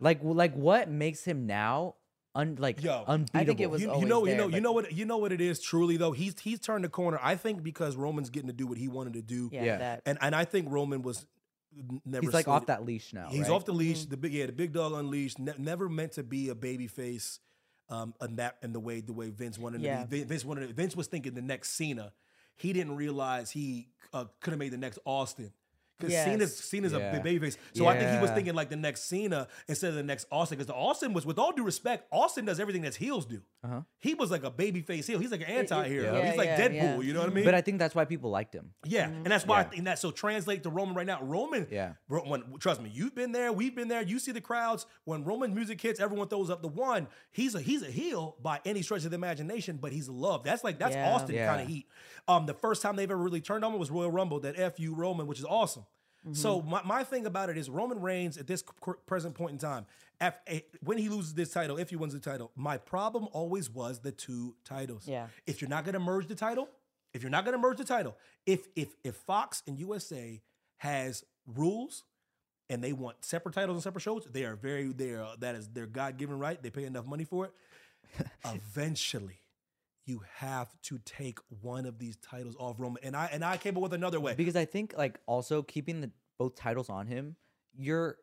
Like 0.00 0.18
like 0.22 0.54
what 0.54 0.88
makes 0.90 1.24
him 1.24 1.46
now 1.46 1.94
un 2.34 2.56
like 2.58 2.82
Yo, 2.82 3.04
I 3.06 3.14
unbeatable? 3.14 3.40
I 3.40 3.44
think 3.44 3.60
it 3.60 3.70
was 3.70 3.80
you, 3.82 3.88
you 3.88 3.92
always 3.94 4.08
know, 4.08 4.20
you 4.20 4.26
there, 4.26 4.36
know, 4.38 4.48
you 4.56 4.60
know 4.60 4.72
what, 4.72 4.92
you 4.92 5.04
know 5.04 5.18
what 5.18 5.32
it 5.32 5.40
is. 5.40 5.60
Truly 5.60 5.96
though, 5.96 6.12
he's 6.12 6.38
he's 6.40 6.60
turned 6.60 6.84
the 6.84 6.88
corner. 6.88 7.18
I 7.22 7.34
think 7.36 7.62
because 7.62 7.96
Roman's 7.96 8.30
getting 8.30 8.48
to 8.48 8.52
do 8.62 8.66
what 8.66 8.78
he 8.78 8.88
wanted 8.88 9.14
to 9.14 9.22
do, 9.22 9.50
yeah, 9.52 9.64
Yeah. 9.64 9.78
that. 9.78 10.02
and 10.06 10.18
and 10.20 10.34
I 10.34 10.44
think 10.44 10.70
Roman 10.70 11.02
was 11.02 11.18
n- 11.20 11.26
never. 12.04 12.24
He's 12.24 12.32
like 12.34 12.44
slated- 12.44 12.62
off 12.62 12.66
that 12.66 12.84
leash 12.84 13.12
now. 13.12 13.28
He's 13.30 13.42
right? 13.42 13.50
off 13.50 13.64
the 13.64 13.72
leash. 13.72 14.04
The 14.04 14.16
big, 14.16 14.32
yeah, 14.32 14.46
the 14.46 14.52
big 14.52 14.72
dog 14.72 14.92
unleashed. 14.92 15.38
Ne- 15.38 15.54
never 15.58 15.88
meant 15.88 16.12
to 16.12 16.22
be 16.22 16.48
a 16.48 16.54
baby 16.54 16.86
face, 16.86 17.40
um, 17.88 18.14
and 18.20 18.38
that 18.38 18.56
and 18.62 18.74
the 18.74 18.80
way 18.80 19.00
the 19.00 19.12
way 19.12 19.30
Vince 19.30 19.58
wanted 19.58 19.80
Yeah. 19.82 20.02
to 20.02 20.08
be. 20.08 20.24
Vince 20.24 20.44
wanted. 20.44 20.68
To, 20.68 20.74
Vince 20.74 20.94
was 20.96 21.06
thinking 21.06 21.34
the 21.34 21.42
next 21.42 21.70
Cena. 21.70 22.12
He 22.56 22.72
didn't 22.72 22.96
realize 22.96 23.50
he 23.50 23.88
uh, 24.12 24.24
could 24.40 24.50
have 24.52 24.58
made 24.58 24.72
the 24.72 24.78
next 24.78 24.98
Austin. 25.04 25.52
Because 25.98 26.14
Cena's, 26.14 26.40
Yes. 26.56 26.64
Cena's 26.64 26.92
a 26.92 26.98
Yeah. 26.98 27.12
big 27.12 27.22
baby 27.24 27.46
face. 27.46 27.58
So 27.74 27.86
I 27.86 27.98
think 27.98 28.10
he 28.12 28.18
was 28.20 28.30
thinking 28.30 28.54
like 28.54 28.70
the 28.70 28.76
next 28.76 29.02
Cena 29.08 29.48
instead 29.66 29.88
of 29.90 29.94
the 29.96 30.02
next 30.02 30.26
Austin. 30.30 30.56
Because 30.56 30.68
the 30.68 30.74
Austin 30.74 31.12
was, 31.12 31.26
with 31.26 31.38
all 31.38 31.52
due 31.52 31.64
respect, 31.64 32.06
Austin 32.12 32.44
does 32.44 32.60
everything 32.60 32.82
that 32.82 32.94
heels 32.94 33.26
do. 33.26 33.42
Uh-huh. 33.64 33.80
He 33.98 34.14
was 34.14 34.30
like 34.30 34.44
a 34.44 34.50
baby 34.50 34.80
face 34.82 35.06
heel. 35.08 35.18
He's 35.18 35.32
like 35.32 35.40
an 35.40 35.48
anti-hero. 35.48 36.16
yeah, 36.16 36.28
He's 36.28 36.36
like 36.38 36.46
yeah, 36.46 36.68
Deadpool. 36.68 36.72
yeah. 36.72 37.00
You 37.00 37.12
know 37.14 37.20
what 37.20 37.30
I 37.30 37.32
mean? 37.34 37.44
But 37.44 37.54
I 37.54 37.60
think 37.60 37.78
that's 37.80 37.94
why 37.94 38.04
people 38.04 38.30
liked 38.30 38.54
him. 38.54 38.70
Yeah, 38.84 39.08
and 39.08 39.26
that's 39.26 39.44
why 39.46 39.60
I 39.60 39.64
think 39.64 39.84
that. 39.86 39.98
So 39.98 40.10
translate 40.12 40.62
to 40.62 40.70
Roman 40.70 40.94
right 40.94 41.06
now. 41.06 41.20
Roman, 41.22 41.66
Yeah. 41.70 41.94
Ro- 42.08 42.22
when 42.28 42.44
trust 42.60 42.80
me, 42.80 42.90
you've 42.92 43.14
been 43.16 43.32
there, 43.32 43.52
we've 43.52 43.74
been 43.74 43.88
there. 43.88 44.02
You 44.02 44.18
see 44.20 44.30
the 44.32 44.40
crowds 44.40 44.86
when 45.04 45.24
Roman 45.24 45.52
music 45.54 45.80
hits, 45.80 45.98
everyone 45.98 46.28
throws 46.28 46.50
up 46.50 46.62
the 46.62 46.68
one. 46.68 47.08
He's 47.32 47.54
a 47.56 47.60
he's 47.60 47.82
a 47.82 47.90
heel 47.90 48.36
by 48.40 48.60
any 48.64 48.82
stretch 48.82 49.04
of 49.04 49.10
the 49.10 49.16
imagination, 49.16 49.78
but 49.82 49.90
he's 49.92 50.08
loved. 50.08 50.44
That's 50.44 50.62
like 50.62 50.78
that's 50.78 50.94
Yeah. 50.94 51.12
Austin 51.12 51.34
Yeah. 51.34 51.48
kind 51.48 51.62
of 51.62 51.66
heat. 51.68 51.86
Um, 52.28 52.46
the 52.46 52.54
first 52.54 52.82
time 52.82 52.94
they've 52.94 53.10
ever 53.10 53.20
really 53.20 53.40
turned 53.40 53.64
on 53.64 53.72
him 53.72 53.78
was 53.80 53.90
Royal 53.90 54.10
Rumble, 54.12 54.38
that 54.40 54.56
F 54.58 54.78
U 54.78 54.94
Roman, 54.94 55.26
which 55.26 55.40
is 55.40 55.44
awesome. 55.44 55.84
So 56.32 56.60
mm-hmm. 56.60 56.70
my, 56.70 56.82
my 56.82 57.04
thing 57.04 57.26
about 57.26 57.48
it 57.48 57.56
is 57.56 57.70
Roman 57.70 58.00
Reigns 58.00 58.36
at 58.36 58.46
this 58.46 58.62
present 59.06 59.34
point 59.34 59.52
in 59.52 59.58
time, 59.58 59.86
when 60.82 60.98
he 60.98 61.08
loses 61.08 61.34
this 61.34 61.52
title, 61.52 61.78
if 61.78 61.90
he 61.90 61.96
wins 61.96 62.12
the 62.12 62.20
title, 62.20 62.50
my 62.56 62.76
problem 62.76 63.28
always 63.32 63.70
was 63.70 64.00
the 64.00 64.12
two 64.12 64.56
titles. 64.64 65.06
Yeah. 65.06 65.28
If 65.46 65.60
you're 65.60 65.70
not 65.70 65.84
going 65.84 65.94
to 65.94 66.00
merge 66.00 66.26
the 66.26 66.34
title, 66.34 66.68
if 67.14 67.22
you're 67.22 67.30
not 67.30 67.44
going 67.44 67.56
to 67.56 67.60
merge 67.60 67.78
the 67.78 67.84
title, 67.84 68.16
if 68.46 68.66
if 68.74 68.94
if 69.04 69.14
Fox 69.14 69.62
and 69.66 69.78
USA 69.78 70.40
has 70.78 71.24
rules 71.46 72.04
and 72.68 72.82
they 72.82 72.92
want 72.92 73.24
separate 73.24 73.54
titles 73.54 73.76
and 73.76 73.82
separate 73.82 74.02
shows, 74.02 74.26
they 74.30 74.44
are 74.44 74.56
very 74.56 74.92
they 74.92 75.10
are 75.10 75.34
that 75.38 75.54
is 75.54 75.68
their 75.68 75.86
God 75.86 76.18
given 76.18 76.38
right. 76.38 76.60
They 76.62 76.70
pay 76.70 76.84
enough 76.84 77.06
money 77.06 77.24
for 77.24 77.46
it. 77.46 77.52
Eventually, 78.44 79.40
you 80.08 80.22
have 80.36 80.68
to 80.84 80.98
take 81.04 81.38
one 81.60 81.84
of 81.86 81.98
these 81.98 82.16
titles 82.16 82.56
off 82.58 82.76
Roman. 82.80 83.02
And 83.04 83.14
I 83.14 83.28
and 83.32 83.44
I 83.44 83.58
came 83.58 83.76
up 83.76 83.82
with 83.82 83.92
another 83.92 84.18
way. 84.18 84.34
Because 84.34 84.56
I 84.56 84.64
think 84.64 84.94
like 84.96 85.20
also 85.26 85.62
keeping 85.62 86.00
the 86.00 86.10
both 86.38 86.56
titles 86.56 86.88
on 86.88 87.06
him, 87.06 87.36
you're 87.76 88.16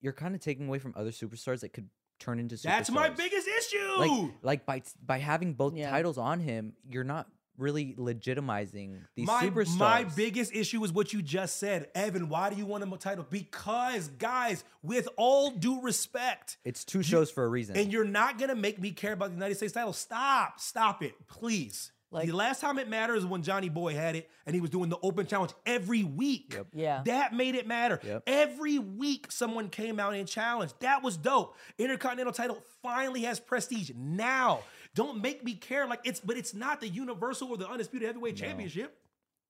you're 0.00 0.12
kind 0.12 0.34
of 0.34 0.40
taking 0.40 0.66
away 0.66 0.80
from 0.80 0.92
other 0.96 1.10
superstars 1.10 1.60
that 1.60 1.72
could 1.72 1.88
turn 2.18 2.38
into 2.40 2.56
superstars. 2.56 2.62
That's 2.64 2.90
my 2.90 3.08
biggest 3.08 3.46
issue. 3.46 3.96
like 3.98 4.30
like 4.42 4.66
by 4.66 4.82
by 5.04 5.18
having 5.18 5.54
both 5.54 5.74
Yeah. 5.76 5.90
titles 5.90 6.18
on 6.18 6.40
him, 6.40 6.74
you're 6.88 7.04
not 7.04 7.28
really 7.58 7.94
legitimizing 7.98 9.00
these 9.14 9.26
my, 9.26 9.48
superstars. 9.48 9.76
my 9.78 10.04
biggest 10.04 10.54
issue 10.54 10.82
is 10.84 10.92
what 10.92 11.12
you 11.12 11.22
just 11.22 11.58
said. 11.58 11.88
Evan, 11.94 12.28
why 12.28 12.50
do 12.50 12.56
you 12.56 12.66
want 12.66 12.82
him 12.82 12.92
a 12.92 12.96
title? 12.96 13.26
Because, 13.28 14.08
guys, 14.08 14.64
with 14.82 15.08
all 15.16 15.50
due 15.50 15.80
respect, 15.80 16.58
it's 16.64 16.84
two 16.84 17.02
shows 17.02 17.30
for 17.30 17.44
a 17.44 17.48
reason. 17.48 17.76
and 17.76 17.92
you're 17.92 18.04
not 18.04 18.38
gonna 18.38 18.54
make 18.54 18.80
me 18.80 18.90
care 18.90 19.12
about 19.12 19.28
the 19.28 19.34
United 19.34 19.56
States 19.56 19.72
title. 19.72 19.92
Stop, 19.92 20.60
stop 20.60 21.02
it, 21.02 21.14
please. 21.28 21.92
Like- 22.12 22.26
the 22.28 22.36
last 22.36 22.60
time 22.60 22.78
it 22.78 22.88
mattered 22.88 23.16
is 23.16 23.24
when 23.26 23.42
Johnny 23.42 23.68
Boy 23.68 23.94
had 23.94 24.16
it 24.16 24.30
and 24.46 24.54
he 24.54 24.60
was 24.60 24.70
doing 24.70 24.90
the 24.90 24.98
open 25.02 25.26
challenge 25.26 25.52
every 25.64 26.04
week. 26.04 26.52
Yep. 26.54 26.66
Yeah. 26.74 27.02
That 27.06 27.34
made 27.34 27.54
it 27.54 27.66
matter. 27.66 27.98
Yep. 28.02 28.24
Every 28.26 28.78
week 28.78 29.32
someone 29.32 29.68
came 29.70 29.98
out 29.98 30.14
and 30.14 30.28
challenged. 30.28 30.74
That 30.80 31.02
was 31.02 31.16
dope. 31.16 31.56
Intercontinental 31.78 32.32
title 32.32 32.62
finally 32.82 33.22
has 33.22 33.40
prestige 33.40 33.90
now. 33.96 34.60
Don't 34.94 35.22
make 35.22 35.42
me 35.42 35.54
care 35.54 35.86
like 35.86 36.00
it's 36.04 36.20
but 36.20 36.36
it's 36.36 36.52
not 36.54 36.80
the 36.80 36.88
universal 36.88 37.48
or 37.48 37.56
the 37.56 37.68
undisputed 37.68 38.06
heavyweight 38.06 38.36
championship. 38.36 38.96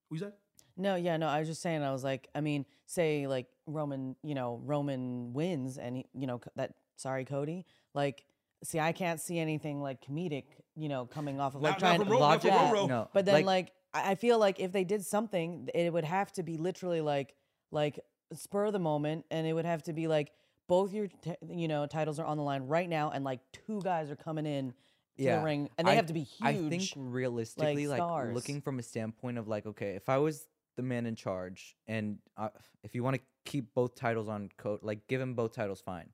Who 0.09 0.15
you 0.15 0.19
said? 0.21 0.33
No, 0.77 0.95
yeah, 0.95 1.17
no. 1.17 1.27
I 1.27 1.39
was 1.39 1.47
just 1.49 1.61
saying. 1.61 1.83
I 1.83 1.91
was 1.91 2.03
like, 2.03 2.29
I 2.33 2.41
mean, 2.41 2.65
say 2.87 3.27
like 3.27 3.47
Roman, 3.67 4.15
you 4.23 4.33
know, 4.35 4.59
Roman 4.63 5.33
wins, 5.33 5.77
and 5.77 5.97
he, 5.97 6.05
you 6.13 6.25
know 6.27 6.41
that. 6.55 6.73
Sorry, 6.95 7.25
Cody. 7.25 7.65
Like, 7.93 8.23
see, 8.63 8.79
I 8.79 8.91
can't 8.91 9.19
see 9.19 9.37
anything 9.37 9.81
like 9.81 10.03
comedic, 10.03 10.45
you 10.75 10.89
know, 10.89 11.05
coming 11.05 11.39
off 11.39 11.55
of 11.55 11.61
like 11.61 11.73
Not- 11.73 11.81
not 11.81 11.87
trying 11.87 11.99
from 11.99 12.07
to 12.07 12.13
Ro- 12.13 12.19
not 12.19 12.41
from 12.41 12.49
Yeah. 12.49 12.85
No, 12.87 13.09
But 13.13 13.25
then, 13.25 13.35
like- 13.35 13.45
like, 13.45 13.71
I 13.93 14.11
I 14.11 14.15
feel 14.15 14.39
like 14.39 14.59
if 14.59 14.71
they 14.71 14.83
did 14.83 15.05
something, 15.05 15.69
it 15.73 15.93
would 15.93 16.03
have 16.05 16.31
to 16.33 16.43
be 16.43 16.57
literally 16.57 17.01
like, 17.01 17.35
like 17.71 17.99
spur 18.33 18.65
of 18.65 18.73
the 18.73 18.79
moment, 18.79 19.25
and 19.29 19.45
it 19.45 19.53
would 19.53 19.65
have 19.65 19.83
to 19.83 19.93
be 19.93 20.07
like 20.07 20.31
both 20.67 20.93
your, 20.93 21.07
t- 21.07 21.35
you 21.47 21.67
know, 21.67 21.85
titles 21.85 22.19
are 22.19 22.25
on 22.25 22.37
the 22.37 22.43
line 22.43 22.63
right 22.67 22.89
now, 22.89 23.11
and 23.11 23.23
like 23.23 23.39
two 23.51 23.81
guys 23.81 24.09
are 24.09 24.15
coming 24.15 24.45
in 24.45 24.73
to 25.17 25.23
the 25.37 25.43
ring, 25.43 25.69
and 25.77 25.87
they 25.87 25.91
I- 25.91 25.95
have 25.95 26.07
to 26.07 26.13
be 26.13 26.23
huge. 26.23 26.41
I 26.41 26.69
think 26.69 26.91
realistically, 26.95 27.85
like, 27.87 27.97
stars. 27.99 28.33
looking 28.33 28.61
from 28.61 28.79
a 28.79 28.83
standpoint 28.83 29.37
of 29.37 29.47
like, 29.47 29.65
okay, 29.67 29.91
if 29.95 30.09
I 30.09 30.17
was 30.17 30.47
the 30.75 30.81
man 30.81 31.05
in 31.05 31.15
charge, 31.15 31.75
and 31.85 32.17
uh, 32.35 32.49
if 32.83 32.95
you 32.95 33.03
want 33.03 33.15
to 33.17 33.21
keep 33.45 33.75
both 33.75 33.93
titles 33.93 34.27
on 34.27 34.49
coat, 34.57 34.79
like 34.83 35.05
give 35.07 35.21
him 35.21 35.35
both 35.35 35.53
titles, 35.53 35.81
fine. 35.81 36.09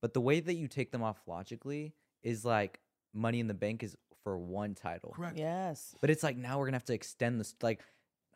But 0.00 0.14
the 0.14 0.20
way 0.20 0.38
that 0.38 0.54
you 0.54 0.68
take 0.68 0.92
them 0.92 1.02
off 1.02 1.20
logically 1.26 1.94
is 2.22 2.44
like 2.44 2.78
Money 3.14 3.40
in 3.40 3.46
the 3.48 3.54
Bank 3.54 3.82
is 3.82 3.96
for 4.24 4.36
one 4.38 4.74
title, 4.74 5.12
Correct. 5.16 5.38
yes. 5.38 5.94
but 6.00 6.10
it's 6.10 6.22
like 6.22 6.36
now 6.36 6.58
we're 6.58 6.66
gonna 6.66 6.76
have 6.76 6.84
to 6.86 6.94
extend 6.94 7.40
this. 7.40 7.54
Like, 7.62 7.80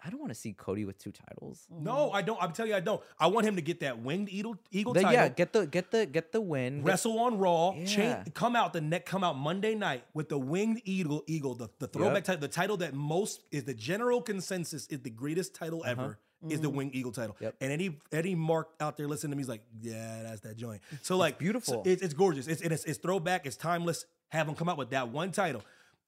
I 0.05 0.11
don't 0.11 0.19
want 0.19 0.31
to 0.31 0.35
see 0.39 0.53
Cody 0.53 0.85
with 0.85 0.99
two 0.99 1.13
titles. 1.13 1.65
No, 1.71 2.11
I 2.11 2.23
don't. 2.23 2.43
I'm 2.43 2.53
telling 2.53 2.71
you, 2.73 2.77
I 2.77 2.81
don't. 2.81 3.01
I 3.21 3.29
want 3.29 3.47
him 3.47 3.55
to 3.57 3.63
get 3.63 3.81
that 3.81 4.01
winged 4.01 4.29
eagle, 4.31 4.57
eagle 4.73 4.93
The- 4.95 5.03
title. 5.03 5.15
yeah, 5.15 5.29
get 5.29 5.53
the 5.53 5.67
get 5.67 5.91
the 5.93 6.07
get 6.07 6.33
the 6.33 6.41
win. 6.41 6.83
wrestle 6.83 7.19
on 7.21 7.39
Raw, 7.39 7.75
Yeah. 7.77 7.85
cha- 8.25 8.25
come 8.35 8.57
out 8.57 8.73
the 8.73 8.81
neck, 8.81 9.07
come 9.07 9.23
out 9.23 9.37
Monday 9.37 9.75
night 9.77 10.05
with 10.15 10.29
the 10.29 10.39
winged 10.39 10.81
eagle, 10.85 11.23
eagle, 11.29 11.55
the, 11.55 11.69
the 11.79 11.87
throwback 11.87 12.15
Yep. 12.17 12.25
title, 12.25 12.41
the 12.41 12.49
title 12.49 12.77
that 12.79 12.95
most 12.95 13.45
is 13.53 13.65
the 13.65 13.75
general 13.75 14.21
consensus 14.23 14.87
is 14.89 15.01
the 15.03 15.11
greatest 15.11 15.55
title 15.55 15.85
ever. 15.85 16.19
Is 16.49 16.61
the 16.61 16.67
Mm-hmm. 16.67 16.77
winged 16.77 16.95
eagle 16.97 17.13
title, 17.13 17.37
Yep. 17.39 17.55
and 17.61 17.71
any 17.71 18.01
any 18.11 18.35
mark 18.35 18.71
out 18.81 18.97
there 18.97 19.07
listening 19.07 19.31
to 19.31 19.37
me 19.37 19.43
is 19.43 19.49
like, 19.49 19.63
yeah, 19.81 20.25
that's 20.25 20.41
that 20.41 20.57
joint. 20.57 20.83
So 21.03 21.17
like, 21.17 21.39
beautiful. 21.39 21.85
so 21.85 21.89
it's, 21.89 22.03
it's 22.03 22.15
gorgeous. 22.15 22.49
It's, 22.49 22.63
and 22.63 22.73
it's 22.73 22.83
it's 22.85 22.99
throwback. 22.99 23.47
It's 23.47 23.55
timeless. 23.55 24.07
Have 24.33 24.47
them 24.47 24.57
come 24.57 24.69
out 24.69 24.79
with 24.79 24.91
that 24.91 25.11
one 25.11 25.31
title, 25.31 25.63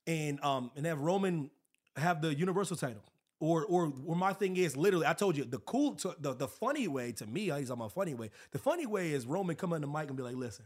and 0.07 0.43
um 0.43 0.71
and 0.77 0.87
have 0.87 0.99
Roman 0.99 1.51
have 1.97 2.23
the 2.23 2.35
universal 2.35 2.77
title. 2.77 3.03
Or, 3.41 3.65
or, 3.67 3.93
or 4.07 4.17
my 4.17 4.33
thing 4.33 4.57
is 4.57 4.77
literally, 4.77 5.07
I 5.07 5.13
told 5.13 5.37
you 5.37 5.45
the 5.45 5.59
cool, 5.59 5.99
so 5.99 6.15
the, 6.19 6.33
the 6.33 6.49
funny 6.49 6.89
way 6.89 7.13
to 7.13 7.27
me, 7.27 7.51
I 7.51 7.59
use 7.59 7.71
on 7.71 7.79
my 7.79 7.89
funny 7.89 8.15
way. 8.15 8.31
The 8.53 8.59
funny 8.59 8.87
way 8.87 9.13
is 9.13 9.27
Roman 9.27 9.55
come 9.55 9.75
on 9.75 9.83
the 9.83 9.87
mic 9.87 10.09
and 10.09 10.17
be 10.17 10.23
like, 10.23 10.37
"Listen, 10.37 10.65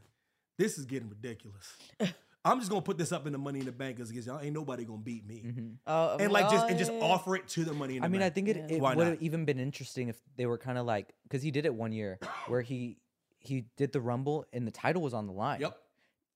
this 0.59 0.78
is 0.78 0.84
getting 0.84 1.09
ridiculous. 1.09 1.76
I'm 2.44 2.61
just 2.61 2.70
gonna 2.70 2.82
put 2.82 2.96
this 2.96 3.11
up 3.11 3.26
in 3.26 3.32
the 3.32 3.38
Money 3.38 3.59
in 3.59 3.66
the 3.66 3.72
Bank 3.72 3.96
because 3.96 4.14
y'all 4.24 4.38
ain't 4.40 4.54
nobody 4.54 4.84
gonna 4.84 4.98
beat 4.98 5.26
me." 5.26 5.42
Oh, 5.88 6.18
And 6.18 6.30
like 6.30 6.50
just 6.50 6.68
and 6.68 6.78
just 6.78 6.92
offer 7.00 7.34
it 7.34 7.48
to 7.48 7.64
the 7.64 7.72
Money 7.72 7.96
in 7.96 8.02
the 8.02 8.06
I 8.06 8.09
mean, 8.09 8.20
Bank. 8.20 8.32
I 8.32 8.34
think 8.34 8.48
it, 8.48 8.70
it 8.70 8.80
Why 8.80 8.94
would 8.94 9.06
have 9.09 9.22
even 9.22 9.44
been 9.44 9.59
interesting 9.59 10.09
if 10.09 10.20
they 10.36 10.46
were 10.46 10.59
kind 10.59 10.78
of 10.78 10.86
like 10.86 11.14
because 11.24 11.42
he 11.42 11.50
did 11.50 11.66
it 11.66 11.74
one 11.74 11.90
year 11.90 12.20
where 12.46 12.62
he 12.62 12.98
he 13.40 13.64
did 13.76 13.92
the 13.92 14.00
Rumble 14.00 14.44
and 14.52 14.66
the 14.66 14.70
title 14.70 15.02
was 15.02 15.14
on 15.14 15.26
the 15.26 15.32
line. 15.32 15.62
Yep. 15.62 15.76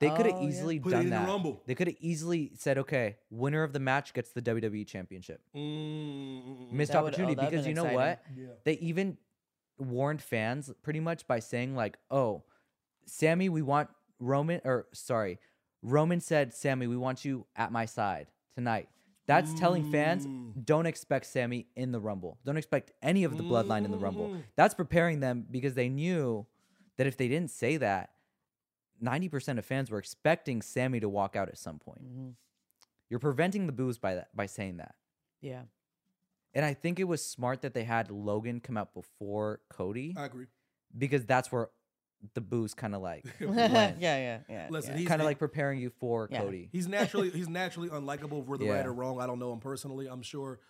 They 0.03 0.11
could 0.16 0.26
have 0.26 0.34
Oh, 0.36 0.42
yeah. 0.42 0.48
easily 0.48 0.78
Put 0.80 0.88
it 0.88 0.92
done 0.92 1.00
in 1.05 1.11
the 1.11 1.16
that. 1.16 1.28
Rumble. 1.28 1.62
They 1.66 1.74
could 1.74 1.86
have 1.86 1.96
easily 2.00 2.53
said, 2.55 2.76
"Okay, 2.78 3.16
winner 3.30 3.62
of 3.62 3.72
the 3.72 3.80
match 3.80 4.12
gets 4.12 4.30
the 4.32 4.42
WWE 4.42 4.84
Championship." 4.84 5.40
Mm, 5.55 6.72
Missed 6.72 6.92
That 6.92 7.03
would- 7.03 7.05
oh, 7.05 7.09
opportunity 7.09 7.34
that'd 7.36 7.50
because 7.50 7.64
been 7.64 7.70
you 7.70 7.74
know 7.76 7.84
exciting. 7.84 7.98
what? 7.98 8.20
Yeah. 8.36 8.55
They 8.64 8.72
even 8.74 9.16
warned 9.78 10.22
fans 10.22 10.70
pretty 10.82 11.00
much 11.00 11.26
by 11.26 11.38
saying 11.38 11.74
like, 11.74 11.98
"Oh, 12.11 12.44
Sami, 13.07 13.48
we 13.48 13.62
want 13.62 13.90
Roman 14.18 14.61
or 14.64 14.86
sorry, 14.92 15.38
Roman 15.82 16.20
said, 16.20 16.53
"Sami, 16.55 16.86
we 16.86 16.96
want 16.96 17.24
you 17.24 17.46
at 17.57 17.72
my 17.72 17.84
side 17.86 18.28
tonight." 18.55 18.88
That's 19.26 19.55
telling 19.55 19.90
fans 19.90 20.26
Mm. 20.26 20.64
don't 20.64 20.86
expect 20.86 21.26
Sami 21.26 21.68
in 21.76 21.92
the 21.92 22.00
Rumble. 22.00 22.38
Don't 22.44 22.57
expect 22.57 22.90
any 23.03 23.22
of 23.24 23.36
the 23.36 23.44
bloodline 23.44 23.84
in 23.84 23.90
the 23.92 23.96
Rumble. 23.98 24.28
Mm. 24.30 24.42
That's 24.57 24.74
preparing 24.74 25.20
them 25.20 25.46
because 25.50 25.74
they 25.74 25.88
knew 25.88 26.44
that 26.96 27.07
if 27.07 27.16
they 27.16 27.28
didn't 27.28 27.50
say 27.50 27.76
that, 27.76 28.11
90% 29.03 29.59
of 29.59 29.64
fans 29.64 29.90
were 29.90 29.98
expecting 29.98 30.62
Sami 30.62 31.00
to 31.00 31.09
walk 31.09 31.36
out 31.36 31.48
at 31.48 31.59
some 31.59 31.78
point. 31.78 32.05
Mhm. 32.05 32.34
You're 33.09 33.18
preventing 33.20 33.66
the 33.66 33.72
booze 33.72 33.98
by 33.98 34.14
that 34.14 34.34
by 34.34 34.46
saying 34.46 34.78
that. 34.78 34.94
Yeah. 35.40 35.62
And 36.55 36.64
I 36.64 36.74
think 36.74 37.00
it 37.00 37.05
was 37.05 37.24
smart 37.24 37.62
that 37.62 37.74
they 37.74 37.84
had 37.84 38.11
Logan 38.11 38.61
come 38.61 38.76
out 38.76 38.94
before 38.94 39.61
Cody 39.70 40.14
I 40.16 40.26
agree. 40.26 40.46
because 40.96 41.24
that's 41.24 41.50
where 41.50 41.70
the 42.34 42.40
booze 42.40 42.72
kind 42.74 42.94
of 42.94 43.03
like 43.03 43.24
yeah, 43.40 43.96
yeah, 43.98 44.38
yeah. 44.48 44.68
Listen, 44.70 44.92
yeah. 44.92 44.98
he's 44.98 45.09
kind 45.09 45.20
of 45.20 45.26
like 45.26 45.38
preparing 45.38 45.80
you 45.80 45.90
for 45.90 46.28
Yeah. 46.30 46.40
Cody. 46.40 46.68
He's 46.72 46.86
naturally 46.86 47.30
he's 47.30 47.48
naturally 47.48 47.88
unlikable 47.88 48.46
for 48.46 48.57
the 48.57 48.68
right 48.68 48.86
or 48.86 48.92
wrong. 48.92 49.20
I 49.20 49.26
don't 49.26 49.38
know 49.38 49.53
him 49.53 49.61
personally. 49.61 50.07
I'm 50.07 50.22
sure. 50.22 50.61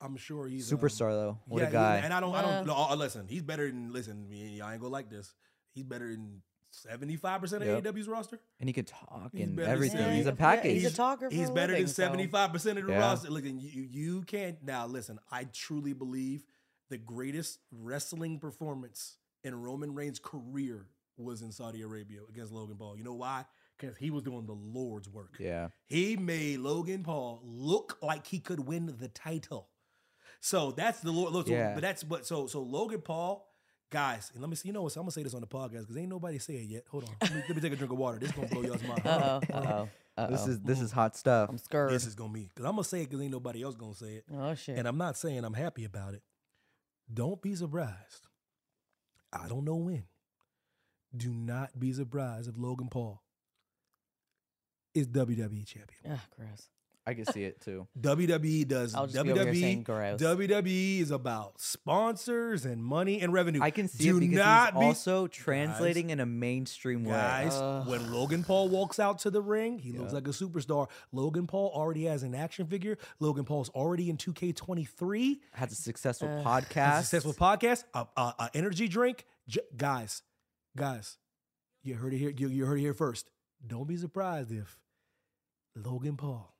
I'm 0.00 0.16
sure 0.16 0.46
he's 0.46 0.72
um, 0.72 0.78
Superstar 0.78 1.10
though. 1.10 1.38
What 1.46 1.62
yeah, 1.62 1.68
a 1.68 1.72
guy. 1.72 1.96
and 2.04 2.12
I 2.14 2.20
don't. 2.20 2.32
I 2.32 2.42
don't. 2.42 2.50
Yeah. 2.52 2.62
No, 2.62 2.74
uh, 2.76 2.94
listen, 2.94 3.26
he's 3.26 3.42
better 3.42 3.66
than. 3.66 3.92
Listen, 3.92 4.28
me, 4.28 4.60
I 4.60 4.72
ain't 4.74 4.80
gonna 4.80 4.92
like 4.92 5.10
this. 5.10 5.34
He's 5.74 5.82
better 5.82 6.08
than 6.08 6.42
seventy 6.70 7.16
five 7.16 7.40
percent 7.40 7.62
of 7.62 7.68
Yep. 7.84 7.94
AEW's 7.94 8.08
roster. 8.08 8.38
and 8.60 8.68
he 8.68 8.72
could 8.72 8.86
talk 8.86 9.30
He's 9.32 9.42
and 9.46 9.56
better 9.56 9.66
than 9.66 9.74
everything. 9.74 10.00
Sami. 10.00 10.16
He's 10.16 10.26
a 10.26 10.30
Yeah, 10.30 10.34
package. 10.36 10.72
he's 10.82 10.92
a 10.92 10.96
talker 10.96 11.30
for 11.30 11.34
He's 11.36 11.48
a 11.48 11.52
better 11.52 11.72
living, 11.72 11.86
than 11.86 11.94
so- 11.94 12.02
seventy 12.02 12.26
five 12.26 12.52
percent 12.52 12.78
of 12.78 12.86
the 12.86 12.92
Yeah. 12.92 12.98
roster. 12.98 13.30
Look, 13.30 13.44
and 13.46 13.60
you 13.62 13.82
you 13.82 14.22
can't 14.22 14.62
now. 14.62 14.86
Listen, 14.86 15.18
I 15.30 15.44
truly 15.44 15.92
believe 15.92 16.44
the 16.88 16.98
greatest 16.98 17.60
wrestling 17.70 18.38
performance 18.38 19.16
in 19.44 19.60
Roman 19.60 19.94
Reigns' 19.94 20.18
career 20.18 20.86
was 21.16 21.42
in 21.42 21.52
Saudi 21.52 21.82
Arabia 21.82 22.20
against 22.28 22.52
Logan 22.52 22.76
Paul. 22.76 22.96
You 22.96 23.04
know 23.04 23.14
why? 23.14 23.44
Because 23.76 23.96
he 23.96 24.10
was 24.10 24.22
doing 24.22 24.46
the 24.46 24.52
Lord's 24.54 25.08
work. 25.08 25.36
yeah. 25.38 25.68
He 25.86 26.16
made 26.16 26.58
Logan 26.60 27.02
Paul 27.04 27.40
look 27.44 27.98
like 28.02 28.26
he 28.26 28.38
could 28.40 28.60
win 28.60 28.94
the 28.98 29.08
title. 29.08 29.68
So 30.40 30.70
that's 30.72 31.00
the 31.00 31.10
Lord. 31.12 31.46
So- 31.46 31.52
Yeah. 31.52 31.74
But 31.74 31.80
that's 31.82 32.04
but 32.04 32.26
so 32.26 32.46
so 32.46 32.62
Logan 32.62 33.00
Paul, 33.02 33.47
guys, 33.90 34.30
and 34.32 34.42
let 34.42 34.50
me 34.50 34.56
see. 34.56 34.68
You 34.68 34.74
know 34.74 34.82
what? 34.82 34.96
I'm 34.96 35.02
gonna 35.02 35.10
say 35.10 35.22
this 35.22 35.34
on 35.34 35.40
the 35.40 35.46
podcast 35.46 35.80
because 35.80 35.96
ain't 35.96 36.08
nobody 36.08 36.38
say 36.38 36.54
it 36.54 36.68
yet. 36.68 36.84
Hold 36.90 37.04
on. 37.04 37.10
Let 37.22 37.34
me, 37.34 37.42
let 37.48 37.56
me 37.56 37.62
take 37.62 37.72
a 37.72 37.76
drink 37.76 37.92
of 37.92 37.98
water. 37.98 38.18
This 38.18 38.32
gonna 38.32 38.48
blow 38.48 38.62
y'all's 38.62 38.82
mind. 38.82 39.06
Uh 39.06 39.40
oh. 39.50 39.54
Uh 39.54 39.66
oh. 39.66 39.88
Uh 40.16 40.26
This 40.28 40.44
oh. 40.46 40.50
is 40.50 40.60
this 40.60 40.80
is 40.80 40.92
hot 40.92 41.16
stuff. 41.16 41.48
I'm 41.48 41.58
scared. 41.58 41.90
This 41.90 42.06
is 42.06 42.14
gonna 42.14 42.32
be 42.32 42.44
because 42.44 42.64
I'm 42.64 42.72
gonna 42.72 42.84
say 42.84 43.02
it 43.02 43.04
because 43.04 43.20
ain't 43.20 43.32
nobody 43.32 43.62
else 43.62 43.76
gonna 43.76 43.94
say 43.94 44.14
it. 44.14 44.24
oh 44.34 44.54
shit. 44.54 44.78
And 44.78 44.86
I'm 44.86 44.98
not 44.98 45.16
saying 45.16 45.44
I'm 45.44 45.54
happy 45.54 45.84
about 45.84 46.14
it. 46.14 46.22
Don't 47.12 47.40
be 47.40 47.54
surprised. 47.54 48.26
I 49.32 49.48
don't 49.48 49.64
know 49.64 49.76
when. 49.76 50.04
Do 51.16 51.30
not 51.30 51.78
be 51.78 51.92
surprised 51.92 52.48
if 52.48 52.54
Logan 52.58 52.88
Paul 52.88 53.22
is 54.94 55.06
WWE 55.08 55.66
champion. 55.66 56.00
Ah, 56.10 56.24
gross. 56.36 56.68
I 57.08 57.14
can 57.14 57.24
see 57.24 57.42
it 57.44 57.60
too. 57.62 57.86
WWE 58.00 58.68
does 58.68 58.94
I'll 58.94 59.06
just 59.06 59.14
be 59.24 59.32
over 59.32 59.44
here 59.44 59.54
saying 59.54 59.80
WWE. 59.80 59.84
gross. 59.84 60.20
WWE 60.20 61.00
is 61.00 61.10
about 61.10 61.58
sponsors 61.60 62.66
and 62.66 62.84
money 62.84 63.20
and 63.22 63.32
revenue. 63.32 63.60
I 63.62 63.70
can 63.70 63.88
see 63.88 64.04
Do 64.04 64.18
it 64.18 64.20
because 64.20 64.36
not 64.38 64.74
he's 64.74 64.80
be- 64.80 64.86
also 64.86 65.26
translating 65.26 66.10
in 66.10 66.20
a 66.20 66.26
mainstream 66.26 67.04
way. 67.04 67.12
Guys, 67.12 67.86
when 67.88 68.12
Logan 68.12 68.44
Paul 68.44 68.68
walks 68.68 68.98
out 68.98 69.20
to 69.20 69.30
the 69.30 69.40
ring, 69.40 69.78
he 69.78 69.92
looks 69.92 70.12
like 70.12 70.26
a 70.28 70.32
superstar. 70.32 70.88
Logan 71.12 71.46
Paul 71.46 71.70
already 71.74 72.04
has 72.04 72.22
an 72.22 72.34
action 72.34 72.66
figure. 72.66 72.98
Logan 73.20 73.44
Paul's 73.44 73.70
already 73.70 74.10
in 74.10 74.16
2K23. 74.18 75.38
Has 75.52 75.72
a 75.72 75.74
successful 75.74 76.28
Uh, 76.28 76.42
podcast. 76.44 76.98
A 76.98 77.02
successful 77.04 77.32
podcast, 77.32 77.84
a, 77.94 78.06
a, 78.16 78.20
a 78.38 78.50
energy 78.54 78.86
drink. 78.86 79.24
J- 79.48 79.60
guys, 79.76 80.22
guys, 80.76 81.16
you 81.82 81.94
heard 81.94 82.12
it 82.12 82.18
here. 82.18 82.34
You, 82.36 82.48
you 82.48 82.66
heard 82.66 82.78
it 82.78 82.82
here 82.82 82.92
first. 82.92 83.30
Don't 83.66 83.88
be 83.88 83.96
surprised 83.96 84.52
if 84.52 84.78
Logan 85.74 86.16
Paul 86.16 86.54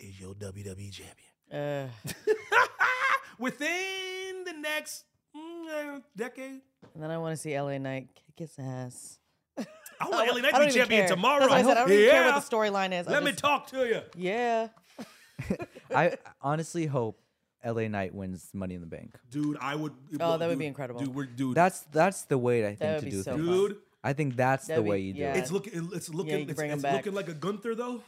is 0.00 0.20
your 0.20 0.34
WWE 0.34 0.90
champion 0.92 1.32
Uh, 1.52 1.88
within 3.38 4.44
the 4.44 4.52
next 4.60 5.04
mm, 5.36 5.96
uh, 5.96 6.00
decade. 6.16 6.60
and 6.94 7.02
then 7.02 7.10
I 7.10 7.18
want 7.18 7.34
to 7.36 7.40
see 7.40 7.58
LA 7.58 7.78
Knight 7.78 8.08
kick 8.14 8.48
his 8.48 8.58
ass. 8.58 9.18
I 9.56 9.64
want 10.08 10.30
LA 10.32 10.40
Knight 10.40 10.54
to 10.54 10.66
be 10.66 10.72
champion 10.72 11.00
care. 11.06 11.08
tomorrow. 11.08 11.48
That's 11.48 11.50
what 11.50 11.58
I 11.58 11.62
said. 11.62 11.76
I 11.76 11.80
don't 11.80 11.92
even 11.92 12.10
care 12.10 12.24
what 12.32 12.48
the 12.48 12.56
storyline 12.56 13.00
is. 13.00 13.08
I 13.08 13.12
Let 13.12 13.24
me 13.24 13.32
talk 13.32 13.66
to 13.68 13.86
you. 13.86 14.00
Yeah. 14.16 14.68
I 15.94 16.16
honestly 16.42 16.86
hope 16.86 17.20
LA 17.64 17.88
Knight 17.88 18.14
wins 18.14 18.48
Money 18.52 18.74
in 18.74 18.80
the 18.80 18.86
Bank. 18.86 19.16
Dude, 19.30 19.56
I 19.60 19.74
would. 19.74 19.92
Oh, 20.20 20.36
that 20.38 20.46
would 20.46 20.54
dude, 20.54 20.58
be 20.58 20.66
incredible. 20.66 21.00
Dude, 21.00 21.14
we're 21.14 21.26
dude. 21.26 21.54
That's 21.54 21.80
that's 21.92 22.22
the 22.24 22.38
way 22.38 22.64
I 22.64 22.68
think 22.70 22.78
That 22.80 22.92
would 22.94 23.00
to 23.00 23.04
be 23.06 23.10
do 23.12 23.22
so 23.22 23.32
things. 23.36 23.46
dude. 23.46 23.76
I 24.02 24.12
think 24.12 24.36
that's 24.36 24.66
the 24.66 24.74
That'd 24.74 24.84
be- 24.84 24.90
way 24.90 24.98
you 25.00 25.12
do 25.12 25.20
yeah. 25.20 25.34
it. 25.34 25.38
It's 25.38 25.50
looking. 25.50 25.90
It's 25.92 26.08
looking. 26.08 26.38
you 26.40 26.46
can 26.46 26.50
it's 26.70 26.84
it's 26.84 26.92
looking 26.94 27.14
like 27.14 27.28
a 27.28 27.34
Gunther 27.34 27.74
though. 27.74 28.00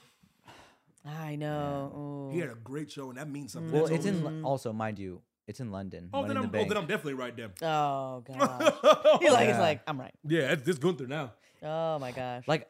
I 1.05 1.36
know. 1.36 2.28
He 2.32 2.38
had 2.40 2.51
a 2.51 2.55
great 2.55 2.90
show, 2.90 3.09
and 3.11 3.18
that 3.18 3.28
means 3.28 3.53
something. 3.53 3.72
well, 3.72 3.86
That's 3.86 4.05
it's 4.05 4.07
in 4.07 4.22
Lo- 4.42 4.48
also 4.48 4.72
mind 4.72 4.98
you, 4.98 5.22
it's 5.46 5.61
in 5.61 5.70
London. 5.72 6.11
Oh, 6.12 6.22
Money 6.22 6.28
then 6.28 6.36
in 6.36 6.42
I'm. 6.44 6.51
the 6.51 6.59
Oh, 6.59 6.61
Bank. 6.61 6.68
then 6.68 6.76
I'm 6.78 6.86
definitely 6.86 7.14
right 7.14 7.36
then. 7.36 7.51
Oh 7.62 8.22
gosh. 8.26 9.18
He 9.20 9.30
like 9.30 9.46
he's 9.48 9.57
Yeah. 9.57 9.61
like 9.61 9.80
I'm 9.86 9.98
right. 9.98 10.14
Yeah, 10.24 10.53
it's 10.53 10.62
this 10.62 10.78
Gunther 10.78 11.07
now. 11.07 11.32
Oh 11.62 11.98
my 11.98 12.12
gosh. 12.12 12.46
Like, 12.46 12.68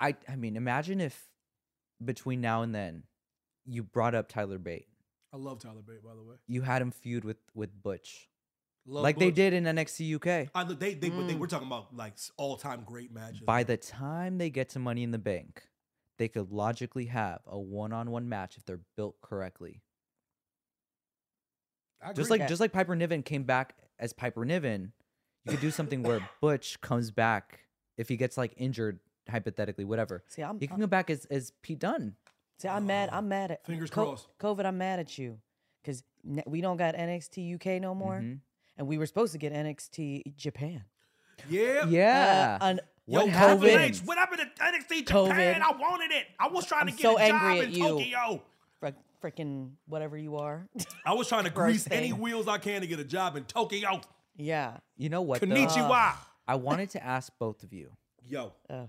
I 0.00 0.14
I 0.28 0.36
mean, 0.36 0.56
imagine 0.56 1.00
if 1.00 1.28
between 2.04 2.40
now 2.40 2.62
and 2.62 2.74
then, 2.74 3.02
you 3.66 3.82
brought 3.82 4.14
up 4.14 4.28
Tyler 4.28 4.58
Bate. 4.58 4.86
I 5.32 5.36
love 5.36 5.58
Tyler 5.60 5.82
Bate, 5.86 6.02
by 6.02 6.14
the 6.14 6.22
way. 6.22 6.36
You 6.46 6.62
had 6.62 6.80
him 6.80 6.90
feud 6.92 7.24
with 7.24 7.38
with 7.54 7.82
Butch, 7.82 8.28
Love 8.86 9.02
like 9.02 9.18
they 9.18 9.26
Butch. 9.30 9.34
did 9.34 9.52
in 9.52 9.64
NXT 9.64 10.14
UK. 10.14 10.50
I, 10.54 10.62
look, 10.62 10.78
they, 10.80 10.94
they, 10.94 11.10
but 11.10 11.26
they 11.26 11.34
Mm. 11.34 11.38
were 11.40 11.46
talking 11.48 11.66
about 11.66 11.94
like 11.94 12.14
all 12.36 12.56
time 12.56 12.84
great 12.86 13.12
matches. 13.12 13.40
By 13.40 13.64
the 13.64 13.76
time 13.76 14.38
they 14.38 14.48
get 14.48 14.68
to 14.70 14.78
Money 14.78 15.02
in 15.02 15.10
the 15.10 15.18
Bank, 15.18 15.64
they 16.18 16.28
could 16.28 16.50
logically 16.52 17.06
have 17.06 17.40
a 17.46 17.58
one-on-one 17.58 18.28
match 18.28 18.56
if 18.56 18.64
they're 18.64 18.80
built 18.96 19.20
correctly. 19.22 19.80
Just 22.14 22.30
like 22.30 22.46
just 22.46 22.60
like 22.60 22.72
Piper 22.72 22.94
Niven 22.94 23.22
came 23.22 23.42
back 23.42 23.74
as 23.98 24.12
Piper 24.12 24.44
Niven, 24.44 24.92
you 25.44 25.52
could 25.52 25.60
do 25.60 25.70
something 25.70 26.02
where 26.02 26.20
Butch 26.40 26.80
comes 26.80 27.10
back 27.10 27.60
if 27.96 28.08
he 28.08 28.16
gets 28.16 28.36
like 28.36 28.54
injured 28.56 29.00
hypothetically, 29.28 29.84
whatever. 29.84 30.22
see, 30.28 30.42
I'm, 30.42 30.60
He 30.60 30.66
can 30.68 30.74
I'm 30.74 30.80
come 30.82 30.90
back 30.90 31.10
as 31.10 31.24
as 31.26 31.52
Pete 31.62 31.80
Dunne. 31.80 32.14
see, 32.58 32.68
I'm 32.68 32.86
mad. 32.86 33.08
I'm 33.12 33.28
mad 33.28 33.50
at 33.50 33.66
Fingers 33.66 33.90
Co- 33.90 34.04
crossed. 34.06 34.28
COVID. 34.38 34.64
I'm 34.64 34.78
mad 34.78 35.00
at 35.00 35.18
you 35.18 35.38
because 35.82 36.04
we 36.46 36.60
don't 36.60 36.76
got 36.76 36.94
NXT 36.94 37.54
UK 37.54 37.80
no 37.80 37.94
more, 37.96 38.20
Mhm. 38.20 38.40
and 38.76 38.86
we 38.86 38.96
were 38.96 39.06
supposed 39.06 39.32
to 39.32 39.38
get 39.38 39.52
NXT 39.52 40.36
Japan. 40.36 40.84
yeah, 41.48 41.84
Yeah. 41.86 42.58
Uh, 42.60 42.64
un- 42.64 42.76
Yo, 42.76 42.82
What 43.08 43.22
Triple 43.24 43.38
happened? 43.38 43.64
H, 43.70 43.98
what 44.04 44.18
happened 44.18 44.40
to 44.56 44.62
NXT 44.62 45.04
COVID. 45.04 45.28
Japan? 45.28 45.62
I 45.62 45.72
wanted 45.72 46.10
it. 46.12 46.26
I 46.38 46.48
was 46.48 46.66
trying 46.66 46.82
I'm 46.82 46.86
to 46.88 46.92
get 46.92 47.02
so 47.02 47.16
a 47.18 47.28
job 47.28 47.42
angry 47.42 47.58
in 47.60 47.64
at 47.64 47.70
you. 47.72 47.82
Tokyo. 47.88 48.42
freaking 49.22 49.70
whatever 49.88 50.16
you 50.16 50.36
are. 50.36 50.68
I 51.04 51.14
was 51.14 51.26
trying 51.28 51.44
to 51.44 51.50
Gross 51.54 51.66
grease 51.84 51.88
any 51.90 52.10
thing. 52.10 52.20
wheels 52.20 52.46
I 52.46 52.58
can 52.58 52.82
to 52.82 52.86
get 52.86 53.00
a 53.00 53.04
job 53.04 53.36
in 53.36 53.44
Tokyo. 53.44 54.00
yeah. 54.36 54.76
You 54.96 55.08
know 55.08 55.22
what? 55.22 55.40
though? 55.40 55.46
Konnichiwa. 55.46 56.12
I 56.46 56.54
wanted 56.54 56.90
to 56.90 57.04
ask 57.04 57.32
both 57.38 57.62
of 57.62 57.72
you, 57.72 57.90
Yo, 58.26 58.52
Uh, 58.70 58.86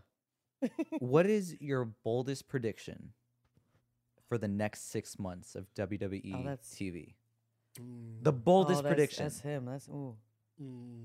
what 1.00 1.26
is 1.26 1.56
your 1.62 1.86
boldest 2.04 2.48
prediction 2.48 3.14
for 4.28 4.38
the 4.38 4.48
next 4.48 4.92
six 4.92 5.18
months 5.18 5.56
of 5.56 5.66
WWE 5.76 6.36
Oh, 6.36 6.44
that's- 6.44 6.76
TV? 6.78 7.14
The 8.22 8.34
boldest 8.34 8.80
oh, 8.80 8.82
that's, 8.84 8.94
prediction. 8.94 9.24
That's 9.26 9.40
him. 9.42 9.66
That's 9.66 9.88
ooh. 9.88 10.16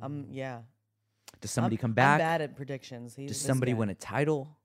I'm 0.03 0.27
yeah. 0.33 0.61
Does 1.41 1.51
somebody 1.51 1.77
I'm, 1.77 1.81
come 1.81 1.91
I'm 1.91 1.95
back? 1.95 2.19
bad 2.19 2.41
at 2.43 2.57
predictions. 2.57 3.15
He's 3.15 3.29
Does 3.31 3.39
this 3.39 3.47
somebody 3.47 3.73
guy. 3.73 3.79
win 3.79 3.89
a 3.91 3.95
title? 3.95 4.57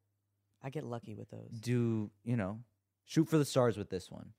I 0.64 0.70
get 0.70 0.84
lucky 0.84 1.16
with 1.16 1.30
those. 1.30 1.50
Do 1.60 2.10
you 2.24 2.36
know? 2.36 2.60
Shoot 3.06 3.28
for 3.30 3.38
the 3.38 3.46
stars 3.46 3.78
with 3.78 3.90
this 3.90 4.10
one. 4.12 4.32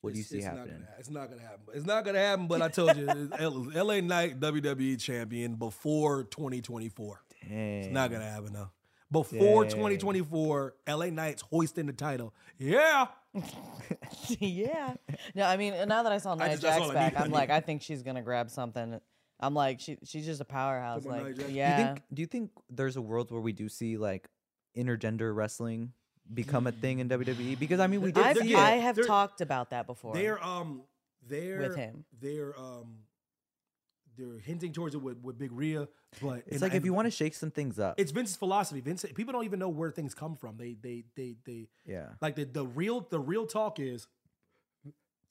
What 0.00 0.12
do 0.12 0.18
you 0.18 0.20
It's- 0.20 0.30
see 0.30 0.36
it's 0.38 0.46
Not 0.46 0.56
gonna, 0.66 0.88
it's 0.98 1.10
not 1.10 1.30
gonna 1.30 1.40
happen. 1.42 1.60
It's 1.74 1.86
not 1.86 2.04
gonna 2.04 2.18
happen. 2.18 2.46
But 2.46 2.60
I 2.62 2.68
told 2.68 2.96
you, 2.96 3.06
LA 3.06 4.00
Knight 4.02 4.38
WWE 4.40 5.00
champion 5.00 5.54
before 5.54 6.24
2024. 6.24 7.22
It's 7.40 7.88
not 7.92 8.10
gonna 8.10 8.30
happen 8.30 8.52
though. 8.52 8.70
Before 9.10 9.62
Dang. 9.64 9.70
2024, 9.72 10.74
LA 10.88 11.06
Knight's 11.06 11.42
hoisting 11.42 11.86
the 11.86 11.92
title. 11.92 12.34
Yeah. 12.58 13.06
yeah. 14.38 14.94
No, 15.34 15.44
I 15.44 15.56
mean, 15.56 15.72
now 15.88 16.02
that 16.02 16.12
I 16.12 16.18
saw 16.18 16.34
Nia 16.34 16.50
just- 16.50 16.62
Jax 16.62 16.90
back. 16.90 17.16
I 17.16 17.24
I'm 17.24 17.30
like, 17.30 17.50
I 17.50 17.60
think 17.60 17.82
she's 17.82 18.02
gonna 18.02 18.22
grab 18.22 18.50
something. 18.50 19.00
I'm 19.40 19.54
like, 19.54 19.80
she 19.80 19.98
she's 20.04 20.26
just 20.26 20.40
a 20.40 20.44
powerhouse. 20.44 21.02
Come 21.02 21.12
on, 21.12 21.18
Nia 21.18 21.26
Like, 21.26 21.36
Jax. 21.36 21.48
Do 21.48 21.54
yeah. 21.54 21.78
you 21.78 21.84
think? 21.84 22.02
Do 22.12 22.22
you 22.22 22.26
think 22.26 22.50
there's 22.70 22.96
a 22.96 23.02
world 23.02 23.30
where 23.30 23.40
we 23.40 23.52
do 23.52 23.68
see 23.68 23.96
like 23.96 24.28
intergender 24.76 25.34
wrestling 25.34 25.92
become 26.32 26.66
a 26.66 26.72
thing 26.72 27.00
in 27.00 27.08
WWE? 27.08 27.58
Because 27.58 27.80
I 27.80 27.86
mean, 27.86 28.00
we 28.00 28.12
did 28.12 28.24
I've, 28.24 28.38
see 28.38 28.54
I 28.54 28.72
have 28.72 28.98
talked 29.06 29.40
about 29.40 29.70
that 29.70 29.86
before. 29.86 30.14
They're 30.14 30.42
um 30.42 30.82
they're 31.26 31.58
with 31.60 31.76
him. 31.76 32.04
They're 32.20 32.58
um 32.58 32.98
they're 34.16 34.38
hinting 34.38 34.72
towards 34.72 34.94
it 34.94 34.98
with, 35.02 35.18
with 35.22 35.38
Big 35.38 35.50
Rhea, 35.50 35.88
but 36.22 36.44
It's 36.46 36.52
and- 36.52 36.62
like 36.62 36.74
if 36.74 36.84
you 36.84 36.94
want 36.94 37.06
to 37.06 37.10
shake 37.10 37.34
some 37.34 37.50
things 37.50 37.78
up. 37.78 37.98
it's 37.98 38.12
Vince's 38.12 38.36
philosophy. 38.36 38.80
Vince 38.80 39.04
people 39.14 39.32
don't 39.32 39.44
even 39.44 39.58
know 39.58 39.68
where 39.68 39.90
things 39.90 40.14
come 40.14 40.36
from. 40.36 40.56
They 40.56 40.76
they 40.80 41.04
they 41.16 41.34
they 41.44 41.68
yeah. 41.84 42.10
like 42.20 42.36
the, 42.36 42.44
the 42.44 42.64
real 42.64 43.00
the 43.10 43.18
real 43.20 43.46
talk 43.46 43.80
is 43.80 44.06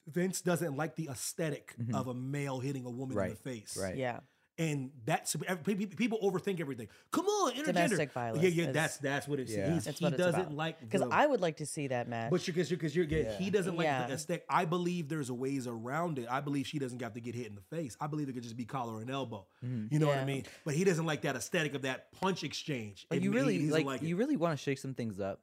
Vince 0.07 0.41
doesn't 0.41 0.75
like 0.75 0.95
the 0.95 1.07
esthetic 1.09 1.73
Mhm. 1.79 1.95
of 1.95 2.07
a 2.07 2.13
male 2.13 2.59
hitting 2.59 2.85
a 2.85 2.89
woman 2.89 3.17
in 3.17 3.29
the 3.29 3.35
face. 3.35 3.77
right. 3.77 3.95
yeah. 3.95 4.19
And 4.59 4.91
that's 5.03 5.35
people 5.63 6.19
overthink 6.21 6.59
everything. 6.59 6.87
Come 7.09 7.25
on, 7.25 7.53
intergender. 7.53 7.65
Domestic 7.65 8.11
violence 8.11 8.43
Yeah, 8.43 8.49
yeah, 8.49 8.67
is- 8.67 8.73
that's 8.75 8.97
that's 8.97 9.27
what 9.27 9.39
it's. 9.39 9.51
Yeah. 9.51 9.73
He's, 9.73 9.85
That's 9.85 9.97
he 9.97 10.05
what 10.05 10.15
doesn't 10.15 10.39
about. 10.41 10.53
like 10.53 10.79
Because 10.79 11.01
I 11.01 11.25
would 11.25 11.41
like 11.41 11.57
to 11.57 11.65
see 11.65 11.87
that 11.87 12.07
match. 12.07 12.29
but 12.29 12.45
because 12.45 12.69
you're, 12.69 12.77
because 12.77 12.95
you're, 12.95 13.05
yeah, 13.05 13.35
he 13.35 13.49
doesn't 13.49 13.75
like 13.75 13.85
Yeah. 13.85 14.05
the 14.05 14.13
aesthetic. 14.13 14.45
I 14.47 14.65
believe 14.65 15.09
there's 15.09 15.29
a 15.31 15.33
ways 15.33 15.65
around 15.65 16.19
it. 16.19 16.27
I 16.29 16.39
believe 16.39 16.67
she 16.67 16.77
doesn't 16.77 17.01
have 17.01 17.13
to 17.13 17.19
get 17.19 17.33
hit 17.33 17.47
in 17.47 17.55
the 17.55 17.61
face. 17.61 17.97
I 17.99 18.05
believe 18.05 18.29
it 18.29 18.33
could 18.33 18.43
just 18.43 18.55
be 18.55 18.65
collar 18.65 19.01
and 19.01 19.09
elbow. 19.09 19.47
You 19.63 19.97
know 19.97 20.05
what 20.05 20.19
I 20.19 20.25
mean? 20.25 20.43
But 20.65 20.75
he 20.75 20.83
doesn't 20.83 21.05
like 21.07 21.21
that 21.23 21.35
aesthetic 21.35 21.73
of 21.73 21.81
that 21.81 22.11
punch 22.11 22.43
exchange. 22.43 23.07
Like 23.09 23.21
It- 23.21 23.23
you 23.23 23.31
really 23.31 23.57
he 23.57 23.69
doesn't 23.69 23.85
like, 23.87 24.03
you 24.03 24.17
really 24.17 24.35
want 24.37 24.55
to 24.55 24.61
shake 24.63 24.77
some 24.77 24.93
things 24.93 25.19
up. 25.19 25.41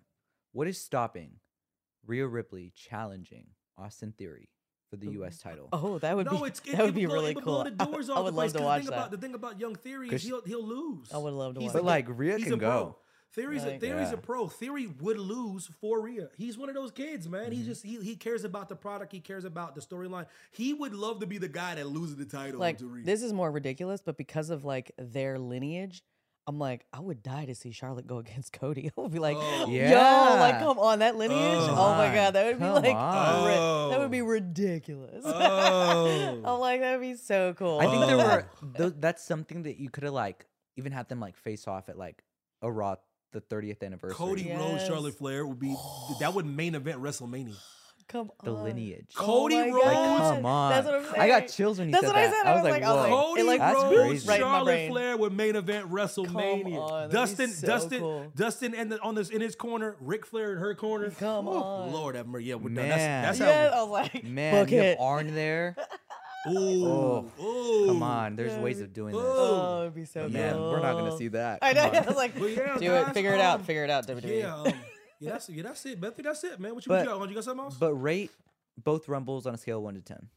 What 0.53 0.69
is 0.69 0.81
stopping 0.81 1.41
Rhea 2.07 2.29
Ripley 2.29 2.71
challenging 2.77 3.49
Austin 3.81 4.13
Theory 4.17 4.49
for 4.89 4.97
the 4.97 5.11
U.S. 5.13 5.39
title? 5.39 5.69
oh, 5.73 5.99
that 5.99 6.17
would 6.17 6.27
no, 6.27 6.41
be 6.43 6.49
it's 6.49 6.61
it, 6.61 6.73
that 6.73 6.81
would 6.81 6.89
it 6.91 6.95
be 6.95 7.07
blow- 7.07 7.15
really 7.15 7.35
cool. 7.35 7.65
The 7.65 7.71
doors 7.87 8.11
I 8.11 8.15
off 8.15 8.25
would 8.25 8.35
the 8.35 8.37
love 8.37 8.45
place, 8.45 8.53
to 8.53 8.59
'cause 8.59 8.65
watch 8.67 8.83
the 8.85 8.87
thing 8.87 8.91
that. 8.91 8.97
About, 8.99 9.11
the 9.11 9.17
thing 9.19 9.35
about 9.35 9.61
young 9.61 9.75
Theory 9.77 10.09
is 10.11 10.23
he'll 10.23 10.43
he'll 10.43 10.67
lose. 10.67 11.13
I 11.13 11.19
would 11.19 11.33
love 11.35 11.55
to 11.55 11.61
He's 11.61 11.69
watch 11.69 11.75
a- 11.77 11.79
But 11.79 11.85
like 11.85 12.07
Rhea 12.09 12.37
he's 12.37 12.45
can 12.45 12.55
a 12.55 12.59
pro. 12.59 12.67
go. 12.69 12.97
Theory's 13.33 13.63
a, 13.63 13.79
Theory's 13.79 14.09
Yeah. 14.09 14.15
a 14.15 14.17
pro. 14.17 14.49
Theory 14.49 14.89
would 15.01 15.17
lose 15.17 15.71
for 15.81 16.01
Rhea. 16.01 16.31
He's 16.37 16.59
one 16.59 16.69
of 16.69 16.75
those 16.75 16.91
kids, 16.91 17.29
man. 17.29 17.43
Mm-hmm. 17.45 17.53
He 17.53 17.63
just 17.65 17.85
he, 17.87 18.01
he 18.03 18.17
cares 18.17 18.43
about 18.43 18.69
the 18.69 18.75
product. 18.75 19.13
He 19.13 19.21
cares 19.21 19.45
about 19.45 19.77
the 19.77 19.81
storyline. 19.81 20.27
He 20.51 20.75
would 20.75 20.93
love 20.95 21.21
to 21.21 21.27
be 21.29 21.39
the 21.39 21.47
guy 21.49 21.77
that 21.77 21.87
loses 21.87 22.17
the 22.17 22.25
title 22.25 22.59
like 22.59 22.79
to 22.79 22.87
Rhea. 22.89 23.05
this 23.05 23.23
is 23.23 23.33
more 23.33 23.53
ridiculous, 23.53 24.03
but 24.05 24.17
because 24.17 24.51
of 24.51 24.65
like 24.65 24.91
their 24.99 25.39
lineage, 25.39 26.03
I'm 26.51 26.59
like, 26.59 26.85
I 26.93 26.99
would 26.99 27.23
die 27.23 27.45
to 27.45 27.55
see 27.55 27.71
Charlotte 27.71 28.09
go 28.09 28.19
against 28.25 28.53
Cody. 28.53 28.91
I 28.99 29.01
would 29.01 29.13
be 29.13 29.21
like, 29.21 29.37
Oh. 29.39 29.67
yo, 29.71 30.37
like 30.41 30.59
come 30.59 30.81
on, 30.81 30.99
that 30.99 31.17
lineage. 31.17 31.39
Oh. 31.41 31.77
Oh, 31.79 31.95
my 31.95 32.13
god, 32.13 32.33
that 32.35 32.45
would 32.47 32.59
be 32.59 32.67
like, 32.69 32.85
ri- 32.87 33.91
that 33.91 33.99
would 34.01 34.11
be 34.11 34.21
oh. 34.21 34.25
ridiculous. 34.27 35.25
Oh. 35.25 36.43
I'm 36.45 36.59
like, 36.61 36.81
that 36.81 36.99
would 36.99 37.03
be 37.07 37.15
so 37.15 37.55
cool. 37.55 37.79
I 37.79 37.87
think 37.87 38.05
there 38.07 38.17
Oh. 38.17 38.25
were 38.25 38.45
tho- 38.63 38.91
that's 38.99 39.23
something 39.25 39.63
that 39.63 39.79
you 39.79 39.91
could 39.91 40.03
have 40.03 40.13
like 40.13 40.47
even 40.77 40.91
had 40.91 41.09
them 41.09 41.21
like 41.21 41.37
face 41.37 41.69
off 41.69 41.89
at 41.89 41.97
like 41.97 42.23
a 42.63 42.71
Raw 42.71 42.97
the 43.33 43.41
30th 43.41 43.85
anniversary. 43.85 44.17
Cody 44.17 44.43
Yes. 44.43 44.59
Rhodes, 44.59 44.87
Charlotte 44.89 45.15
Flair 45.17 45.47
would 45.47 45.61
be 45.61 45.77
that 46.19 46.35
would 46.35 46.47
main 46.47 46.75
event 46.75 47.01
WrestleMania. 47.01 47.55
Come 48.11 48.31
on. 48.41 48.45
the 48.45 48.51
lineage. 48.53 49.07
Oh 49.19 49.25
Cody 49.25 49.57
my 49.57 49.69
Rhodes- 49.69 49.85
Like, 49.85 50.35
come 50.35 50.47
on. 50.47 50.71
That's 50.73 50.87
what 50.87 50.95
I'm 50.97 51.05
saying. 51.05 51.21
I 51.21 51.29
got 51.29 51.49
chills 51.49 51.79
when 51.79 51.89
you 51.89 51.93
That's 51.93 52.05
said 52.07 52.13
what 52.13 52.17
I 52.17 52.27
that. 52.27 52.35
said. 52.35 52.47
I 52.47 52.55
was 52.55 52.65
like, 52.65 52.83
I 52.83 52.93
was 52.93 52.97
whoa. 52.97 53.03
like, 53.03 53.27
Cody 53.27 53.41
it, 53.41 53.45
like, 53.47 53.59
That's 53.61 53.75
Rhodes, 53.83 53.97
crazy. 53.97 54.29
right 54.29 54.41
in 54.41 54.47
my 54.47 54.51
Charlotte 54.53 54.65
brain. 54.65 54.91
Flair 54.91 55.17
would 55.17 55.33
main 55.33 55.57
event 55.57 55.91
WrestleMania. 55.91 56.79
on, 56.81 57.11
Dustin, 57.11 57.51
so 57.51 57.67
Dustin, 57.67 58.01
cool. 58.01 58.27
Dustin, 58.35 58.75
and 58.75 58.93
the, 58.93 59.01
on 59.03 59.15
this 59.15 59.31
in 59.31 59.41
his 59.41 59.55
corner, 59.55 59.97
Ric 60.01 60.27
Flair 60.27 60.53
in 60.53 60.59
her 60.59 60.75
corner. 60.75 61.11
Come 61.11 61.47
Whew, 61.47 61.55
on. 61.55 61.93
Lord 61.93 62.15
have 62.17 62.27
mercy. 62.27 62.47
Yeah, 62.47 62.55
we're 62.57 62.65
done. 62.71 62.75
Man. 62.75 63.23
That's, 63.23 63.39
Yeah, 63.39 63.47
that's 63.65 63.77
I 63.77 63.83
was 63.83 63.91
like, 63.91 64.25
Man, 64.25 64.55
book 64.65 64.71
you 64.71 64.81
have. 64.81 64.97
Arn 65.01 65.35
there. 65.35 65.77
how. 65.79 65.85
Ooh, 66.53 66.87
Oh, 66.87 67.31
ooh. 67.45 67.87
Come 67.89 68.03
on, 68.03 68.35
there's 68.35 68.57
ways 68.59 68.81
of 68.81 68.95
doing 68.95 69.13
this. 69.13 69.23
Oh, 69.23 69.83
it'd 69.83 69.95
be 69.95 70.07
so 70.07 70.23
But 70.23 70.33
cool. 70.33 70.41
man, 70.41 70.59
we're 70.59 70.81
not 70.81 70.95
gonna 70.95 71.15
see 71.19 71.29
that. 71.29 71.59
I 71.61 71.75
know. 71.75 71.91
Come. 71.91 71.97
I 72.03 72.07
was 72.07 72.17
like, 72.17 72.35
Well, 72.41 72.49
yeah, 72.49 72.79
do 72.79 72.95
it. 72.95 73.05
guys, 73.05 73.13
Figure 73.15 73.35
it 73.35 73.41
out. 73.43 73.67
Figure 73.67 73.85
it 73.85 73.91
out. 73.91 74.07
WWE. 74.07 74.41
Yeah, 74.41 74.55
um, 74.57 74.73
Yeah, 75.21 75.31
that's 75.33 75.49
yeah, 75.51 75.63
that's 75.63 75.85
it. 75.87 76.01
Bethany, 76.01 76.25
that's 76.29 76.43
it, 76.45 76.59
man. 76.59 76.75
What 76.75 76.85
you, 76.87 76.91
But- 76.91 77.05
got? 77.05 77.29
You 77.29 77.35
got 77.35 77.45
something 77.45 77.65
else? 77.65 77.77
But 77.79 77.95
rate 77.95 78.31
both 78.83 79.09
rumbles 79.09 79.47
on 79.47 79.55
a 79.55 79.59
scale 79.59 79.77
of 79.79 79.85
one 79.85 79.95
to 79.95 80.01
ten. 80.01 80.29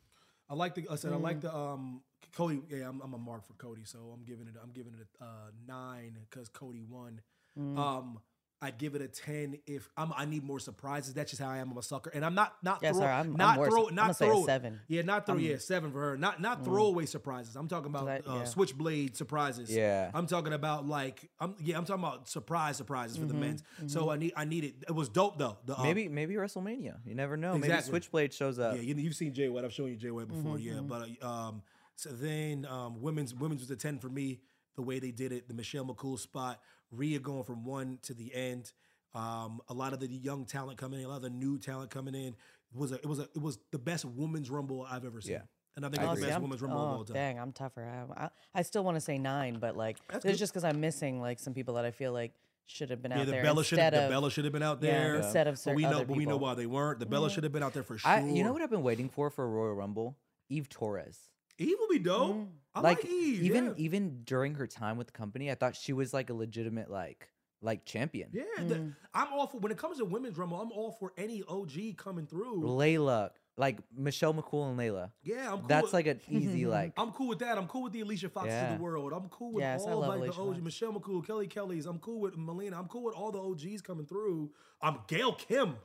I 0.50 0.56
like 0.56 0.76
the. 0.76 0.86
I 0.92 0.96
said 0.96 1.14
I 1.14 1.16
like 1.16 1.38
Mm. 1.38 1.42
the. 1.42 1.56
Um, 1.56 2.02
Cody. 2.36 2.62
Yeah, 2.70 2.90
I'm, 2.90 3.00
I'm 3.02 3.14
a 3.14 3.18
mark 3.18 3.46
for 3.46 3.54
Cody, 3.54 3.84
so 3.86 4.00
I'm 4.14 4.24
giving 4.24 4.48
it. 4.48 4.56
I'm 4.62 4.72
giving 4.72 4.94
it 4.94 5.08
a 5.22 5.24
uh, 5.24 5.28
nine 5.68 6.18
because 6.30 6.50
Cody 6.50 6.84
won. 6.84 7.22
Mm. 7.58 7.78
Um, 7.78 8.20
I 8.64 8.72
give 8.72 8.96
it 8.96 9.02
a 9.02 9.08
ten 9.10 9.58
if 9.68 9.90
I'm. 9.98 10.14
I 10.16 10.24
need 10.26 10.44
more 10.44 10.60
surprises. 10.60 11.14
That's 11.14 11.32
just 11.32 11.42
how 11.42 11.50
I 11.50 11.58
am. 11.58 11.70
I'm 11.72 11.78
a 11.78 11.84
sucker, 11.84 12.10
and 12.14 12.24
I'm 12.24 12.34
not 12.34 12.56
not 12.64 12.80
Yeah, 12.82 12.92
throw, 12.92 13.02
sorry, 13.02 13.12
I'm- 13.12 13.32
I'm 13.32 13.36
not 13.36 13.60
worse. 13.60 13.70
throw 13.70 13.88
I'm 13.90 13.96
not 13.96 14.02
gonna 14.04 14.14
say 14.14 14.26
a 14.28 14.30
throw 14.30 14.46
seven. 14.46 14.80
Yeah, 14.88 15.02
not 15.02 15.26
throw. 15.26 15.36
I'm- 15.36 15.44
yeah, 15.44 15.58
seven 15.58 15.92
for 15.92 16.00
her. 16.00 16.18
Not 16.18 16.40
not 16.40 16.62
Mm. 16.62 16.64
throwaway 16.64 17.06
surprises. 17.06 17.56
I'm 17.58 17.68
talking 17.68 17.88
about 17.88 18.08
I- 18.08 18.20
uh, 18.26 18.36
yeah. 18.38 18.44
switchblade 18.46 19.18
surprises. 19.18 19.70
Yeah. 19.70 20.10
I'm 20.14 20.26
talking 20.28 20.54
about 20.54 20.88
like 20.88 21.30
I'm 21.40 21.56
yeah. 21.60 21.78
I'm 21.78 21.84
talking 21.86 22.04
about 22.04 22.30
surprise 22.30 22.78
surprises 22.78 23.18
for 23.18 23.26
the 23.26 23.34
Mhm, 23.34 23.40
men's. 23.40 23.64
So 23.88 24.06
mhm. 24.06 24.14
I 24.14 24.18
need 24.18 24.34
I 24.38 24.46
need 24.46 24.64
it. 24.64 24.76
It 24.88 24.96
was 24.96 25.10
dope 25.10 25.38
though. 25.38 25.58
The, 25.66 25.76
um, 25.78 25.84
Maybe 25.84 26.08
maybe 26.08 26.36
WrestleMania. 26.36 27.00
You 27.06 27.16
never 27.16 27.36
know. 27.36 27.58
Maybe 27.58 27.82
Switchblade 27.82 28.34
shows 28.34 28.60
up. 28.60 28.76
Yeah, 28.76 28.82
you, 28.82 28.96
you've 28.96 29.16
seen 29.16 29.34
Jay 29.34 29.50
White. 29.50 29.66
I've 29.66 29.74
shown 29.74 29.90
you 29.90 29.98
Jay 29.98 30.12
White 30.12 30.30
before. 30.30 30.58
Mm-hmm, 30.58 30.76
yeah, 30.76 30.82
but 30.82 31.10
uh, 31.22 31.28
um, 31.50 31.64
so 31.96 32.10
then 32.12 32.66
um, 32.66 33.02
women's 33.02 33.34
women's 33.36 33.62
was 33.62 33.72
a 33.72 33.76
ten 33.76 34.00
for 34.00 34.10
me. 34.10 34.40
The 34.76 34.82
way 34.82 34.98
they 34.98 35.12
did 35.12 35.32
it, 35.32 35.48
the 35.48 35.54
Michelle 35.54 35.86
McCool 35.86 36.18
spot, 36.18 36.60
Rhea 36.96 37.20
going 37.20 37.44
from 37.44 37.66
one 37.66 38.00
to 38.04 38.14
the 38.14 38.34
end. 38.34 38.72
Um, 39.16 39.62
a 39.68 39.74
lot 39.74 39.94
of 39.94 40.00
the 40.00 40.08
young 40.08 40.46
talent 40.46 40.78
coming 40.78 41.00
in, 41.00 41.06
a 41.06 41.10
lot 41.10 41.18
of 41.18 41.22
the 41.24 41.30
new 41.30 41.60
talent 41.60 41.92
coming 41.92 42.16
in. 42.16 42.30
It 42.30 42.36
was 42.78 42.92
a, 42.92 42.96
it 42.96 43.06
was 43.06 43.20
a, 43.20 43.24
it 43.24 43.42
was 43.42 43.60
the 43.72 43.78
best 43.80 44.06
women's 44.06 44.50
rumble 44.50 44.88
I've 44.90 45.06
ever 45.06 45.22
seen. 45.22 45.34
Yeah. 45.34 45.42
And 45.76 45.86
I 45.86 45.90
think 45.90 46.02
Oh, 46.04 46.12
it's 46.12 46.22
the 46.22 46.28
best 46.28 46.34
I'm- 46.34 46.42
women's 46.42 46.62
rumble 46.62 46.80
of 46.82 46.88
all 46.88 47.00
oh, 47.02 47.04
time. 47.04 47.14
Dang, 47.14 47.40
I'm 47.40 47.52
tougher. 47.52 47.84
I, 48.18 48.26
I, 48.26 48.30
I 48.56 48.62
still 48.64 48.84
want 48.84 48.96
to 48.96 49.02
say 49.02 49.18
nine, 49.18 49.58
but 49.60 49.76
like, 49.78 49.98
That's 50.08 50.26
it's 50.26 50.34
good. 50.34 50.40
just 50.40 50.54
because 50.54 50.64
I'm 50.64 50.80
missing 50.80 51.20
like 51.22 51.40
some 51.40 51.54
people 51.54 51.76
that 51.76 51.86
I 51.86 51.92
feel 51.92 52.12
like 52.12 52.34
should 52.66 52.90
have 52.92 53.02
been 53.02 53.12
Yeah, 53.12 53.20
out 53.22 53.26
the 53.26 53.32
there. 53.34 53.44
Bella 53.44 53.64
should 53.64 53.78
instead 53.80 53.94
the 54.06 54.10
Bella 54.10 54.32
should 54.32 54.44
have 54.46 54.54
been 54.54 54.64
out 54.64 54.82
there. 54.82 54.92
Yeah, 54.92 55.00
there. 55.00 55.16
instead 55.18 55.48
of 55.48 55.60
but 55.64 55.76
we 55.76 55.84
know 55.84 55.90
other 55.90 56.06
but 56.06 56.18
we 56.18 56.26
know 56.26 56.38
why 56.38 56.54
they 56.56 56.66
weren't. 56.66 57.00
The 57.00 57.06
Bella 57.06 57.28
Yeah. 57.28 57.34
should 57.36 57.44
have 57.44 57.54
been 57.54 57.64
out 57.64 57.74
there 57.74 57.84
for 57.84 57.98
sure. 57.98 58.10
I, 58.10 58.22
you 58.22 58.44
know 58.44 58.54
what 58.54 58.62
I've 58.62 58.70
been 58.70 58.84
waiting 58.84 59.10
for 59.10 59.30
for 59.30 59.44
a 59.44 59.48
Royal 59.48 59.74
Rumble? 59.76 60.16
Eve 60.50 60.70
Torres. 60.70 61.20
Eve 61.58 61.76
will 61.80 61.88
be 61.90 62.00
dope. 62.00 62.36
Mm. 62.36 62.48
I 62.76 62.82
like, 62.82 63.04
like 63.04 63.06
Eve. 63.12 63.44
even 63.44 63.66
yeah. 63.66 63.72
even 63.78 64.22
during 64.24 64.56
her 64.56 64.66
time 64.68 64.98
with 64.98 65.08
the 65.08 65.14
company, 65.14 65.52
I 65.52 65.56
thought 65.56 65.76
she 65.76 65.94
was 65.94 66.14
like 66.14 66.30
a 66.30 66.34
legitimate 66.34 66.90
like 66.90 67.30
like 67.62 67.86
champion. 67.86 68.30
Yeah, 68.34 68.44
the- 68.58 68.92
I'm 69.14 69.32
all 69.32 69.48
for 69.48 69.58
when 69.60 69.72
it 69.72 69.78
comes 69.78 69.98
to 70.00 70.06
women's 70.06 70.38
rumble. 70.38 70.60
I'm 70.60 70.72
all 70.72 70.92
for 70.92 71.14
any 71.18 71.44
OG 71.48 71.96
coming 71.98 72.26
through. 72.26 72.62
Layla, 72.62 73.30
like 73.58 73.78
Michelle 73.96 74.34
McCool 74.34 74.70
and 74.70 74.78
Layla. 74.80 75.12
Yeah, 75.24 75.52
I'm 75.54 75.60
cool. 75.60 75.68
That's 75.68 75.84
with- 75.84 75.94
like 75.94 76.08
an 76.08 76.20
easy 76.30 76.66
like. 76.66 76.94
I'm 76.98 77.12
cool 77.12 77.28
with 77.30 77.40
that. 77.40 77.58
I'm 77.58 77.68
cool 77.68 77.84
with 77.84 77.94
the 77.94 78.02
Alicia 78.02 78.30
Foxes 78.30 78.52
Yeah. 78.52 78.72
of 78.74 78.78
the 78.80 78.84
world. 78.84 79.14
I'm 79.14 79.30
cool 79.30 79.54
with 79.54 79.62
Yes, 79.62 79.84
all 79.86 80.00
like 80.00 80.18
Alicia 80.18 80.34
the 80.36 80.42
OG. 80.42 80.54
Fox. 80.56 80.64
Michelle 80.64 80.94
McCool, 80.94 81.26
Kelly 81.26 81.48
Kelly's. 81.48 81.86
I'm 81.86 82.00
cool 82.00 82.20
with 82.20 82.36
Melina. 82.36 82.78
I'm 82.80 82.88
cool 82.88 83.04
with 83.04 83.16
all 83.16 83.32
the 83.32 83.40
OGs 83.40 83.82
coming 83.84 84.08
through. 84.08 84.50
I'm 84.82 84.98
Gail 85.08 85.34
Kim. 85.34 85.76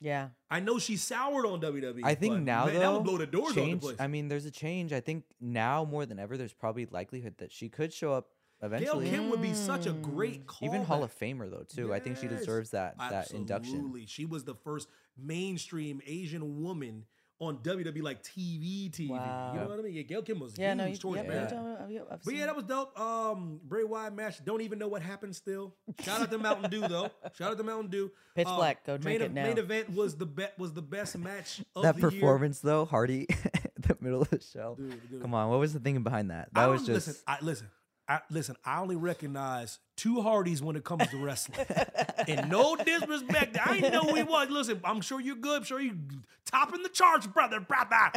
Yeah. 0.00 0.28
I 0.50 0.60
know 0.60 0.78
she's 0.78 1.02
soured 1.02 1.46
on 1.46 1.60
WWE. 1.60 2.00
I 2.04 2.14
think 2.14 2.34
but, 2.34 2.42
now 2.42 2.66
man, 2.66 2.74
though, 2.74 2.80
that 2.80 2.92
would 2.92 3.04
blow 3.04 3.18
the 3.18 3.26
doors 3.26 3.50
off 3.50 3.54
the 3.54 3.76
place. 3.76 3.96
I 3.98 4.06
mean, 4.06 4.28
there's 4.28 4.44
a 4.44 4.50
change. 4.50 4.92
I 4.92 5.00
think 5.00 5.24
now 5.40 5.84
more 5.84 6.04
than 6.06 6.18
ever, 6.18 6.36
there's 6.36 6.52
probably 6.52 6.86
likelihood 6.86 7.34
that 7.38 7.52
she 7.52 7.68
could 7.68 7.92
show 7.92 8.12
up 8.12 8.28
Gail 8.60 8.66
eventually. 8.76 9.10
Kim 9.10 9.30
would 9.30 9.42
be 9.42 9.54
such 9.54 9.86
a 9.86 9.92
mm. 9.92 10.02
great 10.02 10.46
call. 10.46 10.68
Even 10.68 10.84
Hall 10.84 11.02
of 11.02 11.16
Famer 11.16 11.50
though 11.50 11.64
too. 11.68 11.92
I 11.92 12.00
think 12.00 12.18
she 12.18 12.28
deserves 12.28 12.70
that 12.70 12.98
that 12.98 13.30
induction. 13.32 13.76
Absolutely. 13.76 14.06
She 14.06 14.24
was 14.24 14.44
the 14.44 14.54
first 14.54 14.88
mainstream 15.16 16.00
Asian 16.06 16.62
woman 16.62 17.04
on 17.44 17.58
WWE 17.58 18.02
like 18.02 18.22
TV 18.22 18.90
TV. 18.90 19.08
You 19.08 19.08
know 19.14 19.66
what 19.68 19.78
I 19.78 19.82
mean? 19.82 19.92
Yeah, 19.94 20.02
Gail 20.02 20.22
Kim 20.22 20.40
was 20.40 20.56
Yeah, 20.58 20.70
huge 20.70 20.78
no, 20.78 20.86
you, 20.86 20.96
choice, 20.96 21.22
yeah, 21.24 21.28
man. 21.28 21.90
you 21.90 22.00
I've- 22.00 22.08
I've 22.10 22.24
But 22.24 22.34
yeah, 22.34 22.46
that 22.46 22.56
was 22.56 22.64
dope. 22.64 22.98
Um, 22.98 23.60
Bray 23.64 23.84
Wyatt 23.84 24.14
match. 24.14 24.44
Don't 24.44 24.60
even 24.62 24.78
know 24.78 24.88
what 24.88 25.02
happened. 25.02 25.34
Still, 25.36 25.74
shout 26.00 26.20
out 26.20 26.30
to 26.30 26.38
Mountain 26.38 26.70
Dew 26.70 26.80
though. 26.88 27.10
Shout 27.36 27.52
out 27.52 27.58
to 27.58 27.64
Mountain 27.64 27.90
Dew. 27.90 28.10
Pitch 28.34 28.46
Uh, 28.46 28.56
Black, 28.56 28.84
go 28.84 28.96
drink 28.96 29.20
main, 29.20 29.26
it 29.30 29.32
now. 29.34 29.44
Main 29.44 29.58
event 29.58 29.90
was 29.94 30.16
the 30.16 30.26
bet 30.26 30.58
was 30.58 30.72
the 30.72 30.82
best 30.82 31.16
match 31.18 31.62
of 31.76 31.82
that 31.84 31.96
the 31.96 32.00
performance 32.00 32.60
though, 32.60 32.84
Hardy, 32.84 33.26
the 33.78 33.96
middle 34.00 34.22
of 34.22 34.30
the 34.30 34.40
show. 34.40 34.74
Dude, 34.76 35.10
dude. 35.10 35.22
Come 35.22 35.34
on, 35.34 35.50
what 35.50 35.58
was 35.60 35.72
the 35.72 35.80
thinking 35.80 36.02
behind 36.02 36.30
that? 36.30 36.48
year. 36.54 36.64
I 36.64 36.66
That 36.66 36.70
was 36.72 36.86
just 36.86 37.06
listen. 37.08 37.22
I, 37.26 37.38
listen. 37.42 37.68
I, 38.08 38.20
listen. 38.30 38.56
I 38.64 38.80
only 38.80 38.96
recognize 38.96 39.78
two 39.96 40.20
Hardys 40.20 40.62
when 40.62 40.76
it 40.76 40.84
comes 40.84 41.08
to 41.08 41.16
wrestling, 41.24 41.66
and 42.28 42.50
no 42.50 42.76
disrespect. 42.76 43.56
I 43.64 43.76
ain't 43.76 43.92
know 43.92 44.02
who 44.02 44.14
he 44.14 44.22
was. 44.22 44.50
Listen, 44.50 44.80
I'm 44.84 45.00
sure 45.00 45.20
you're 45.20 45.36
good. 45.36 45.58
I'm 45.58 45.64
sure 45.64 45.80
you 45.80 45.96
topping 46.44 46.82
the 46.82 46.88
charts, 46.90 47.26
brother, 47.26 47.60
brother. 47.60 48.10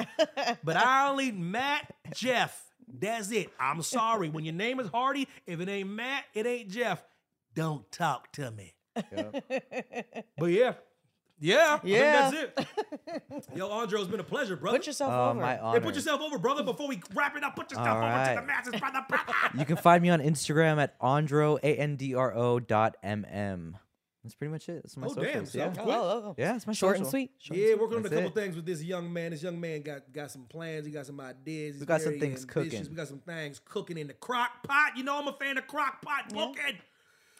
But 0.64 0.76
I 0.76 1.10
only 1.10 1.32
Matt, 1.32 1.94
Jeff. 2.14 2.64
That's 2.88 3.32
it. 3.32 3.50
I'm 3.60 3.82
sorry. 3.82 4.30
When 4.30 4.46
your 4.46 4.54
name 4.54 4.80
is 4.80 4.88
Hardy, 4.88 5.28
if 5.46 5.60
it 5.60 5.68
ain't 5.70 5.90
Matt, 5.90 6.24
it 6.34 6.46
ain't 6.46 6.70
Jeff. 6.70 7.04
Don't 7.56 7.90
talk 7.92 8.32
to 8.34 8.52
me. 8.52 8.74
But 10.38 10.48
yeah. 10.48 10.74
Yeah. 11.40 11.80
Yeah. 11.84 12.28
I 12.28 12.32
think 12.32 12.56
that's 13.30 13.48
it. 13.48 13.58
Yo, 13.58 13.70
Andre, 13.70 14.00
it's 14.02 14.10
been 14.10 14.20
a 14.20 14.24
pleasure, 14.24 14.56
brother. 14.56 14.78
Put 14.80 14.88
yourself 14.88 15.12
Oh, 15.14 15.30
over. 15.30 15.40
my 15.42 15.56
Hey, 15.74 15.80
put 15.80 15.94
yourself 15.96 16.20
over, 16.22 16.38
brother, 16.40 16.64
before 16.64 16.88
we 16.88 17.00
wrap 17.14 17.36
it 17.38 17.44
up. 17.44 17.56
Put 17.56 17.72
yourself 17.72 17.88
All 17.88 17.98
over 18.04 18.26
to 18.36 18.40
the 18.42 18.46
masses, 18.48 18.76
brother, 18.80 19.06
brother. 19.08 19.34
You 19.58 19.66
can 19.66 19.78
find 19.78 20.02
me 20.02 20.10
on 20.10 20.20
Instagram 20.20 20.82
at 20.82 21.00
andro 21.00 21.60
a 21.62 21.76
n 21.78 21.96
d 21.96 22.16
r 22.16 22.34
o 22.36 22.60
dot 22.60 22.98
m 23.04 23.26
m. 23.30 23.78
That's 24.24 24.36
pretty 24.36 24.52
much 24.52 24.68
it. 24.68 24.82
That's 24.84 24.98
my 24.98 25.08
Oh, 25.08 25.14
damn, 25.14 25.46
socials. 25.46 25.52
so 25.54 25.58
yeah. 25.60 25.68
quick. 25.70 25.86
Oh, 25.88 25.92
oh, 25.92 26.24
oh. 26.30 26.36
yeah, 26.38 26.56
it's 26.56 26.68
my 26.68 26.74
Short 26.74 26.98
and 26.98 27.06
social. 27.06 27.12
sweet. 27.12 27.32
Short 27.38 27.56
and 27.58 27.60
Yeah, 27.60 27.74
sweet. 27.76 27.80
working 27.82 27.98
on 27.98 28.06
a 28.06 28.10
That's 28.10 28.22
couple 28.24 28.38
it. 28.38 28.44
things 28.44 28.56
with 28.58 28.66
this 28.66 28.84
young 28.84 29.14
man. 29.14 29.32
This 29.32 29.44
young 29.44 29.60
man 29.62 29.82
got 29.84 30.12
got 30.12 30.32
some 30.32 30.46
plans. 30.46 30.86
He 30.86 30.92
got 30.92 31.06
some 31.06 31.20
ideas. 31.22 31.76
He's 31.76 31.80
We 31.82 31.86
got 31.86 32.02
some 32.02 32.10
very 32.14 32.20
things 32.20 32.42
ambitious. 32.42 32.72
cooking. 32.74 32.90
We 32.90 32.96
got 32.96 33.08
some 33.08 33.20
things 33.20 33.62
cooking 33.64 33.98
in 34.00 34.08
the 34.08 34.14
crock 34.16 34.64
pot. 34.64 34.98
You 34.98 35.04
know, 35.04 35.18
I'm 35.20 35.28
a 35.28 35.34
fan 35.34 35.58
of 35.58 35.68
crock 35.68 36.02
pot 36.02 36.26
cooking. 36.34 36.80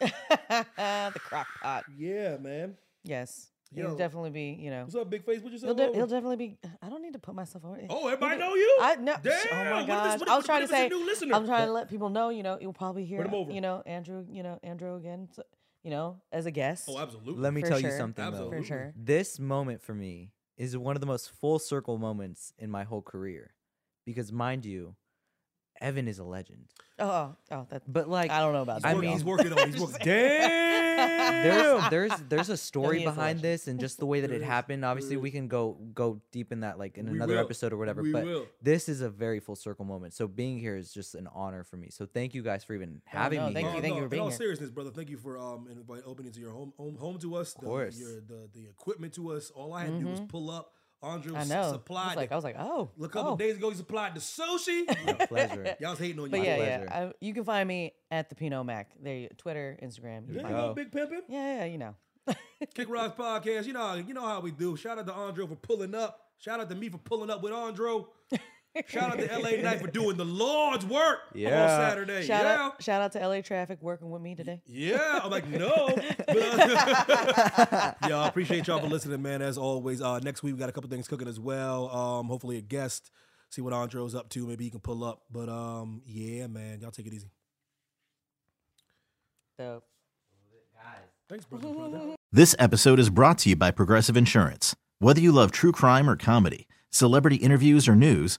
the 0.00 1.20
crock 1.20 1.46
pot. 1.62 1.84
Yeah, 1.96 2.36
man. 2.38 2.76
Yes. 3.04 3.48
Yo. 3.70 3.86
He'll 3.88 3.96
definitely 3.96 4.30
be, 4.30 4.56
you 4.58 4.70
know. 4.70 4.84
What's 4.84 4.94
up, 4.94 5.10
big 5.10 5.24
face? 5.24 5.40
Put 5.42 5.52
He'll, 5.52 5.74
de- 5.74 5.92
he'll 5.92 6.06
definitely 6.06 6.36
be. 6.36 6.58
I 6.80 6.88
don't 6.88 7.02
need 7.02 7.12
to 7.12 7.18
put 7.18 7.34
myself 7.34 7.64
over. 7.66 7.78
Oh, 7.90 8.06
everybody 8.06 8.34
He- 8.36 8.40
know 8.40 8.54
you? 8.54 8.78
I 8.80 8.96
no. 8.96 9.12
Oh 9.12 9.18
Damn, 9.22 9.36
Oh 9.52 9.70
my 9.74 9.80
if 9.82 9.86
gosh! 9.86 10.12
this- 10.12 10.20
what 10.20 10.28
I 10.30 10.32
if- 10.32 10.36
was 10.38 10.46
trying 10.46 10.60
to 10.62 10.68
say. 10.68 10.88
new 10.88 11.04
listener? 11.04 11.34
I'm 11.34 11.44
trying 11.46 11.66
to 11.66 11.72
let 11.72 11.90
people 11.90 12.08
know. 12.08 12.30
You 12.30 12.42
know, 12.42 12.56
you'll 12.60 12.72
probably 12.72 13.04
hear. 13.04 13.22
him 13.22 13.34
over. 13.34 13.52
You 13.52 13.60
know, 13.60 13.82
Andrew. 13.84 14.24
You 14.30 14.42
know, 14.42 14.58
Andrew 14.62 14.94
again. 14.96 15.28
so- 15.32 15.42
you 15.84 15.90
know, 15.90 16.20
as 16.32 16.44
a 16.46 16.50
guest. 16.50 16.86
Oh, 16.90 16.98
absolutely. 16.98 17.40
Let 17.42 17.52
me 17.54 17.60
For 17.60 17.68
tell 17.68 17.80
you 17.80 17.88
sure. 17.90 17.98
something 17.98 18.22
though. 18.24 18.30
Absolutely. 18.30 18.58
for 18.60 18.64
sure. 18.66 18.92
This 18.96 19.38
moment 19.38 19.80
for 19.80 19.94
me 19.94 20.32
is 20.56 20.76
one 20.76 20.96
of 20.96 21.00
the 21.00 21.06
most 21.06 21.30
full 21.30 21.58
circle 21.58 21.98
moments 21.98 22.52
in 22.58 22.68
my 22.70 22.82
whole 22.84 23.00
career. 23.02 23.54
Because 24.04 24.32
mind 24.32 24.64
you, 24.66 24.96
Evan 25.80 26.08
is 26.08 26.18
a 26.18 26.24
legend. 26.24 26.64
Oh, 26.98 27.08
oh, 27.08 27.36
oh, 27.52 27.66
that. 27.70 27.82
But 27.90 28.08
like 28.08 28.30
I 28.32 28.40
don't 28.40 28.52
know 28.54 28.62
about 28.62 28.76
He's, 28.78 28.82
that. 28.84 28.96
I 28.96 29.00
mean- 29.00 29.12
he's 29.12 29.24
working 29.24 29.52
on. 29.52 29.70
He's 29.70 29.80
working. 29.80 29.98
Damn. 30.04 30.67
There's 31.08 31.90
there's 31.90 32.12
there's 32.28 32.48
a 32.48 32.56
story 32.56 32.98
he 32.98 33.04
is 33.04 33.08
a 33.08 33.14
behind 33.14 33.40
this 33.40 33.68
and 33.68 33.80
just 33.80 33.98
the 33.98 34.06
way 34.06 34.20
that 34.20 34.30
it 34.30 34.42
happened. 34.42 34.84
Obviously, 34.84 35.16
we 35.16 35.30
can 35.30 35.48
go 35.48 35.76
go 35.94 36.20
deep 36.32 36.52
in 36.52 36.60
that 36.60 36.78
like 36.78 36.98
in 36.98 37.10
We 37.10 37.16
another 37.16 37.34
will. 37.34 37.40
episode 37.44 37.72
or 37.72 37.76
whatever. 37.76 38.02
We 38.02 38.12
but 38.12 38.24
will. 38.24 38.46
this 38.62 38.88
is 38.88 39.00
a 39.00 39.08
very 39.10 39.40
full 39.40 39.56
circle 39.56 39.84
moment. 39.84 40.14
So 40.14 40.26
being 40.26 40.58
here 40.58 40.76
is 40.76 40.92
just 40.92 41.14
an 41.14 41.28
honor 41.34 41.64
for 41.64 41.76
me. 41.76 41.88
So 41.90 42.06
thank 42.06 42.34
you 42.34 42.42
guys 42.42 42.64
for 42.64 42.74
even 42.74 43.00
having 43.04 43.40
no, 43.40 43.48
me. 43.48 43.54
thank 43.54 43.66
here. 43.66 43.76
you, 43.76 43.82
thank 43.82 43.94
you 43.96 44.02
for 44.02 44.08
being 44.08 44.22
in 44.22 44.30
all 44.30 44.36
seriousness, 44.36 44.70
brother, 44.70 44.90
thank 44.90 45.10
you 45.10 45.18
for 45.18 45.38
um 45.38 45.68
invite, 45.70 46.02
opening 46.06 46.32
to 46.32 46.40
your 46.40 46.52
home 46.52 46.72
home, 46.76 46.96
home 46.96 47.18
to 47.18 47.34
us. 47.36 47.54
Of 47.54 47.64
course. 47.64 47.98
your, 47.98 48.20
the 48.20 48.48
the 48.52 48.66
equipment 48.68 49.14
to 49.14 49.32
us. 49.32 49.50
All 49.50 49.72
I 49.72 49.84
had 49.84 49.92
to 49.94 50.00
do 50.00 50.06
was 50.08 50.20
pull 50.28 50.50
up. 50.50 50.72
Andre 51.02 51.30
Mm-hmm. 51.32 51.38
I 51.38 51.40
s- 51.42 51.48
know. 51.48 51.60
I 51.60 51.70
supplied. 51.72 52.06
was 52.06 52.16
like, 52.16 52.28
the- 52.28 52.34
I 52.34 52.36
was 52.36 52.44
like, 52.44 52.56
oh. 52.58 52.90
look 52.96 53.10
a 53.10 53.12
couple 53.12 53.32
oh. 53.32 53.36
days 53.36 53.56
ago, 53.56 53.70
he 53.70 53.76
supplied 53.76 54.14
the 54.14 54.20
sushi. 54.20 54.86
My 55.06 55.26
pleasure. 55.26 55.76
Y'all 55.80 55.90
was 55.90 55.98
hating 55.98 56.18
on 56.18 56.26
you. 56.26 56.30
But 56.30 56.42
yeah, 56.44 56.56
pleasure. 56.56 56.86
yeah. 56.90 57.06
I, 57.06 57.12
you 57.20 57.34
can 57.34 57.44
find 57.44 57.68
me 57.68 57.92
at 58.10 58.28
the 58.28 58.34
Pinot 58.34 58.64
Mac. 58.66 58.90
There, 59.02 59.14
you- 59.14 59.28
Twitter, 59.36 59.78
Instagram. 59.82 60.28
You 60.28 60.34
There 60.34 60.42
can 60.42 60.50
you 60.50 60.56
find 60.56 60.56
go, 60.56 60.74
big 60.74 60.90
pimpin'. 60.90 61.20
Yeah, 61.28 61.58
yeah, 61.58 61.64
you 61.66 61.78
know. 61.78 61.94
Kick 62.74 62.88
Rocks 62.90 63.18
podcast. 63.18 63.66
You 63.66 63.72
know, 63.72 63.94
you 63.94 64.12
know 64.14 64.26
how 64.26 64.40
we 64.40 64.50
do. 64.50 64.76
Shout 64.76 64.98
out 64.98 65.06
to 65.06 65.12
Andre 65.14 65.46
for 65.46 65.54
pulling 65.56 65.94
up. 65.94 66.20
Shout 66.38 66.60
out 66.60 66.68
to 66.68 66.74
me 66.74 66.88
for 66.88 66.98
pulling 66.98 67.30
up 67.30 67.42
with 67.42 67.52
Andro. 67.52 68.06
Shout 68.86 69.10
out 69.10 69.18
to 69.18 69.38
LA 69.38 69.62
Knight 69.62 69.80
for 69.80 69.88
doing 69.88 70.16
the 70.16 70.24
Lord's 70.24 70.86
work 70.86 71.20
on 71.34 71.40
Saturday. 71.40 72.24
Shout 72.24 72.44
yeah. 72.44 72.62
out, 72.62 72.82
shout 72.82 73.02
out 73.02 73.12
to 73.12 73.26
LA 73.26 73.40
Traffic 73.40 73.78
working 73.80 74.10
with 74.10 74.22
me 74.22 74.34
today. 74.34 74.60
Yeah, 74.66 75.20
I'm 75.22 75.30
like, 75.30 75.48
no. 75.48 75.88
But, 76.26 77.96
yeah, 78.08 78.18
I 78.18 78.28
appreciate 78.28 78.66
y'all 78.66 78.80
for 78.80 78.86
listening, 78.86 79.22
man. 79.22 79.42
As 79.42 79.58
always, 79.58 80.00
uh, 80.00 80.18
next 80.20 80.42
week 80.42 80.54
we 80.54 80.60
got 80.60 80.68
a 80.68 80.72
couple 80.72 80.90
things 80.90 81.08
cooking 81.08 81.26
as 81.28 81.40
well. 81.40 81.88
Um, 81.90 82.28
hopefully 82.28 82.58
a 82.58 82.60
guest. 82.60 83.10
See 83.50 83.62
what 83.62 83.72
Andro's 83.72 84.14
up 84.14 84.28
to. 84.30 84.46
Maybe 84.46 84.64
he 84.64 84.70
can 84.70 84.80
pull 84.80 85.02
up. 85.02 85.22
But 85.30 85.48
um, 85.48 86.02
yeah, 86.06 86.46
man, 86.46 86.80
y'all 86.80 86.90
take 86.90 87.06
it 87.06 87.14
easy. 87.14 87.30
So 89.56 89.82
Thanks, 91.28 91.44
brother. 91.44 91.68
brother. 91.74 92.14
This 92.32 92.54
episode 92.58 92.98
is 92.98 93.10
brought 93.10 93.38
to 93.38 93.50
you 93.50 93.56
by 93.56 93.70
Progressive 93.70 94.16
Insurance. 94.16 94.74
Whether 94.98 95.20
you 95.20 95.30
love 95.30 95.52
true 95.52 95.72
crime 95.72 96.08
or 96.08 96.16
comedy, 96.16 96.66
celebrity 96.90 97.36
interviews 97.36 97.86
or 97.86 97.94
news, 97.94 98.38